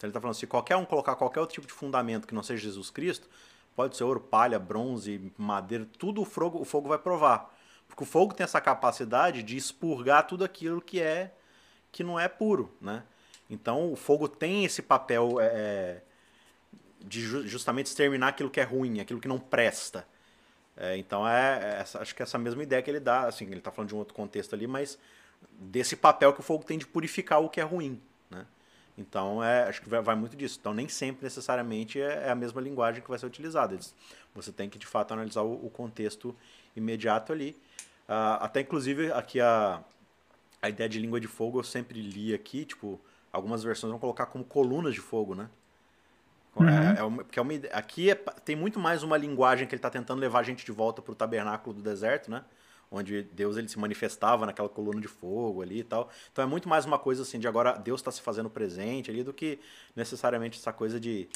Então 0.00 0.08
ele 0.08 0.12
está 0.12 0.20
falando, 0.22 0.34
se 0.34 0.46
qualquer 0.46 0.76
um 0.76 0.86
colocar 0.86 1.14
qualquer 1.14 1.40
outro 1.40 1.52
tipo 1.52 1.66
de 1.66 1.74
fundamento 1.74 2.26
que 2.26 2.34
não 2.34 2.42
seja 2.42 2.62
Jesus 2.62 2.88
Cristo, 2.88 3.28
pode 3.74 3.96
ser 3.96 4.04
ouro, 4.04 4.20
palha, 4.20 4.58
bronze, 4.58 5.32
madeira, 5.36 5.86
tudo 5.98 6.22
o 6.22 6.24
fogo, 6.24 6.60
o 6.60 6.64
fogo 6.64 6.88
vai 6.88 6.98
provar. 6.98 7.54
Porque 7.88 8.02
o 8.02 8.06
fogo 8.06 8.34
tem 8.34 8.44
essa 8.44 8.60
capacidade 8.60 9.42
de 9.42 9.56
expurgar 9.56 10.26
tudo 10.26 10.44
aquilo 10.44 10.80
que 10.80 11.00
é 11.00 11.32
que 11.92 12.04
não 12.04 12.18
é 12.18 12.28
puro, 12.28 12.72
né? 12.80 13.02
Então 13.48 13.92
o 13.92 13.96
fogo 13.96 14.28
tem 14.28 14.64
esse 14.64 14.80
papel 14.80 15.40
é, 15.40 15.46
é 15.46 16.02
de 17.00 17.20
justamente 17.48 17.86
exterminar 17.86 18.28
aquilo 18.28 18.50
que 18.50 18.60
é 18.60 18.62
ruim, 18.62 19.00
aquilo 19.00 19.20
que 19.20 19.26
não 19.26 19.38
presta. 19.38 20.06
É, 20.76 20.96
então 20.96 21.26
é, 21.26 21.78
é, 21.78 21.98
acho 21.98 22.14
que 22.14 22.22
é 22.22 22.24
essa 22.24 22.38
mesma 22.38 22.62
ideia 22.62 22.80
que 22.82 22.90
ele 22.90 23.00
dá, 23.00 23.26
assim, 23.26 23.44
ele 23.46 23.58
está 23.58 23.70
falando 23.70 23.88
de 23.88 23.94
um 23.94 23.98
outro 23.98 24.14
contexto 24.14 24.54
ali, 24.54 24.66
mas 24.66 24.98
desse 25.58 25.96
papel 25.96 26.32
que 26.32 26.40
o 26.40 26.42
fogo 26.42 26.64
tem 26.64 26.78
de 26.78 26.86
purificar 26.86 27.40
o 27.40 27.48
que 27.48 27.60
é 27.60 27.64
ruim? 27.64 28.00
Então 29.00 29.42
é, 29.42 29.64
acho 29.64 29.80
que 29.80 29.88
vai, 29.88 30.00
vai 30.00 30.14
muito 30.14 30.36
disso. 30.36 30.58
Então 30.60 30.74
nem 30.74 30.88
sempre 30.88 31.24
necessariamente 31.24 32.00
é, 32.00 32.26
é, 32.26 32.30
a 32.30 32.34
mesma 32.34 32.60
linguagem 32.60 33.02
que 33.02 33.08
vai 33.08 33.18
ser 33.18 33.26
utilizada. 33.26 33.78
Você 34.34 34.52
tem 34.52 34.68
que 34.68 34.78
de 34.78 34.86
fato 34.86 35.12
analisar 35.12 35.42
o, 35.42 35.66
o 35.66 35.70
contexto 35.70 36.36
imediato 36.76 37.32
ali. 37.32 37.56
Uh, 38.08 38.36
até 38.40 38.60
inclusive 38.60 39.12
aqui 39.12 39.40
a, 39.40 39.82
a 40.60 40.68
ideia 40.68 40.88
de 40.88 40.98
língua 40.98 41.20
de 41.20 41.28
fogo 41.28 41.60
eu 41.60 41.64
sempre 41.64 42.02
li 42.02 42.34
aqui, 42.34 42.64
tipo, 42.64 43.00
algumas 43.32 43.62
versões 43.62 43.90
vão 43.90 44.00
colocar 44.00 44.26
como 44.26 44.44
colunas 44.44 44.94
de 44.94 45.00
fogo, 45.00 45.34
né? 45.34 45.48
Uhum. 46.56 46.68
É, 46.68 46.98
é 46.98 47.02
uma, 47.04 47.22
porque 47.22 47.38
é 47.38 47.42
uma, 47.42 47.52
aqui 47.72 48.10
é, 48.10 48.14
tem 48.14 48.56
muito 48.56 48.78
mais 48.80 49.04
uma 49.04 49.16
linguagem 49.16 49.66
que 49.66 49.74
ele 49.74 49.78
está 49.78 49.88
tentando 49.88 50.18
levar 50.18 50.40
a 50.40 50.42
gente 50.42 50.66
de 50.66 50.72
volta 50.72 51.00
para 51.00 51.12
o 51.12 51.14
tabernáculo 51.14 51.74
do 51.74 51.82
deserto, 51.82 52.30
né? 52.30 52.44
Onde 52.90 53.22
Deus 53.22 53.56
ele 53.56 53.68
se 53.68 53.78
manifestava 53.78 54.44
naquela 54.44 54.68
coluna 54.68 55.00
de 55.00 55.06
fogo 55.06 55.62
ali 55.62 55.80
e 55.80 55.84
tal. 55.84 56.10
Então 56.32 56.42
é 56.42 56.46
muito 56.46 56.68
mais 56.68 56.84
uma 56.84 56.98
coisa 56.98 57.22
assim 57.22 57.38
de 57.38 57.46
agora 57.46 57.78
Deus 57.78 58.00
está 58.00 58.10
se 58.10 58.20
fazendo 58.20 58.50
presente 58.50 59.10
ali 59.10 59.22
do 59.22 59.32
que 59.32 59.60
necessariamente 59.94 60.58
essa 60.58 60.72
coisa 60.72 60.98
de 60.98 61.28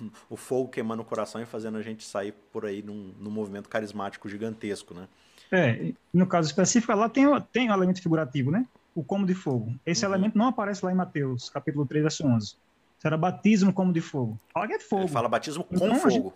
o 0.30 0.36
fogo 0.36 0.68
queimando 0.68 1.02
o 1.02 1.04
coração 1.04 1.40
e 1.42 1.46
fazendo 1.46 1.76
a 1.78 1.82
gente 1.82 2.04
sair 2.04 2.32
por 2.52 2.64
aí 2.64 2.82
num, 2.82 3.14
num 3.18 3.30
movimento 3.30 3.68
carismático 3.68 4.28
gigantesco, 4.28 4.94
né? 4.94 5.06
É, 5.52 5.92
no 6.14 6.26
caso 6.26 6.48
específico, 6.48 6.94
lá 6.94 7.08
tem, 7.08 7.26
tem 7.52 7.70
o 7.70 7.74
elemento 7.74 8.00
figurativo, 8.00 8.50
né? 8.50 8.66
O 8.94 9.02
como 9.02 9.26
de 9.26 9.34
fogo. 9.34 9.74
Esse 9.84 10.06
uhum. 10.06 10.12
elemento 10.12 10.38
não 10.38 10.46
aparece 10.46 10.84
lá 10.84 10.92
em 10.92 10.94
Mateus, 10.94 11.50
capítulo 11.50 11.84
3, 11.84 12.02
verso 12.02 12.26
11. 12.26 12.56
Será 12.98 13.16
batismo 13.16 13.72
como 13.72 13.92
de 13.92 14.00
fogo. 14.00 14.38
Fala 14.52 14.66
que 14.68 14.74
é 14.74 14.78
fogo. 14.78 15.02
Ele 15.02 15.08
fala 15.10 15.28
batismo 15.28 15.64
com 15.64 15.74
então, 15.74 15.96
fogo. 15.96 16.34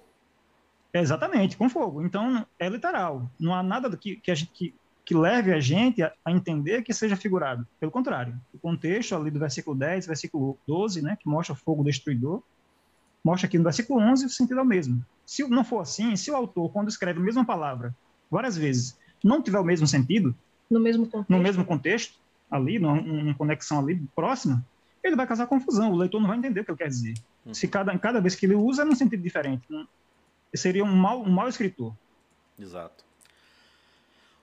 Gente... 0.94 1.04
Exatamente, 1.04 1.56
com 1.56 1.68
fogo. 1.68 2.02
Então, 2.02 2.46
é 2.58 2.68
literal. 2.68 3.28
Não 3.38 3.54
há 3.54 3.62
nada 3.62 3.96
que, 3.96 4.16
que, 4.16 4.30
a 4.30 4.34
gente, 4.34 4.50
que, 4.52 4.74
que 5.04 5.14
leve 5.14 5.52
a 5.52 5.60
gente 5.60 6.02
a, 6.02 6.12
a, 6.24 6.30
entender 6.30 6.82
que 6.82 6.94
seja 6.94 7.16
figurado. 7.16 7.66
Pelo 7.80 7.92
contrário. 7.92 8.38
O 8.52 8.58
contexto 8.58 9.14
ali 9.14 9.30
do 9.30 9.38
versículo 9.38 9.76
10, 9.76 10.06
versículo 10.06 10.58
12, 10.66 11.02
né, 11.02 11.16
que 11.20 11.28
mostra 11.28 11.54
fogo 11.54 11.84
destruidor, 11.84 12.42
mostra 13.24 13.46
aqui 13.46 13.58
no 13.58 13.64
versículo 13.64 14.00
11 14.00 14.26
o 14.26 14.28
sentido 14.28 14.60
é 14.60 14.62
o 14.62 14.66
mesmo. 14.66 15.04
Se 15.24 15.46
não 15.48 15.64
for 15.64 15.80
assim, 15.80 16.14
se 16.14 16.30
o 16.30 16.36
autor, 16.36 16.70
quando 16.70 16.88
escreve 16.88 17.18
a 17.18 17.22
mesma 17.22 17.44
palavra 17.44 17.94
várias 18.30 18.56
vezes, 18.56 18.98
não 19.22 19.42
tiver 19.42 19.58
o 19.58 19.64
mesmo 19.64 19.86
sentido, 19.86 20.34
no 20.70 20.78
mesmo 20.78 21.06
contexto, 21.06 21.30
no 21.30 21.38
mesmo 21.38 21.64
contexto 21.64 22.18
ali, 22.50 22.78
numa, 22.78 23.00
numa 23.00 23.34
conexão 23.34 23.80
ali 23.80 24.00
próxima, 24.14 24.64
ele 25.02 25.16
vai 25.16 25.26
causar 25.26 25.46
confusão, 25.46 25.92
o 25.92 25.96
leitor 25.96 26.20
não 26.20 26.28
vai 26.28 26.38
entender 26.38 26.60
o 26.60 26.64
que 26.64 26.70
ele 26.70 26.78
quer 26.78 26.88
dizer. 26.88 27.14
Uhum. 27.44 27.54
Se 27.54 27.68
cada, 27.68 27.96
cada 27.98 28.20
vez 28.20 28.34
que 28.34 28.46
ele 28.46 28.54
usa 28.54 28.82
é 28.82 28.84
num 28.84 28.94
sentido 28.94 29.22
diferente. 29.22 29.62
Seria 30.54 30.84
um 30.84 30.94
mau, 30.94 31.22
um 31.22 31.30
mau 31.30 31.48
escritor. 31.48 31.94
Exato. 32.58 33.04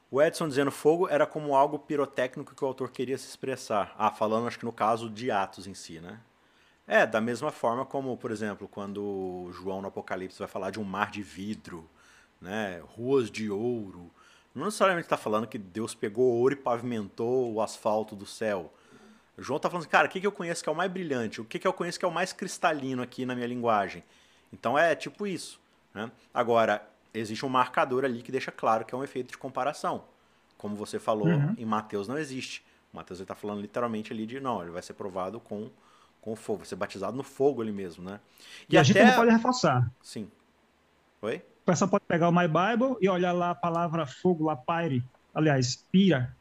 O 0.10 0.22
Edson 0.22 0.50
dizendo 0.50 0.72
fogo 0.72 1.08
era 1.08 1.26
como 1.26 1.56
algo 1.56 1.80
pirotécnico 1.80 2.54
que 2.54 2.64
o 2.64 2.68
autor 2.68 2.92
queria 2.92 3.18
se 3.18 3.30
expressar. 3.30 3.96
Ah, 3.98 4.12
falando 4.12 4.48
acho 4.48 4.60
que 4.60 4.66
no 4.66 4.74
caso 4.74 5.10
de 5.10 5.32
Atos 5.32 5.68
em 5.68 5.74
si, 5.74 6.00
né? 6.00 6.20
É, 6.86 7.06
da 7.06 7.22
mesma 7.22 7.52
forma 7.52 7.86
como, 7.86 8.18
por 8.18 8.32
exemplo, 8.32 8.68
quando 8.68 9.50
João 9.54 9.82
no 9.82 9.88
Apocalipse 9.88 10.38
vai 10.38 10.48
falar 10.50 10.72
de 10.72 10.80
um 10.80 10.84
mar 10.84 11.10
de 11.10 11.22
vidro, 11.22 11.90
né, 12.42 12.82
ruas 12.98 13.32
de 13.32 13.50
ouro, 13.50 14.12
não 14.54 14.66
necessariamente 14.66 15.06
está 15.06 15.16
falando 15.16 15.48
que 15.48 15.58
Deus 15.58 15.96
pegou 15.96 16.26
ouro 16.26 16.54
e 16.54 16.58
pavimentou 16.58 17.54
o 17.54 17.62
asfalto 17.62 18.14
do 18.14 18.26
céu. 18.26 18.74
João 19.38 19.56
está 19.56 19.70
falando 19.70 19.84
assim, 19.84 19.92
cara, 19.92 20.08
o 20.08 20.12
que, 20.12 20.20
que 20.20 20.28
eu 20.28 20.32
conheço 20.34 20.62
que 20.62 20.68
é 20.68 20.72
o 20.74 20.76
mais 20.76 20.92
brilhante? 20.92 21.40
O 21.40 21.46
que, 21.46 21.58
que 21.58 21.66
eu 21.68 21.72
conheço 21.72 21.98
que 21.98 22.04
é 22.04 22.08
o 22.08 22.12
mais 22.12 22.34
cristalino 22.34 23.02
aqui 23.02 23.26
na 23.26 23.34
minha 23.34 23.48
linguagem? 23.48 24.04
Então 24.52 24.78
é 24.78 24.94
tipo 24.94 25.26
isso. 25.26 25.61
Né? 25.94 26.12
Agora, 26.34 26.88
existe 27.14 27.46
um 27.46 27.50
marcador 27.50 28.06
ali 28.06 28.22
que 28.22 28.32
deixa 28.32 28.52
claro 28.52 28.86
que 28.86 28.94
é 28.94 28.98
um 28.98 29.04
efeito 29.04 29.32
de 29.32 29.38
comparação. 29.38 30.04
Como 30.58 30.76
você 30.76 31.00
falou, 31.00 31.28
uhum. 31.28 31.56
em 31.58 31.66
Mateus 31.66 32.08
não 32.08 32.18
existe. 32.18 32.64
Mateus 32.94 33.20
está 33.20 33.34
falando 33.34 33.62
literalmente 33.62 34.12
ali 34.12 34.26
de 34.26 34.40
não, 34.40 34.62
ele 34.62 34.72
vai 34.72 34.82
ser 34.82 34.94
provado 34.94 35.40
com, 35.40 35.70
com 36.22 36.36
fogo, 36.36 36.60
vai 36.60 36.68
ser 36.68 36.76
batizado 36.76 37.16
no 37.16 37.24
fogo 37.24 37.62
ali 37.62 37.72
mesmo, 37.72 38.04
né? 38.04 38.20
E, 38.70 38.76
e 38.76 38.78
a 38.78 38.84
gente 38.84 39.02
não 39.02 39.16
pode 39.16 39.32
reforçar. 39.32 39.90
Sim. 40.02 40.30
Oi? 41.22 41.38
O 41.38 41.66
pessoal 41.66 41.90
pode 41.90 42.04
pegar 42.08 42.28
o 42.28 42.32
My 42.32 42.48
Bible 42.48 42.98
e 43.00 43.08
olhar 43.08 43.32
lá 43.32 43.52
a 43.52 43.56
palavra 43.56 44.06
fogo, 44.06 44.46
lá, 44.46 44.56
pyre. 44.56 45.04
Aliás, 45.34 45.86
pira. 45.92 46.36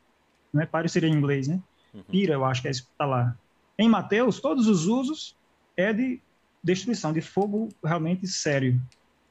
Não 0.52 0.62
é 0.62 0.66
pyre 0.66 0.88
seria 0.88 1.08
em 1.08 1.12
inglês, 1.12 1.46
né? 1.46 1.60
Uhum. 1.94 2.02
Pira, 2.02 2.34
eu 2.34 2.44
acho 2.44 2.62
que 2.62 2.68
é 2.68 2.70
isso 2.70 2.84
que 2.84 2.90
está 2.90 3.06
lá. 3.06 3.36
Em 3.78 3.88
Mateus, 3.88 4.40
todos 4.40 4.66
os 4.66 4.86
usos 4.86 5.36
é 5.76 5.92
de 5.92 6.20
destruição, 6.62 7.12
de 7.12 7.20
fogo 7.20 7.68
realmente 7.84 8.26
sério. 8.26 8.80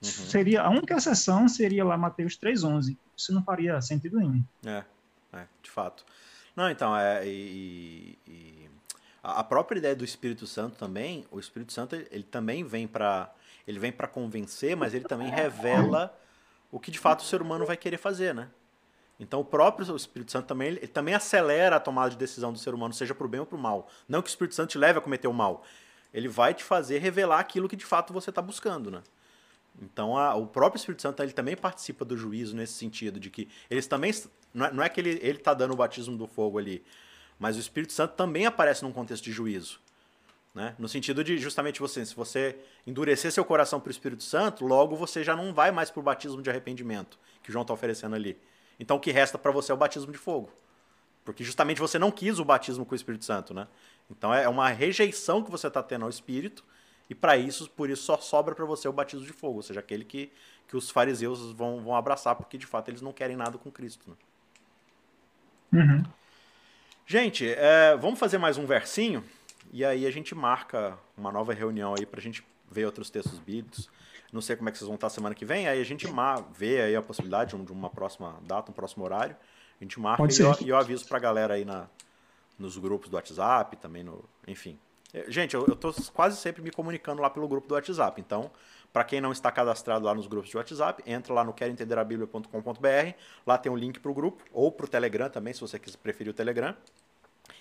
Uhum. 0.01 0.09
Seria, 0.09 0.61
a 0.61 0.69
única 0.69 0.95
exceção 0.95 1.47
seria 1.47 1.84
lá 1.84 1.97
Mateus 1.97 2.38
3,11. 2.38 2.97
Isso 3.15 3.34
não 3.34 3.43
faria 3.43 3.81
sentido 3.81 4.17
nenhum. 4.17 4.43
É, 4.65 4.84
é 5.34 5.45
de 5.61 5.69
fato. 5.69 6.05
Não, 6.55 6.69
então, 6.69 6.95
é, 6.95 7.27
e, 7.27 8.17
e, 8.27 8.69
a 9.21 9.43
própria 9.43 9.77
ideia 9.77 9.95
do 9.95 10.05
Espírito 10.05 10.47
Santo 10.47 10.77
também, 10.77 11.26
o 11.31 11.39
Espírito 11.39 11.73
Santo 11.73 11.95
ele 11.95 12.23
também 12.23 12.63
vem 12.63 12.88
para 12.88 13.34
ele 13.67 13.77
vem 13.77 13.91
para 13.91 14.07
convencer, 14.07 14.76
mas 14.76 14.93
ele 14.93 15.05
também 15.05 15.30
revela 15.30 16.17
o 16.71 16.80
que 16.80 16.89
de 16.89 16.97
fato 16.97 17.19
o 17.19 17.23
ser 17.23 17.41
humano 17.41 17.65
vai 17.65 17.77
querer 17.77 17.97
fazer, 17.97 18.34
né? 18.34 18.49
Então 19.19 19.41
o 19.41 19.45
próprio 19.45 19.95
Espírito 19.95 20.31
Santo 20.31 20.47
também 20.47 20.69
ele, 20.69 20.80
ele 20.80 20.88
também 20.88 21.13
acelera 21.13 21.76
a 21.76 21.80
tomada 21.80 22.09
de 22.09 22.17
decisão 22.17 22.51
do 22.53 22.57
ser 22.57 22.73
humano, 22.73 22.93
seja 22.93 23.13
para 23.13 23.26
o 23.26 23.30
bem 23.30 23.41
ou 23.41 23.45
para 23.45 23.57
o 23.57 23.61
mal. 23.61 23.88
Não 24.07 24.21
que 24.21 24.30
o 24.30 24.31
Espírito 24.31 24.55
Santo 24.55 24.71
te 24.71 24.77
leve 24.77 24.97
a 24.97 25.01
cometer 25.01 25.27
o 25.27 25.34
mal, 25.34 25.63
ele 26.13 26.27
vai 26.27 26.53
te 26.53 26.63
fazer 26.63 26.99
revelar 26.99 27.39
aquilo 27.39 27.67
que 27.67 27.76
de 27.76 27.85
fato 27.85 28.13
você 28.13 28.31
está 28.31 28.41
buscando, 28.41 28.89
né? 28.89 29.03
Então 29.81 30.18
a, 30.18 30.35
o 30.35 30.45
próprio 30.45 30.80
Espírito 30.80 31.01
Santo 31.01 31.23
ele 31.23 31.31
também 31.31 31.56
participa 31.56 32.03
do 32.03 32.18
juízo 32.18 32.56
nesse 32.56 32.73
sentido 32.73 33.19
de 33.19 33.30
que 33.30 33.47
eles 33.69 33.88
também 33.88 34.11
não 34.53 34.65
é, 34.65 34.73
não 34.73 34.84
é 34.84 34.89
que 34.89 34.99
ele 34.99 35.19
está 35.19 35.53
dando 35.53 35.73
o 35.73 35.77
batismo 35.77 36.18
do 36.18 36.27
fogo 36.27 36.57
ali, 36.57 36.84
mas 37.38 37.56
o 37.56 37.60
Espírito 37.60 37.93
Santo 37.93 38.15
também 38.15 38.45
aparece 38.45 38.84
num 38.84 38.91
contexto 38.91 39.23
de 39.23 39.31
juízo. 39.31 39.80
Né? 40.53 40.76
No 40.80 40.89
sentido 40.89 41.23
de 41.23 41.38
justamente 41.38 41.80
você, 41.80 42.06
se 42.06 42.15
você 42.15 42.57
endurecer 42.85 43.31
seu 43.31 43.45
coração 43.45 43.80
para 43.80 43.89
o 43.89 43.91
Espírito 43.91 44.23
Santo, 44.23 44.65
logo 44.65 44.95
você 44.95 45.23
já 45.23 45.35
não 45.35 45.53
vai 45.53 45.72
mais 45.72 45.89
para 45.89 45.99
o 45.99 46.03
batismo 46.03 46.41
de 46.41 46.49
arrependimento 46.49 47.18
que 47.43 47.51
João 47.51 47.61
está 47.61 47.73
oferecendo 47.73 48.15
ali. 48.15 48.38
Então 48.80 48.97
o 48.97 48.99
que 48.99 49.11
resta 49.11 49.38
para 49.38 49.51
você 49.51 49.72
é 49.72 49.76
o 49.76 49.77
batismo 49.77 50.11
de 50.11 50.18
fogo. 50.18 50.51
Porque 51.23 51.43
justamente 51.43 51.80
você 51.80 51.99
não 51.99 52.11
quis 52.11 52.39
o 52.39 52.45
batismo 52.45 52.85
com 52.85 52.93
o 52.93 52.95
Espírito 52.95 53.26
Santo, 53.26 53.53
né? 53.53 53.68
Então 54.10 54.34
é 54.34 54.47
uma 54.49 54.69
rejeição 54.69 55.43
que 55.43 55.51
você 55.51 55.68
está 55.68 55.84
tendo 55.84 56.03
ao 56.03 56.10
Espírito, 56.10 56.64
e 57.10 57.15
para 57.15 57.36
isso, 57.36 57.69
por 57.72 57.90
isso 57.90 58.03
só 58.03 58.18
sobra 58.18 58.53
para 58.53 58.65
você 58.65 58.88
o 58.88 58.94
batismo 58.94 59.26
de 59.26 59.34
fogo, 59.34 59.56
ou 59.56 59.64
seja, 59.64 59.80
aquele 59.80 60.06
que, 60.06 60.31
que 60.68 60.77
os 60.77 60.91
fariseus 60.91 61.52
vão, 61.52 61.81
vão 61.81 61.95
abraçar, 61.95 62.36
porque 62.36 62.57
de 62.57 62.68
fato 62.68 62.90
eles 62.90 63.02
não 63.02 63.11
querem 63.11 63.36
nada 63.36 63.57
com 63.57 63.72
Cristo. 63.72 64.10
Né? 65.72 65.81
Uhum. 65.81 66.03
Gente, 67.07 67.49
é, 67.49 67.98
vamos 67.98 68.19
fazer 68.19 68.38
mais 68.38 68.57
um 68.60 68.65
versinho, 68.65 69.23
e 69.72 69.84
aí 69.84 70.06
a 70.06 70.11
gente 70.11 70.36
marca 70.36 70.98
uma 71.18 71.31
nova 71.31 71.53
reunião 71.53 71.95
aí 71.98 72.06
para 72.06 72.19
a 72.19 72.23
gente 72.23 72.45
ver 72.69 72.86
outros 72.86 73.10
textos 73.10 73.40
bíblicos. 73.40 73.90
Não 74.31 74.41
sei 74.41 74.56
como 74.56 74.69
é 74.69 74.72
que 74.72 74.77
vocês 74.77 74.88
vão 74.88 74.95
estar 74.95 75.10
semana 75.10 75.34
que 75.34 75.44
vem, 75.44 75.68
aí 75.68 75.81
a 75.81 75.84
gente 75.84 76.06
vê 76.56 76.81
aí 76.81 76.95
a 76.95 77.02
possibilidade 77.02 77.57
de 77.57 77.72
uma 77.72 77.90
próxima 77.90 78.40
data, 78.44 78.69
um 78.69 78.73
próximo 78.73 79.03
horário. 79.03 79.36
A 79.81 79.84
gente 79.84 79.99
marca 79.99 80.23
e 80.23 80.40
eu, 80.40 80.56
e 80.61 80.69
eu, 80.69 80.77
aviso 80.77 81.07
pra 81.07 81.18
galera 81.18 81.56
aí 81.56 81.65
na, 81.65 81.88
nos 82.57 82.77
grupos 82.77 83.10
do 83.10 83.15
WhatsApp, 83.15 83.76
também 83.77 84.03
no. 84.03 84.23
Enfim. 84.48 84.77
É, 85.14 85.30
gente, 85.30 85.56
eu, 85.56 85.76
tô 85.76 85.94
quase 86.14 86.38
sempre 86.38 86.61
me 86.61 86.72
comunicando 86.72 87.22
lá 87.22 87.30
pelo 87.30 87.48
grupo 87.48 87.68
do 87.68 87.73
WhatsApp. 87.73 88.19
Então, 88.22 88.52
para 88.94 89.03
quem 89.03 89.19
não 89.19 89.31
está 89.31 89.52
cadastrado 89.52 90.06
lá 90.06 90.14
nos 90.14 90.27
grupos 90.27 90.49
de 90.49 90.57
WhatsApp, 90.57 91.03
entra 91.06 91.34
lá 91.34 91.44
no 91.44 91.53
queroentenderabíblia.com.br. 91.53 93.14
Lá 93.45 93.57
tem 93.57 93.72
um 93.72 93.77
link 93.77 93.99
para 93.99 94.11
o 94.11 94.14
grupo, 94.14 94.44
ou 94.52 94.72
para 94.72 94.86
o 94.86 94.90
Telegram 94.90 95.30
também, 95.30 95.53
se 95.53 95.61
você 95.61 95.80
preferir 96.02 96.31
o 96.31 96.34
Telegram. 96.34 96.76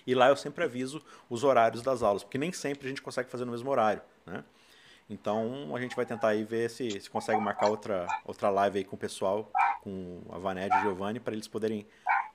E 0.05 0.15
lá 0.15 0.29
eu 0.29 0.35
sempre 0.35 0.63
aviso 0.63 1.03
os 1.29 1.43
horários 1.43 1.81
das 1.81 2.01
aulas, 2.03 2.23
porque 2.23 2.37
nem 2.37 2.51
sempre 2.51 2.87
a 2.87 2.89
gente 2.89 3.01
consegue 3.01 3.29
fazer 3.29 3.45
no 3.45 3.51
mesmo 3.51 3.69
horário, 3.69 4.01
né? 4.25 4.43
Então 5.09 5.75
a 5.75 5.79
gente 5.79 5.95
vai 5.95 6.05
tentar 6.05 6.29
aí 6.29 6.43
ver 6.43 6.69
se, 6.69 7.01
se 7.01 7.09
consegue 7.09 7.41
marcar 7.41 7.67
outra, 7.67 8.05
outra 8.23 8.49
live 8.49 8.77
aí 8.77 8.83
com 8.83 8.95
o 8.95 8.99
pessoal, 8.99 9.51
com 9.81 10.21
a 10.29 10.37
Vaned 10.37 10.71
e 10.71 10.77
o 10.77 10.81
Giovanni, 10.81 11.19
para 11.19 11.33
eles 11.33 11.47
poderem 11.47 11.87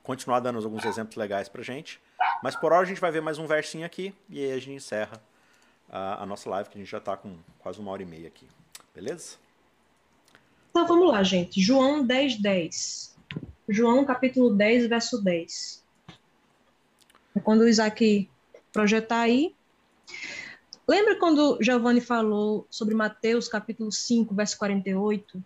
continuar 0.02 0.40
dando 0.40 0.58
alguns 0.62 0.84
exemplos 0.84 1.16
legais 1.16 1.48
pra 1.48 1.62
gente. 1.62 2.00
Mas 2.42 2.54
por 2.56 2.72
hora 2.72 2.82
a 2.82 2.86
gente 2.86 3.00
vai 3.00 3.10
ver 3.10 3.22
mais 3.22 3.38
um 3.38 3.46
versinho 3.46 3.86
aqui 3.86 4.14
e 4.28 4.44
aí 4.44 4.52
a 4.52 4.58
gente 4.58 4.72
encerra 4.72 5.20
a, 5.88 6.22
a 6.22 6.26
nossa 6.26 6.48
live, 6.50 6.68
que 6.68 6.76
a 6.76 6.80
gente 6.80 6.90
já 6.90 6.98
está 6.98 7.16
com 7.16 7.36
quase 7.58 7.78
uma 7.80 7.90
hora 7.90 8.02
e 8.02 8.06
meia 8.06 8.28
aqui. 8.28 8.46
Beleza? 8.94 9.36
Então 10.70 10.86
vamos 10.86 11.08
lá, 11.08 11.22
gente. 11.22 11.60
João 11.60 12.04
10, 12.04 12.40
10. 12.40 13.16
João 13.68 14.04
capítulo 14.04 14.50
10, 14.50 14.88
verso 14.88 15.22
10. 15.22 15.84
É 17.36 17.40
quando 17.40 17.62
o 17.62 17.68
Isaac 17.68 18.28
projetar 18.72 19.20
aí. 19.20 19.54
Lembra 20.86 21.18
quando 21.18 21.58
Giovanni 21.62 22.00
falou 22.00 22.66
sobre 22.68 22.94
Mateus 22.94 23.48
capítulo 23.48 23.90
5, 23.90 24.34
verso 24.34 24.58
48? 24.58 25.42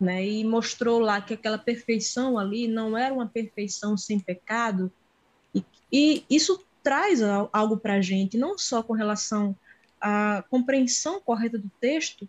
Né, 0.00 0.26
e 0.26 0.44
mostrou 0.44 0.98
lá 0.98 1.20
que 1.20 1.34
aquela 1.34 1.56
perfeição 1.56 2.36
ali 2.36 2.66
não 2.66 2.98
era 2.98 3.14
uma 3.14 3.28
perfeição 3.28 3.96
sem 3.96 4.18
pecado, 4.18 4.90
e, 5.54 5.64
e 5.92 6.24
isso 6.28 6.64
traz 6.82 7.20
algo 7.52 7.76
para 7.76 7.94
a 7.94 8.00
gente, 8.00 8.36
não 8.36 8.58
só 8.58 8.82
com 8.82 8.92
relação 8.92 9.56
à 10.00 10.44
compreensão 10.50 11.20
correta 11.20 11.58
do 11.58 11.70
texto, 11.80 12.28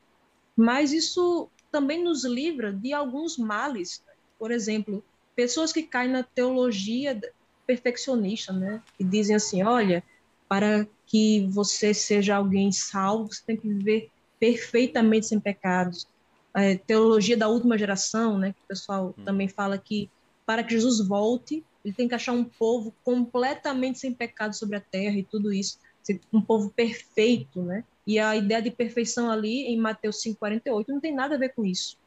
mas 0.55 0.91
isso 0.91 1.49
também 1.71 2.03
nos 2.03 2.23
livra 2.23 2.71
de 2.71 2.93
alguns 2.93 3.37
males. 3.37 4.03
Por 4.37 4.51
exemplo, 4.51 5.03
pessoas 5.35 5.73
que 5.73 5.81
caem 5.83 6.11
na 6.11 6.23
teologia 6.23 7.19
perfeccionista, 7.65 8.53
né, 8.53 8.81
que 8.97 9.03
dizem 9.03 9.35
assim, 9.35 9.63
olha, 9.63 10.03
para 10.47 10.85
que 11.07 11.47
você 11.47 11.93
seja 11.93 12.35
alguém 12.35 12.71
salvo, 12.71 13.33
você 13.33 13.41
tem 13.45 13.57
que 13.57 13.67
viver 13.67 14.11
perfeitamente 14.39 15.27
sem 15.27 15.39
pecados. 15.39 16.07
A 16.53 16.61
teologia 16.85 17.35
da 17.35 17.47
última 17.47 17.77
geração, 17.77 18.37
né, 18.37 18.53
que 18.53 18.63
o 18.63 18.67
pessoal 18.67 19.15
hum. 19.17 19.23
também 19.23 19.47
fala 19.47 19.77
que 19.77 20.11
para 20.45 20.63
que 20.63 20.73
Jesus 20.73 20.99
volte, 21.07 21.63
ele 21.83 21.93
tem 21.93 22.07
que 22.07 22.15
achar 22.15 22.31
um 22.31 22.43
povo 22.43 22.93
completamente 23.03 23.99
sem 23.99 24.13
pecado 24.13 24.55
sobre 24.55 24.77
a 24.77 24.81
terra 24.81 25.17
e 25.17 25.23
tudo 25.23 25.51
isso, 25.51 25.77
um 26.31 26.41
povo 26.41 26.69
perfeito, 26.69 27.61
né? 27.61 27.83
E 28.05 28.19
a 28.19 28.35
ideia 28.35 28.61
de 28.61 28.71
perfeição 28.71 29.29
ali 29.29 29.65
em 29.65 29.77
Mateus 29.77 30.21
5:48 30.21 30.85
não 30.89 30.99
tem 30.99 31.13
nada 31.13 31.35
a 31.35 31.37
ver 31.37 31.53
com 31.53 31.65
isso. 31.65 31.97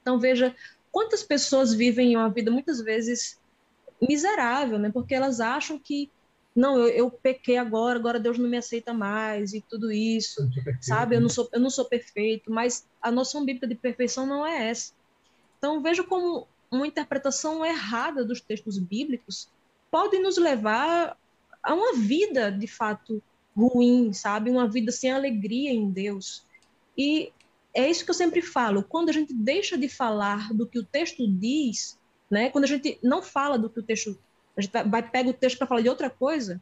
Então 0.00 0.18
veja 0.18 0.54
quantas 0.92 1.22
pessoas 1.22 1.74
vivem 1.74 2.16
uma 2.16 2.30
vida 2.30 2.50
muitas 2.50 2.80
vezes 2.80 3.38
miserável, 4.00 4.78
né? 4.78 4.90
Porque 4.90 5.14
elas 5.14 5.40
acham 5.40 5.78
que 5.78 6.10
não, 6.54 6.78
eu, 6.78 6.88
eu, 6.88 7.10
pequei 7.10 7.58
agora, 7.58 7.98
agora 7.98 8.18
Deus 8.18 8.38
não 8.38 8.48
me 8.48 8.56
aceita 8.56 8.94
mais 8.94 9.52
e 9.52 9.60
tudo 9.60 9.92
isso, 9.92 10.48
sabe? 10.80 11.16
Eu 11.16 11.20
não 11.20 11.28
sou, 11.28 11.46
eu 11.52 11.60
não 11.60 11.68
sou 11.68 11.84
perfeito, 11.84 12.50
mas 12.50 12.86
a 13.02 13.10
noção 13.10 13.44
bíblica 13.44 13.66
de 13.66 13.74
perfeição 13.74 14.24
não 14.24 14.46
é 14.46 14.70
essa. 14.70 14.94
Então 15.58 15.82
veja 15.82 16.02
como 16.02 16.48
uma 16.70 16.86
interpretação 16.86 17.64
errada 17.64 18.24
dos 18.24 18.40
textos 18.40 18.78
bíblicos 18.78 19.48
pode 19.90 20.18
nos 20.18 20.36
levar 20.36 21.16
a 21.62 21.74
uma 21.74 21.94
vida 21.94 22.50
de 22.50 22.66
fato 22.66 23.22
ruim, 23.56 24.12
sabe? 24.12 24.50
Uma 24.50 24.68
vida 24.68 24.92
sem 24.92 25.10
alegria 25.10 25.70
em 25.70 25.90
Deus. 25.90 26.44
E 26.96 27.32
é 27.74 27.88
isso 27.90 28.04
que 28.04 28.10
eu 28.10 28.14
sempre 28.14 28.42
falo. 28.42 28.82
Quando 28.82 29.08
a 29.08 29.12
gente 29.12 29.32
deixa 29.32 29.76
de 29.76 29.88
falar 29.88 30.52
do 30.52 30.66
que 30.66 30.78
o 30.78 30.84
texto 30.84 31.26
diz, 31.26 31.98
né? 32.30 32.50
Quando 32.50 32.64
a 32.64 32.68
gente 32.68 32.98
não 33.02 33.22
fala 33.22 33.58
do 33.58 33.70
que 33.70 33.80
o 33.80 33.82
texto 33.82 34.18
a 34.56 34.60
gente 34.62 34.72
vai 34.88 35.02
pega 35.02 35.28
o 35.28 35.34
texto 35.34 35.58
para 35.58 35.66
falar 35.66 35.82
de 35.82 35.88
outra 35.88 36.08
coisa, 36.08 36.60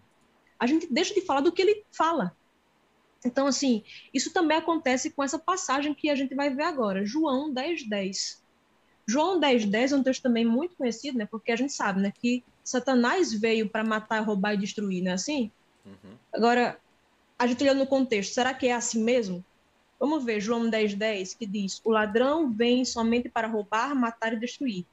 a 0.59 0.67
gente 0.67 0.93
deixa 0.93 1.15
de 1.15 1.21
falar 1.21 1.41
do 1.41 1.53
que 1.53 1.63
ele 1.63 1.85
fala. 1.93 2.37
Então, 3.25 3.47
assim, 3.47 3.85
isso 4.13 4.33
também 4.33 4.59
acontece 4.59 5.11
com 5.11 5.23
essa 5.23 5.39
passagem 5.39 5.95
que 5.95 6.11
a 6.11 6.15
gente 6.15 6.35
vai 6.35 6.51
ver 6.51 6.65
agora, 6.65 7.07
João 7.07 7.53
10, 7.53 7.89
10. 7.89 8.44
João 9.07 9.39
10, 9.39 9.67
10 9.67 9.93
é 9.93 9.97
um 9.97 10.03
texto 10.03 10.23
também 10.23 10.45
muito 10.45 10.77
conhecido, 10.77 11.19
né? 11.19 11.27
Porque 11.27 11.53
a 11.53 11.57
gente 11.57 11.73
sabe, 11.73 12.01
né? 12.01 12.13
Que 12.13 12.43
Satanás 12.63 13.33
veio 13.33 13.69
para 13.69 13.85
matar, 13.85 14.21
roubar 14.21 14.55
e 14.55 14.59
destruir, 14.59 15.03
não 15.03 15.11
é 15.11 15.15
assim? 15.15 15.51
Uhum. 15.85 16.17
Agora, 16.33 16.79
a 17.39 17.47
gente 17.47 17.63
olhando 17.63 17.79
no 17.79 17.87
contexto, 17.87 18.33
será 18.33 18.55
que 18.55 18.67
é 18.67 18.73
assim 18.73 19.03
mesmo? 19.03 19.45
Vamos 20.01 20.25
ver 20.25 20.41
João 20.41 20.69
10, 20.69 20.95
10, 20.95 21.35
que 21.35 21.47
diz: 21.47 21.81
O 21.85 21.91
ladrão 21.91 22.51
vem 22.51 22.85
somente 22.85 23.29
para 23.29 23.49
roubar, 23.49 23.95
matar 23.95 24.33
e 24.33 24.41
destruir. 24.41 24.85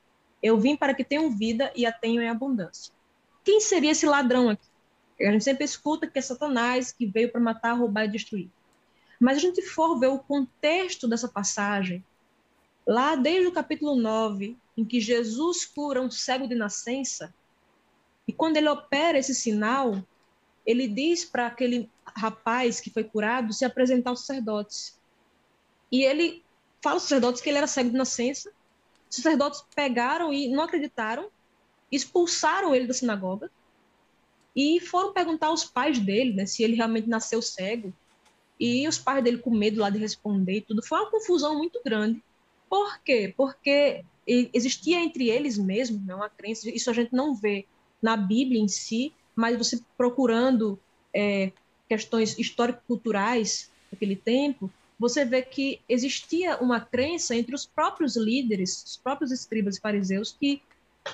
Eu 0.41 0.59
vim 0.59 0.75
para 0.75 0.93
que 0.93 1.03
tenham 1.03 1.29
vida 1.29 1.71
e 1.75 1.85
a 1.85 1.91
tenham 1.91 2.23
em 2.23 2.29
abundância. 2.29 2.93
Quem 3.43 3.59
seria 3.59 3.91
esse 3.91 4.05
ladrão 4.05 4.49
aqui? 4.49 4.67
A 5.19 5.31
gente 5.31 5.43
sempre 5.43 5.63
escuta 5.63 6.07
que 6.07 6.17
é 6.17 6.21
Satanás 6.21 6.91
que 6.91 7.05
veio 7.05 7.31
para 7.31 7.39
matar, 7.39 7.73
roubar 7.73 8.05
e 8.05 8.07
destruir. 8.09 8.49
Mas 9.19 9.37
a 9.37 9.39
gente 9.39 9.61
for 9.61 9.99
ver 9.99 10.07
o 10.07 10.17
contexto 10.17 11.07
dessa 11.07 11.27
passagem, 11.27 12.03
lá 12.85 13.15
desde 13.15 13.47
o 13.47 13.51
capítulo 13.51 13.95
9, 13.95 14.57
em 14.77 14.85
que 14.85 14.99
Jesus 14.99 15.65
cura 15.65 16.01
um 16.01 16.09
cego 16.09 16.47
de 16.47 16.55
nascença, 16.55 17.33
e 18.27 18.33
quando 18.33 18.57
ele 18.57 18.69
opera 18.69 19.17
esse 19.17 19.35
sinal, 19.35 20.01
ele 20.65 20.87
diz 20.87 21.25
para 21.25 21.47
aquele 21.47 21.89
rapaz 22.15 22.79
que 22.79 22.89
foi 22.89 23.03
curado 23.03 23.53
se 23.53 23.65
apresentar 23.65 24.11
aos 24.11 24.21
sacerdotes. 24.21 24.97
E 25.91 26.03
ele 26.03 26.43
fala 26.81 26.95
aos 26.95 27.03
sacerdotes 27.03 27.41
que 27.41 27.49
ele 27.49 27.57
era 27.57 27.67
cego 27.67 27.89
de 27.89 27.97
nascença. 27.97 28.51
Os 29.09 29.17
sacerdotes 29.17 29.63
pegaram 29.75 30.31
e 30.33 30.47
não 30.49 30.63
acreditaram, 30.63 31.29
expulsaram 31.91 32.73
ele 32.73 32.87
da 32.87 32.93
sinagoga 32.93 33.51
e 34.55 34.79
foram 34.79 35.13
perguntar 35.13 35.47
aos 35.47 35.65
pais 35.65 35.99
dele 35.99 36.33
né, 36.33 36.45
se 36.45 36.63
ele 36.63 36.75
realmente 36.75 37.09
nasceu 37.09 37.41
cego. 37.41 37.93
E 38.59 38.87
os 38.87 38.97
pais 38.97 39.23
dele 39.23 39.39
com 39.39 39.49
medo 39.49 39.79
lá 39.79 39.89
de 39.89 39.97
responder 39.97 40.57
e 40.57 40.61
tudo. 40.61 40.83
Foi 40.83 40.99
uma 40.99 41.09
confusão 41.09 41.57
muito 41.57 41.81
grande. 41.83 42.23
Por 42.71 42.99
quê? 42.99 43.33
Porque 43.35 44.05
existia 44.25 45.03
entre 45.03 45.29
eles 45.29 45.57
mesmos 45.57 46.01
né, 46.05 46.15
uma 46.15 46.29
crença, 46.29 46.69
isso 46.69 46.89
a 46.89 46.93
gente 46.93 47.13
não 47.13 47.35
vê 47.35 47.65
na 48.01 48.15
Bíblia 48.15 48.61
em 48.61 48.69
si, 48.69 49.11
mas 49.35 49.57
você 49.57 49.77
procurando 49.97 50.79
é, 51.13 51.51
questões 51.89 52.39
histórico-culturais 52.39 53.69
daquele 53.91 54.15
tempo, 54.15 54.71
você 54.97 55.25
vê 55.25 55.41
que 55.41 55.81
existia 55.89 56.59
uma 56.61 56.79
crença 56.79 57.35
entre 57.35 57.53
os 57.53 57.65
próprios 57.65 58.15
líderes, 58.15 58.85
os 58.87 58.95
próprios 58.95 59.33
escribas 59.33 59.75
e 59.75 59.81
fariseus, 59.81 60.33
que 60.39 60.61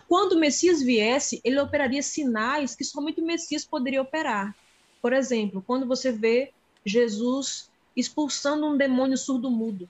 quando 0.08 0.34
o 0.34 0.40
Messias 0.40 0.84
viesse, 0.84 1.42
ele 1.44 1.60
operaria 1.60 2.04
sinais 2.04 2.76
que 2.76 2.84
somente 2.84 3.20
o 3.20 3.26
Messias 3.26 3.66
poderia 3.66 4.04
operar. 4.04 4.56
Por 5.02 5.12
exemplo, 5.12 5.64
quando 5.66 5.88
você 5.88 6.12
vê 6.12 6.52
Jesus 6.86 7.68
expulsando 7.96 8.68
um 8.68 8.78
demônio 8.78 9.18
surdo-mudo. 9.18 9.90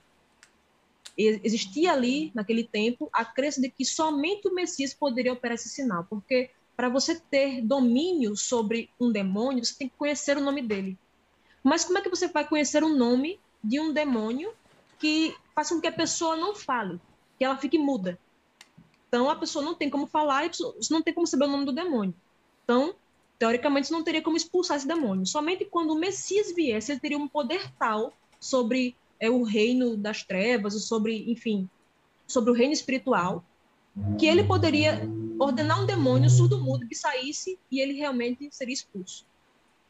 Existia 1.18 1.92
ali, 1.92 2.30
naquele 2.32 2.62
tempo, 2.62 3.10
a 3.12 3.24
crença 3.24 3.60
de 3.60 3.68
que 3.68 3.84
somente 3.84 4.46
o 4.46 4.54
Messias 4.54 4.94
poderia 4.94 5.32
operar 5.32 5.56
esse 5.56 5.68
sinal, 5.68 6.06
porque 6.08 6.50
para 6.76 6.88
você 6.88 7.18
ter 7.18 7.60
domínio 7.60 8.36
sobre 8.36 8.88
um 9.00 9.10
demônio, 9.10 9.64
você 9.64 9.74
tem 9.76 9.88
que 9.88 9.96
conhecer 9.96 10.36
o 10.36 10.40
nome 10.40 10.62
dele. 10.62 10.96
Mas 11.60 11.84
como 11.84 11.98
é 11.98 12.00
que 12.00 12.08
você 12.08 12.28
vai 12.28 12.46
conhecer 12.46 12.84
o 12.84 12.96
nome 12.96 13.40
de 13.64 13.80
um 13.80 13.92
demônio 13.92 14.52
que 14.96 15.34
faça 15.56 15.74
com 15.74 15.80
que 15.80 15.88
a 15.88 15.92
pessoa 15.92 16.36
não 16.36 16.54
fale, 16.54 17.00
que 17.36 17.44
ela 17.44 17.58
fique 17.58 17.78
muda? 17.78 18.16
Então, 19.08 19.28
a 19.28 19.34
pessoa 19.34 19.64
não 19.64 19.74
tem 19.74 19.90
como 19.90 20.06
falar 20.06 20.46
e 20.46 20.50
não 20.88 21.02
tem 21.02 21.12
como 21.12 21.26
saber 21.26 21.46
o 21.46 21.48
nome 21.48 21.64
do 21.64 21.72
demônio. 21.72 22.14
Então, 22.62 22.94
teoricamente, 23.40 23.90
não 23.90 24.04
teria 24.04 24.22
como 24.22 24.36
expulsar 24.36 24.76
esse 24.76 24.86
demônio. 24.86 25.26
Somente 25.26 25.64
quando 25.64 25.90
o 25.90 25.98
Messias 25.98 26.54
viesse, 26.54 26.92
ele 26.92 27.00
teria 27.00 27.18
um 27.18 27.26
poder 27.26 27.72
tal 27.76 28.12
sobre 28.38 28.94
é, 29.20 29.30
o 29.30 29.42
reino 29.42 29.96
das 29.96 30.22
trevas, 30.22 30.74
sobre, 30.84 31.30
enfim, 31.30 31.68
sobre 32.26 32.50
o 32.50 32.54
reino 32.54 32.72
espiritual, 32.72 33.44
que 34.18 34.26
ele 34.26 34.44
poderia 34.44 35.00
ordenar 35.38 35.82
um 35.82 35.86
demônio 35.86 36.28
surdo-mudo 36.28 36.86
que 36.86 36.94
saísse 36.94 37.58
e 37.70 37.80
ele 37.80 37.94
realmente 37.94 38.48
seria 38.50 38.74
expulso. 38.74 39.26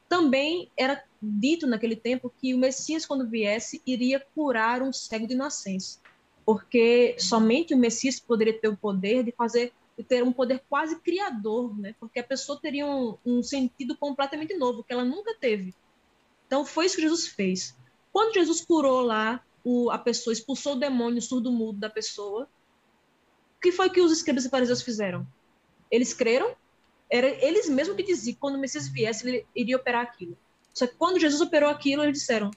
Também 0.09 0.71
era 0.77 1.03
dito 1.21 1.67
naquele 1.67 1.97
tempo 1.97 2.33
que 2.41 2.55
o 2.55 2.59
Messias, 2.59 3.05
quando 3.05 3.29
viesse, 3.29 3.83
iria 3.87 4.25
curar 4.35 4.83
um 4.83 4.93
cego 4.93 5.27
de 5.27 5.35
nascença, 5.35 5.99
porque 6.47 7.17
somente 7.19 7.75
o 7.75 7.79
Messias 7.79 8.19
poderia 8.19 8.59
ter 8.59 8.69
o 8.69 8.77
poder 8.77 9.23
de 9.23 9.33
fazer 9.33 9.73
ter 10.05 10.23
um 10.23 10.33
poder 10.33 10.63
quase 10.69 11.01
criador, 11.01 11.77
né? 11.77 11.95
Porque 11.99 12.21
a 12.21 12.25
pessoa 12.25 12.59
teria 12.61 12.87
um, 12.87 13.17
um 13.27 13.43
sentido 13.43 13.97
completamente 13.97 14.55
novo 14.55 14.85
que 14.85 14.93
ela 14.93 15.05
nunca 15.05 15.35
teve. 15.35 15.75
Então 16.47 16.65
foi 16.65 16.87
isso 16.87 16.97
que 16.97 17.03
Jesus 17.03 17.27
fez. 17.27 17.77
Quando 18.19 18.35
Jesus 18.35 18.63
curou 18.63 19.01
lá 19.03 19.41
o, 19.63 19.93
a 19.93 19.97
pessoa, 19.97 20.35
expulsou 20.35 20.73
o 20.73 20.77
demônio 20.77 21.23
surdo-mudo 21.23 21.79
da 21.79 21.89
pessoa, 21.89 22.49
o 23.57 23.61
que 23.61 23.71
foi 23.71 23.89
que 23.91 24.01
os 24.01 24.11
escribas 24.11 24.45
e 24.45 24.51
fariseus 24.51 24.83
fizeram? 24.83 25.25
Eles 25.89 26.13
creram, 26.13 26.53
era 27.09 27.29
eles 27.29 27.69
mesmos 27.69 27.95
que 27.95 28.03
diziam 28.03 28.35
que 28.35 28.41
quando 28.41 28.57
o 28.57 28.59
Messias 28.59 28.89
viesse, 28.89 29.25
ele 29.25 29.47
iria 29.55 29.77
operar 29.77 30.03
aquilo. 30.03 30.37
Só 30.75 30.85
que 30.89 30.97
quando 30.97 31.21
Jesus 31.21 31.41
operou 31.41 31.71
aquilo, 31.71 32.03
eles 32.03 32.19
disseram: 32.19 32.51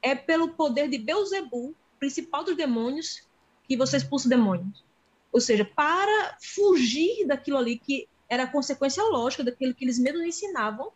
é 0.00 0.14
pelo 0.14 0.54
poder 0.54 0.88
de 0.88 0.96
Beuzebu, 0.96 1.76
principal 1.98 2.42
dos 2.42 2.56
demônios, 2.56 3.28
que 3.68 3.76
você 3.76 3.98
expulsa 3.98 4.26
demônios. 4.26 4.82
Ou 5.30 5.38
seja, 5.38 5.66
para 5.66 6.38
fugir 6.40 7.26
daquilo 7.26 7.58
ali 7.58 7.78
que 7.78 8.08
era 8.26 8.44
a 8.44 8.50
consequência 8.50 9.04
lógica 9.04 9.44
daquilo 9.44 9.74
que 9.74 9.84
eles 9.84 9.98
mesmos 9.98 10.24
ensinavam, 10.24 10.92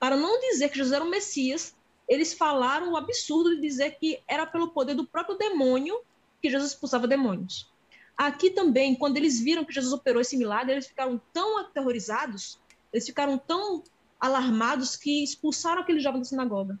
para 0.00 0.16
não 0.16 0.40
dizer 0.40 0.68
que 0.68 0.78
Jesus 0.78 0.92
era 0.92 1.04
o 1.04 1.08
Messias, 1.08 1.75
eles 2.08 2.32
falaram 2.32 2.92
o 2.92 2.96
absurdo 2.96 3.56
de 3.56 3.60
dizer 3.60 3.96
que 3.98 4.20
era 4.28 4.46
pelo 4.46 4.70
poder 4.70 4.94
do 4.94 5.06
próprio 5.06 5.36
demônio 5.36 6.00
que 6.40 6.50
Jesus 6.50 6.72
expulsava 6.72 7.06
demônios. 7.06 7.70
Aqui 8.16 8.50
também, 8.50 8.94
quando 8.94 9.16
eles 9.16 9.40
viram 9.40 9.64
que 9.64 9.74
Jesus 9.74 9.92
operou 9.92 10.20
esse 10.20 10.36
milagre, 10.36 10.72
eles 10.72 10.86
ficaram 10.86 11.20
tão 11.32 11.58
aterrorizados, 11.58 12.58
eles 12.92 13.04
ficaram 13.04 13.36
tão 13.36 13.82
alarmados 14.18 14.96
que 14.96 15.22
expulsaram 15.22 15.82
aquele 15.82 16.00
jovem 16.00 16.20
da 16.20 16.24
sinagoga. 16.24 16.78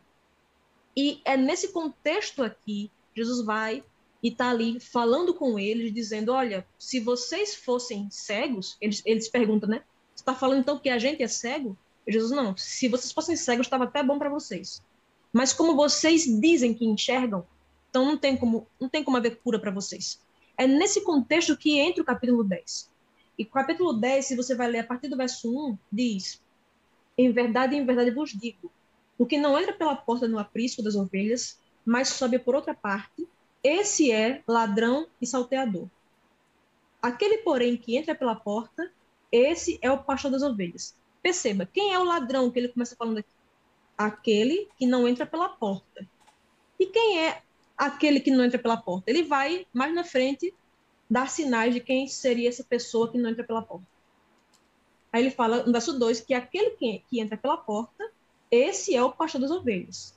E 0.96 1.20
é 1.24 1.36
nesse 1.36 1.68
contexto 1.68 2.42
aqui, 2.42 2.90
Jesus 3.14 3.44
vai 3.44 3.84
e 4.22 4.28
está 4.28 4.48
ali 4.48 4.80
falando 4.80 5.34
com 5.34 5.58
eles, 5.58 5.92
dizendo: 5.92 6.32
Olha, 6.32 6.66
se 6.78 7.00
vocês 7.00 7.54
fossem 7.54 8.08
cegos, 8.10 8.78
eles, 8.80 9.02
eles 9.04 9.28
perguntam, 9.28 9.68
né? 9.68 9.82
Você 10.14 10.22
está 10.22 10.34
falando 10.34 10.60
então 10.60 10.78
que 10.78 10.88
a 10.88 10.98
gente 10.98 11.22
é 11.22 11.28
cego? 11.28 11.76
Jesus: 12.08 12.32
Não, 12.32 12.56
se 12.56 12.88
vocês 12.88 13.12
fossem 13.12 13.36
cegos, 13.36 13.66
estava 13.66 13.84
até 13.84 14.02
bom 14.02 14.18
para 14.18 14.30
vocês. 14.30 14.82
Mas 15.32 15.52
como 15.52 15.76
vocês 15.76 16.24
dizem 16.40 16.74
que 16.74 16.84
enxergam, 16.84 17.46
então 17.90 18.04
não 18.04 18.16
tem 18.16 18.36
como, 18.36 18.66
não 18.80 18.88
tem 18.88 19.02
como 19.02 19.16
haver 19.16 19.36
cura 19.40 19.58
para 19.58 19.70
vocês. 19.70 20.20
É 20.56 20.66
nesse 20.66 21.02
contexto 21.02 21.56
que 21.56 21.78
entra 21.78 22.02
o 22.02 22.06
capítulo 22.06 22.42
10. 22.42 22.90
E 23.38 23.44
capítulo 23.44 23.92
10, 23.92 24.24
se 24.24 24.36
você 24.36 24.54
vai 24.54 24.68
ler 24.68 24.80
a 24.80 24.86
partir 24.86 25.08
do 25.08 25.16
verso 25.16 25.50
1, 25.50 25.78
diz: 25.92 26.42
Em 27.18 27.30
verdade, 27.30 27.76
em 27.76 27.84
verdade 27.84 28.10
vos 28.10 28.30
digo, 28.30 28.70
o 29.18 29.26
que 29.26 29.38
não 29.38 29.58
entra 29.58 29.72
pela 29.72 29.94
porta 29.94 30.26
no 30.26 30.38
aprisco 30.38 30.82
das 30.82 30.94
ovelhas, 30.94 31.58
mas 31.84 32.08
sobe 32.08 32.38
por 32.38 32.54
outra 32.54 32.74
parte, 32.74 33.26
esse 33.62 34.10
é 34.12 34.42
ladrão 34.46 35.06
e 35.20 35.26
salteador. 35.26 35.88
Aquele, 37.00 37.38
porém, 37.38 37.76
que 37.76 37.96
entra 37.96 38.14
pela 38.14 38.34
porta, 38.34 38.90
esse 39.30 39.78
é 39.82 39.90
o 39.90 40.02
pastor 40.02 40.30
das 40.30 40.42
ovelhas. 40.42 40.94
Perceba, 41.22 41.66
quem 41.66 41.92
é 41.92 41.98
o 41.98 42.04
ladrão 42.04 42.50
que 42.50 42.58
ele 42.58 42.68
começa 42.68 42.96
falando 42.96 43.18
aqui? 43.18 43.35
Aquele 43.96 44.68
que 44.78 44.86
não 44.86 45.06
entra 45.08 45.26
pela 45.26 45.48
porta. 45.48 46.06
E 46.78 46.86
quem 46.86 47.20
é 47.20 47.42
aquele 47.76 48.20
que 48.20 48.30
não 48.30 48.44
entra 48.44 48.58
pela 48.58 48.76
porta. 48.76 49.10
Ele 49.10 49.22
vai, 49.22 49.66
mais 49.72 49.94
na 49.94 50.04
frente, 50.04 50.54
dar 51.08 51.28
sinais 51.28 51.74
de 51.74 51.80
quem 51.80 52.08
seria 52.08 52.48
essa 52.48 52.64
pessoa 52.64 53.10
que 53.10 53.18
não 53.18 53.30
entra 53.30 53.44
pela 53.44 53.62
porta. 53.62 53.86
Aí 55.12 55.22
ele 55.22 55.30
fala 55.30 55.64
no 55.64 55.72
verso 55.72 55.98
2 55.98 56.20
que 56.20 56.34
aquele 56.34 56.70
que, 56.70 57.02
que 57.08 57.20
entra 57.20 57.36
pela 57.36 57.56
porta, 57.56 58.10
esse 58.50 58.94
é 58.94 59.02
o 59.02 59.12
pastor 59.12 59.40
das 59.40 59.50
ovelhas. 59.50 60.14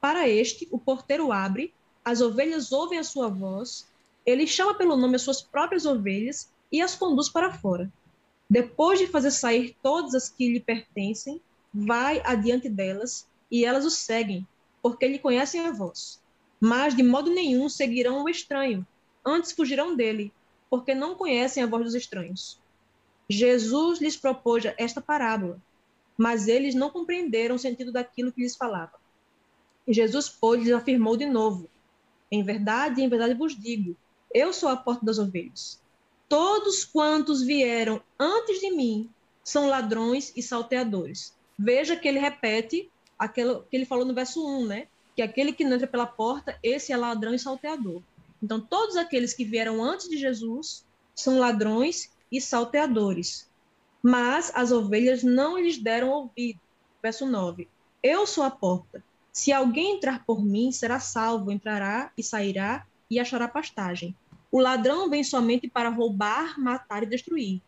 Para 0.00 0.28
este, 0.28 0.68
o 0.70 0.78
porteiro 0.78 1.32
abre, 1.32 1.72
as 2.04 2.20
ovelhas 2.20 2.72
ouvem 2.72 2.98
a 2.98 3.04
sua 3.04 3.28
voz, 3.28 3.88
ele 4.26 4.46
chama 4.46 4.74
pelo 4.74 4.96
nome 4.96 5.16
as 5.16 5.22
suas 5.22 5.40
próprias 5.40 5.86
ovelhas 5.86 6.50
e 6.70 6.80
as 6.80 6.94
conduz 6.94 7.28
para 7.28 7.52
fora. 7.52 7.92
Depois 8.48 8.98
de 8.98 9.06
fazer 9.06 9.30
sair 9.30 9.76
todas 9.82 10.14
as 10.14 10.28
que 10.28 10.52
lhe 10.52 10.60
pertencem, 10.60 11.40
vai 11.72 12.20
adiante 12.24 12.68
delas 12.68 13.28
e 13.50 13.64
elas 13.64 13.84
o 13.84 13.90
seguem, 13.90 14.46
porque 14.82 15.06
lhe 15.06 15.18
conhecem 15.18 15.60
a 15.60 15.72
voz 15.72 16.22
mas 16.64 16.94
de 16.94 17.02
modo 17.02 17.28
nenhum 17.28 17.68
seguirão 17.68 18.22
o 18.22 18.28
estranho, 18.28 18.86
antes 19.26 19.50
fugirão 19.50 19.96
dele, 19.96 20.32
porque 20.70 20.94
não 20.94 21.16
conhecem 21.16 21.60
a 21.60 21.66
voz 21.66 21.82
dos 21.82 21.94
estranhos. 21.96 22.56
Jesus 23.28 24.00
lhes 24.00 24.16
propôs 24.16 24.62
esta 24.78 25.00
parábola, 25.00 25.60
mas 26.16 26.46
eles 26.46 26.72
não 26.72 26.88
compreenderam 26.88 27.56
o 27.56 27.58
sentido 27.58 27.90
daquilo 27.90 28.30
que 28.30 28.42
lhes 28.42 28.54
falava. 28.54 28.92
E 29.88 29.92
Jesus, 29.92 30.28
pois, 30.28 30.62
lhes 30.62 30.72
afirmou 30.72 31.16
de 31.16 31.26
novo: 31.26 31.68
Em 32.30 32.44
verdade, 32.44 33.02
em 33.02 33.08
verdade 33.08 33.34
vos 33.34 33.60
digo, 33.60 33.96
eu 34.32 34.52
sou 34.52 34.68
a 34.68 34.76
porta 34.76 35.04
das 35.04 35.18
ovelhas. 35.18 35.82
Todos 36.28 36.84
quantos 36.84 37.42
vieram 37.42 38.00
antes 38.16 38.60
de 38.60 38.70
mim 38.70 39.10
são 39.42 39.68
ladrões 39.68 40.32
e 40.36 40.42
salteadores. 40.44 41.34
Veja 41.64 41.94
que 41.94 42.08
ele 42.08 42.18
repete 42.18 42.90
aquilo 43.16 43.64
que 43.70 43.76
ele 43.76 43.84
falou 43.84 44.04
no 44.04 44.12
verso 44.12 44.44
1, 44.44 44.66
né? 44.66 44.88
que 45.14 45.22
aquele 45.22 45.52
que 45.52 45.64
não 45.64 45.74
entra 45.74 45.86
pela 45.86 46.06
porta, 46.06 46.58
esse 46.62 46.92
é 46.92 46.96
ladrão 46.96 47.32
e 47.32 47.38
salteador. 47.38 48.02
Então, 48.42 48.60
todos 48.60 48.96
aqueles 48.96 49.32
que 49.32 49.44
vieram 49.44 49.82
antes 49.82 50.08
de 50.08 50.16
Jesus 50.16 50.84
são 51.14 51.38
ladrões 51.38 52.10
e 52.30 52.40
salteadores. 52.40 53.48
Mas 54.02 54.50
as 54.54 54.72
ovelhas 54.72 55.22
não 55.22 55.58
lhes 55.58 55.78
deram 55.78 56.10
ouvido. 56.10 56.58
Verso 57.00 57.26
9. 57.26 57.68
Eu 58.02 58.26
sou 58.26 58.42
a 58.42 58.50
porta. 58.50 59.04
Se 59.32 59.52
alguém 59.52 59.96
entrar 59.96 60.24
por 60.24 60.44
mim, 60.44 60.72
será 60.72 60.98
salvo, 60.98 61.52
entrará 61.52 62.10
e 62.18 62.22
sairá 62.22 62.86
e 63.08 63.20
achará 63.20 63.46
pastagem. 63.46 64.16
O 64.50 64.58
ladrão 64.58 65.08
vem 65.08 65.22
somente 65.22 65.68
para 65.68 65.88
roubar, 65.88 66.58
matar 66.58 67.04
e 67.04 67.06
destruir. 67.06 67.62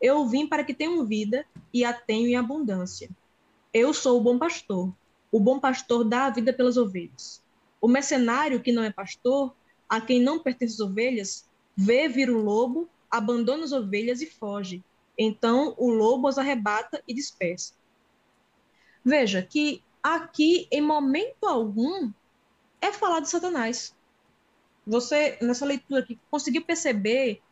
Eu 0.00 0.26
vim 0.26 0.46
para 0.46 0.64
que 0.64 0.74
tenham 0.74 1.06
vida 1.06 1.46
e 1.72 1.84
a 1.84 1.92
tenham 1.92 2.26
em 2.26 2.36
abundância. 2.36 3.08
Eu 3.78 3.92
sou 3.92 4.16
o 4.18 4.22
bom 4.22 4.38
pastor. 4.38 4.90
O 5.30 5.38
bom 5.38 5.60
pastor 5.60 6.02
dá 6.02 6.24
a 6.24 6.30
vida 6.30 6.50
pelas 6.50 6.78
ovelhas. 6.78 7.42
O 7.78 7.86
mercenário 7.86 8.62
que 8.62 8.72
não 8.72 8.82
é 8.82 8.90
pastor, 8.90 9.54
a 9.86 10.00
quem 10.00 10.18
não 10.18 10.38
pertence 10.38 10.72
as 10.72 10.80
ovelhas, 10.80 11.46
vê 11.76 12.08
vir 12.08 12.30
o 12.30 12.40
lobo, 12.40 12.88
abandona 13.10 13.64
as 13.64 13.72
ovelhas 13.72 14.22
e 14.22 14.30
foge. 14.30 14.82
Então 15.18 15.74
o 15.76 15.90
lobo 15.90 16.26
as 16.26 16.38
arrebata 16.38 17.02
e 17.06 17.12
dispersa. 17.12 17.74
Veja 19.04 19.42
que 19.42 19.82
aqui, 20.02 20.66
em 20.72 20.80
momento 20.80 21.44
algum, 21.44 22.10
é 22.80 22.90
falar 22.90 23.20
de 23.20 23.28
Satanás. 23.28 23.94
Você, 24.86 25.36
nessa 25.42 25.66
leitura 25.66 26.00
aqui, 26.00 26.18
conseguiu 26.30 26.64
perceber 26.64 27.42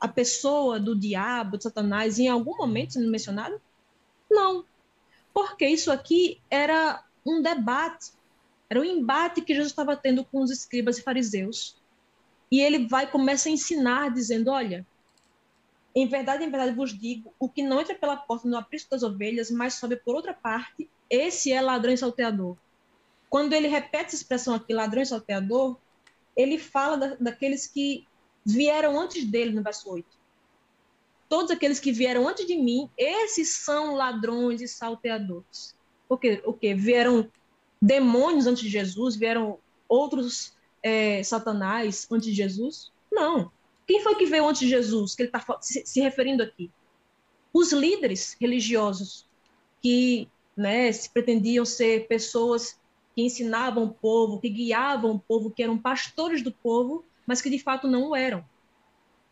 a 0.00 0.08
pessoa 0.08 0.80
do 0.80 0.98
diabo, 0.98 1.58
de 1.58 1.64
Satanás, 1.64 2.18
em 2.18 2.28
algum 2.28 2.56
momento 2.56 2.94
sendo 2.94 3.10
mencionado? 3.10 3.60
Não. 4.30 4.64
Porque 5.34 5.66
isso 5.66 5.90
aqui 5.90 6.40
era 6.48 7.04
um 7.26 7.42
debate, 7.42 8.12
era 8.70 8.80
um 8.80 8.84
embate 8.84 9.42
que 9.42 9.52
Jesus 9.52 9.72
estava 9.72 9.96
tendo 9.96 10.24
com 10.24 10.40
os 10.40 10.50
escribas 10.50 10.96
e 10.96 11.02
fariseus. 11.02 11.76
E 12.50 12.60
ele 12.60 12.86
vai 12.86 13.10
começa 13.10 13.48
a 13.48 13.52
ensinar, 13.52 14.14
dizendo: 14.14 14.50
Olha, 14.50 14.86
em 15.94 16.06
verdade, 16.06 16.44
em 16.44 16.50
verdade 16.50 16.76
vos 16.76 16.96
digo, 16.96 17.34
o 17.38 17.48
que 17.48 17.62
não 17.62 17.80
entra 17.80 17.94
pela 17.94 18.16
porta 18.16 18.48
no 18.48 18.56
aprisco 18.56 18.90
das 18.90 19.02
ovelhas, 19.02 19.50
mas 19.50 19.74
sobe 19.74 19.96
por 19.96 20.14
outra 20.14 20.32
parte, 20.32 20.88
esse 21.10 21.52
é 21.52 21.60
ladrão 21.60 21.92
e 21.92 21.98
salteador. 21.98 22.56
Quando 23.28 23.52
ele 23.52 23.66
repete 23.66 24.06
essa 24.06 24.16
expressão 24.16 24.54
aqui, 24.54 24.72
ladrão 24.72 25.02
e 25.02 25.06
salteador, 25.06 25.76
ele 26.36 26.58
fala 26.58 26.96
da, 26.96 27.14
daqueles 27.16 27.66
que 27.66 28.06
vieram 28.44 29.00
antes 29.00 29.24
dele, 29.24 29.52
no 29.52 29.62
verso 29.62 29.90
8. 29.90 30.06
Todos 31.34 31.50
aqueles 31.50 31.80
que 31.80 31.90
vieram 31.90 32.28
antes 32.28 32.46
de 32.46 32.56
mim, 32.56 32.88
esses 32.96 33.48
são 33.56 33.96
ladrões 33.96 34.60
e 34.60 34.68
salteadores. 34.68 35.74
Porque 36.08 36.40
o 36.46 36.52
que? 36.52 36.72
Vieram 36.76 37.28
demônios 37.82 38.46
antes 38.46 38.62
de 38.62 38.68
Jesus, 38.68 39.16
vieram 39.16 39.58
outros 39.88 40.54
é, 40.80 41.24
satanás 41.24 42.06
antes 42.08 42.28
de 42.28 42.32
Jesus? 42.32 42.92
Não. 43.10 43.50
Quem 43.84 44.00
foi 44.00 44.14
que 44.14 44.26
veio 44.26 44.46
antes 44.46 44.60
de 44.60 44.68
Jesus, 44.68 45.16
que 45.16 45.22
ele 45.22 45.28
está 45.28 45.44
se, 45.60 46.00
referindo 46.00 46.40
aqui? 46.40 46.70
Os 47.52 47.72
líderes 47.72 48.36
religiosos 48.40 49.26
que 49.82 50.28
né, 50.56 50.92
se 50.92 51.10
pretendiam 51.10 51.64
ser 51.64 52.06
pessoas 52.06 52.78
que 53.12 53.22
ensinavam 53.22 53.82
o 53.82 53.92
povo, 53.92 54.38
que 54.38 54.48
guiavam 54.48 55.16
o 55.16 55.18
povo, 55.18 55.50
que 55.50 55.64
eram 55.64 55.76
pastores 55.76 56.42
do 56.42 56.52
povo, 56.52 57.04
mas 57.26 57.42
que 57.42 57.50
de 57.50 57.58
fato 57.58 57.88
não 57.88 58.10
o 58.10 58.14
eram. 58.14 58.44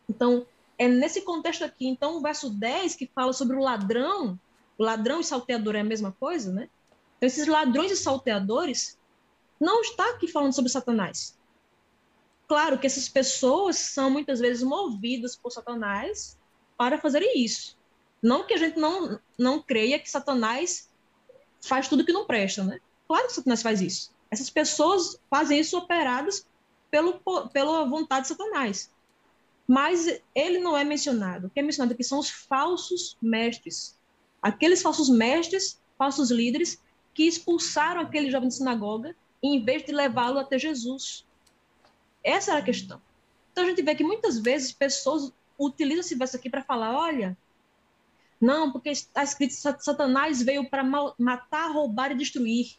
Então, 0.09 0.45
é 0.83 0.87
nesse 0.87 1.21
contexto 1.21 1.63
aqui, 1.63 1.87
então, 1.87 2.17
o 2.17 2.21
verso 2.21 2.49
10 2.49 2.95
que 2.95 3.07
fala 3.07 3.31
sobre 3.31 3.55
o 3.55 3.61
ladrão, 3.61 4.37
o 4.77 4.83
ladrão 4.83 5.21
e 5.21 5.23
salteador 5.23 5.75
é 5.75 5.79
a 5.79 5.83
mesma 5.83 6.11
coisa, 6.11 6.51
né? 6.51 6.69
Então, 7.17 7.27
esses 7.27 7.47
ladrões 7.47 7.91
e 7.91 7.95
salteadores 7.95 8.97
não 9.59 9.81
está 9.81 10.09
aqui 10.09 10.27
falando 10.27 10.53
sobre 10.53 10.69
Satanás. 10.69 11.37
Claro 12.47 12.77
que 12.77 12.85
essas 12.85 13.07
pessoas 13.07 13.77
são 13.77 14.09
muitas 14.09 14.41
vezes 14.41 14.61
movidas 14.61 15.37
por 15.37 15.51
Satanás 15.51 16.37
para 16.77 16.99
fazerem 16.99 17.41
isso. 17.41 17.77
Não 18.21 18.45
que 18.45 18.53
a 18.53 18.57
gente 18.57 18.77
não, 18.77 19.19
não 19.39 19.61
creia 19.61 19.97
que 19.97 20.09
Satanás 20.09 20.89
faz 21.61 21.87
tudo 21.87 22.05
que 22.05 22.11
não 22.11 22.25
presta, 22.25 22.63
né? 22.63 22.79
Claro 23.07 23.27
que 23.27 23.33
Satanás 23.33 23.61
faz 23.61 23.79
isso. 23.79 24.13
Essas 24.29 24.49
pessoas 24.49 25.17
fazem 25.29 25.59
isso 25.59 25.77
operadas 25.77 26.45
pelo, 26.91 27.21
pela 27.49 27.85
vontade 27.85 28.23
de 28.23 28.35
Satanás. 28.35 28.92
Mas 29.73 30.21
ele 30.35 30.59
não 30.59 30.77
é 30.77 30.83
mencionado. 30.83 31.47
O 31.47 31.49
que 31.49 31.59
é 31.59 31.63
mencionado 31.63 31.95
aqui 31.95 32.03
são 32.03 32.19
os 32.19 32.29
falsos 32.29 33.17
mestres. 33.19 33.99
Aqueles 34.39 34.83
falsos 34.83 35.09
mestres, 35.09 35.81
falsos 35.97 36.29
líderes, 36.29 36.79
que 37.11 37.23
expulsaram 37.23 38.01
aquele 38.01 38.29
jovem 38.29 38.49
de 38.49 38.53
sinagoga 38.53 39.15
em 39.41 39.65
vez 39.65 39.83
de 39.83 39.91
levá-lo 39.91 40.37
até 40.37 40.59
Jesus. 40.59 41.25
Essa 42.23 42.51
era 42.51 42.59
a 42.59 42.63
questão. 42.63 43.01
Então 43.51 43.63
a 43.63 43.67
gente 43.67 43.81
vê 43.81 43.95
que 43.95 44.03
muitas 44.03 44.37
vezes 44.37 44.71
pessoas 44.71 45.33
utilizam 45.57 46.01
esse 46.01 46.13
verso 46.13 46.37
aqui 46.37 46.51
para 46.51 46.61
falar: 46.61 46.95
olha, 46.95 47.35
não, 48.39 48.71
porque 48.71 48.91
está 48.91 49.23
escrito 49.23 49.55
Satanás 49.55 50.39
veio 50.43 50.69
para 50.69 50.83
matar, 51.17 51.71
roubar 51.71 52.11
e 52.11 52.15
destruir. 52.15 52.75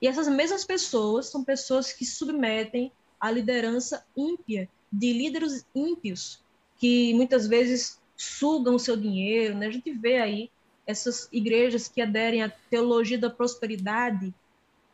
E 0.00 0.08
essas 0.08 0.26
mesmas 0.26 0.64
pessoas 0.64 1.26
são 1.26 1.44
pessoas 1.44 1.92
que 1.92 2.06
submetem 2.06 2.90
à 3.20 3.30
liderança 3.30 4.06
ímpia, 4.16 4.70
de 4.90 5.12
líderes 5.12 5.66
ímpios, 5.74 6.42
que 6.78 7.12
muitas 7.14 7.46
vezes 7.46 8.00
sugam 8.16 8.74
o 8.74 8.78
seu 8.78 8.96
dinheiro. 8.96 9.54
Né? 9.56 9.66
A 9.66 9.70
gente 9.70 9.92
vê 9.92 10.18
aí 10.18 10.50
essas 10.86 11.28
igrejas 11.30 11.86
que 11.86 12.00
aderem 12.00 12.42
à 12.42 12.48
teologia 12.48 13.18
da 13.18 13.28
prosperidade, 13.28 14.32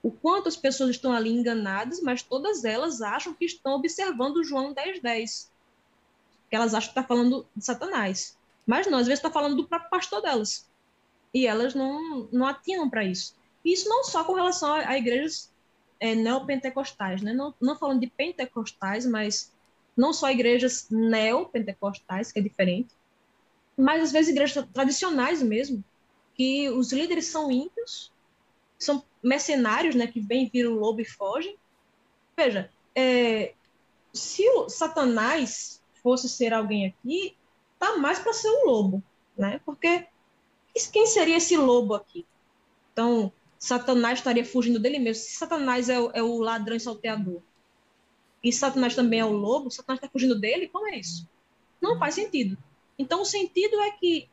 o 0.02 0.10
quanto 0.10 0.48
as 0.48 0.56
pessoas 0.56 0.90
estão 0.90 1.12
ali 1.12 1.30
enganadas, 1.30 2.02
mas 2.02 2.22
todas 2.22 2.64
elas 2.64 3.00
acham 3.00 3.32
que 3.32 3.44
estão 3.44 3.74
observando 3.74 4.44
João 4.44 4.72
10, 4.72 5.00
10. 5.00 5.50
Que 6.50 6.56
elas 6.56 6.74
acham 6.74 6.92
que 6.92 6.98
está 6.98 7.02
falando 7.02 7.46
de 7.56 7.64
Satanás. 7.64 8.36
Mas 8.66 8.86
não, 8.86 8.98
às 8.98 9.06
vezes 9.06 9.18
está 9.18 9.30
falando 9.30 9.56
do 9.56 9.66
próprio 9.66 9.88
pastor 9.88 10.20
delas. 10.20 10.66
E 11.32 11.46
elas 11.46 11.74
não, 11.74 12.28
não 12.30 12.46
atinam 12.46 12.90
para 12.90 13.04
isso. 13.04 13.34
Isso 13.64 13.88
não 13.88 14.04
só 14.04 14.24
com 14.24 14.34
relação 14.34 14.74
a, 14.74 14.88
a 14.88 14.98
igrejas 14.98 15.50
é, 15.98 16.14
neopentecostais, 16.14 17.22
né? 17.22 17.32
Não, 17.32 17.54
não 17.60 17.78
falando 17.78 18.00
de 18.00 18.08
pentecostais, 18.08 19.06
mas 19.06 19.53
não 19.96 20.12
só 20.12 20.30
igrejas 20.30 20.88
neopentecostais, 20.90 22.32
que 22.32 22.38
é 22.38 22.42
diferente, 22.42 22.94
mas 23.76 24.02
às 24.02 24.12
vezes 24.12 24.32
igrejas 24.32 24.66
tradicionais 24.72 25.42
mesmo, 25.42 25.82
que 26.34 26.68
os 26.70 26.92
líderes 26.92 27.26
são 27.26 27.50
ímpios, 27.50 28.12
são 28.78 29.04
mercenários, 29.22 29.94
né, 29.94 30.06
que 30.06 30.20
vêm, 30.20 30.50
viram 30.52 30.72
o 30.72 30.78
lobo 30.78 31.00
e 31.00 31.04
fogem. 31.04 31.56
Veja, 32.36 32.70
é, 32.94 33.54
se 34.12 34.48
o 34.50 34.68
Satanás 34.68 35.82
fosse 36.02 36.28
ser 36.28 36.52
alguém 36.52 36.86
aqui, 36.86 37.36
tá 37.78 37.96
mais 37.96 38.18
para 38.18 38.32
ser 38.32 38.48
um 38.48 38.66
lobo, 38.66 39.02
né? 39.36 39.60
Porque 39.64 40.06
quem 40.92 41.06
seria 41.06 41.36
esse 41.36 41.56
lobo 41.56 41.94
aqui? 41.94 42.26
Então, 42.92 43.32
Satanás 43.58 44.18
estaria 44.18 44.44
fugindo 44.44 44.78
dele 44.78 44.98
mesmo. 44.98 45.22
Se 45.22 45.32
Satanás 45.32 45.88
é 45.88 45.98
o, 45.98 46.10
é 46.12 46.22
o 46.22 46.38
ladrão 46.38 46.76
e 46.76 46.80
salteador, 46.80 47.42
e 48.44 48.52
Satanás 48.52 48.94
também 48.94 49.20
é 49.20 49.24
o 49.24 49.32
lobo, 49.32 49.70
Satanás 49.70 49.98
está 49.98 50.08
fugindo 50.08 50.38
dele, 50.38 50.68
como 50.68 50.86
é 50.88 50.98
isso? 50.98 51.26
Não 51.80 51.98
faz 51.98 52.14
sentido. 52.14 52.58
Então, 52.98 53.22
o 53.22 53.24
sentido 53.24 53.80
é 53.80 53.92
que 53.92 54.28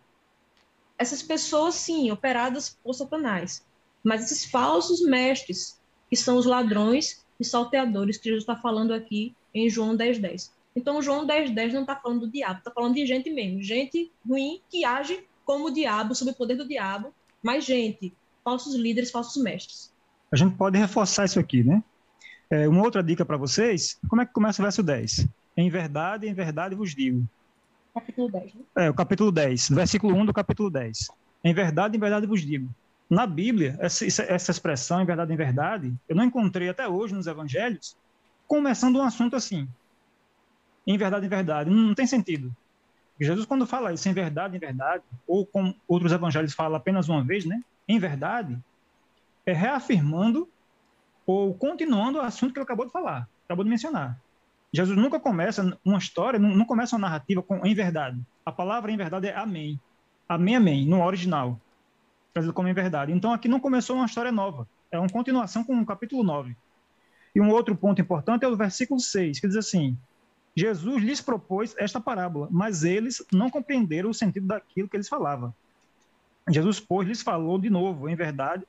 essas 0.97 1.23
pessoas, 1.23 1.75
sim, 1.75 2.11
operadas 2.11 2.77
por 2.83 2.93
Satanás, 2.93 3.65
mas 4.03 4.23
esses 4.25 4.43
falsos 4.43 5.01
mestres, 5.01 5.79
que 6.09 6.17
são 6.17 6.35
os 6.37 6.45
ladrões 6.45 7.25
e 7.39 7.45
salteadores, 7.45 8.17
que 8.17 8.25
Jesus 8.25 8.43
está 8.43 8.55
falando 8.55 8.93
aqui 8.93 9.33
em 9.53 9.69
João 9.69 9.95
10, 9.95 10.19
10. 10.19 10.53
Então, 10.75 11.01
João 11.01 11.25
10, 11.25 11.51
10 11.51 11.73
não 11.73 11.81
está 11.81 11.95
falando 11.95 12.21
do 12.21 12.31
diabo, 12.31 12.59
está 12.59 12.71
falando 12.71 12.95
de 12.95 13.05
gente 13.05 13.29
mesmo, 13.29 13.63
gente 13.63 14.11
ruim 14.27 14.61
que 14.69 14.83
age 14.83 15.23
como 15.45 15.67
o 15.67 15.71
diabo, 15.71 16.13
sob 16.13 16.31
o 16.31 16.35
poder 16.35 16.55
do 16.55 16.67
diabo, 16.67 17.13
mas 17.41 17.63
gente 17.63 18.13
falsos 18.43 18.75
líderes, 18.75 19.09
falsos 19.09 19.41
mestres. 19.41 19.91
A 20.31 20.35
gente 20.35 20.55
pode 20.55 20.77
reforçar 20.77 21.25
isso 21.25 21.39
aqui, 21.39 21.63
né? 21.63 21.83
É, 22.51 22.67
uma 22.67 22.83
outra 22.83 23.01
dica 23.01 23.25
para 23.25 23.37
vocês, 23.37 23.97
como 24.09 24.21
é 24.21 24.25
que 24.25 24.33
começa 24.33 24.61
o 24.61 24.65
verso 24.65 24.83
10? 24.83 25.27
Em 25.55 25.69
verdade, 25.69 26.27
em 26.27 26.33
verdade 26.33 26.75
vos 26.75 26.93
digo. 26.93 27.25
Capítulo 27.93 28.29
10, 28.29 28.53
né? 28.53 28.61
É, 28.75 28.89
o 28.89 28.93
capítulo 28.93 29.31
10, 29.31 29.69
versículo 29.69 30.15
1 30.15 30.25
do 30.25 30.33
capítulo 30.33 30.69
10. 30.69 31.09
Em 31.43 31.53
verdade, 31.53 31.95
em 31.95 31.99
verdade 31.99 32.27
vos 32.27 32.41
digo. 32.41 32.69
Na 33.09 33.25
Bíblia, 33.25 33.77
essa, 33.79 34.05
essa 34.05 34.51
expressão, 34.51 35.01
em 35.01 35.05
verdade, 35.05 35.33
em 35.33 35.35
verdade, 35.35 35.93
eu 36.07 36.15
não 36.15 36.25
encontrei 36.25 36.69
até 36.69 36.87
hoje 36.87 37.13
nos 37.13 37.27
evangelhos, 37.27 37.95
começando 38.47 38.97
um 38.97 39.03
assunto 39.03 39.35
assim. 39.35 39.67
Em 40.85 40.97
verdade, 40.97 41.25
em 41.25 41.29
verdade. 41.29 41.69
Não, 41.69 41.77
não 41.77 41.95
tem 41.95 42.05
sentido. 42.05 42.53
Jesus, 43.19 43.45
quando 43.45 43.65
fala 43.65 43.93
isso, 43.93 44.07
em 44.09 44.13
verdade, 44.13 44.57
em 44.57 44.59
verdade, 44.59 45.03
ou 45.27 45.45
como 45.45 45.75
outros 45.87 46.11
evangelhos 46.11 46.53
falam 46.53 46.75
apenas 46.75 47.07
uma 47.07 47.23
vez, 47.23 47.45
né? 47.45 47.61
em 47.87 47.99
verdade, 47.99 48.57
é 49.45 49.53
reafirmando 49.53 50.47
ou 51.31 51.53
continuando 51.53 52.19
o 52.19 52.21
assunto 52.21 52.53
que 52.53 52.59
ele 52.59 52.63
acabou 52.63 52.85
de 52.85 52.91
falar, 52.91 53.27
acabou 53.45 53.63
de 53.63 53.69
mencionar. 53.69 54.19
Jesus 54.73 54.97
nunca 54.97 55.19
começa 55.19 55.77
uma 55.83 55.97
história, 55.97 56.39
não, 56.39 56.65
começa 56.65 56.95
uma 56.95 57.07
narrativa 57.07 57.41
com 57.41 57.65
em 57.65 57.73
verdade. 57.73 58.19
A 58.45 58.51
palavra 58.51 58.91
em 58.91 58.97
verdade 58.97 59.27
é 59.27 59.35
amém. 59.35 59.79
Amém, 60.27 60.55
amém, 60.55 60.87
no 60.87 61.03
original. 61.03 61.59
Trazido 62.33 62.53
como 62.53 62.69
em 62.69 62.73
verdade. 62.73 63.11
Então 63.11 63.33
aqui 63.33 63.49
não 63.49 63.59
começou 63.59 63.97
uma 63.97 64.05
história 64.05 64.31
nova. 64.31 64.67
É 64.89 64.97
uma 64.97 65.09
continuação 65.09 65.63
com 65.63 65.77
o 65.79 65.85
capítulo 65.85 66.23
9. 66.23 66.55
E 67.35 67.41
um 67.41 67.49
outro 67.49 67.75
ponto 67.75 68.01
importante 68.01 68.45
é 68.45 68.47
o 68.47 68.55
versículo 68.55 68.99
6, 68.99 69.39
que 69.39 69.47
diz 69.47 69.57
assim: 69.57 69.97
Jesus 70.55 71.03
lhes 71.03 71.21
propôs 71.21 71.75
esta 71.77 71.99
parábola, 71.99 72.47
mas 72.49 72.83
eles 72.83 73.23
não 73.31 73.49
compreenderam 73.49 74.09
o 74.09 74.13
sentido 74.13 74.47
daquilo 74.47 74.87
que 74.87 74.95
eles 74.95 75.09
falavam. 75.09 75.53
Jesus, 76.49 76.79
pois, 76.79 77.07
lhes 77.07 77.21
falou 77.21 77.59
de 77.59 77.69
novo, 77.69 78.09
em 78.09 78.15
verdade. 78.15 78.63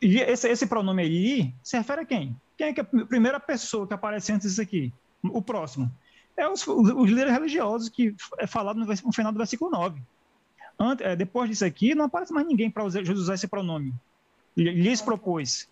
E 0.00 0.18
esse, 0.18 0.48
esse 0.48 0.66
pronome 0.66 1.02
aí 1.02 1.54
se 1.62 1.76
refere 1.76 2.00
a 2.02 2.04
quem? 2.04 2.36
Quem 2.56 2.68
é, 2.68 2.72
que 2.72 2.80
é 2.80 2.82
a 2.82 3.06
primeira 3.06 3.38
pessoa 3.38 3.86
que 3.86 3.94
aparece 3.94 4.32
antes 4.32 4.48
disso 4.48 4.62
aqui? 4.62 4.92
O 5.22 5.42
próximo. 5.42 5.90
É 6.36 6.48
os, 6.48 6.66
os 6.66 7.10
líderes 7.10 7.32
religiosos 7.32 7.88
que 7.88 8.14
é 8.38 8.46
falado 8.46 8.78
no, 8.78 8.86
no 8.86 9.12
final 9.12 9.30
do 9.30 9.38
versículo 9.38 9.70
9. 9.70 10.00
Ante, 10.78 11.02
é, 11.02 11.14
depois 11.14 11.50
disso 11.50 11.64
aqui, 11.64 11.94
não 11.94 12.06
aparece 12.06 12.32
mais 12.32 12.46
ninguém 12.46 12.70
para 12.70 12.88
Jesus 12.88 13.18
usar 13.18 13.34
esse 13.34 13.46
pronome. 13.46 13.92
Lhes 14.56 15.02
propôs. 15.02 15.68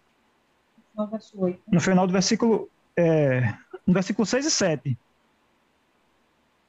No 1.67 1.81
final 1.81 2.07
do 2.07 2.13
versículo, 2.13 2.69
é, 2.97 3.55
no 3.87 3.95
versículo 3.95 4.27
6 4.27 4.45
e 4.45 4.51
7. 4.51 4.99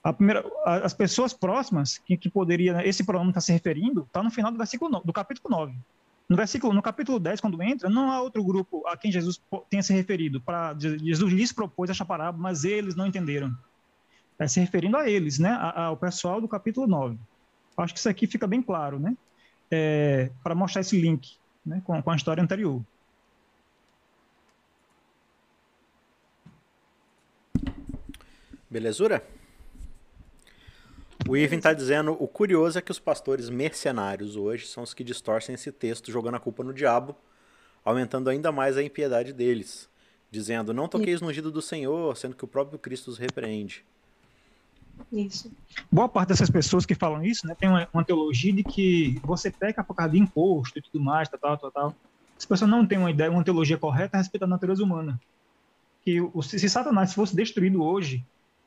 A 0.01 0.13
primeira, 0.13 0.45
as 0.65 0.93
pessoas 0.93 1.33
próximas 1.33 1.97
que, 1.97 2.15
que 2.15 2.29
poderia 2.29 2.87
esse 2.87 3.03
pronome 3.03 3.31
estar 3.31 3.41
tá 3.41 3.45
se 3.45 3.51
referindo 3.51 4.03
está 4.03 4.23
no 4.23 4.31
final 4.31 4.49
do 4.49 4.57
versículo 4.57 5.01
do 5.03 5.11
capítulo 5.11 5.49
9. 5.49 5.75
No 6.29 6.35
versículo 6.35 6.73
no 6.73 6.81
capítulo 6.81 7.19
10, 7.19 7.41
quando 7.41 7.61
entra, 7.63 7.89
não 7.89 8.11
há 8.11 8.21
outro 8.21 8.43
grupo 8.43 8.85
a 8.87 8.95
quem 8.95 9.11
Jesus 9.11 9.41
tenha 9.67 9.81
se 9.81 9.91
referido. 9.93 10.39
Para 10.39 10.77
Jesus 10.77 11.33
lhes 11.33 11.51
propôs 11.51 11.89
esta 11.89 12.05
parábola, 12.05 12.43
mas 12.43 12.63
eles 12.63 12.95
não 12.95 13.07
entenderam. 13.07 13.51
É 14.37 14.47
se 14.47 14.59
referindo 14.59 14.95
a 14.95 15.09
eles, 15.09 15.39
né, 15.39 15.57
ao 15.75 15.97
pessoal 15.97 16.39
do 16.39 16.47
capítulo 16.47 16.85
9. 16.85 17.17
Acho 17.75 17.93
que 17.93 17.99
isso 17.99 18.07
aqui 18.07 18.27
fica 18.27 18.45
bem 18.45 18.61
claro, 18.61 18.99
né? 18.99 19.17
É, 19.71 20.31
para 20.43 20.53
mostrar 20.53 20.81
esse 20.81 20.99
link 21.01 21.37
né, 21.65 21.81
com, 21.83 21.99
com 22.01 22.11
a 22.11 22.15
história 22.15 22.43
anterior. 22.43 22.81
Belezura? 28.69 29.25
O 31.27 31.35
Ivan 31.35 31.57
está 31.57 31.73
dizendo: 31.73 32.11
o 32.19 32.27
curioso 32.27 32.77
é 32.77 32.81
que 32.81 32.91
os 32.91 32.99
pastores 32.99 33.49
mercenários 33.49 34.35
hoje 34.35 34.67
são 34.67 34.83
os 34.83 34.93
que 34.93 35.03
distorcem 35.03 35.55
esse 35.55 35.71
texto, 35.71 36.11
jogando 36.11 36.35
a 36.35 36.39
culpa 36.39 36.63
no 36.63 36.73
diabo, 36.73 37.15
aumentando 37.83 38.29
ainda 38.29 38.51
mais 38.51 38.77
a 38.77 38.83
impiedade 38.83 39.33
deles, 39.33 39.89
dizendo: 40.31 40.73
Não 40.73 40.87
toqueis 40.87 41.21
no 41.21 41.27
ungido 41.27 41.51
do 41.51 41.61
Senhor, 41.61 42.15
sendo 42.15 42.35
que 42.35 42.45
o 42.45 42.47
próprio 42.47 42.79
Cristo 42.79 43.09
os 43.09 43.17
repreende. 43.17 43.83
Isso. 45.11 45.51
Boa 45.91 46.09
parte 46.09 46.29
dessas 46.29 46.49
pessoas 46.49 46.85
que 46.85 46.93
falam 46.93 47.23
isso, 47.23 47.47
né, 47.47 47.55
tem 47.57 47.69
uma, 47.69 47.87
uma 47.93 48.03
teologia 48.03 48.51
de 48.51 48.63
que 48.63 49.19
você 49.23 49.49
peca 49.49 49.81
por 49.81 49.93
causa 49.93 50.11
de 50.11 50.19
imposto 50.19 50.77
e 50.77 50.81
tudo 50.81 50.99
mais, 50.99 51.29
tal, 51.29 51.57
tal, 51.57 51.71
tal. 51.71 51.95
As 52.37 52.45
pessoas 52.45 52.69
não 52.69 52.85
têm 52.85 52.97
uma 52.97 53.11
ideia, 53.11 53.31
uma 53.31 53.43
teologia 53.43 53.77
correta 53.77 54.17
a 54.17 54.19
respeito 54.19 54.41
da 54.41 54.47
natureza 54.47 54.83
humana. 54.83 55.19
Que 56.03 56.21
o, 56.21 56.41
se 56.41 56.69
Satanás 56.69 57.13
fosse 57.13 57.35
destruído 57.35 57.83
hoje, 57.83 58.23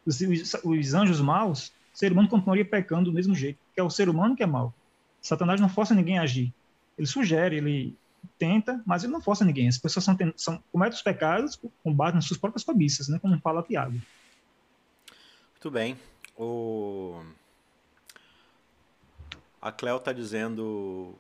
os, 0.06 0.20
os, 0.20 0.54
os 0.64 0.94
anjos 0.94 1.20
maus, 1.20 1.72
o 1.92 1.98
ser 1.98 2.12
humano 2.12 2.28
continuaria 2.28 2.64
pecando 2.64 3.10
do 3.10 3.12
mesmo 3.12 3.34
jeito, 3.34 3.58
que 3.74 3.80
é 3.80 3.82
o 3.82 3.90
ser 3.90 4.08
humano 4.08 4.34
que 4.34 4.42
é 4.42 4.46
mau. 4.46 4.72
Satanás 5.20 5.60
não 5.60 5.68
força 5.68 5.94
ninguém 5.94 6.18
a 6.18 6.22
agir. 6.22 6.52
Ele 6.98 7.06
sugere, 7.06 7.56
ele 7.56 7.96
tenta, 8.38 8.82
mas 8.86 9.04
ele 9.04 9.12
não 9.12 9.20
força 9.20 9.44
ninguém. 9.44 9.68
As 9.68 9.78
pessoas 9.78 10.04
são, 10.04 10.16
são 10.36 10.62
cometem 10.72 10.96
os 10.96 11.02
pecados 11.02 11.60
com 11.82 11.92
base 11.92 12.14
nas 12.14 12.24
suas 12.24 12.38
próprias 12.38 12.64
cobiças, 12.64 13.08
né, 13.08 13.18
como 13.18 13.38
fala 13.40 13.62
Tiago. 13.62 14.00
Muito 15.52 15.70
bem. 15.70 15.98
O... 16.36 17.22
A 19.60 19.70
Cleo 19.70 19.96
está 19.96 20.12
dizendo, 20.12 21.14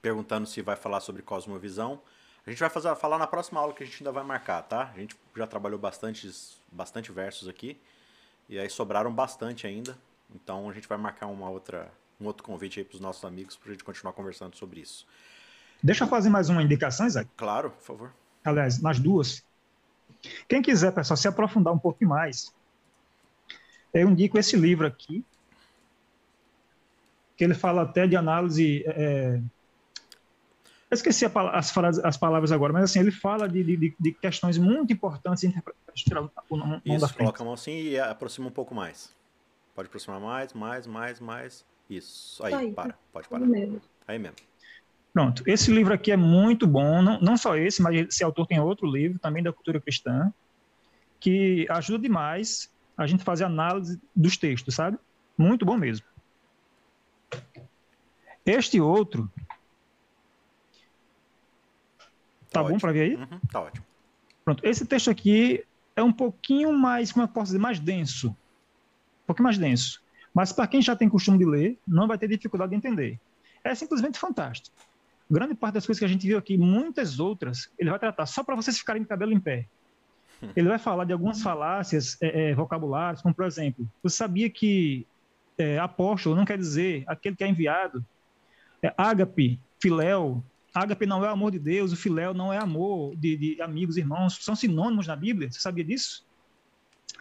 perguntando 0.00 0.46
se 0.46 0.62
vai 0.62 0.76
falar 0.76 1.00
sobre 1.00 1.20
cosmovisão. 1.22 2.00
A 2.46 2.50
gente 2.50 2.60
vai 2.60 2.70
fazer, 2.70 2.94
falar 2.94 3.18
na 3.18 3.26
próxima 3.26 3.58
aula 3.58 3.72
que 3.72 3.82
a 3.82 3.86
gente 3.86 4.02
ainda 4.02 4.12
vai 4.12 4.22
marcar, 4.22 4.62
tá? 4.62 4.92
A 4.94 5.00
gente 5.00 5.16
já 5.34 5.46
trabalhou 5.46 5.78
bastante, 5.78 6.30
bastante 6.70 7.10
versos 7.10 7.48
aqui. 7.48 7.80
E 8.48 8.58
aí 8.58 8.68
sobraram 8.68 9.12
bastante 9.12 9.66
ainda. 9.66 9.96
Então 10.34 10.68
a 10.68 10.72
gente 10.72 10.88
vai 10.88 10.98
marcar 10.98 11.26
uma 11.26 11.48
outra, 11.48 11.90
um 12.20 12.26
outro 12.26 12.42
convite 12.42 12.80
aí 12.80 12.84
para 12.84 12.94
os 12.94 13.00
nossos 13.00 13.24
amigos 13.24 13.56
para 13.56 13.70
a 13.70 13.72
gente 13.72 13.84
continuar 13.84 14.12
conversando 14.12 14.56
sobre 14.56 14.80
isso. 14.80 15.06
Deixa 15.82 16.04
eu 16.04 16.08
fazer 16.08 16.30
mais 16.30 16.48
uma 16.48 16.62
indicação, 16.62 17.06
Isaac. 17.06 17.28
Claro, 17.36 17.70
por 17.70 17.82
favor. 17.82 18.12
Aliás, 18.44 18.80
nas 18.80 18.98
duas. 18.98 19.44
Quem 20.48 20.62
quiser, 20.62 20.92
pessoal, 20.92 21.16
se 21.16 21.28
aprofundar 21.28 21.72
um 21.72 21.78
pouco 21.78 22.04
mais, 22.04 22.54
eu 23.92 24.08
indico 24.08 24.38
esse 24.38 24.56
livro 24.56 24.86
aqui, 24.86 25.24
que 27.36 27.44
ele 27.44 27.54
fala 27.54 27.82
até 27.82 28.06
de 28.06 28.16
análise 28.16 28.82
é, 28.86 29.40
eu 30.94 30.96
esqueci 30.96 31.24
as, 31.24 31.76
as, 31.98 32.16
palavras 32.16 32.52
agora, 32.52 32.72
mas 32.72 32.84
assim, 32.84 33.00
ele 33.00 33.10
fala 33.10 33.48
de, 33.48 33.62
de, 33.62 33.94
de 33.98 34.12
questões 34.12 34.56
muito 34.56 34.92
importantes. 34.92 35.42
Isso, 35.42 37.14
coloca 37.14 37.42
a 37.42 37.44
mão 37.44 37.54
assim 37.54 37.72
e 37.72 37.98
aproxima 37.98 38.48
um 38.48 38.52
pouco 38.52 38.74
mais. 38.74 39.14
Pode 39.74 39.88
aproximar 39.88 40.20
mais, 40.20 40.52
mais, 40.52 40.86
mais, 40.86 41.20
mais. 41.20 41.64
Isso, 41.90 42.44
aí, 42.44 42.54
aí 42.54 42.72
para, 42.72 42.94
pode 43.12 43.28
parar. 43.28 43.44
Mesmo. 43.44 43.80
Aí 44.06 44.18
mesmo. 44.18 44.36
Pronto, 45.12 45.42
esse 45.46 45.70
livro 45.70 45.92
aqui 45.92 46.10
é 46.10 46.16
muito 46.16 46.66
bom, 46.66 47.02
não, 47.02 47.20
não 47.20 47.36
só 47.36 47.56
esse, 47.56 47.80
mas 47.82 48.08
esse 48.08 48.24
autor 48.24 48.46
tem 48.46 48.58
outro 48.58 48.86
livro, 48.86 49.18
também 49.18 49.42
da 49.42 49.52
cultura 49.52 49.80
cristã, 49.80 50.32
que 51.20 51.66
ajuda 51.70 52.02
demais 52.02 52.70
a 52.96 53.06
gente 53.06 53.22
fazer 53.22 53.44
análise 53.44 54.00
dos 54.14 54.36
textos, 54.36 54.74
sabe? 54.74 54.98
Muito 55.36 55.64
bom 55.64 55.76
mesmo. 55.76 56.06
Este 58.46 58.80
outro 58.80 59.30
Tá, 62.54 62.62
tá 62.62 62.68
bom 62.68 62.78
para 62.78 62.92
ver 62.92 63.00
aí? 63.00 63.16
Uhum, 63.16 63.40
tá 63.50 63.60
ótimo. 63.60 63.84
Pronto. 64.44 64.64
Esse 64.64 64.86
texto 64.86 65.10
aqui 65.10 65.64
é 65.96 66.02
um 66.02 66.12
pouquinho 66.12 66.72
mais, 66.72 67.10
como 67.10 67.24
eu 67.24 67.28
posso 67.28 67.46
dizer, 67.46 67.58
mais 67.58 67.80
denso. 67.80 68.28
Um 68.28 69.26
pouquinho 69.26 69.44
mais 69.44 69.58
denso. 69.58 70.00
Mas 70.32 70.52
para 70.52 70.66
quem 70.68 70.80
já 70.80 70.94
tem 70.94 71.08
costume 71.08 71.38
de 71.38 71.44
ler, 71.44 71.78
não 71.86 72.06
vai 72.06 72.16
ter 72.16 72.28
dificuldade 72.28 72.70
de 72.70 72.76
entender. 72.76 73.18
É 73.64 73.74
simplesmente 73.74 74.18
fantástico. 74.18 74.74
Grande 75.28 75.54
parte 75.54 75.74
das 75.74 75.86
coisas 75.86 75.98
que 75.98 76.04
a 76.04 76.08
gente 76.08 76.26
viu 76.26 76.38
aqui, 76.38 76.56
muitas 76.56 77.18
outras, 77.18 77.70
ele 77.78 77.90
vai 77.90 77.98
tratar 77.98 78.26
só 78.26 78.44
para 78.44 78.54
vocês 78.54 78.78
ficarem 78.78 79.02
de 79.02 79.08
cabelo 79.08 79.32
em 79.32 79.40
pé. 79.40 79.66
Ele 80.54 80.68
vai 80.68 80.78
falar 80.78 81.04
de 81.04 81.12
algumas 81.12 81.40
falácias 81.40 82.18
é, 82.20 82.50
é, 82.50 82.54
vocabulárias, 82.54 83.22
como 83.22 83.34
por 83.34 83.46
exemplo, 83.46 83.88
você 84.02 84.16
sabia 84.16 84.50
que 84.50 85.06
é, 85.56 85.78
apóstolo 85.78 86.36
não 86.36 86.44
quer 86.44 86.58
dizer 86.58 87.04
aquele 87.06 87.34
que 87.34 87.44
é 87.44 87.48
enviado? 87.48 88.04
É, 88.82 88.92
ágape, 88.98 89.58
filéu, 89.80 90.44
Ágape 90.74 91.06
não 91.06 91.24
é 91.24 91.28
amor 91.28 91.52
de 91.52 91.58
Deus, 91.60 91.92
o 91.92 91.96
filéu 91.96 92.34
não 92.34 92.52
é 92.52 92.58
amor 92.58 93.14
de, 93.14 93.36
de, 93.36 93.62
amigos, 93.62 93.96
irmãos, 93.96 94.38
são 94.42 94.56
sinônimos 94.56 95.06
na 95.06 95.14
Bíblia. 95.14 95.50
Você 95.50 95.60
sabia 95.60 95.84
disso? 95.84 96.26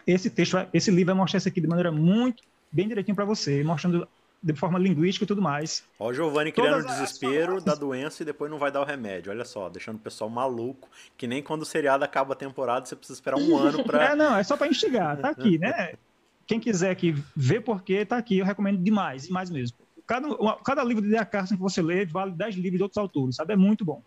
Esse 0.07 0.31
texto, 0.31 0.57
esse 0.73 0.89
livro 0.89 1.13
vai 1.13 1.15
mostrar 1.21 1.37
isso 1.37 1.47
aqui 1.47 1.61
de 1.61 1.67
maneira 1.67 1.91
muito 1.91 2.41
bem 2.71 2.87
direitinho 2.87 3.15
para 3.15 3.25
você, 3.25 3.63
mostrando 3.63 4.07
de 4.41 4.53
forma 4.55 4.79
linguística 4.79 5.23
e 5.23 5.27
tudo 5.27 5.41
mais. 5.41 5.83
Ó, 5.99 6.09
o 6.09 6.13
Giovanni 6.13 6.51
criando 6.51 6.83
o 6.83 6.87
desespero 6.87 7.61
da 7.61 7.75
doença 7.75 8.23
e 8.23 8.25
depois 8.25 8.49
não 8.49 8.57
vai 8.57 8.71
dar 8.71 8.81
o 8.81 8.85
remédio. 8.85 9.31
Olha 9.31 9.45
só, 9.45 9.69
deixando 9.69 9.97
o 9.97 9.99
pessoal 9.99 10.31
maluco, 10.31 10.89
que 11.15 11.27
nem 11.27 11.43
quando 11.43 11.61
o 11.61 11.65
seriado 11.65 12.03
acaba 12.03 12.33
a 12.33 12.35
temporada, 12.35 12.87
você 12.87 12.95
precisa 12.95 13.17
esperar 13.17 13.37
um 13.37 13.55
ano 13.55 13.83
para. 13.83 14.11
é, 14.11 14.15
não, 14.15 14.35
é 14.35 14.43
só 14.43 14.57
para 14.57 14.67
instigar, 14.67 15.15
tá 15.17 15.29
aqui, 15.29 15.59
né? 15.59 15.93
Quem 16.45 16.59
quiser 16.59 16.89
aqui 16.89 17.15
ver 17.35 17.61
porquê, 17.61 18.03
tá 18.03 18.17
aqui, 18.17 18.39
eu 18.39 18.45
recomendo 18.45 18.83
demais, 18.83 19.27
demais 19.27 19.49
mesmo 19.49 19.77
cada, 20.05 20.27
cada 20.63 20.83
livro 20.83 21.01
de 21.01 21.09
D.A. 21.09 21.25
Carson 21.25 21.55
que 21.55 21.61
você 21.61 21.81
lê 21.81 22.05
vale 22.05 22.31
10 22.31 22.55
livros 22.55 22.77
de 22.77 22.83
outros 22.83 22.97
autores, 22.97 23.35
sabe? 23.35 23.53
É 23.53 23.55
muito 23.55 23.85
bom. 23.85 24.01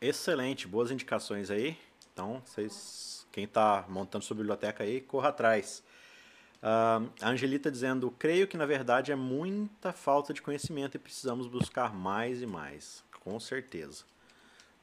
Excelente, 0.00 0.68
boas 0.68 0.90
indicações 0.90 1.50
aí. 1.50 1.76
Então, 2.12 2.40
vocês, 2.44 3.26
quem 3.32 3.44
está 3.44 3.84
montando 3.88 4.24
sua 4.24 4.36
biblioteca 4.36 4.84
aí, 4.84 5.00
corra 5.00 5.30
atrás. 5.30 5.82
Uh, 6.58 7.10
a 7.20 7.30
Angelita 7.30 7.70
dizendo: 7.70 8.10
Creio 8.18 8.46
que 8.46 8.56
na 8.56 8.66
verdade 8.66 9.12
é 9.12 9.16
muita 9.16 9.92
falta 9.92 10.32
de 10.32 10.42
conhecimento 10.42 10.96
e 10.96 10.98
precisamos 10.98 11.46
buscar 11.46 11.94
mais 11.94 12.42
e 12.42 12.46
mais. 12.46 13.04
Com 13.20 13.38
certeza. 13.38 14.04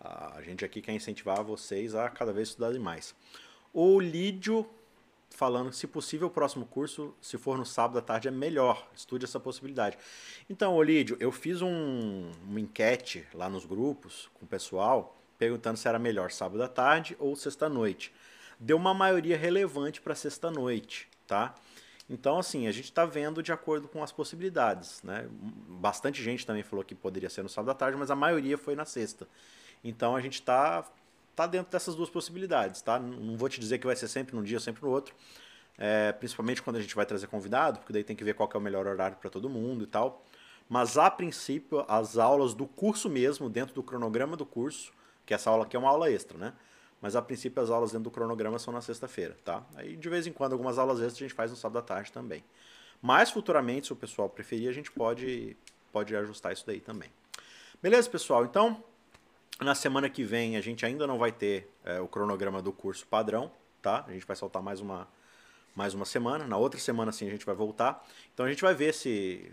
Uh, 0.02 0.38
a 0.38 0.42
gente 0.42 0.64
aqui 0.64 0.82
quer 0.82 0.94
incentivar 0.94 1.44
vocês 1.44 1.96
a 1.96 2.10
cada 2.10 2.32
vez 2.32 2.50
estudarem 2.50 2.80
mais. 2.80 3.16
O 3.74 4.00
Lídio 4.00 4.70
falando 5.36 5.74
se 5.74 5.86
possível, 5.86 6.28
o 6.28 6.32
próximo 6.32 6.66
curso, 6.66 7.14
se 7.22 7.38
for 7.38 7.58
no 7.58 7.66
sábado 7.66 8.00
à 8.00 8.02
tarde, 8.02 8.30
é 8.30 8.32
melhor. 8.32 8.88
Estude 8.96 9.26
essa 9.26 9.40
possibilidade. 9.40 9.98
Então, 10.50 10.74
Olídio, 10.74 11.18
eu 11.20 11.32
fiz 11.32 11.62
um, 11.62 12.32
uma 12.42 12.60
enquete 12.60 13.28
lá 13.34 13.50
nos 13.50 13.66
grupos 13.66 14.30
com 14.34 14.46
o 14.46 14.48
pessoal, 14.48 15.18
perguntando 15.38 15.78
se 15.78 15.88
era 15.88 16.00
melhor 16.00 16.32
sábado 16.32 16.64
à 16.64 16.70
tarde 16.70 17.18
ou 17.20 17.36
sexta-noite. 17.36 18.14
Deu 18.58 18.78
uma 18.78 18.94
maioria 18.94 19.38
relevante 19.38 20.00
para 20.00 20.16
sexta-noite, 20.16 21.10
tá? 21.28 21.54
Então, 22.10 22.40
assim, 22.40 22.68
a 22.68 22.72
gente 22.72 22.86
está 22.86 23.06
vendo 23.06 23.44
de 23.44 23.52
acordo 23.52 23.90
com 23.90 24.02
as 24.02 24.14
possibilidades, 24.14 25.04
né? 25.04 25.28
Bastante 25.30 26.24
gente 26.24 26.46
também 26.46 26.64
falou 26.64 26.86
que 26.86 26.96
poderia 26.96 27.30
ser 27.30 27.44
no 27.44 27.50
sábado 27.50 27.72
à 27.72 27.74
tarde, 27.74 27.98
mas 27.98 28.10
a 28.10 28.16
maioria 28.16 28.58
foi 28.58 28.74
na 28.74 28.86
sexta. 28.86 29.28
Então, 29.84 30.16
a 30.16 30.22
gente 30.22 30.36
está 30.36 30.86
tá 31.36 31.46
dentro 31.46 31.72
dessas 31.72 31.96
duas 31.96 32.10
possibilidades, 32.10 32.82
tá? 32.82 32.98
Não 32.98 33.36
vou 33.38 33.50
te 33.50 33.60
dizer 33.60 33.78
que 33.78 33.86
vai 33.86 33.96
ser 33.96 34.08
sempre 34.08 34.36
num 34.36 34.44
dia 34.44 34.60
sempre 34.60 34.84
no 34.84 34.90
outro, 34.90 35.14
é, 35.78 36.12
principalmente 36.14 36.62
quando 36.62 36.78
a 36.78 36.82
gente 36.82 36.96
vai 36.96 37.06
trazer 37.06 37.28
convidado, 37.28 37.80
porque 37.80 37.92
daí 37.92 38.04
tem 38.04 38.16
que 38.16 38.24
ver 38.24 38.34
qual 38.34 38.48
que 38.48 38.56
é 38.56 38.60
o 38.60 38.64
melhor 38.64 38.88
horário 38.88 39.18
para 39.18 39.30
todo 39.30 39.50
mundo 39.50 39.84
e 39.84 39.88
tal. 39.88 40.24
Mas 40.70 40.98
a 40.98 41.12
princípio, 41.12 41.86
as 41.88 42.18
aulas 42.18 42.54
do 42.54 42.66
curso 42.66 43.10
mesmo, 43.10 43.50
dentro 43.50 43.76
do 43.76 43.84
cronograma 43.84 44.36
do 44.36 44.46
curso, 44.46 44.92
que 45.26 45.34
essa 45.34 45.50
aula 45.50 45.66
aqui 45.66 45.76
é 45.76 45.80
uma 45.80 45.90
aula 45.90 46.10
extra, 46.10 46.38
né? 46.38 46.54
Mas 47.02 47.16
a 47.16 47.22
princípio 47.22 47.62
as 47.62 47.70
aulas 47.70 47.92
dentro 47.92 48.06
do 48.06 48.12
cronograma 48.12 48.58
são 48.58 48.74
na 48.74 48.82
sexta-feira, 48.82 49.38
tá? 49.44 49.64
Aí 49.76 49.96
de 49.96 50.10
vez 50.10 50.26
em 50.26 50.32
quando 50.32 50.54
algumas 50.54 50.80
aulas 50.80 51.00
extras 51.00 51.18
a 51.18 51.20
gente 51.20 51.34
faz 51.34 51.52
no 51.52 51.58
sábado 51.58 51.80
à 51.80 51.82
tarde 51.82 52.12
também. 52.12 52.44
Mas 53.02 53.30
futuramente, 53.30 53.88
se 53.88 53.94
o 53.94 53.96
pessoal 53.96 54.30
preferir, 54.30 54.70
a 54.70 54.72
gente 54.72 54.92
pode, 54.92 55.56
pode 55.92 56.16
ajustar 56.16 56.54
isso 56.54 56.66
daí 56.66 56.80
também. 56.80 57.12
Beleza, 57.82 58.10
pessoal? 58.10 58.46
Então, 58.46 58.84
na 59.60 59.74
semana 59.74 60.10
que 60.10 60.24
vem 60.24 60.58
a 60.58 60.62
gente 60.62 60.86
ainda 60.86 61.08
não 61.08 61.18
vai 61.18 61.32
ter 61.32 61.70
é, 61.84 62.00
o 62.00 62.08
cronograma 62.08 62.62
do 62.62 62.72
curso 62.72 63.06
padrão, 63.08 63.52
tá? 63.82 64.04
A 64.08 64.12
gente 64.12 64.26
vai 64.26 64.36
soltar 64.36 64.62
mais 64.62 64.82
uma, 64.82 65.08
mais 65.74 65.94
uma 65.94 66.06
semana. 66.06 66.46
Na 66.48 66.58
outra 66.58 66.80
semana, 66.80 67.12
sim, 67.12 67.28
a 67.28 67.32
gente 67.32 67.46
vai 67.46 67.56
voltar. 67.56 68.06
Então 68.34 68.46
a 68.46 68.50
gente 68.50 68.62
vai 68.62 68.74
ver 68.74 68.94
se. 68.94 69.52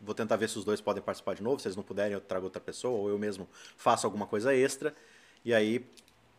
Vou 0.00 0.14
tentar 0.14 0.36
ver 0.36 0.48
se 0.48 0.56
os 0.58 0.64
dois 0.64 0.80
podem 0.80 1.02
participar 1.02 1.34
de 1.34 1.42
novo. 1.42 1.60
Se 1.60 1.66
eles 1.66 1.76
não 1.76 1.82
puderem, 1.82 2.12
eu 2.12 2.20
trago 2.20 2.44
outra 2.44 2.60
pessoa, 2.60 2.96
ou 2.96 3.08
eu 3.08 3.18
mesmo 3.18 3.48
faço 3.76 4.06
alguma 4.06 4.26
coisa 4.26 4.54
extra. 4.54 4.94
E 5.44 5.52
aí, 5.52 5.84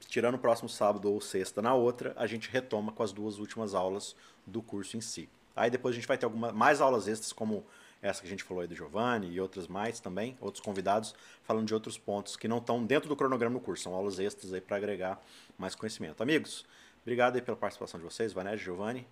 tirando 0.07 0.35
o 0.35 0.39
próximo 0.39 0.69
sábado 0.69 1.11
ou 1.11 1.19
sexta 1.19 1.61
na 1.61 1.73
outra, 1.73 2.13
a 2.17 2.25
gente 2.25 2.49
retoma 2.49 2.91
com 2.91 3.03
as 3.03 3.11
duas 3.11 3.37
últimas 3.37 3.73
aulas 3.73 4.15
do 4.45 4.61
curso 4.61 4.95
em 4.97 5.01
si. 5.01 5.29
Aí 5.55 5.69
depois 5.69 5.93
a 5.93 5.97
gente 5.97 6.07
vai 6.07 6.17
ter 6.17 6.25
alguma, 6.25 6.53
mais 6.53 6.79
aulas 6.79 7.07
extras, 7.07 7.33
como 7.33 7.65
essa 8.01 8.21
que 8.21 8.27
a 8.27 8.29
gente 8.29 8.43
falou 8.43 8.61
aí 8.61 8.67
do 8.67 8.75
Giovanni 8.75 9.29
e 9.29 9.41
outras 9.41 9.67
mais 9.67 9.99
também, 9.99 10.37
outros 10.39 10.63
convidados, 10.63 11.13
falando 11.43 11.67
de 11.67 11.73
outros 11.73 11.97
pontos 11.97 12.35
que 12.35 12.47
não 12.47 12.59
estão 12.59 12.83
dentro 12.85 13.09
do 13.09 13.15
cronograma 13.15 13.59
do 13.59 13.61
curso, 13.61 13.83
são 13.83 13.93
aulas 13.93 14.19
extras 14.19 14.53
aí 14.53 14.61
para 14.61 14.77
agregar 14.77 15.21
mais 15.57 15.75
conhecimento. 15.75 16.23
Amigos, 16.23 16.65
obrigado 17.01 17.35
aí 17.35 17.41
pela 17.41 17.57
participação 17.57 17.99
de 17.99 18.05
vocês, 18.05 18.31
Vanessa, 18.31 18.57
Giovanni, 18.57 19.05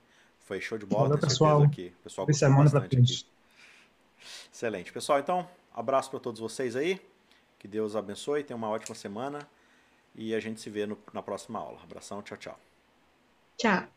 foi 0.46 0.62
show 0.62 0.78
de 0.78 0.86
bola, 0.86 1.10
Valeu, 1.10 1.20
pessoal. 1.20 1.62
o 1.62 2.04
pessoal 2.04 2.26
gostou 2.26 2.50
bastante 2.56 2.96
aqui. 2.98 3.26
Excelente. 4.52 4.92
Pessoal, 4.92 5.20
então, 5.20 5.48
abraço 5.74 6.10
para 6.10 6.20
todos 6.20 6.40
vocês 6.40 6.76
aí, 6.76 7.02
que 7.60 7.68
Deus 7.68 7.96
abençoe, 7.96 8.44
tenha 8.44 8.56
uma 8.56 8.70
ótima 8.70 8.96
semana 8.96 9.48
e 10.16 10.34
a 10.34 10.40
gente 10.40 10.62
se 10.62 10.70
vê 10.70 10.86
no, 10.86 10.98
na 11.14 11.22
próxima 11.22 11.60
aula. 11.60 11.80
Abração, 11.84 12.22
tchau, 12.22 12.38
tchau. 12.38 12.60
Tchau. 13.58 13.97